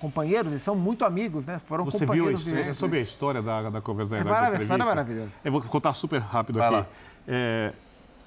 companheiros, 0.02 0.52
eles 0.52 0.64
são 0.64 0.76
muito 0.76 1.06
amigos, 1.06 1.45
né? 1.45 1.60
Foram 1.60 1.86
Você 1.86 1.99
viu 1.99 2.08
companheiros 2.08 2.41
isso? 2.41 2.56
de 2.56 2.64
Você 2.64 2.74
soube 2.74 2.97
a 2.97 3.02
história 3.02 3.41
da, 3.41 3.70
da 3.70 3.82
conversa 3.82 4.16
É 4.16 4.20
da 4.20 4.26
maravilhoso, 4.26 4.45
entrevista? 4.47 4.64
história 4.74 4.86
maravilhosa. 4.86 5.32
Eu 5.45 5.52
vou 5.52 5.62
contar 5.62 5.93
super 5.93 6.20
rápido 6.20 6.58
Vai 6.58 6.68
aqui. 6.68 6.76
lá. 6.76 6.88
É, 7.28 7.74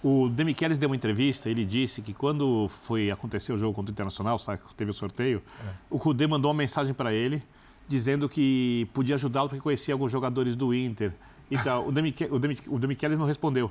o 0.02 0.28
Demichelis 0.28 0.78
deu 0.78 0.88
uma 0.88 0.96
entrevista, 0.96 1.50
ele 1.50 1.64
disse 1.64 2.00
que 2.00 2.14
quando 2.14 2.68
foi 2.68 3.10
acontecer 3.10 3.52
o 3.52 3.58
jogo 3.58 3.74
contra 3.74 3.90
o 3.90 3.92
Internacional, 3.92 4.38
sabe, 4.38 4.60
teve 4.76 4.90
o 4.90 4.94
sorteio, 4.94 5.42
o 5.90 5.98
Cudê 5.98 6.26
mandou 6.26 6.50
uma 6.50 6.56
mensagem 6.58 6.94
para 6.94 7.12
ele 7.12 7.42
dizendo 7.88 8.28
que 8.28 8.88
podia 8.94 9.14
ajudá-lo 9.16 9.48
porque 9.48 9.60
conhecia 9.62 9.92
alguns 9.94 10.12
jogadores 10.12 10.54
do 10.56 10.72
Inter. 10.72 11.12
Então, 11.50 11.86
o 11.88 11.92
Demichelis 11.92 12.32
o 12.32 12.38
Demi, 12.38 12.58
o 12.68 12.78
Demichelis 12.78 13.18
não 13.18 13.26
respondeu. 13.26 13.70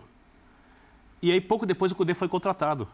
E 1.22 1.32
aí, 1.32 1.40
pouco 1.40 1.66
depois, 1.66 1.92
o 1.92 1.96
Cudê 1.96 2.14
foi 2.14 2.28
contratado. 2.28 2.88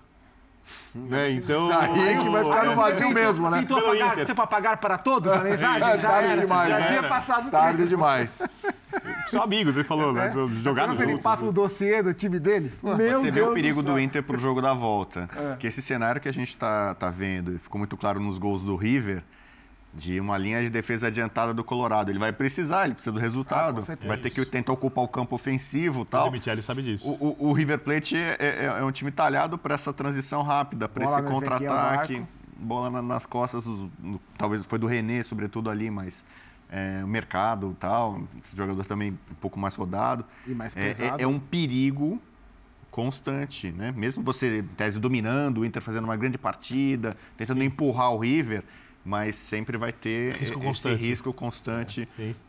Né? 0.93 1.31
Então, 1.31 1.69
Aí 1.71 2.17
que 2.17 2.29
vai 2.29 2.43
ficar 2.43 2.65
no 2.65 2.75
vazio 2.75 3.09
mesmo, 3.11 3.49
né? 3.49 3.59
Tentou 3.59 3.77
Pelo 3.77 3.89
apagar, 3.91 4.13
Inter. 4.13 4.25
tentou 4.25 4.43
apagar 4.43 4.77
para 4.77 4.97
todos 4.97 5.31
a 5.31 5.37
mensagem? 5.43 5.87
É, 5.87 5.97
já 5.97 6.09
tarde 6.09 6.31
era, 6.31 6.41
demais, 6.41 6.69
já 6.69 6.79
né? 6.79 6.87
tinha 6.87 7.03
passado 7.03 7.51
Tarde 7.51 7.77
tempo. 7.77 7.89
demais. 7.89 8.41
São 9.27 9.43
amigos, 9.43 9.75
ele 9.75 9.83
falou, 9.83 10.11
né? 10.11 10.31
Jogaram 10.31 10.93
Apenas 10.93 11.01
ele 11.01 11.11
juntos. 11.11 11.23
passa 11.23 11.45
o 11.45 11.51
dossiê 11.51 12.01
do 12.01 12.13
time 12.13 12.39
dele. 12.39 12.73
Meu 12.81 13.19
Você 13.19 13.25
vê 13.29 13.31
Deus 13.31 13.51
o 13.51 13.53
perigo 13.53 13.83
do 13.83 13.93
do. 13.93 13.99
Inter 13.99 14.23
pro 14.23 14.39
jogo 14.39 14.61
da 14.61 14.73
volta. 14.73 15.29
É. 15.35 15.55
Que 15.57 15.67
esse 15.67 15.81
cenário 15.81 16.19
que 16.19 16.27
a 16.27 16.33
gente 16.33 16.57
tá, 16.57 16.95
tá 16.95 17.09
vendo, 17.09 17.53
e 17.53 17.59
ficou 17.59 17.77
muito 17.77 17.95
claro 17.95 18.19
nos 18.19 18.39
gols 18.39 18.63
do 18.63 18.75
River, 18.75 19.23
de 19.93 20.19
uma 20.19 20.37
linha 20.37 20.61
de 20.61 20.69
defesa 20.69 21.07
adiantada 21.07 21.53
do 21.53 21.63
Colorado. 21.63 22.09
Ele 22.11 22.19
vai 22.19 22.31
precisar, 22.31 22.85
ele 22.85 22.93
precisa 22.93 23.11
do 23.11 23.19
resultado. 23.19 23.83
Ah, 23.89 24.07
vai 24.07 24.17
ter 24.17 24.29
que 24.29 24.45
tentar 24.45 24.71
ocupar 24.73 25.03
o 25.03 25.07
campo 25.07 25.35
ofensivo 25.35 25.99
e 25.99 26.01
O 26.03 26.05
tal. 26.05 26.29
Demichelis 26.29 26.63
sabe 26.63 26.83
disso. 26.83 27.09
O, 27.09 27.35
o- 27.39 27.49
o 27.49 27.53
River 27.53 27.79
Plate 27.79 28.15
é, 28.15 28.37
é- 28.39 28.65
é 28.79 28.83
um 28.83 28.91
time 28.91 29.09
talhado 29.11 29.57
para 29.57 29.73
essa 29.75 29.91
transição 29.91 30.43
rápida, 30.43 30.87
para 30.87 31.03
esse 31.05 31.21
contra-ataque. 31.23 32.23
Bola 32.55 32.89
na- 32.89 33.01
nas 33.01 33.25
costas, 33.25 33.65
os- 33.65 33.89
no- 33.99 34.19
talvez 34.37 34.65
foi 34.65 34.77
do 34.77 34.85
René, 34.85 35.23
sobretudo 35.23 35.69
ali, 35.69 35.89
mas 35.89 36.23
é, 36.71 37.01
o 37.03 37.07
mercado 37.07 37.71
e 37.71 37.75
tal. 37.79 38.21
Esse 38.43 38.55
jogador 38.55 38.85
também 38.85 39.11
um 39.31 39.35
pouco 39.41 39.57
mais 39.59 39.73
rodado. 39.75 40.23
E 40.45 40.53
mais 40.53 40.75
É- 40.77 40.81
é- 40.81 40.93
pesado. 40.93 41.23
é 41.23 41.25
um 41.25 41.39
perigo 41.39 42.21
constante, 42.91 43.71
né? 43.71 43.91
Mesmo 43.95 44.23
você, 44.23 44.63
tese, 44.77 44.99
dominando, 44.99 45.59
o 45.61 45.65
Inter 45.65 45.81
fazendo 45.81 46.03
uma 46.05 46.17
grande 46.17 46.37
partida, 46.37 47.15
tentando 47.37 47.63
empurrar 47.63 48.11
o 48.13 48.17
River, 48.19 48.63
mas 49.09 49.35
sempre 49.37 49.75
vai 49.75 49.91
ter 49.91 50.33
Risco 50.33 50.43
esse 50.59 50.65
constante. 50.67 50.95
risco 51.01 51.33
constante 51.33 51.99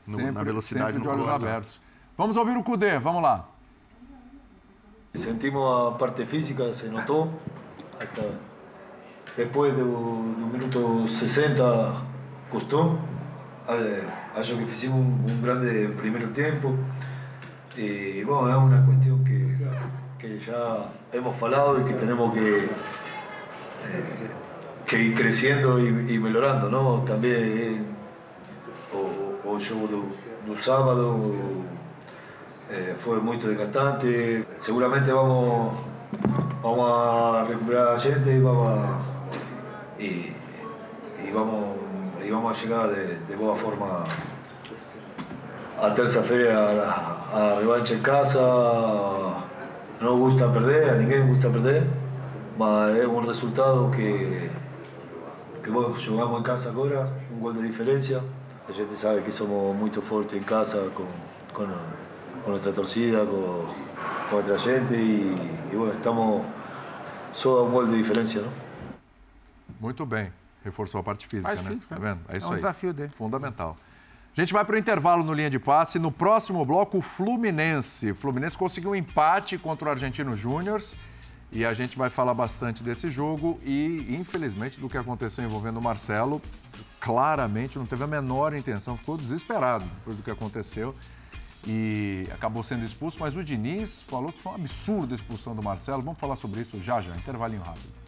no- 0.07 0.17
Sempre, 0.17 0.31
na 0.33 0.43
velocidade 0.43 0.93
sempre 0.93 1.01
de 1.01 1.07
no 1.09 1.15
olhos 1.15 1.25
Colorado. 1.25 1.49
abertos. 1.49 1.81
Vamos 2.19 2.37
ouvir 2.37 2.55
o 2.55 2.63
Cudê, 2.63 2.99
vamos 2.99 3.23
lá. 3.23 3.49
Sentimos 5.15 5.95
a 5.95 5.97
parte 5.99 6.27
física, 6.27 6.71
se 6.75 6.89
notó. 6.91 7.29
Hasta 7.99 8.23
después 9.39 9.75
de 9.75 9.83
un 9.83 10.37
de 10.37 10.45
un 10.45 10.53
minuto 10.53 11.09
60 11.09 11.95
costó. 12.51 12.99
Eh, 13.69 14.03
Acho 14.37 14.57
que 14.59 14.65
hicimos 14.65 14.99
un, 14.99 15.31
un 15.31 15.43
grande 15.43 15.89
primer 15.97 16.33
tiempo. 16.35 16.75
Y 17.77 18.23
bueno, 18.25 18.51
es 18.51 18.57
una 18.57 18.85
cuestión 18.85 19.25
que, 19.25 19.57
que 20.19 20.39
ya 20.39 20.93
hemos 21.13 21.35
falado 21.39 21.81
y 21.81 21.85
que 21.85 21.95
tenemos 21.95 22.33
que, 22.35 22.65
eh, 22.67 22.69
que 24.91 24.99
ir 24.99 25.15
creciendo 25.15 25.79
y, 25.79 25.87
y 26.15 26.19
mejorando, 26.19 26.69
¿no? 26.69 27.05
También 27.07 27.37
eh, 27.39 27.81
o, 28.93 29.49
o 29.49 29.61
jogo 29.61 29.87
do, 29.87 30.03
do 30.45 30.61
sábado 30.61 31.17
eh, 32.69 32.97
foi 32.99 33.21
muito 33.21 33.47
desgastante. 33.47 34.45
Seguramente 34.59 35.13
vamos, 35.13 35.75
vamos 36.61 36.93
a 36.93 37.45
recuperar 37.45 37.95
a 37.95 38.01
gente 38.01 38.35
y 38.35 38.41
vamos 38.41 38.67
a, 38.67 38.99
y 40.01 40.35
vamos, 41.33 41.77
y 42.27 42.29
vamos 42.29 42.59
a 42.59 42.61
llegar 42.61 42.91
de, 42.91 43.17
de 43.29 43.37
forma 43.37 44.05
a 45.81 45.95
terça-feira 45.95 46.59
a, 46.83 47.55
a 47.55 47.61
revancha 47.61 47.95
en 47.95 48.03
casa. 48.03 48.41
No 50.01 50.17
gusta 50.17 50.49
perder, 50.49 50.91
a 50.91 50.95
ninguém 50.97 51.25
gusta 51.29 51.49
perder, 51.49 51.87
mas 52.59 52.99
é 52.99 53.07
um 53.07 53.25
resultado 53.25 53.89
que, 53.95 54.50
que 55.95 56.01
jogamos 56.01 56.39
en 56.39 56.43
casa 56.45 56.69
agora, 56.71 57.09
un 57.33 57.41
gol 57.41 57.55
de 57.55 57.63
diferencia. 57.63 58.23
A 58.69 58.73
gente 58.73 58.95
sabe 58.97 59.23
que 59.23 59.33
somos 59.33 59.75
muito 59.77 60.01
fortes 60.03 60.37
em 60.39 60.43
casa 60.43 60.91
com, 60.95 61.07
com, 61.55 61.67
com 62.45 62.51
nossa 62.51 62.73
torcida, 62.73 63.25
com, 63.27 63.67
com 64.29 64.37
outra 64.37 64.57
gente 64.59 64.95
e, 64.95 65.35
e 65.73 65.77
bueno, 65.77 65.93
estamos 65.93 66.45
só 67.35 67.59
a 67.59 67.63
um 67.65 67.71
gol 67.71 67.87
de 67.87 67.97
diferença, 67.97 68.41
não? 68.41 68.53
Muito 69.81 70.05
bem. 70.05 70.33
Reforçou 70.65 71.01
a 71.01 71.03
parte 71.03 71.27
física, 71.27 71.49
Parte 71.49 71.65
né? 71.65 71.71
física, 71.71 71.95
Tá 71.95 72.01
vendo? 72.01 72.21
É 72.29 72.35
É 72.35 72.39
isso 72.39 72.47
um 72.47 72.51
aí. 72.51 72.57
desafio 72.57 72.93
dele. 72.93 73.09
Fundamental. 73.11 73.77
A 74.37 74.41
gente 74.41 74.53
vai 74.53 74.65
para 74.65 74.77
o 74.77 74.79
intervalo 74.79 75.25
no 75.25 75.33
linha 75.33 75.51
de 75.51 75.59
passe. 75.59 75.99
No 75.99 76.13
próximo 76.13 76.65
bloco, 76.65 76.99
o 76.99 77.03
Fluminense. 77.03 78.13
O 78.13 78.15
Fluminense 78.15 78.57
conseguiu 78.57 78.91
um 78.91 78.95
empate 78.95 79.59
contra 79.59 79.89
o 79.89 79.91
Argentino 79.91 80.37
Júnior. 80.37 80.81
E 81.53 81.65
a 81.65 81.75
gente 81.75 81.99
vai 81.99 82.11
falar 82.11 82.33
bastante 82.33 82.83
desse 82.83 83.11
jogo 83.11 83.61
e, 83.65 84.17
infelizmente, 84.19 84.81
do 84.81 84.89
que 84.89 84.97
aconteceu 84.97 85.45
envolvendo 85.45 85.79
o 85.79 85.83
Marcelo. 85.83 86.41
Claramente 87.01 87.79
não 87.79 87.87
teve 87.87 88.05
a 88.05 88.07
menor 88.07 88.55
intenção, 88.55 88.97
ficou 88.97 89.17
desesperado 89.17 89.85
depois 89.85 90.17
do 90.17 90.23
que 90.23 90.31
aconteceu 90.31 90.95
e 91.67 92.27
acabou 92.33 92.63
sendo 92.63 92.85
expulso. 92.85 93.19
Mas 93.19 93.35
o 93.35 93.43
Diniz 93.43 94.03
falou 94.03 94.33
que 94.33 94.41
foi 94.41 94.53
um 94.53 94.55
absurdo 94.57 95.13
a 95.13 95.17
expulsão 95.17 95.55
do 95.55 95.63
Marcelo. 95.63 96.03
Vamos 96.03 96.21
falar 96.21 96.37
sobre 96.37 96.61
isso 96.61 96.79
já 96.81 97.01
já, 97.01 97.13
intervalinho 97.17 97.63
rápido. 97.63 98.00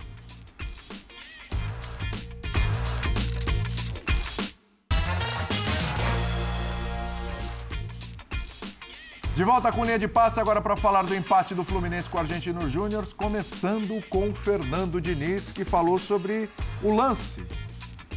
De 9.34 9.44
volta 9.44 9.72
com 9.72 9.82
linha 9.82 9.98
de 9.98 10.06
passe 10.06 10.38
agora 10.38 10.60
para 10.60 10.76
falar 10.76 11.02
do 11.02 11.14
empate 11.14 11.54
do 11.54 11.64
Fluminense 11.64 12.08
com 12.08 12.18
o 12.18 12.20
Argentino 12.20 12.68
Júnior, 12.68 13.06
começando 13.16 14.02
com 14.10 14.28
o 14.28 14.34
Fernando 14.34 15.00
Diniz, 15.00 15.50
que 15.50 15.64
falou 15.64 15.98
sobre 15.98 16.50
o 16.82 16.94
lance 16.94 17.42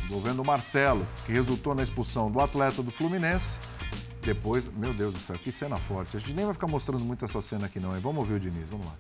envolvendo 0.06 0.42
o 0.42 0.46
Marcelo, 0.46 1.08
que 1.26 1.32
resultou 1.32 1.74
na 1.74 1.84
expulsão 1.84 2.30
do 2.30 2.40
atleta 2.40 2.84
do 2.84 2.92
Fluminense. 2.92 3.58
Depois, 4.22 4.66
meu 4.76 4.94
Deus 4.94 5.14
do 5.14 5.20
céu, 5.20 5.38
que 5.38 5.52
cena 5.52 5.78
forte. 5.78 6.18
A 6.18 6.20
gente 6.20 6.34
nem 6.34 6.46
vai 6.46 6.54
ficar 6.54 6.68
mostrando 6.68 7.04
muito 7.04 7.24
essa 7.26 7.42
cena 7.42 7.68
aqui 7.68 7.80
não, 7.80 7.96
hein? 7.96 8.02
Vamos 8.02 8.20
ouvir 8.20 8.36
o 8.36 8.40
Diniz, 8.40 8.70
vamos 8.70 8.86
lá. 8.86 8.94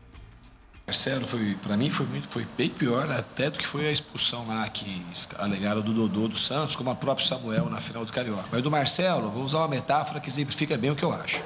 Marcelo 0.87 1.25
foi, 1.25 1.55
para 1.63 1.75
mim 1.75 1.89
foi 1.89 2.05
muito, 2.05 2.27
foi 2.29 2.45
bem 2.55 2.69
pior 2.69 3.09
até 3.11 3.49
do 3.49 3.57
que 3.57 3.65
foi 3.65 3.87
a 3.87 3.91
expulsão 3.91 4.47
lá 4.47 4.67
que 4.69 5.03
alegaram 5.37 5.81
do 5.81 5.93
Dodô 5.93 6.27
do 6.27 6.37
Santos, 6.37 6.75
como 6.75 6.91
a 6.91 6.95
próprio 6.95 7.25
Samuel 7.25 7.69
na 7.69 7.81
final 7.81 8.05
do 8.05 8.13
Carioca. 8.13 8.45
Mas 8.51 8.61
do 8.61 8.69
Marcelo, 8.69 9.29
vou 9.31 9.43
usar 9.43 9.59
uma 9.59 9.67
metáfora 9.67 10.19
que 10.19 10.29
exemplifica 10.29 10.77
bem 10.77 10.91
o 10.91 10.95
que 10.95 11.03
eu 11.03 11.11
acho. 11.11 11.43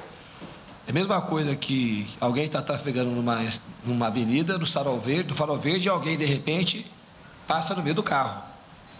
É 0.90 0.92
a 0.92 0.92
mesma 0.92 1.20
coisa 1.20 1.54
que 1.54 2.10
alguém 2.20 2.46
está 2.46 2.60
trafegando 2.60 3.10
numa, 3.12 3.38
numa 3.86 4.08
avenida, 4.08 4.58
no 4.58 4.66
farol 4.66 4.98
verde, 4.98 5.28
no 5.28 5.36
farol 5.36 5.56
verde, 5.56 5.86
e 5.86 5.88
alguém 5.88 6.18
de 6.18 6.24
repente 6.24 6.84
passa 7.46 7.76
no 7.76 7.80
meio 7.84 7.94
do 7.94 8.02
carro. 8.02 8.42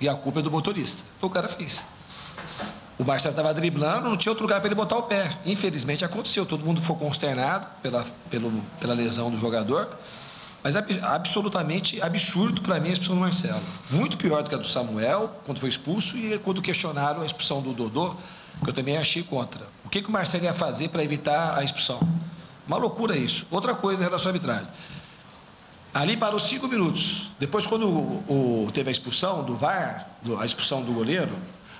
E 0.01 0.09
a 0.09 0.15
culpa 0.15 0.39
é 0.39 0.43
do 0.45 0.53
motorista. 0.53 1.03
O 1.21 1.29
cara 1.29 1.49
fez. 1.49 1.85
O 2.97 3.03
Marcelo 3.03 3.33
estava 3.33 3.53
driblando, 3.53 4.09
não 4.09 4.17
tinha 4.17 4.31
outro 4.31 4.45
lugar 4.45 4.61
para 4.61 4.69
ele 4.69 4.77
botar 4.77 4.99
o 4.99 5.03
pé. 5.03 5.37
Infelizmente 5.45 6.05
aconteceu, 6.05 6.47
todo 6.47 6.65
mundo 6.65 6.81
foi 6.81 6.95
consternado 6.95 7.67
pela, 7.83 8.07
pelo, 8.31 8.53
pela 8.79 8.95
lesão 8.95 9.29
do 9.29 9.37
jogador. 9.37 9.89
Mas 10.63 10.77
é 10.77 10.79
ab- 10.79 11.01
absolutamente 11.03 12.01
absurdo 12.01 12.63
para 12.63 12.79
mim 12.79 12.91
a 12.91 12.93
expulsão 12.93 13.17
do 13.17 13.21
Marcelo. 13.21 13.63
Muito 13.91 14.17
pior 14.17 14.45
do 14.45 14.49
que 14.49 14.55
a 14.55 14.59
do 14.59 14.67
Samuel, 14.67 15.29
quando 15.45 15.59
foi 15.59 15.69
expulso, 15.69 16.17
e 16.17 16.39
quando 16.39 16.63
questionaram 16.63 17.23
a 17.23 17.27
expulsão 17.27 17.61
do 17.61 17.73
Dodô, 17.73 18.15
que 18.63 18.69
eu 18.71 18.75
também 18.75 18.97
achei 18.97 19.23
contra. 19.23 19.67
O 19.85 19.89
que, 19.89 20.03
que 20.03 20.09
o 20.09 20.13
Marcelo 20.13 20.45
ia 20.45 20.55
fazer 20.55 20.89
para 20.89 21.03
evitar 21.03 21.59
a 21.59 21.65
expulsão? 21.65 22.01
Uma 22.67 22.77
loucura 22.77 23.17
isso. 23.17 23.47
Outra 23.51 23.75
coisa 23.75 24.03
em 24.03 24.05
relação 24.07 24.31
à 24.31 24.35
arbitragem. 24.35 24.67
Ali 25.93 26.17
parou 26.17 26.39
cinco 26.39 26.69
minutos. 26.69 27.31
Depois, 27.39 27.67
quando 27.67 27.89
o, 27.89 28.65
o- 28.67 28.71
teve 28.73 28.89
a 28.89 28.93
expulsão 28.93 29.43
do 29.43 29.57
VAR, 29.57 30.09
do- 30.23 30.39
a 30.39 30.47
expulsão 30.47 30.83
do 30.83 30.93
goleiro, 30.93 31.33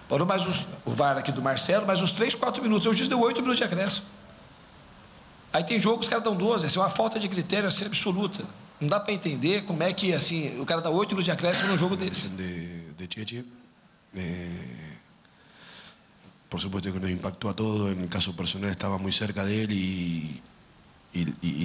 parou 0.09 0.27
mais 0.27 0.45
uns, 0.47 0.67
o 0.85 0.91
VAR 0.91 1.17
aqui 1.17 1.31
do 1.31 1.41
Marcelo, 1.41 1.87
mais 1.87 2.01
uns 2.03 2.11
três, 2.11 2.35
quatro 2.35 2.61
minutos. 2.63 2.87
O 2.89 2.95
juiz 2.95 3.09
deu 3.09 3.21
oito 3.21 3.37
minutos 3.41 3.59
de 3.59 3.65
acréscimo. 3.65 4.05
Aí 5.53 5.63
tem 5.65 5.79
jogo 5.81 5.99
que 5.99 6.05
os 6.05 6.09
caras 6.09 6.25
dão 6.25 6.35
12, 6.35 6.67
assim, 6.67 6.79
uma 6.79 6.91
falta 6.91 7.19
de 7.21 7.29
critério 7.29 7.69
assim, 7.69 7.85
absoluta. 7.85 8.43
Não 8.81 8.89
dá 8.89 8.99
para 8.99 9.13
entender 9.13 9.63
como 9.63 9.83
é 9.83 9.93
que 9.93 10.13
assim, 10.13 10.59
o 10.61 10.65
cara 10.67 10.81
dá 10.81 10.91
oito 10.91 11.11
minutos 11.11 11.25
de 11.27 11.31
acréscimo 11.31 11.69
num 11.69 11.77
jogo 11.77 11.97
desse. 11.97 12.29
de, 12.31 12.81
de 12.93 13.09
Cheche. 13.13 13.45
Eh, 14.17 14.51
por 16.51 16.61
supuesto 16.61 16.93
que 16.93 17.01
nos 17.01 17.11
impactó 17.11 17.49
a 17.49 17.57
todos. 17.57 17.93
En 17.93 18.01
el 18.01 18.09
caso 18.09 18.37
personal 18.37 18.71
estaba 18.71 18.99
muy 18.99 19.13
cerca 19.13 19.45
de 19.45 19.63
él 19.63 19.73
y, 19.73 20.43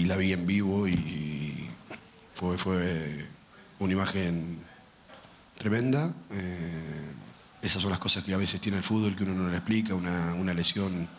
la 0.05 0.15
vi 0.15 0.31
en 0.31 0.45
vivo 0.45 0.87
y 0.87 1.67
fue, 2.35 2.57
fue 2.57 3.25
una 3.79 3.93
imagen 3.93 4.59
tremenda. 5.57 6.13
Eh, 6.31 7.11
esas 7.63 7.81
son 7.81 7.89
las 7.89 7.99
cosas 7.99 8.23
que 8.23 8.33
a 8.33 8.37
veces 8.37 8.61
tiene 8.61 8.77
el 8.77 8.83
fútbol 8.83 9.15
que 9.15 9.23
uno 9.23 9.33
no 9.33 9.49
le 9.49 9.57
explica, 9.57 9.95
una, 9.95 10.35
una 10.35 10.53
lesión 10.53 11.09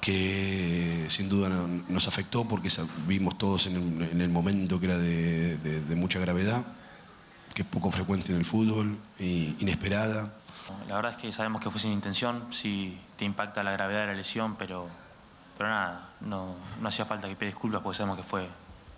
que 0.00 1.06
sin 1.08 1.28
duda 1.28 1.48
no- 1.50 1.66
nos 1.88 2.08
afectó 2.08 2.46
porque 2.48 2.70
vimos 3.06 3.36
todos 3.36 3.66
en 3.66 3.76
el, 3.76 4.08
en 4.12 4.20
el 4.22 4.28
momento 4.30 4.80
que 4.80 4.86
era 4.86 4.98
de, 4.98 5.94
mucha 5.94 6.18
gravedad, 6.20 6.64
que 7.54 7.62
es 7.62 7.68
poco 7.68 7.90
frecuente 7.90 8.32
en 8.32 8.38
el 8.38 8.44
fútbol, 8.46 8.96
inesperada. 9.18 10.32
La 10.88 10.96
verdad 10.96 11.12
es 11.12 11.18
que 11.18 11.32
sabemos 11.32 11.60
que 11.60 11.70
fue 11.70 11.80
sin 11.80 11.92
intención, 11.92 12.52
si 12.52 13.00
te 13.16 13.24
impacta 13.24 13.62
la 13.62 13.72
gravedad 13.72 14.00
de 14.02 14.06
la 14.08 14.14
lesión, 14.14 14.56
pero, 14.56 14.88
pero 15.56 15.68
nada, 15.70 16.10
no, 16.20 16.54
no 16.80 16.88
hacía 16.88 17.04
falta 17.04 17.28
que 17.28 17.36
pida 17.36 17.46
disculpas 17.48 17.82
porque 17.82 17.96
sabemos 17.98 18.18
que, 18.18 18.48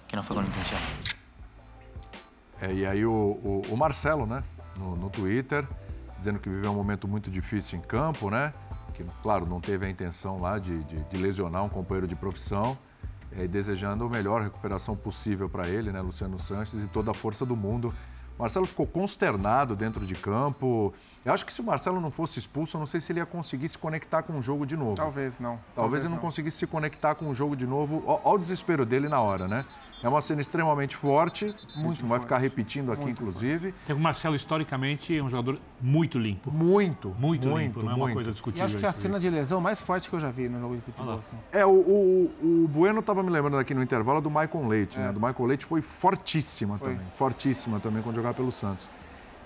que 0.09 0.16
no 0.16 0.23
fue 0.23 0.36
con 0.36 0.45
intención. 0.47 0.81
É, 2.61 2.73
e 2.74 2.85
aí 2.86 3.05
o, 3.05 3.12
o- 3.12 3.62
o 3.70 3.77
Marcelo, 3.77 4.27
né, 4.27 4.43
no, 4.77 4.97
no 4.97 5.11
Twitter, 5.11 5.66
dizendo 6.19 6.40
que 6.40 6.49
viveu 6.49 6.73
um 6.73 6.74
momento 6.74 7.07
muito 7.07 7.31
difícil 7.31 7.78
em 7.78 7.82
campo, 7.82 8.31
né? 8.31 8.53
Que, 8.95 9.05
claro, 9.23 9.47
não 9.49 9.61
teve 9.61 9.86
a 9.86 9.90
intenção 9.90 10.40
lá 10.40 10.59
de, 10.59 10.82
de- 10.85 11.05
de 11.05 11.16
lesionar 11.19 11.62
um 11.65 11.69
companheiro 11.69 12.07
de 12.07 12.16
profissão. 12.16 12.77
é, 13.31 13.47
desejando 13.47 14.07
a 14.07 14.09
melhor 14.09 14.40
recuperação 14.40 14.97
possível 14.97 15.51
para 15.51 15.69
ele, 15.69 15.93
né, 15.93 16.01
Luciano 16.01 16.40
Sanches, 16.40 16.82
e 16.82 16.86
toda 16.89 17.11
a 17.11 17.15
força 17.15 17.45
do 17.45 17.55
mundo. 17.55 17.93
Marcelo 18.39 18.65
ficou 18.65 18.86
consternado 18.86 19.77
dentro 19.77 20.07
de 20.07 20.15
campo. 20.15 20.95
Eu 21.28 21.34
acho 21.34 21.44
que 21.44 21.52
se 21.52 21.60
o 21.60 21.64
Marcelo 21.64 22.00
não 22.00 22.10
fosse 22.10 22.38
expulso, 22.38 22.76
eu 22.76 22.78
não 22.78 22.86
sei 22.86 23.02
se 23.02 23.12
ele 23.12 23.20
ia 23.20 23.26
conseguir 23.26 23.68
se 23.68 23.76
conectar 23.76 24.22
com 24.22 24.38
o 24.38 24.42
jogo 24.42 24.64
de 24.64 24.74
novo. 24.78 24.94
Talvez 24.94 25.38
não. 25.38 25.60
Talvez 25.76 26.02
ele 26.02 26.14
não 26.14 26.18
conseguisse 26.20 26.56
se 26.56 26.66
conectar 26.66 27.14
com 27.14 27.28
o 27.28 27.34
jogo 27.34 27.55
de 27.55 27.66
novo. 27.66 28.02
Olha 28.06 28.20
o 28.24 28.38
desespero 28.38 28.86
dele 28.86 29.10
na 29.10 29.20
hora, 29.20 29.46
né? 29.46 29.66
É 30.02 30.09
uma 30.09 30.22
cena 30.22 30.40
extremamente 30.40 30.96
forte. 30.96 31.55
Muito 31.76 32.06
vai 32.06 32.18
ficar 32.18 32.38
repetindo 32.38 32.92
aqui, 32.92 33.10
inclusive. 33.10 33.74
Tem 33.86 33.94
o 33.94 33.98
Marcelo, 33.98 34.36
historicamente, 34.36 35.14
é 35.14 35.22
um 35.22 35.28
jogador 35.28 35.59
muito 35.80 36.18
limpo. 36.18 36.50
Muito. 36.50 37.09
Muito, 37.18 37.46
muito, 37.46 37.59
limpo, 37.59 37.82
não 37.82 37.90
é 37.90 37.94
uma 37.94 37.98
muito. 38.05 38.14
coisa 38.14 38.30
E 38.30 38.32
discutível. 38.32 38.64
acho 38.64 38.78
que 38.78 38.86
a 38.86 38.88
isso 38.90 38.98
aí. 38.98 39.02
cena 39.02 39.20
de 39.20 39.28
lesão 39.28 39.60
mais 39.60 39.82
forte 39.82 40.09
que 40.09 40.16
eu 40.16 40.20
já 40.20 40.30
vi 40.30 40.48
no 40.48 40.59
jogo 40.60 40.76
de 40.76 40.80
futebol. 40.80 41.18
assim. 41.18 41.36
É, 41.52 41.66
o, 41.66 41.70
o, 41.70 42.30
o 42.64 42.68
Bueno 42.68 43.00
estava 43.00 43.22
me 43.22 43.28
lembrando 43.28 43.59
aqui 43.59 43.74
no 43.74 43.82
intervalo 43.82 44.22
do 44.22 44.30
Michael 44.30 44.66
Leite, 44.66 44.98
É. 44.98 45.02
né? 45.02 45.12
Do 45.12 45.20
Michael 45.20 45.44
Leite 45.46 45.66
foi 45.66 45.82
fortíssima 45.82 46.78
Foi. 46.78 46.92
também. 46.94 47.06
Fortíssima 47.16 47.78
também 47.80 48.02
quando 48.02 48.16
jogava 48.16 48.34
pelo 48.34 48.50
Santos. 48.50 48.88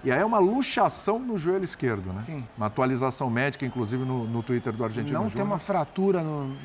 E 0.05 0.11
aí 0.11 0.19
é 0.19 0.25
uma 0.25 0.39
luxação 0.41 1.19
no 1.19 1.39
joelho 1.39 1.65
esquerdo, 1.65 2.13
né? 2.13 2.21
Sim. 2.23 2.47
Uma 2.57 2.67
atualização 2.67 3.31
médica, 3.31 3.65
inclusive 3.65 4.05
no, 4.05 4.25
no 4.25 4.43
Twitter 4.43 4.73
do 4.73 4.83
Argentino 4.85 5.15
Não 5.15 5.23
tem 5.27 5.31
Júnior. 5.31 5.47
uma 5.47 5.59
fratura, 5.59 6.23
no, 6.23 6.57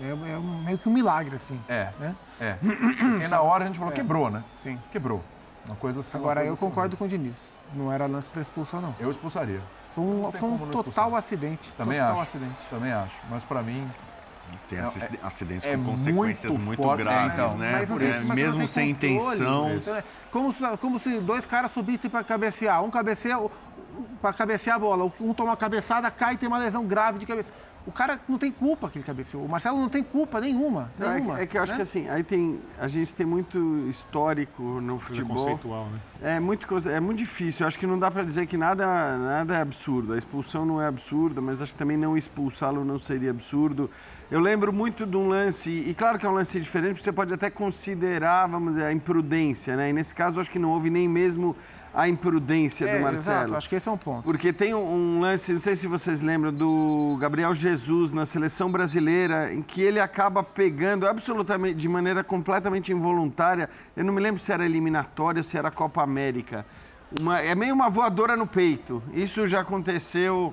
é, 0.00 0.10
é 0.10 0.38
meio 0.64 0.78
que 0.78 0.88
um 0.88 0.92
milagre, 0.92 1.34
assim. 1.34 1.60
É, 1.68 1.88
né? 1.98 2.14
é. 2.40 2.52
Porque 2.52 3.28
na 3.28 3.40
hora 3.40 3.64
a 3.64 3.66
gente 3.66 3.78
falou, 3.78 3.92
É. 3.92 3.96
quebrou, 3.96 4.30
né? 4.30 4.44
Sim. 4.56 4.78
Quebrou. 4.92 5.22
Uma 5.66 5.76
coisa 5.76 6.00
assim. 6.00 6.16
Agora, 6.18 6.40
coisa 6.40 6.50
eu 6.50 6.54
assim. 6.54 6.66
concordo 6.66 6.96
com 6.96 7.04
o 7.04 7.08
Diniz. 7.08 7.62
Não 7.74 7.90
era 7.92 8.06
lance 8.06 8.28
para 8.28 8.40
expulsão, 8.42 8.80
não. 8.80 8.94
Eu 9.00 9.10
expulsaria. 9.10 9.60
Foi 9.94 10.04
um, 10.04 10.30
tem 10.30 10.40
foi 10.40 10.48
um 10.50 10.58
total 10.58 10.80
expulsar. 10.82 11.14
acidente. 11.14 11.72
Também 11.72 11.98
total 11.98 12.12
acho. 12.14 12.22
acidente. 12.22 12.56
Também 12.70 12.92
acho. 12.92 13.16
Mas 13.30 13.42
pra 13.44 13.62
mim. 13.62 13.88
Tem 14.68 14.78
é- 14.78 14.84
acidentes 15.22 15.64
é 15.64 15.76
com 15.76 15.84
consequências 15.84 16.52
muito 16.54 16.64
muito, 16.64 16.82
forte. 16.82 17.02
graves, 17.02 17.30
É, 17.30 17.34
então, 17.44 17.56
né? 17.58 17.86
Não 17.88 17.98
tem- 17.98 18.08
É, 18.08 18.20
não 18.20 18.34
mesmo 18.34 18.66
sem 18.68 18.94
controle. 18.94 19.16
intenção. 19.18 19.74
Então, 19.76 19.96
é 19.96 20.04
Como 20.30 20.52
se, 20.52 20.76
como 20.78 20.98
se 20.98 21.20
dois 21.20 21.46
caras 21.46 21.70
subissem 21.70 22.10
para 22.10 22.24
cabecear. 22.24 22.82
Um 22.82 22.90
cabeceia 22.90 23.38
para 24.20 24.32
cabecear 24.32 24.76
a 24.76 24.78
bola. 24.78 25.12
Um 25.20 25.34
toma 25.34 25.50
uma 25.50 25.56
cabeçada, 25.56 26.10
cai 26.10 26.34
e 26.34 26.36
tem 26.36 26.48
uma 26.48 26.58
lesão 26.58 26.84
grave 26.86 27.18
de 27.18 27.26
cabeça. 27.26 27.52
O 27.86 27.92
cara 27.92 28.18
não 28.26 28.38
tem 28.38 28.50
culpa 28.50 28.88
que 28.88 28.96
ele 28.96 29.04
cabeceou. 29.04 29.44
O 29.44 29.48
Marcelo 29.48 29.78
não 29.78 29.90
tem 29.90 30.02
culpa 30.02 30.40
nenhuma. 30.40 30.90
Não, 30.98 31.06
é, 31.06 31.10
que, 31.10 31.20
nenhuma 31.20 31.40
é 31.40 31.46
que 31.46 31.58
eu 31.58 31.62
acho 31.62 31.72
né? 31.72 31.76
que 31.76 31.82
assim, 31.82 32.08
aí 32.08 32.22
tem. 32.22 32.58
A 32.80 32.88
gente 32.88 33.12
tem 33.12 33.26
muito 33.26 33.86
histórico 33.88 34.62
no 34.62 34.98
futebol. 34.98 35.36
conceitual, 35.36 35.86
né? 35.90 36.00
É 36.22 36.40
muito, 36.40 36.66
coisa, 36.66 36.90
é 36.90 36.98
muito 36.98 37.18
difícil. 37.18 37.64
Eu 37.64 37.68
acho 37.68 37.78
que 37.78 37.86
não 37.86 37.98
dá 37.98 38.10
para 38.10 38.22
dizer 38.22 38.46
que 38.46 38.56
nada, 38.56 38.86
nada 39.18 39.56
é 39.56 39.60
absurdo. 39.60 40.14
A 40.14 40.18
expulsão 40.18 40.64
não 40.64 40.80
é 40.80 40.86
absurda, 40.86 41.42
mas 41.42 41.60
acho 41.60 41.72
que 41.72 41.78
também 41.78 41.98
não 41.98 42.16
expulsá-lo 42.16 42.82
não 42.86 42.98
seria 42.98 43.30
absurdo. 43.30 43.90
Eu 44.30 44.40
lembro 44.40 44.72
muito 44.72 45.04
de 45.04 45.16
um 45.18 45.28
lance, 45.28 45.70
e 45.70 45.92
claro 45.92 46.18
que 46.18 46.24
é 46.24 46.28
um 46.28 46.32
lance 46.32 46.58
diferente, 46.58 46.92
porque 46.92 47.04
você 47.04 47.12
pode 47.12 47.34
até 47.34 47.50
considerar, 47.50 48.46
vamos 48.48 48.74
dizer, 48.74 48.86
a 48.86 48.92
imprudência, 48.92 49.76
né? 49.76 49.90
E 49.90 49.92
nesse 49.92 50.14
caso, 50.14 50.40
acho 50.40 50.50
que 50.50 50.58
não 50.58 50.70
houve 50.70 50.88
nem 50.88 51.06
mesmo 51.06 51.54
a 51.94 52.08
imprudência 52.08 52.86
É, 52.86 52.96
do 52.96 53.02
Marcelo. 53.02 53.36
Exato, 53.38 53.54
acho 53.56 53.68
que 53.68 53.76
esse 53.76 53.88
é 53.88 53.92
um 53.92 53.96
ponto. 53.96 54.24
Porque 54.24 54.52
tem 54.52 54.74
um, 54.74 54.78
um 55.16 55.20
lance, 55.20 55.52
não 55.52 55.60
sei 55.60 55.76
se 55.76 55.86
vocês 55.86 56.20
lembram, 56.20 56.52
do 56.52 57.16
Gabriel 57.20 57.54
Jesus 57.54 58.10
na 58.10 58.26
seleção 58.26 58.70
brasileira, 58.70 59.52
em 59.54 59.62
que 59.62 59.80
ele 59.80 60.00
acaba 60.00 60.42
pegando 60.42 61.06
absolutamente, 61.06 61.76
de 61.76 61.88
maneira 61.88 62.24
completamente 62.24 62.90
involuntária, 62.92 63.70
eu 63.96 64.04
não 64.04 64.12
me 64.12 64.20
lembro 64.20 64.40
se 64.40 64.52
era 64.52 64.64
eliminatória 64.64 65.38
ou 65.38 65.44
se 65.44 65.56
era 65.56 65.70
Copa 65.70 66.02
América. 66.02 66.66
Uma- 67.20 67.40
é 67.40 67.54
meio 67.54 67.72
uma 67.72 67.88
voadora 67.88 68.36
no 68.36 68.46
peito. 68.46 69.00
Isso 69.12 69.46
já 69.46 69.60
aconteceu 69.60 70.52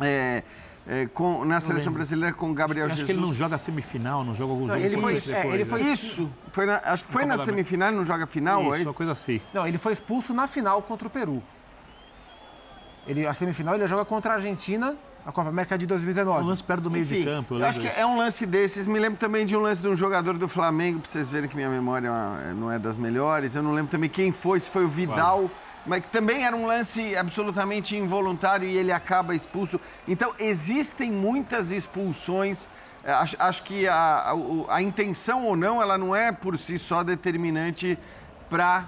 é, 0.00 0.42
é, 0.86 1.06
com- 1.06 1.44
na 1.44 1.60
seleção 1.60 1.86
lembro. 1.86 1.98
brasileira 2.00 2.34
com 2.36 2.50
o 2.50 2.54
Gabriel 2.54 2.86
Acho 2.86 2.96
Jesus. 2.96 3.06
que 3.06 3.12
ele 3.12 3.20
não 3.26 3.32
joga 3.34 3.56
semifinal, 3.58 4.22
não 4.24 4.34
joga 4.34 4.52
algum 4.52 4.66
Não, 4.66 4.74
jogo 4.74 4.86
ele 4.86 4.96
foi- 4.98 5.14
depois, 5.14 5.30
é, 5.30 5.46
ele 5.54 5.64
foi- 5.64 5.82
né? 5.82 5.92
Isso, 5.92 6.30
foi 6.52 6.66
na- 6.66 6.80
acho 6.84 7.04
que 7.04 7.12
foi 7.12 7.24
na 7.24 7.38
semifinal, 7.38 7.90
não 7.92 8.04
joga 8.04 8.26
final, 8.26 8.62
Isso, 8.62 8.72
aí? 8.72 8.82
uma 8.84 8.92
coisa 8.94 9.12
assim. 9.12 9.40
Não, 9.52 9.66
ele 9.66 9.78
foi 9.78 9.92
expulso 9.94 10.34
na 10.34 10.46
final 10.46 10.82
contra 10.82 11.06
o 11.08 11.10
Peru. 11.10 11.42
Ele, 13.06 13.26
a 13.26 13.34
semifinal 13.34 13.74
ele 13.74 13.86
joga 13.86 14.04
contra 14.04 14.32
a 14.32 14.36
Argentina, 14.36 14.96
a 15.26 15.32
Copa 15.32 15.48
América 15.50 15.76
de 15.76 15.86
2019. 15.86 16.42
Um 16.44 16.48
lance 16.48 16.62
perto 16.64 16.82
do 16.82 16.90
meio 16.90 17.04
de 17.04 17.14
Enfim, 17.16 17.24
campo. 17.24 17.54
eu 17.54 17.60
eu 17.60 17.66
acho 17.66 17.80
que 17.80 17.86
é 17.86 18.04
um 18.06 18.16
lance 18.18 18.46
desses. 18.46 18.86
Me 18.86 18.98
lembro 18.98 19.18
também 19.18 19.44
de 19.44 19.54
um 19.56 19.60
lance 19.60 19.82
de 19.82 19.88
um 19.88 19.96
jogador 19.96 20.38
do 20.38 20.48
Flamengo, 20.48 21.00
pra 21.00 21.10
vocês 21.10 21.28
verem 21.28 21.48
que 21.48 21.54
minha 21.56 21.68
memória 21.68 22.10
não 22.56 22.70
é 22.72 22.78
das 22.78 22.96
melhores. 22.96 23.54
Eu 23.54 23.62
não 23.62 23.72
lembro 23.72 23.90
também 23.90 24.08
quem 24.08 24.32
foi, 24.32 24.58
se 24.60 24.70
foi 24.70 24.84
o 24.84 24.88
Vidal, 24.88 25.50
mas 25.86 26.02
que 26.02 26.10
também 26.10 26.44
era 26.44 26.56
um 26.56 26.66
lance 26.66 27.16
absolutamente 27.16 27.96
involuntário 27.96 28.68
e 28.68 28.76
ele 28.76 28.92
acaba 28.92 29.34
expulso. 29.34 29.80
Então, 30.08 30.32
existem 30.38 31.10
muitas 31.10 31.72
expulsões. 31.72 32.68
É, 33.02 33.12
Acho, 33.12 33.36
acho 33.38 33.62
que 33.62 33.86
a, 33.86 33.94
a, 33.96 34.76
a 34.76 34.82
intenção 34.82 35.44
ou 35.44 35.56
não, 35.56 35.82
ela 35.82 35.98
não 35.98 36.16
é 36.16 36.32
por 36.32 36.58
si 36.58 36.78
só 36.78 37.02
determinante 37.02 37.98
para 38.48 38.86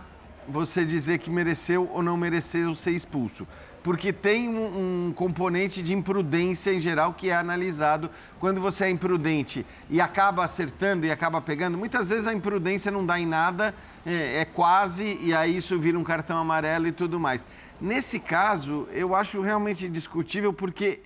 você 0.49 0.85
dizer 0.85 1.19
que 1.19 1.29
mereceu 1.29 1.91
ou 1.93 2.03
não 2.03 2.17
mereceu 2.17 2.75
ser 2.75 2.93
expulso. 2.93 3.47
Porque 3.87 4.13
tem 4.13 4.49
um, 4.49 5.07
um 5.07 5.13
componente 5.13 5.81
de 5.81 5.95
imprudência 5.95 6.73
em 6.73 6.81
geral 6.81 7.15
que 7.15 7.31
é 7.31 7.37
analisado 7.37 8.11
quando 8.41 8.61
você 8.61 8.87
é 8.87 8.91
imprudente 8.91 9.65
e 9.89 10.01
acaba 10.01 10.45
acertando 10.45 11.07
e 11.07 11.11
acaba 11.13 11.41
pegando. 11.41 11.79
Muitas 11.79 12.09
vezes 12.09 12.27
a 12.27 12.35
imprudência 12.35 12.91
não 12.91 13.07
dá 13.07 13.17
em 13.21 13.25
nada, 13.25 13.73
é, 14.05 14.41
é 14.41 14.45
quase, 14.45 15.17
e 15.23 15.33
aí 15.33 15.59
isso 15.59 15.79
vira 15.79 15.97
um 15.97 16.03
cartão 16.03 16.37
amarelo 16.37 16.89
e 16.89 16.91
tudo 16.91 17.21
mais. 17.21 17.47
Nesse 17.81 18.19
caso, 18.19 18.89
eu 18.91 19.15
acho 19.15 19.41
realmente 19.41 19.89
discutível 19.89 20.53
porque 20.53 21.03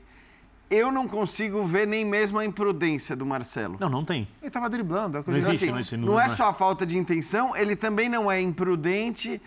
eu 0.71 0.91
não 0.91 1.07
consigo 1.07 1.63
ver 1.67 1.87
nem 1.87 2.03
mesmo 2.03 2.39
a 2.39 2.47
imprudência 2.47 3.15
do 3.15 3.27
Marcelo. 3.27 3.77
Não, 3.79 3.91
não 3.91 4.07
tem. 4.07 4.27
Ele 4.41 4.49
estava 4.49 4.71
driblando. 4.71 5.19
É 5.19 5.23
Não 5.27 5.37
existe, 5.37 5.65
Assim, 5.65 5.71
não 5.71 5.79
existe, 5.79 5.97
não 5.99 6.19
é 6.19 6.31
só 6.31 6.49
a 6.49 6.55
falta 6.55 6.87
de 6.87 6.97
intenção, 6.97 7.55
ele 7.55 7.77
também 7.77 8.09
não 8.09 8.33
é 8.33 8.41
imprudente. 8.41 9.39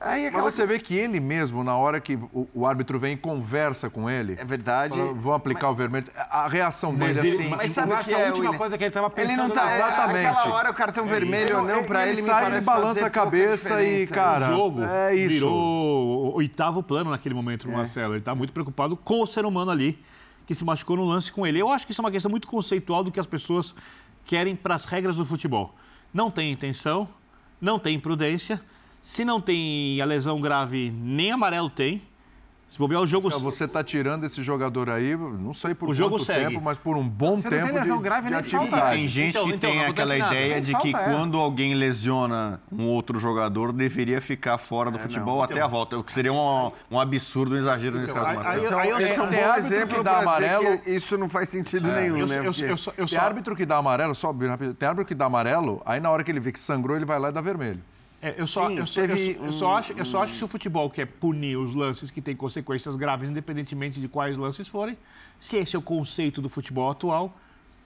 Aí 0.00 0.24
é 0.24 0.28
aquela 0.28 0.44
Mas 0.44 0.54
você 0.54 0.64
vê 0.64 0.78
que 0.78 0.94
ele 0.94 1.18
mesmo, 1.18 1.64
na 1.64 1.76
hora 1.76 2.00
que 2.00 2.14
o, 2.32 2.48
o 2.54 2.64
árbitro 2.66 3.00
vem 3.00 3.14
e 3.14 3.16
conversa 3.16 3.90
com 3.90 4.08
ele. 4.08 4.36
É 4.38 4.44
verdade. 4.44 4.96
fala, 4.96 5.12
Vão 5.12 5.32
aplicar 5.34 5.70
o 5.70 5.74
vermelho. 5.74 6.06
A 6.30 6.46
reação 6.46 6.92
Mas 6.92 7.16
dele 7.16 7.28
é 7.30 7.32
ele- 7.34 7.42
assim. 7.42 7.54
mas 7.56 7.72
sabe 7.72 7.92
o 7.92 7.96
acho 7.96 8.08
que 8.08 8.14
é, 8.14 8.22
a 8.22 8.26
última 8.28 8.44
William? 8.46 8.58
coisa 8.58 8.78
que 8.78 8.84
ele 8.84 8.88
estava 8.90 9.06
Ele 9.16 9.26
pensando 9.28 9.48
não 9.48 9.54
tá. 9.54 9.70
é, 9.72 9.74
exatamente. 9.76 10.26
Aquela 10.26 10.54
hora 10.54 10.70
o 10.70 10.74
cartão 10.74 11.06
vermelho 11.06 11.56
ou 11.58 11.64
não, 11.64 11.82
pra 11.82 12.06
ele, 12.06 12.20
me 12.20 12.26
sai, 12.26 12.46
ele 12.46 12.60
balança 12.64 13.06
a 13.06 13.10
cabeça 13.10 13.82
e, 13.82 14.06
cara, 14.06 14.46
o 14.52 14.56
jogo 14.56 14.82
é 14.84 15.16
isso. 15.16 15.28
virou 15.30 15.52
o 15.52 16.34
oitavo 16.36 16.80
plano 16.82 17.10
naquele 17.10 17.34
momento 17.34 17.66
do 17.66 17.72
Marcelo. 17.72 18.12
Ele 18.14 18.20
está 18.20 18.34
muito 18.36 18.52
preocupado 18.52 18.96
com 18.96 19.20
o 19.22 19.26
ser 19.26 19.44
humano 19.44 19.70
ali 19.72 19.98
que 20.46 20.54
se 20.54 20.64
machucou 20.64 20.96
no 20.96 21.04
lance 21.04 21.30
com 21.32 21.44
ele. 21.46 21.58
Eu 21.58 21.68
acho 21.70 21.84
que 21.84 21.90
isso 21.92 22.00
é 22.00 22.04
uma 22.04 22.10
questão 22.12 22.30
muito 22.30 22.46
conceitual 22.46 23.02
do 23.02 23.10
que 23.10 23.18
as 23.18 23.26
pessoas 23.26 23.74
querem 24.24 24.54
para 24.54 24.74
as 24.76 24.84
regras 24.84 25.16
do 25.16 25.26
futebol. 25.26 25.74
Não 26.14 26.30
tem 26.30 26.52
intenção, 26.52 27.06
não 27.60 27.78
tem 27.80 27.96
imprudência. 27.96 28.60
Se 29.02 29.24
não 29.24 29.40
tem 29.40 30.00
a 30.00 30.04
lesão 30.04 30.40
grave, 30.40 30.90
nem 30.90 31.32
amarelo 31.32 31.70
tem. 31.70 32.02
Se 32.68 32.78
bobear 32.78 33.00
o 33.00 33.06
jogo... 33.06 33.30
Você 33.30 33.64
está 33.64 33.82
tirando 33.82 34.24
esse 34.24 34.42
jogador 34.42 34.90
aí, 34.90 35.16
não 35.16 35.54
sei 35.54 35.74
por 35.74 35.88
O 35.88 35.94
jogo 35.94 36.16
quanto 36.16 36.24
segue. 36.26 36.48
tempo, 36.50 36.60
mas 36.62 36.76
por 36.76 36.98
um 36.98 37.08
bom 37.08 37.38
Você 37.38 37.44
não 37.44 37.50
tem 37.56 37.60
tempo 37.66 37.78
lesão 37.78 37.96
de, 37.96 38.02
grave, 38.02 38.28
de 38.28 38.34
nem 38.34 38.42
falta. 38.42 38.66
atividade. 38.66 38.96
Tem 38.98 39.08
gente 39.08 39.28
Então, 39.30 39.44
que 39.46 39.54
então, 39.54 39.70
tem 39.70 39.84
aquela 39.86 40.14
ideia 40.18 40.54
Nem 40.56 40.62
de 40.62 40.72
falta, 40.72 40.86
que 40.86 40.94
é. 40.94 41.04
quando 41.04 41.38
alguém 41.38 41.72
lesiona 41.72 42.60
um 42.70 42.84
outro 42.84 43.18
jogador, 43.18 43.72
deveria 43.72 44.20
ficar 44.20 44.58
fora 44.58 44.90
do 44.90 44.98
futebol 44.98 45.42
até 45.42 45.62
a 45.62 45.66
volta. 45.66 45.96
O 45.96 46.04
que 46.04 46.12
seria 46.12 46.30
um, 46.30 46.70
um 46.90 47.00
absurdo, 47.00 47.54
um 47.54 47.58
exagero 47.58 47.98
nesse 47.98 48.12
caso, 48.12 48.26
aí- 48.26 48.36
é, 48.36 48.40
um- 48.70 48.78
Aí 48.78 48.90
eu- 48.90 48.98
esse 48.98 49.18
é 49.18 49.22
um 49.22 49.28
tem 49.28 49.40
bom 49.40 49.46
árbitro 49.48 49.74
exemplo 49.74 49.96
que 49.96 50.04
dá 50.04 50.10
pra 50.10 50.18
dizer 50.34 50.48
amarelo. 50.50 50.78
que 50.80 50.90
isso 50.90 51.16
não 51.16 51.28
faz 51.30 51.48
sentido 51.48 51.90
nenhum, 51.90 52.18
eu, 52.18 52.26
né? 52.26 52.34
eu, 52.40 52.42
eu, 52.42 52.50
eu, 52.50 52.76
Tem 52.96 53.06
só- 53.06 53.18
árbitro 53.20 53.56
que 53.56 53.64
dá 53.64 53.78
amarelo, 53.78 54.14
só 54.14 54.30
rápido, 54.30 54.74
tem 54.74 54.86
árbitro 54.86 55.06
que 55.08 55.14
dá 55.14 55.24
amarelo, 55.24 55.80
aí 55.86 56.00
na 56.00 56.10
hora 56.10 56.22
que 56.22 56.30
ele 56.30 56.40
vê 56.40 56.52
que 56.52 56.60
sangrou, 56.60 56.98
ele 56.98 57.06
vai 57.06 57.18
lá 57.18 57.30
e 57.30 57.32
dá 57.32 57.40
vermelho. 57.40 57.80
É, 58.20 58.34
eu, 58.36 58.46
só, 58.46 58.68
Sim, 58.68 58.78
eu, 58.78 58.86
só, 58.86 59.00
eu, 59.02 59.06
teve 59.08 59.38
eu 59.40 59.52
só 59.52 59.68
um- 59.72 59.76
acho, 59.76 59.92
eu 59.92 60.04
só 60.04 60.22
acho 60.22 60.32
que 60.32 60.38
se 60.38 60.44
o 60.44 60.48
futebol 60.48 60.90
quer 60.90 61.06
punir 61.06 61.56
os 61.56 61.74
lances 61.74 62.10
que 62.10 62.20
têm 62.20 62.34
consequências 62.34 62.96
graves, 62.96 63.28
independentemente 63.30 64.00
de 64.00 64.08
quais 64.08 64.36
lances 64.36 64.66
forem, 64.66 64.98
se 65.38 65.56
esse 65.56 65.76
é 65.76 65.78
o 65.78 65.82
conceito 65.82 66.42
do 66.42 66.48
futebol 66.48 66.90
atual, 66.90 67.36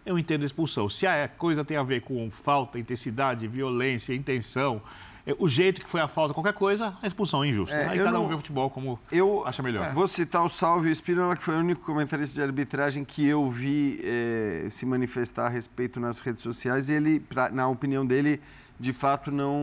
eu 0.07 0.19
entendo 0.19 0.43
a 0.43 0.47
expulsão. 0.47 0.89
Se 0.89 1.07
a 1.07 1.29
coisa 1.29 1.65
tem 1.65 1.77
a 1.77 1.83
ver 1.83 2.01
com 2.01 2.31
falta, 2.31 2.79
intensidade, 2.79 3.47
violência, 3.47 4.15
intenção, 4.15 4.81
é, 5.27 5.35
o 5.39 5.47
jeito 5.47 5.81
que 5.83 5.89
foi 5.89 6.01
a 6.01 6.09
falta, 6.09 6.33
qualquer 6.35 6.55
coisa, 6.55 6.97
a 7.03 7.07
expulsão 7.07 7.45
é 7.45 7.49
injusta. 7.49 7.77
É, 7.77 7.89
Aí 7.91 7.99
cada 7.99 8.11
um 8.19 8.23
não- 8.23 8.29
vê 8.29 8.35
o 8.35 8.39
futebol 8.39 8.71
como 8.71 8.99
Eu 9.13 9.47
acha 9.47 9.63
melhor. 9.63 9.93
vou 9.93 10.09
citar 10.09 10.43
o 10.45 10.49
Salvio 10.49 10.91
Espínola, 10.91 11.37
que 11.37 11.43
foi 11.45 11.55
o 11.57 11.59
único 11.59 11.83
comentarista 11.85 12.35
de 12.35 12.43
arbitragem 12.43 13.05
que 13.05 13.25
eu 13.27 13.49
vi 13.51 14.01
eh, 14.03 14.67
se 14.71 14.87
manifestar 14.87 15.47
a 15.47 15.49
respeito 15.51 16.01
nas 16.01 16.19
redes 16.21 16.41
sociais. 16.41 16.89
E 16.89 16.95
ele, 16.95 17.21
pra- 17.21 17.51
na 17.51 17.69
opinião 17.69 18.05
dele, 18.05 18.41
de 18.83 18.93
fato 18.93 19.31
não, 19.31 19.55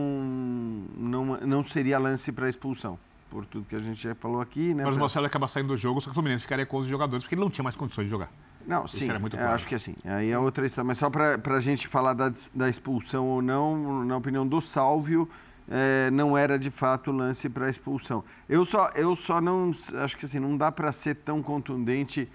não, 0.96 1.24
não 1.40 1.62
seria 1.62 1.98
lance 1.98 2.32
para 2.32 2.48
expulsão. 2.48 2.98
por 3.28 3.44
tudo 3.44 3.66
que 3.66 3.76
a 3.76 3.78
gente 3.78 4.02
já 4.02 4.14
falou 4.14 4.40
aqui, 4.40 4.72
né? 4.72 4.82
Mas 4.82 4.96
o 4.96 4.98
Marcelo 4.98 5.26
acaba 5.26 5.46
saindo 5.46 5.68
do 5.68 5.76
jogo, 5.76 6.00
só 6.00 6.06
que 6.06 6.12
o 6.12 6.14
Fluminense 6.14 6.42
ficaria 6.42 6.64
com 6.64 6.78
os 6.78 6.86
jogadores, 6.86 7.22
porque 7.22 7.34
ele 7.34 7.42
não 7.42 7.50
tinha 7.50 7.62
mais 7.62 7.76
condições 7.76 8.06
de 8.06 8.10
jogar. 8.10 8.30
Não, 8.66 8.86
Isso 8.86 8.96
sim, 8.96 9.10
era 9.10 9.18
muito 9.18 9.36
é, 9.36 9.38
claro. 9.38 9.54
acho 9.54 9.68
que 9.68 9.74
assim, 9.74 9.94
aí 10.04 10.30
é 10.30 10.38
outra 10.38 10.64
história. 10.64 10.86
Mas 10.86 10.96
só 10.96 11.10
para 11.10 11.38
a 11.54 11.60
gente 11.60 11.86
falar 11.86 12.14
da, 12.14 12.32
da 12.54 12.70
expulsão 12.70 13.26
ou 13.26 13.42
não, 13.42 14.04
na 14.06 14.16
opinião 14.16 14.46
do 14.46 14.58
Sálvio, 14.58 15.28
é, 15.68 16.10
não 16.10 16.36
era 16.36 16.58
de 16.58 16.70
fato 16.70 17.12
lance 17.12 17.46
para 17.50 17.68
expulsão. 17.68 18.24
Eu 18.48 18.64
só, 18.64 18.88
eu 18.94 19.14
só 19.14 19.38
não, 19.38 19.70
acho 20.02 20.16
que 20.16 20.24
assim, 20.24 20.38
não 20.38 20.56
dá 20.56 20.72
para 20.72 20.90
ser 20.92 21.16
tão 21.16 21.42
contundente 21.42 22.26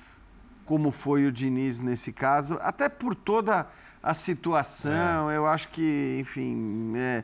como 0.66 0.91
foi 0.91 1.26
o 1.26 1.32
Diniz 1.32 1.82
nesse 1.82 2.14
caso, 2.14 2.60
até 2.62 2.90
por 2.90 3.16
toda 3.16 3.68
a 4.06 4.14
situação, 4.14 5.32
eu 5.32 5.48
acho 5.48 5.68
que, 5.69 6.18
enfim... 6.22 6.94
É, 6.95 7.23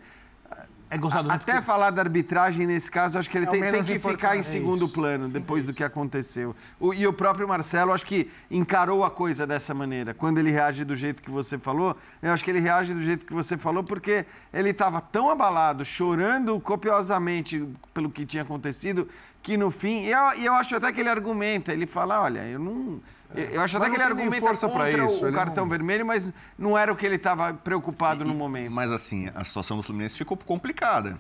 é 0.94 0.98
gozado, 0.98 1.32
Até 1.32 1.62
falar 1.62 1.90
da 1.91 2.02
arbitragem 2.02 2.68
nesse 2.68 2.91
caso, 2.91 3.18
acho 3.18 3.30
que 3.30 3.38
ele 3.38 3.45
É 3.45 3.49
tem, 3.49 3.62
tem 3.62 3.82
que 3.82 3.98
ficar 3.98 4.36
em 4.36 4.40
importante. 4.40 4.44
segundo 4.45 4.90
plano 4.90 5.30
depois 5.30 5.64
do 5.64 5.74
que 5.74 5.86
aconteceu. 5.86 6.53
O- 6.82 6.94
e 6.94 7.08
o 7.08 7.14
próprio 7.14 7.48
Marcelo, 7.48 7.94
acho 7.94 8.06
que 8.06 8.30
encarou 8.49 9.06
a 9.06 9.10
coisa 9.10 9.48
dessa 9.48 9.74
maneira. 9.74 10.14
Quando 10.14 10.38
ele 10.40 10.52
reage 10.52 10.84
do 10.84 10.94
jeito 10.94 11.22
que 11.24 11.32
você 11.32 11.58
falou, 11.58 11.95
eu 12.22 12.34
acho 12.34 12.44
que 12.44 12.52
ele 12.52 12.60
reage 12.60 12.94
do 12.94 13.02
jeito 13.02 13.26
que 13.26 13.32
você 13.34 13.58
falou 13.58 13.86
porque 13.86 14.26
ele 14.53 14.72
estava 14.72 14.99
tão 14.99 15.30
abalado, 15.30 15.86
chorando 15.86 16.60
copiosamente 16.60 17.66
pelo 17.94 18.12
que 18.12 18.26
tinha 18.26 18.44
acontecido, 18.44 19.08
que 19.41 19.56
no 19.56 19.72
fim. 19.72 20.03
E 20.08 20.12
eu, 20.12 20.34
e 20.40 20.45
eu 20.45 20.53
acho 20.56 20.76
até 20.76 20.91
que 20.91 20.99
ele 20.99 21.10
argumenta, 21.10 21.72
ele 21.72 21.86
fala: 21.88 22.22
olha, 22.22 22.40
eu 22.45 22.60
não. 22.60 22.99
Eu 23.36 23.62
acho 23.62 23.80
Mas 23.80 23.88
até 23.88 23.90
que 23.90 23.95
ele 23.95 24.03
argumenta 24.03 24.45
força 24.45 24.68
contra 24.68 24.90
isso, 25.06 25.24
o 25.24 25.28
ele 25.28 25.36
cartão 25.36 25.64
não- 25.66 25.70
vermelho, 25.70 26.06
mas 26.06 26.32
não 26.58 26.78
era 26.78 26.91
o 26.91 26.95
que 26.95 27.06
ele 27.06 27.16
estava 27.16 27.53
preocupado 27.53 28.26
no 28.26 28.34
momento. 28.34 28.72
Mas 28.72 28.91
assim, 28.91 29.30
a 29.34 29.44
situação 29.45 29.78
do 29.78 29.84
Fluminense 29.84 30.18
ficou 30.18 30.36
complicada. 30.38 31.18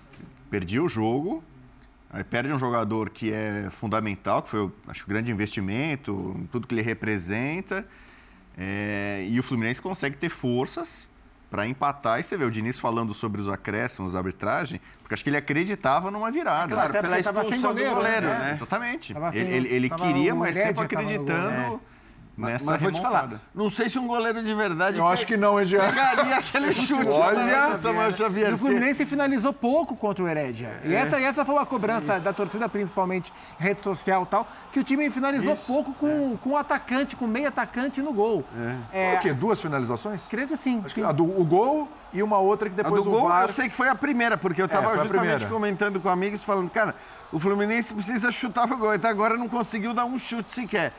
Perdi 0.49 0.79
o 0.79 0.89
jogo, 0.89 1.43
aí 2.11 2.23
perde 2.23 2.51
um 2.51 2.59
jogador 2.59 3.09
que 3.09 3.31
é 3.31 3.67
fundamental, 3.71 4.41
que 4.41 4.49
foi, 4.49 4.61
o- 4.61 4.71
acho, 4.87 5.03
o 5.05 5.07
grande 5.07 5.31
investimento, 5.31 6.39
tudo 6.51 6.67
que 6.67 6.73
ele 6.75 6.81
representa. 6.81 7.85
é, 8.57 9.25
e 9.29 9.39
o 9.39 9.43
Fluminense 9.43 9.81
consegue 9.81 10.17
ter 10.17 10.27
forças 10.29 11.09
para 11.49 11.65
empatar. 11.65 12.19
E 12.19 12.23
você 12.23 12.35
vê 12.35 12.43
o 12.43 12.51
Diniz 12.51 12.77
falando 12.77 13.13
sobre 13.13 13.39
os 13.41 13.47
acréscimos 13.47 14.11
da 14.11 14.19
arbitragem, 14.19 14.79
porque 14.99 15.13
acho 15.13 15.23
que 15.23 15.29
ele 15.29 15.37
acreditava 15.37 16.11
numa 16.11 16.29
virada. 16.29 16.73
Claro, 16.75 16.89
Até 16.89 17.01
pela 17.01 17.17
expulsão 17.17 17.59
do 17.59 17.65
goleiro, 17.67 17.95
goleiro, 17.95 18.27
né? 18.27 18.51
Exatamente. 18.55 19.13
Sem- 19.31 19.41
ele 19.41 19.55
ele, 19.55 19.67
ele 19.73 19.89
queria 19.89 20.33
no 20.33 20.39
gol, 20.41 20.47
acreditando 20.83 21.49
né? 21.49 21.79
Nessa 22.37 22.71
Mas 22.71 22.81
vou 22.81 22.91
te 22.91 23.01
falar, 23.01 23.29
não 23.53 23.69
sei 23.69 23.89
se 23.89 23.99
um 23.99 24.07
goleiro 24.07 24.41
de 24.43 24.53
verdade. 24.53 24.97
Eu 24.97 25.07
acho 25.07 25.25
que 25.25 25.35
não, 25.37 25.59
hein, 25.59 25.65
Jean? 25.65 25.81
Pegaria 25.89 26.35
aquele 26.37 26.73
chute. 26.73 27.09
Olha, 27.11 27.75
Samuel 27.75 28.11
Xavier. 28.11 28.51
E 28.51 28.53
o 28.53 28.57
Fluminense 28.57 29.05
finalizou 29.05 29.53
pouco 29.53 29.95
contra 29.95 30.23
o 30.23 30.27
Herédia. 30.27 30.79
E 30.83 30.93
É. 30.93 30.97
essa, 30.99 31.19
e 31.19 31.23
essa 31.23 31.45
foi 31.45 31.55
uma 31.55 31.65
cobrança 31.65 32.19
da 32.19 32.33
torcida, 32.33 32.67
principalmente 32.69 33.31
rede 33.59 33.81
social 33.81 34.23
e 34.23 34.25
tal, 34.27 34.47
que 34.71 34.79
o 34.79 34.83
time 34.83 35.09
finalizou 35.09 35.55
pouco 35.55 35.93
com, 35.93 36.37
com 36.37 36.51
o 36.51 36.57
atacante, 36.57 37.15
com 37.15 37.27
meio 37.27 37.47
atacante 37.47 38.01
no 38.01 38.13
gol. 38.13 38.43
É. 38.93 39.15
O 39.15 39.19
quê? 39.19 39.33
Duas 39.33 39.61
finalizações? 39.61 40.23
Creio 40.29 40.47
que 40.47 40.57
sim. 40.57 40.83
sim. 40.87 41.03
A 41.03 41.11
do, 41.11 41.23
o 41.23 41.43
gol 41.45 41.87
e 42.13 42.21
uma 42.21 42.37
outra 42.37 42.69
que 42.69 42.79
A 42.79 42.83
depois 42.83 43.03
do 43.03 43.09
o 43.09 43.11
gol, 43.11 43.29
VAR... 43.29 43.43
eu 43.43 43.47
sei 43.49 43.69
que 43.69 43.75
foi 43.75 43.87
a 43.87 43.95
primeira, 43.95 44.37
porque 44.37 44.61
eu 44.61 44.65
É, 44.65 44.67
estava 44.67 44.87
a 44.87 44.97
justamente 44.97 45.17
primeira. 45.19 45.47
comentando 45.47 45.99
com 45.99 46.09
amigos, 46.09 46.43
falando, 46.43 46.69
cara, 46.69 46.95
o 47.31 47.39
Fluminense 47.39 47.93
precisa 47.93 48.31
chutar 48.31 48.67
pro 48.67 48.77
gol. 48.77 48.91
Até 48.91 49.07
agora 49.07 49.37
não 49.37 49.47
conseguiu 49.47 49.93
dar 49.93 50.05
um 50.05 50.19
chute 50.19 50.51
sequer. 50.51 50.91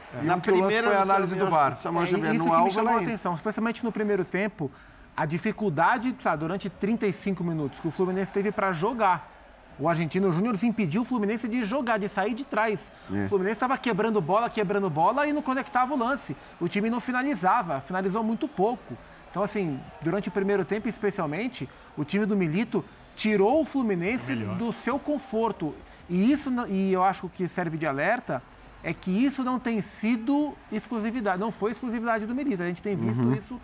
Que 0.42 0.50
o 0.50 0.60
lance 0.60 0.82
foi 0.82 0.94
a 0.96 1.02
análise 1.02 1.34
do 1.34 1.50
VAR. 1.50 1.72
É, 1.72 1.76
Xavier, 1.76 2.34
isso 2.34 2.44
no 2.44 2.50
que 2.56 2.62
me 2.62 2.70
chamou 2.70 2.94
a 2.94 2.98
atenção, 3.00 3.34
especialmente 3.34 3.84
no 3.84 3.92
primeiro 3.92 4.24
tempo, 4.24 4.70
a 5.16 5.26
dificuldade, 5.26 6.14
sabe, 6.20 6.38
durante 6.38 6.70
35 6.70 7.44
minutos 7.44 7.78
que 7.78 7.88
o 7.88 7.90
Fluminense 7.90 8.32
teve 8.32 8.50
para 8.50 8.72
jogar. 8.72 9.30
O 9.78 9.88
argentino 9.88 10.30
Júnior 10.30 10.54
impediu 10.62 11.02
o 11.02 11.04
Fluminense 11.04 11.48
de 11.48 11.64
jogar, 11.64 11.98
de 11.98 12.08
sair 12.08 12.34
de 12.34 12.44
trás. 12.44 12.92
É. 13.12 13.22
O 13.22 13.28
Fluminense 13.28 13.54
estava 13.56 13.76
quebrando 13.78 14.20
bola, 14.20 14.48
quebrando 14.48 14.88
bola 14.88 15.26
e 15.26 15.32
não 15.32 15.42
conectava 15.42 15.94
o 15.94 15.98
lance. 15.98 16.36
O 16.60 16.68
time 16.68 16.88
não 16.90 17.00
finalizava, 17.00 17.80
finalizou 17.80 18.22
muito 18.22 18.46
pouco. 18.46 18.96
Então, 19.32 19.42
assim, 19.42 19.80
durante 20.02 20.28
o 20.28 20.30
primeiro 20.30 20.62
tempo, 20.62 20.86
especialmente, 20.86 21.66
o 21.96 22.04
time 22.04 22.26
do 22.26 22.36
Milito 22.36 22.84
tirou 23.16 23.62
o 23.62 23.64
Fluminense 23.64 24.36
do 24.36 24.70
seu 24.72 24.98
conforto. 24.98 25.74
E 26.08 26.30
isso, 26.30 26.50
e 26.68 26.92
eu 26.92 27.02
acho 27.02 27.22
que 27.22 27.26
o 27.26 27.30
que 27.30 27.48
serve 27.48 27.78
de 27.78 27.86
alerta 27.86 28.42
é 28.84 28.92
que 28.92 29.10
isso 29.10 29.42
não 29.42 29.58
tem 29.58 29.80
sido 29.80 30.54
exclusividade, 30.70 31.40
não 31.40 31.50
foi 31.50 31.70
exclusividade 31.70 32.26
do 32.26 32.34
Milito. 32.34 32.62
A 32.62 32.66
gente 32.66 32.82
tem 32.82 32.94
visto 32.94 33.22
Uhum. 33.24 33.32
isso 33.34 33.58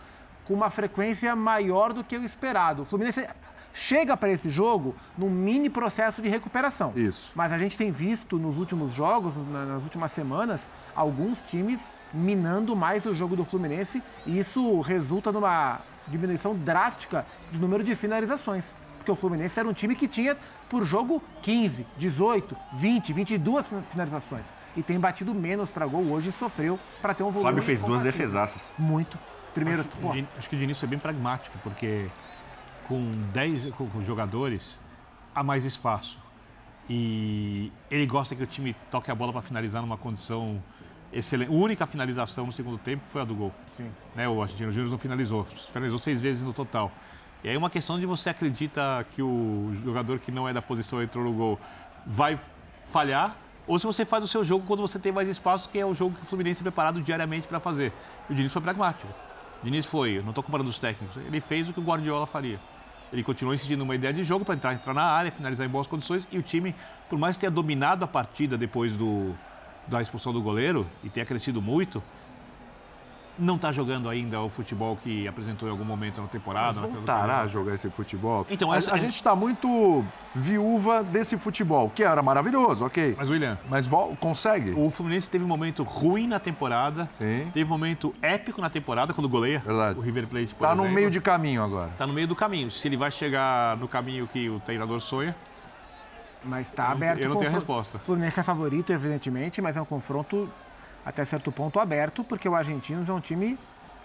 com 0.47 0.55
uma 0.55 0.71
frequência 0.71 1.37
maior 1.37 1.93
do 1.93 2.03
que 2.03 2.17
o 2.17 2.25
esperado. 2.25 2.83
O 2.83 2.85
Fluminense 2.87 3.29
chega 3.79 4.17
para 4.17 4.31
esse 4.31 4.51
jogo 4.51 4.95
num 5.17 5.31
mini 5.31 5.71
processo 5.71 6.21
de 6.21 6.29
recuperação. 6.29 6.93
Isso. 6.97 7.31
Mas 7.35 7.53
a 7.53 7.59
gente 7.59 7.77
tem 7.79 7.91
visto 7.93 8.37
nos 8.39 8.59
últimos 8.59 8.93
jogos, 8.93 9.35
na- 9.37 9.65
nas 9.67 9.83
últimas 9.85 10.11
semanas, 10.13 10.69
alguns 10.95 11.41
times 11.43 11.95
minando 12.13 12.75
mais 12.75 13.07
o 13.07 13.15
jogo 13.15 13.37
do 13.37 13.45
Fluminense 13.45 14.03
e 14.27 14.39
isso 14.39 14.81
resulta 14.81 15.31
numa 15.31 15.79
diminuição 16.09 16.55
drástica 16.55 17.25
do 17.53 17.59
número 17.59 17.85
de 17.85 17.95
finalizações. 17.95 18.75
Porque 18.97 19.11
o 19.13 19.15
Fluminense 19.15 19.59
era 19.59 19.69
um 19.69 19.73
time 19.73 19.95
que 19.95 20.09
tinha 20.09 20.37
por 20.69 20.85
jogo 20.85 21.23
15, 21.43 21.87
18, 21.97 22.57
20, 22.75 23.13
22 23.13 23.67
finalizações. 23.91 24.53
E 24.77 24.83
tem 24.83 24.99
batido 24.99 25.35
menos 25.35 25.71
para 25.71 25.87
gol 25.87 26.05
hoje 26.11 26.31
e 26.31 26.33
sofreu 26.33 26.79
para 27.01 27.15
ter 27.15 27.23
um 27.23 27.29
O 27.29 27.31
volume. 27.31 27.51
Fábio 27.51 27.63
fez 27.63 27.83
duas 27.83 28.01
defesaças. 28.03 28.73
Muito. 28.79 29.19
Primeiro, 29.55 29.81
Acho, 29.81 29.89
pô, 29.99 30.13
acho 30.37 30.49
que 30.49 30.57
o 30.57 30.59
Diniz 30.59 30.79
foi 30.79 30.89
bem 30.89 30.99
pragmático, 30.99 31.57
porque 31.63 32.07
com 32.89 33.11
10 33.33 33.75
com, 33.75 33.87
com 33.89 34.03
jogadores 34.03 34.81
há 35.35 35.43
mais 35.45 35.65
espaço. 35.65 36.19
E 36.89 37.71
ele 37.91 38.07
gosta 38.07 38.35
que 38.35 38.43
o 38.43 38.47
time 38.47 38.75
toque 38.91 39.11
a 39.11 39.15
bola 39.15 39.33
para 39.33 39.43
finalizar 39.43 39.83
numa 39.83 39.99
condição 39.99 40.63
excelente. 41.13 41.51
A 41.51 41.55
única 41.55 41.87
finalização 41.87 42.47
no 42.47 42.53
segundo 42.53 42.79
tempo 42.79 43.05
foi 43.05 43.21
a 43.21 43.25
do 43.25 43.35
gol. 43.35 43.53
Sim. 43.77 43.91
Né, 44.17 44.27
o 44.27 44.43
Argentino 44.43 44.73
Júnior 44.73 44.91
não 44.91 44.99
finalizou, 44.99 45.45
finalizou 45.45 45.99
seis 45.99 46.21
vezes 46.21 46.43
no 46.43 46.55
total. 46.55 46.91
E 47.45 47.49
aí 47.49 47.57
uma 47.57 47.71
questão 47.71 48.01
de 48.01 48.07
você 48.07 48.31
acredita 48.31 49.07
que 49.13 49.23
o 49.23 49.77
jogador 49.85 50.19
que 50.19 50.33
não 50.33 50.49
é 50.49 50.53
da 50.53 50.63
posição 50.63 51.03
entrou 51.03 51.23
no 51.23 51.33
gol 51.33 51.61
vai 52.07 52.39
falhar, 52.91 53.37
ou 53.67 53.79
se 53.79 53.87
você 53.87 54.05
faz 54.05 54.25
o 54.25 54.29
seu 54.29 54.43
jogo 54.43 54.65
quando 54.67 54.81
você 54.81 54.99
tem 54.99 55.13
mais 55.13 55.29
espaço, 55.29 55.69
que 55.69 55.79
é 55.79 55.85
o 55.85 55.95
jogo 55.95 56.17
que 56.17 56.23
o 56.23 56.27
Fluminense 56.27 56.63
é 56.63 56.65
preparado 56.65 57.03
diariamente 57.03 57.47
para 57.47 57.61
fazer. 57.61 57.93
E 58.29 58.33
o 58.33 58.35
Diniz 58.35 58.51
foi 58.51 58.63
pragmático. 58.63 59.13
O 59.63 59.65
Diniz 59.65 59.85
foi, 59.85 60.19
eu 60.19 60.23
não 60.23 60.31
estou 60.31 60.43
comparando 60.43 60.71
os 60.71 60.79
técnicos, 60.79 61.17
ele 61.19 61.41
fez 61.41 61.69
o 61.69 61.73
que 61.73 61.79
o 61.79 61.83
Guardiola 61.83 62.27
faria. 62.27 62.59
Ele 63.13 63.23
continuou 63.23 63.55
insistindo 63.55 63.79
numa 63.79 63.95
ideia 63.95 64.13
de 64.13 64.23
jogo 64.23 64.45
para 64.45 64.55
entrar, 64.55 64.75
entrar 64.75 64.95
na 64.95 65.03
área, 65.03 65.33
finalizar 65.33 65.67
em 65.67 65.71
boas 65.71 65.87
condições 65.87 66.29
e 66.31 66.39
o 66.39 66.43
time, 66.43 66.75
por 67.09 67.19
mais 67.19 67.37
que 67.37 67.41
tenha 67.41 67.51
dominado 67.51 68.05
a 68.05 68.09
partida 68.09 68.59
depois 68.59 68.97
do, 68.97 69.35
da 69.87 70.03
expulsão 70.03 70.33
do 70.33 70.43
goleiro 70.43 70.87
e 71.03 71.09
tenha 71.09 71.25
crescido 71.25 71.63
muito, 71.63 72.03
não 73.39 73.57
está 73.57 73.71
jogando 73.71 74.09
ainda 74.09 74.41
o 74.41 74.49
futebol 74.49 74.97
que 74.97 75.29
apresentou 75.29 75.69
em 75.69 75.71
algum 75.71 75.85
momento 75.85 76.21
na 76.21 76.27
temporada. 76.29 76.81
do 76.81 76.89
Voltará 76.89 77.41
a 77.43 77.47
jogar 77.47 77.75
esse 77.75 77.89
futebol. 77.91 78.47
Então, 78.51 78.73
a, 78.73 78.77
essa- 78.77 78.93
a 78.95 78.97
gente 78.99 79.15
está 79.15 79.35
muito 79.37 80.05
viúva 80.35 81.03
desse 81.05 81.37
futebol, 81.39 81.91
que 81.91 82.03
era 82.03 82.21
maravilhoso, 82.23 82.85
ok. 82.85 83.15
Mas, 83.17 83.31
William. 83.31 83.59
Mas 83.69 83.89
consegue? 84.21 84.73
O 84.77 84.91
Fluminense 84.91 85.31
teve 85.31 85.45
um 85.45 85.49
momento 85.49 85.83
ruim 85.83 86.27
na 86.27 86.39
temporada. 86.39 87.09
Sim. 87.13 87.49
Teve 87.53 87.65
um 87.65 87.69
momento 87.69 88.15
épico 88.21 88.61
na 88.61 88.69
temporada, 88.71 89.13
quando 89.15 89.29
goleia. 89.29 89.63
Verdade. 89.65 89.99
O 89.99 90.03
River 90.03 90.27
Plate, 90.27 90.55
por 90.55 90.67
Tá 90.67 90.75
no 90.75 90.89
meio 90.89 91.11
de 91.11 91.21
caminho 91.21 91.63
agora. 91.63 91.91
Tá 91.97 92.07
no 92.07 92.13
meio 92.13 92.27
do 92.27 92.35
caminho. 92.37 92.71
Se 92.71 92.89
ele 92.89 92.97
vai 92.97 93.11
chegar 93.11 93.77
no 93.77 93.87
caminho 93.89 94.27
que 94.27 94.49
o 94.49 94.59
treinador 94.61 95.01
sonha, 95.01 95.35
Mas 96.45 96.69
está 96.69 96.85
Eu 96.85 96.89
não- 96.91 96.95
aberto. 96.97 97.19
eu 97.21 97.29
não 97.31 97.37
tenho 97.37 97.51
confronto. 97.51 97.55
resposta. 97.55 97.97
O 97.99 98.01
Fluminense 98.01 98.39
é 98.39 98.43
favorito, 98.45 98.93
evidentemente, 98.93 99.61
mas 99.61 99.77
é 99.77 99.83
um 99.83 99.85
confronto 99.85 100.49
até 101.05 101.25
certo 101.25 101.51
ponto 101.51 101.81
aberto, 101.81 102.23
porque 102.23 102.49
o 102.49 102.55
Argentinos 102.55 103.09
é 103.09 103.13
um 103.13 103.21
time 103.21 103.59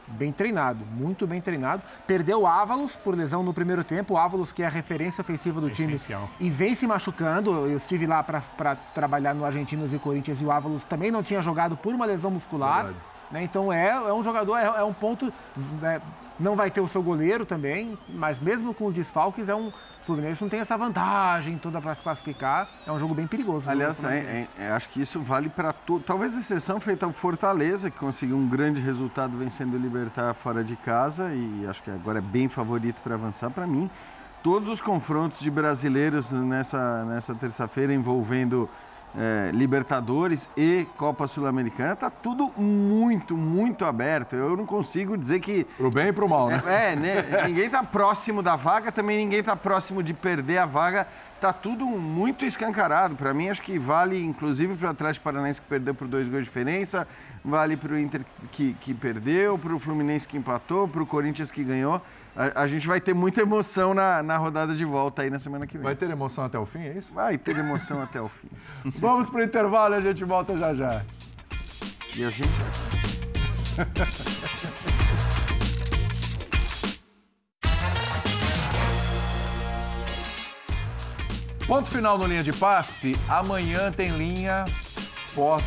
bem 0.08 0.32
treinado, 0.32 0.86
muito 0.86 1.26
bem 1.26 1.42
treinado. 1.42 1.82
Perdeu 2.06 2.42
o 2.42 2.48
Ávalos 2.48 2.96
por 2.96 3.16
lesão 3.16 3.44
no 3.44 3.54
primeiro 3.54 3.84
tempo, 3.84 4.14
o 4.14 4.18
Ávalos 4.18 4.52
que 4.52 4.64
é 4.64 4.66
a 4.66 4.70
referência 4.70 5.22
ofensiva 5.22 5.62
do 5.62 5.70
time 5.70 5.96
e 6.40 6.50
vem 6.50 6.76
se 6.76 6.86
machucando. 6.86 7.52
Eu 7.68 7.78
estive 7.78 8.06
lá 8.06 8.24
para 8.24 8.76
trabalhar 8.94 9.34
no 9.34 9.46
Argentinos 9.46 9.94
e 9.94 10.00
Corinthians 10.00 10.42
e 10.42 10.46
o 10.46 10.52
Ávalos 10.52 10.84
também 10.84 11.12
não 11.12 11.24
tinha 11.24 11.42
jogado 11.42 11.78
por 11.78 11.94
uma 11.94 12.06
lesão 12.06 12.32
muscular. 12.32 12.94
Né? 13.32 13.44
Então 13.44 13.72
é, 13.72 13.90
é 13.90 14.14
um 14.14 14.24
jogador, 14.24 14.58
é, 14.58 14.66
é 14.66 14.84
um 14.84 14.94
ponto. 14.94 15.34
né? 15.82 16.02
Não 16.40 16.56
vai 16.56 16.72
ter 16.72 16.82
o 16.82 16.88
seu 16.88 17.02
goleiro 17.04 17.46
também, 17.46 17.98
mas 18.10 18.40
mesmo 18.40 18.74
com 18.74 18.88
os 18.88 18.94
desfalques, 18.94 19.50
é 19.50 19.56
um. 19.56 19.68
O 19.68 20.06
Fluminense 20.06 20.42
não 20.42 20.50
tem 20.50 20.60
essa 20.60 20.78
vantagem 20.78 21.58
toda 21.58 21.80
para 21.80 21.96
se 21.96 22.02
classificar. 22.02 22.68
É 22.86 22.92
um 22.92 23.00
jogo 23.00 23.14
bem 23.14 23.26
perigoso. 23.26 23.70
Aliás, 23.70 24.04
é- 24.04 24.48
é- 24.60 24.72
acho 24.72 24.90
que 24.90 25.02
isso 25.02 25.22
vale 25.22 25.48
para 25.48 25.72
tudo. 25.72 26.04
Talvez 26.04 26.36
exceção 26.36 26.78
feita 26.80 27.06
ao 27.06 27.14
Fortaleza, 27.14 27.90
que 27.90 27.98
conseguiu 27.98 28.36
um 28.36 28.46
grande 28.46 28.82
resultado 28.82 29.38
vencendo 29.38 29.76
o 29.76 29.78
Libertar 29.78 30.34
fora 30.34 30.62
de 30.62 30.76
casa 30.76 31.34
e 31.34 31.66
acho 31.70 31.82
que 31.82 31.90
agora 31.90 32.18
é 32.18 32.22
bem 32.22 32.50
favorito 32.50 33.00
para 33.02 33.16
avançar 33.16 33.50
para 33.50 33.66
mim. 33.66 33.90
Todos 34.44 34.68
os 34.68 34.82
confrontos 34.82 35.40
de 35.40 35.50
brasileiros 35.50 36.34
nessa, 36.34 37.06
nessa 37.06 37.34
terça-feira 37.34 37.94
envolvendo 37.94 38.70
é, 39.16 39.52
Libertadores 39.52 40.50
e 40.58 40.88
Copa 40.98 41.28
Sul-Americana, 41.28 41.96
tá 41.96 42.10
tudo 42.10 42.52
muito, 42.58 43.38
muito 43.38 43.86
aberto. 43.86 44.36
Eu 44.36 44.58
não 44.58 44.66
consigo 44.66 45.18
dizer 45.18 45.40
que. 45.40 45.64
Pro 45.78 45.92
bem 45.92 46.08
e 46.08 46.14
pro 46.14 46.28
mal, 46.28 46.50
né? 46.50 46.62
É, 46.66 46.94
é 46.94 46.96
né? 46.96 47.48
ninguém 47.48 47.70
tá 47.70 47.84
próximo 47.84 48.42
da 48.42 48.56
vaga, 48.56 48.92
também 48.92 49.18
ninguém 49.18 49.44
tá 49.44 49.56
próximo 49.56 50.02
de 50.02 50.14
perder 50.14 50.58
a 50.58 50.66
vaga. 50.66 51.08
Tá 51.40 51.52
tudo 51.52 51.86
muito 51.86 52.46
escancarado. 52.46 53.16
Para 53.16 53.34
mim, 53.34 53.50
acho 53.50 53.62
que 53.62 53.78
vale, 53.78 54.24
inclusive, 54.24 54.76
para 54.76 54.88
o 54.88 54.92
Atlético 54.92 55.26
Paranaense 55.26 55.62
que 55.62 55.68
perdeu 55.68 55.94
por 55.94 56.08
dois 56.08 56.30
gols 56.30 56.44
de 56.44 56.46
diferença, 56.46 57.06
vale 57.44 57.76
para 57.76 57.94
o 57.94 58.00
Inter 58.00 58.22
que, 58.50 58.74
que 58.80 58.94
perdeu, 58.94 59.58
para 59.58 59.76
o 59.76 59.80
Fluminense 59.80 60.26
que 60.28 60.38
empatou, 60.38 60.88
para 60.88 61.04
o 61.04 61.06
Corinthians 61.06 61.52
que 61.52 61.64
ganhou. 61.64 62.02
A, 62.36 62.64
a, 62.64 62.68
gente 62.68 62.88
vai 62.88 63.00
ter 63.00 63.14
muita 63.14 63.42
emoção 63.42 63.94
na, 63.94 64.24
na 64.24 64.38
rodada 64.38 64.74
de 64.74 64.84
volta 64.84 65.22
aí 65.22 65.30
na 65.30 65.38
semana 65.38 65.68
que 65.68 65.78
vem. 65.78 65.84
Vai 65.84 65.96
ter 65.96 66.10
emoção 66.10 66.44
até 66.44 66.58
o 66.58 66.66
fim, 66.66 66.80
é 66.80 66.98
isso? 66.98 67.14
Vai 67.14 67.38
ter 67.38 67.56
emoção 67.56 68.02
até 68.02 68.20
o 68.20 68.28
fim. 68.28 68.50
Vamos 68.98 69.30
pro 69.30 69.44
intervalo 69.44 69.94
e 69.94 69.98
a 69.98 70.02
gente 70.02 70.24
volta 70.24 70.58
já 70.58 70.74
já. 70.74 71.04
E 72.16 72.26
a 72.26 72.32
gente. 72.32 72.50
Ponto 81.68 81.90
final 81.90 82.18
no 82.18 82.26
linha 82.26 82.44
de 82.44 82.52
passe. 82.52 83.16
Amanhã 83.30 83.92
tem 83.92 84.10
linha 84.10 84.66
pós 85.34 85.64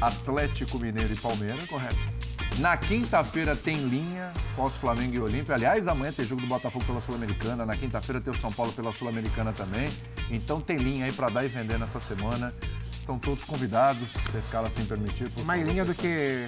Atlético 0.00 0.78
Mineiro 0.78 1.12
e 1.12 1.16
Palmeiras, 1.16 1.68
correto? 1.68 2.19
Na 2.58 2.76
quinta-feira 2.76 3.56
tem 3.56 3.76
linha 3.76 4.32
pós 4.54 4.74
Flamengo 4.74 5.14
e 5.14 5.20
Olímpia. 5.20 5.54
Aliás, 5.54 5.88
amanhã 5.88 6.12
tem 6.12 6.24
jogo 6.24 6.42
do 6.42 6.46
Botafogo 6.46 6.84
pela 6.84 7.00
Sul-Americana. 7.00 7.64
Na 7.64 7.76
quinta-feira 7.76 8.20
tem 8.20 8.32
o 8.32 8.36
São 8.36 8.52
Paulo 8.52 8.72
pela 8.72 8.92
Sul-Americana 8.92 9.52
também. 9.52 9.90
Então 10.30 10.60
tem 10.60 10.76
linha 10.76 11.06
aí 11.06 11.12
para 11.12 11.28
dar 11.28 11.44
e 11.44 11.48
vender 11.48 11.78
nessa 11.78 12.00
semana. 12.00 12.54
Estão 12.92 13.18
todos 13.18 13.42
convidados, 13.44 14.08
se 14.30 14.36
a 14.36 14.40
escala 14.40 14.68
assim 14.68 14.84
permitir. 14.84 15.30
Mais 15.44 15.66
linha 15.66 15.84
do 15.84 15.94
que 15.94 16.46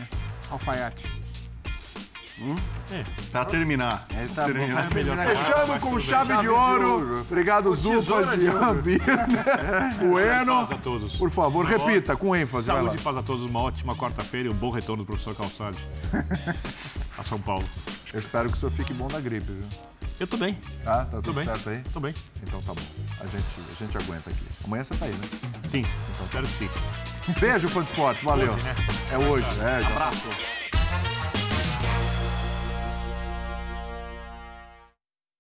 alfaiate. 0.51 1.22
Hum? 2.41 2.55
É. 2.91 3.05
Pra 3.31 3.45
terminar. 3.45 4.07
É, 4.11 4.27
tá 4.35 4.47
terminar. 4.47 4.85
Bom, 4.85 4.91
terminar. 4.91 5.27
Fechando 5.37 5.81
com 5.81 5.99
chave, 5.99 6.29
chave 6.29 6.43
de, 6.43 6.49
ouro. 6.49 6.79
de 6.79 6.85
ouro. 6.85 7.21
Obrigado, 7.21 7.75
Zupa, 7.75 8.23
Bueno. 10.09 10.61
a 10.61 10.67
todos. 10.79 11.17
Por 11.17 11.31
favor, 11.31 11.65
repita 11.65 12.17
com 12.17 12.35
ênfase. 12.35 12.67
Saúde 12.67 12.97
e 12.97 13.01
paz 13.01 13.17
a 13.17 13.23
todos. 13.23 13.45
Uma 13.45 13.61
ótima 13.61 13.95
quarta-feira 13.95 14.49
e 14.49 14.51
um 14.51 14.55
bom 14.55 14.71
retorno 14.71 15.05
do 15.05 15.07
professor 15.07 15.35
Calçade 15.35 15.79
a 17.19 17.23
São 17.23 17.41
Paulo. 17.41 17.65
Eu 18.13 18.21
espero 18.21 18.49
que 18.49 18.57
o 18.57 18.59
senhor 18.59 18.73
fique 18.73 18.93
bom 18.95 19.09
da 19.09 19.21
gripe, 19.21 19.51
viu? 19.53 19.67
Eu 20.21 20.27
tô 20.27 20.37
bem. 20.37 20.55
Tá? 20.85 21.05
Tá 21.05 21.17
tudo 21.17 21.33
bem. 21.33 21.45
certo 21.45 21.71
aí? 21.71 21.83
Tô 21.93 21.99
bem. 22.01 22.15
Então 22.43 22.61
tá 22.63 22.73
bom. 22.75 22.83
A 23.21 23.27
gente, 23.27 23.45
a 23.71 23.85
gente 23.85 23.97
aguenta 23.97 24.31
aqui. 24.31 24.45
Amanhã 24.65 24.85
você 24.85 24.95
tá 24.95 25.07
aí, 25.07 25.13
né? 25.13 25.29
Sim. 25.67 25.81
Então, 26.15 26.27
espero 26.27 26.47
que 26.47 26.55
sim. 26.55 26.71
Beijo, 27.41 27.69
fã 27.69 27.83
de 27.83 27.91
esportes. 27.91 28.23
Valeu. 28.23 28.53
Hoje, 28.53 28.63
né? 28.63 28.75
É 29.11 29.19
hoje. 29.19 29.47
É, 29.61 29.83
já 29.83 29.89
Abraço. 29.89 31.12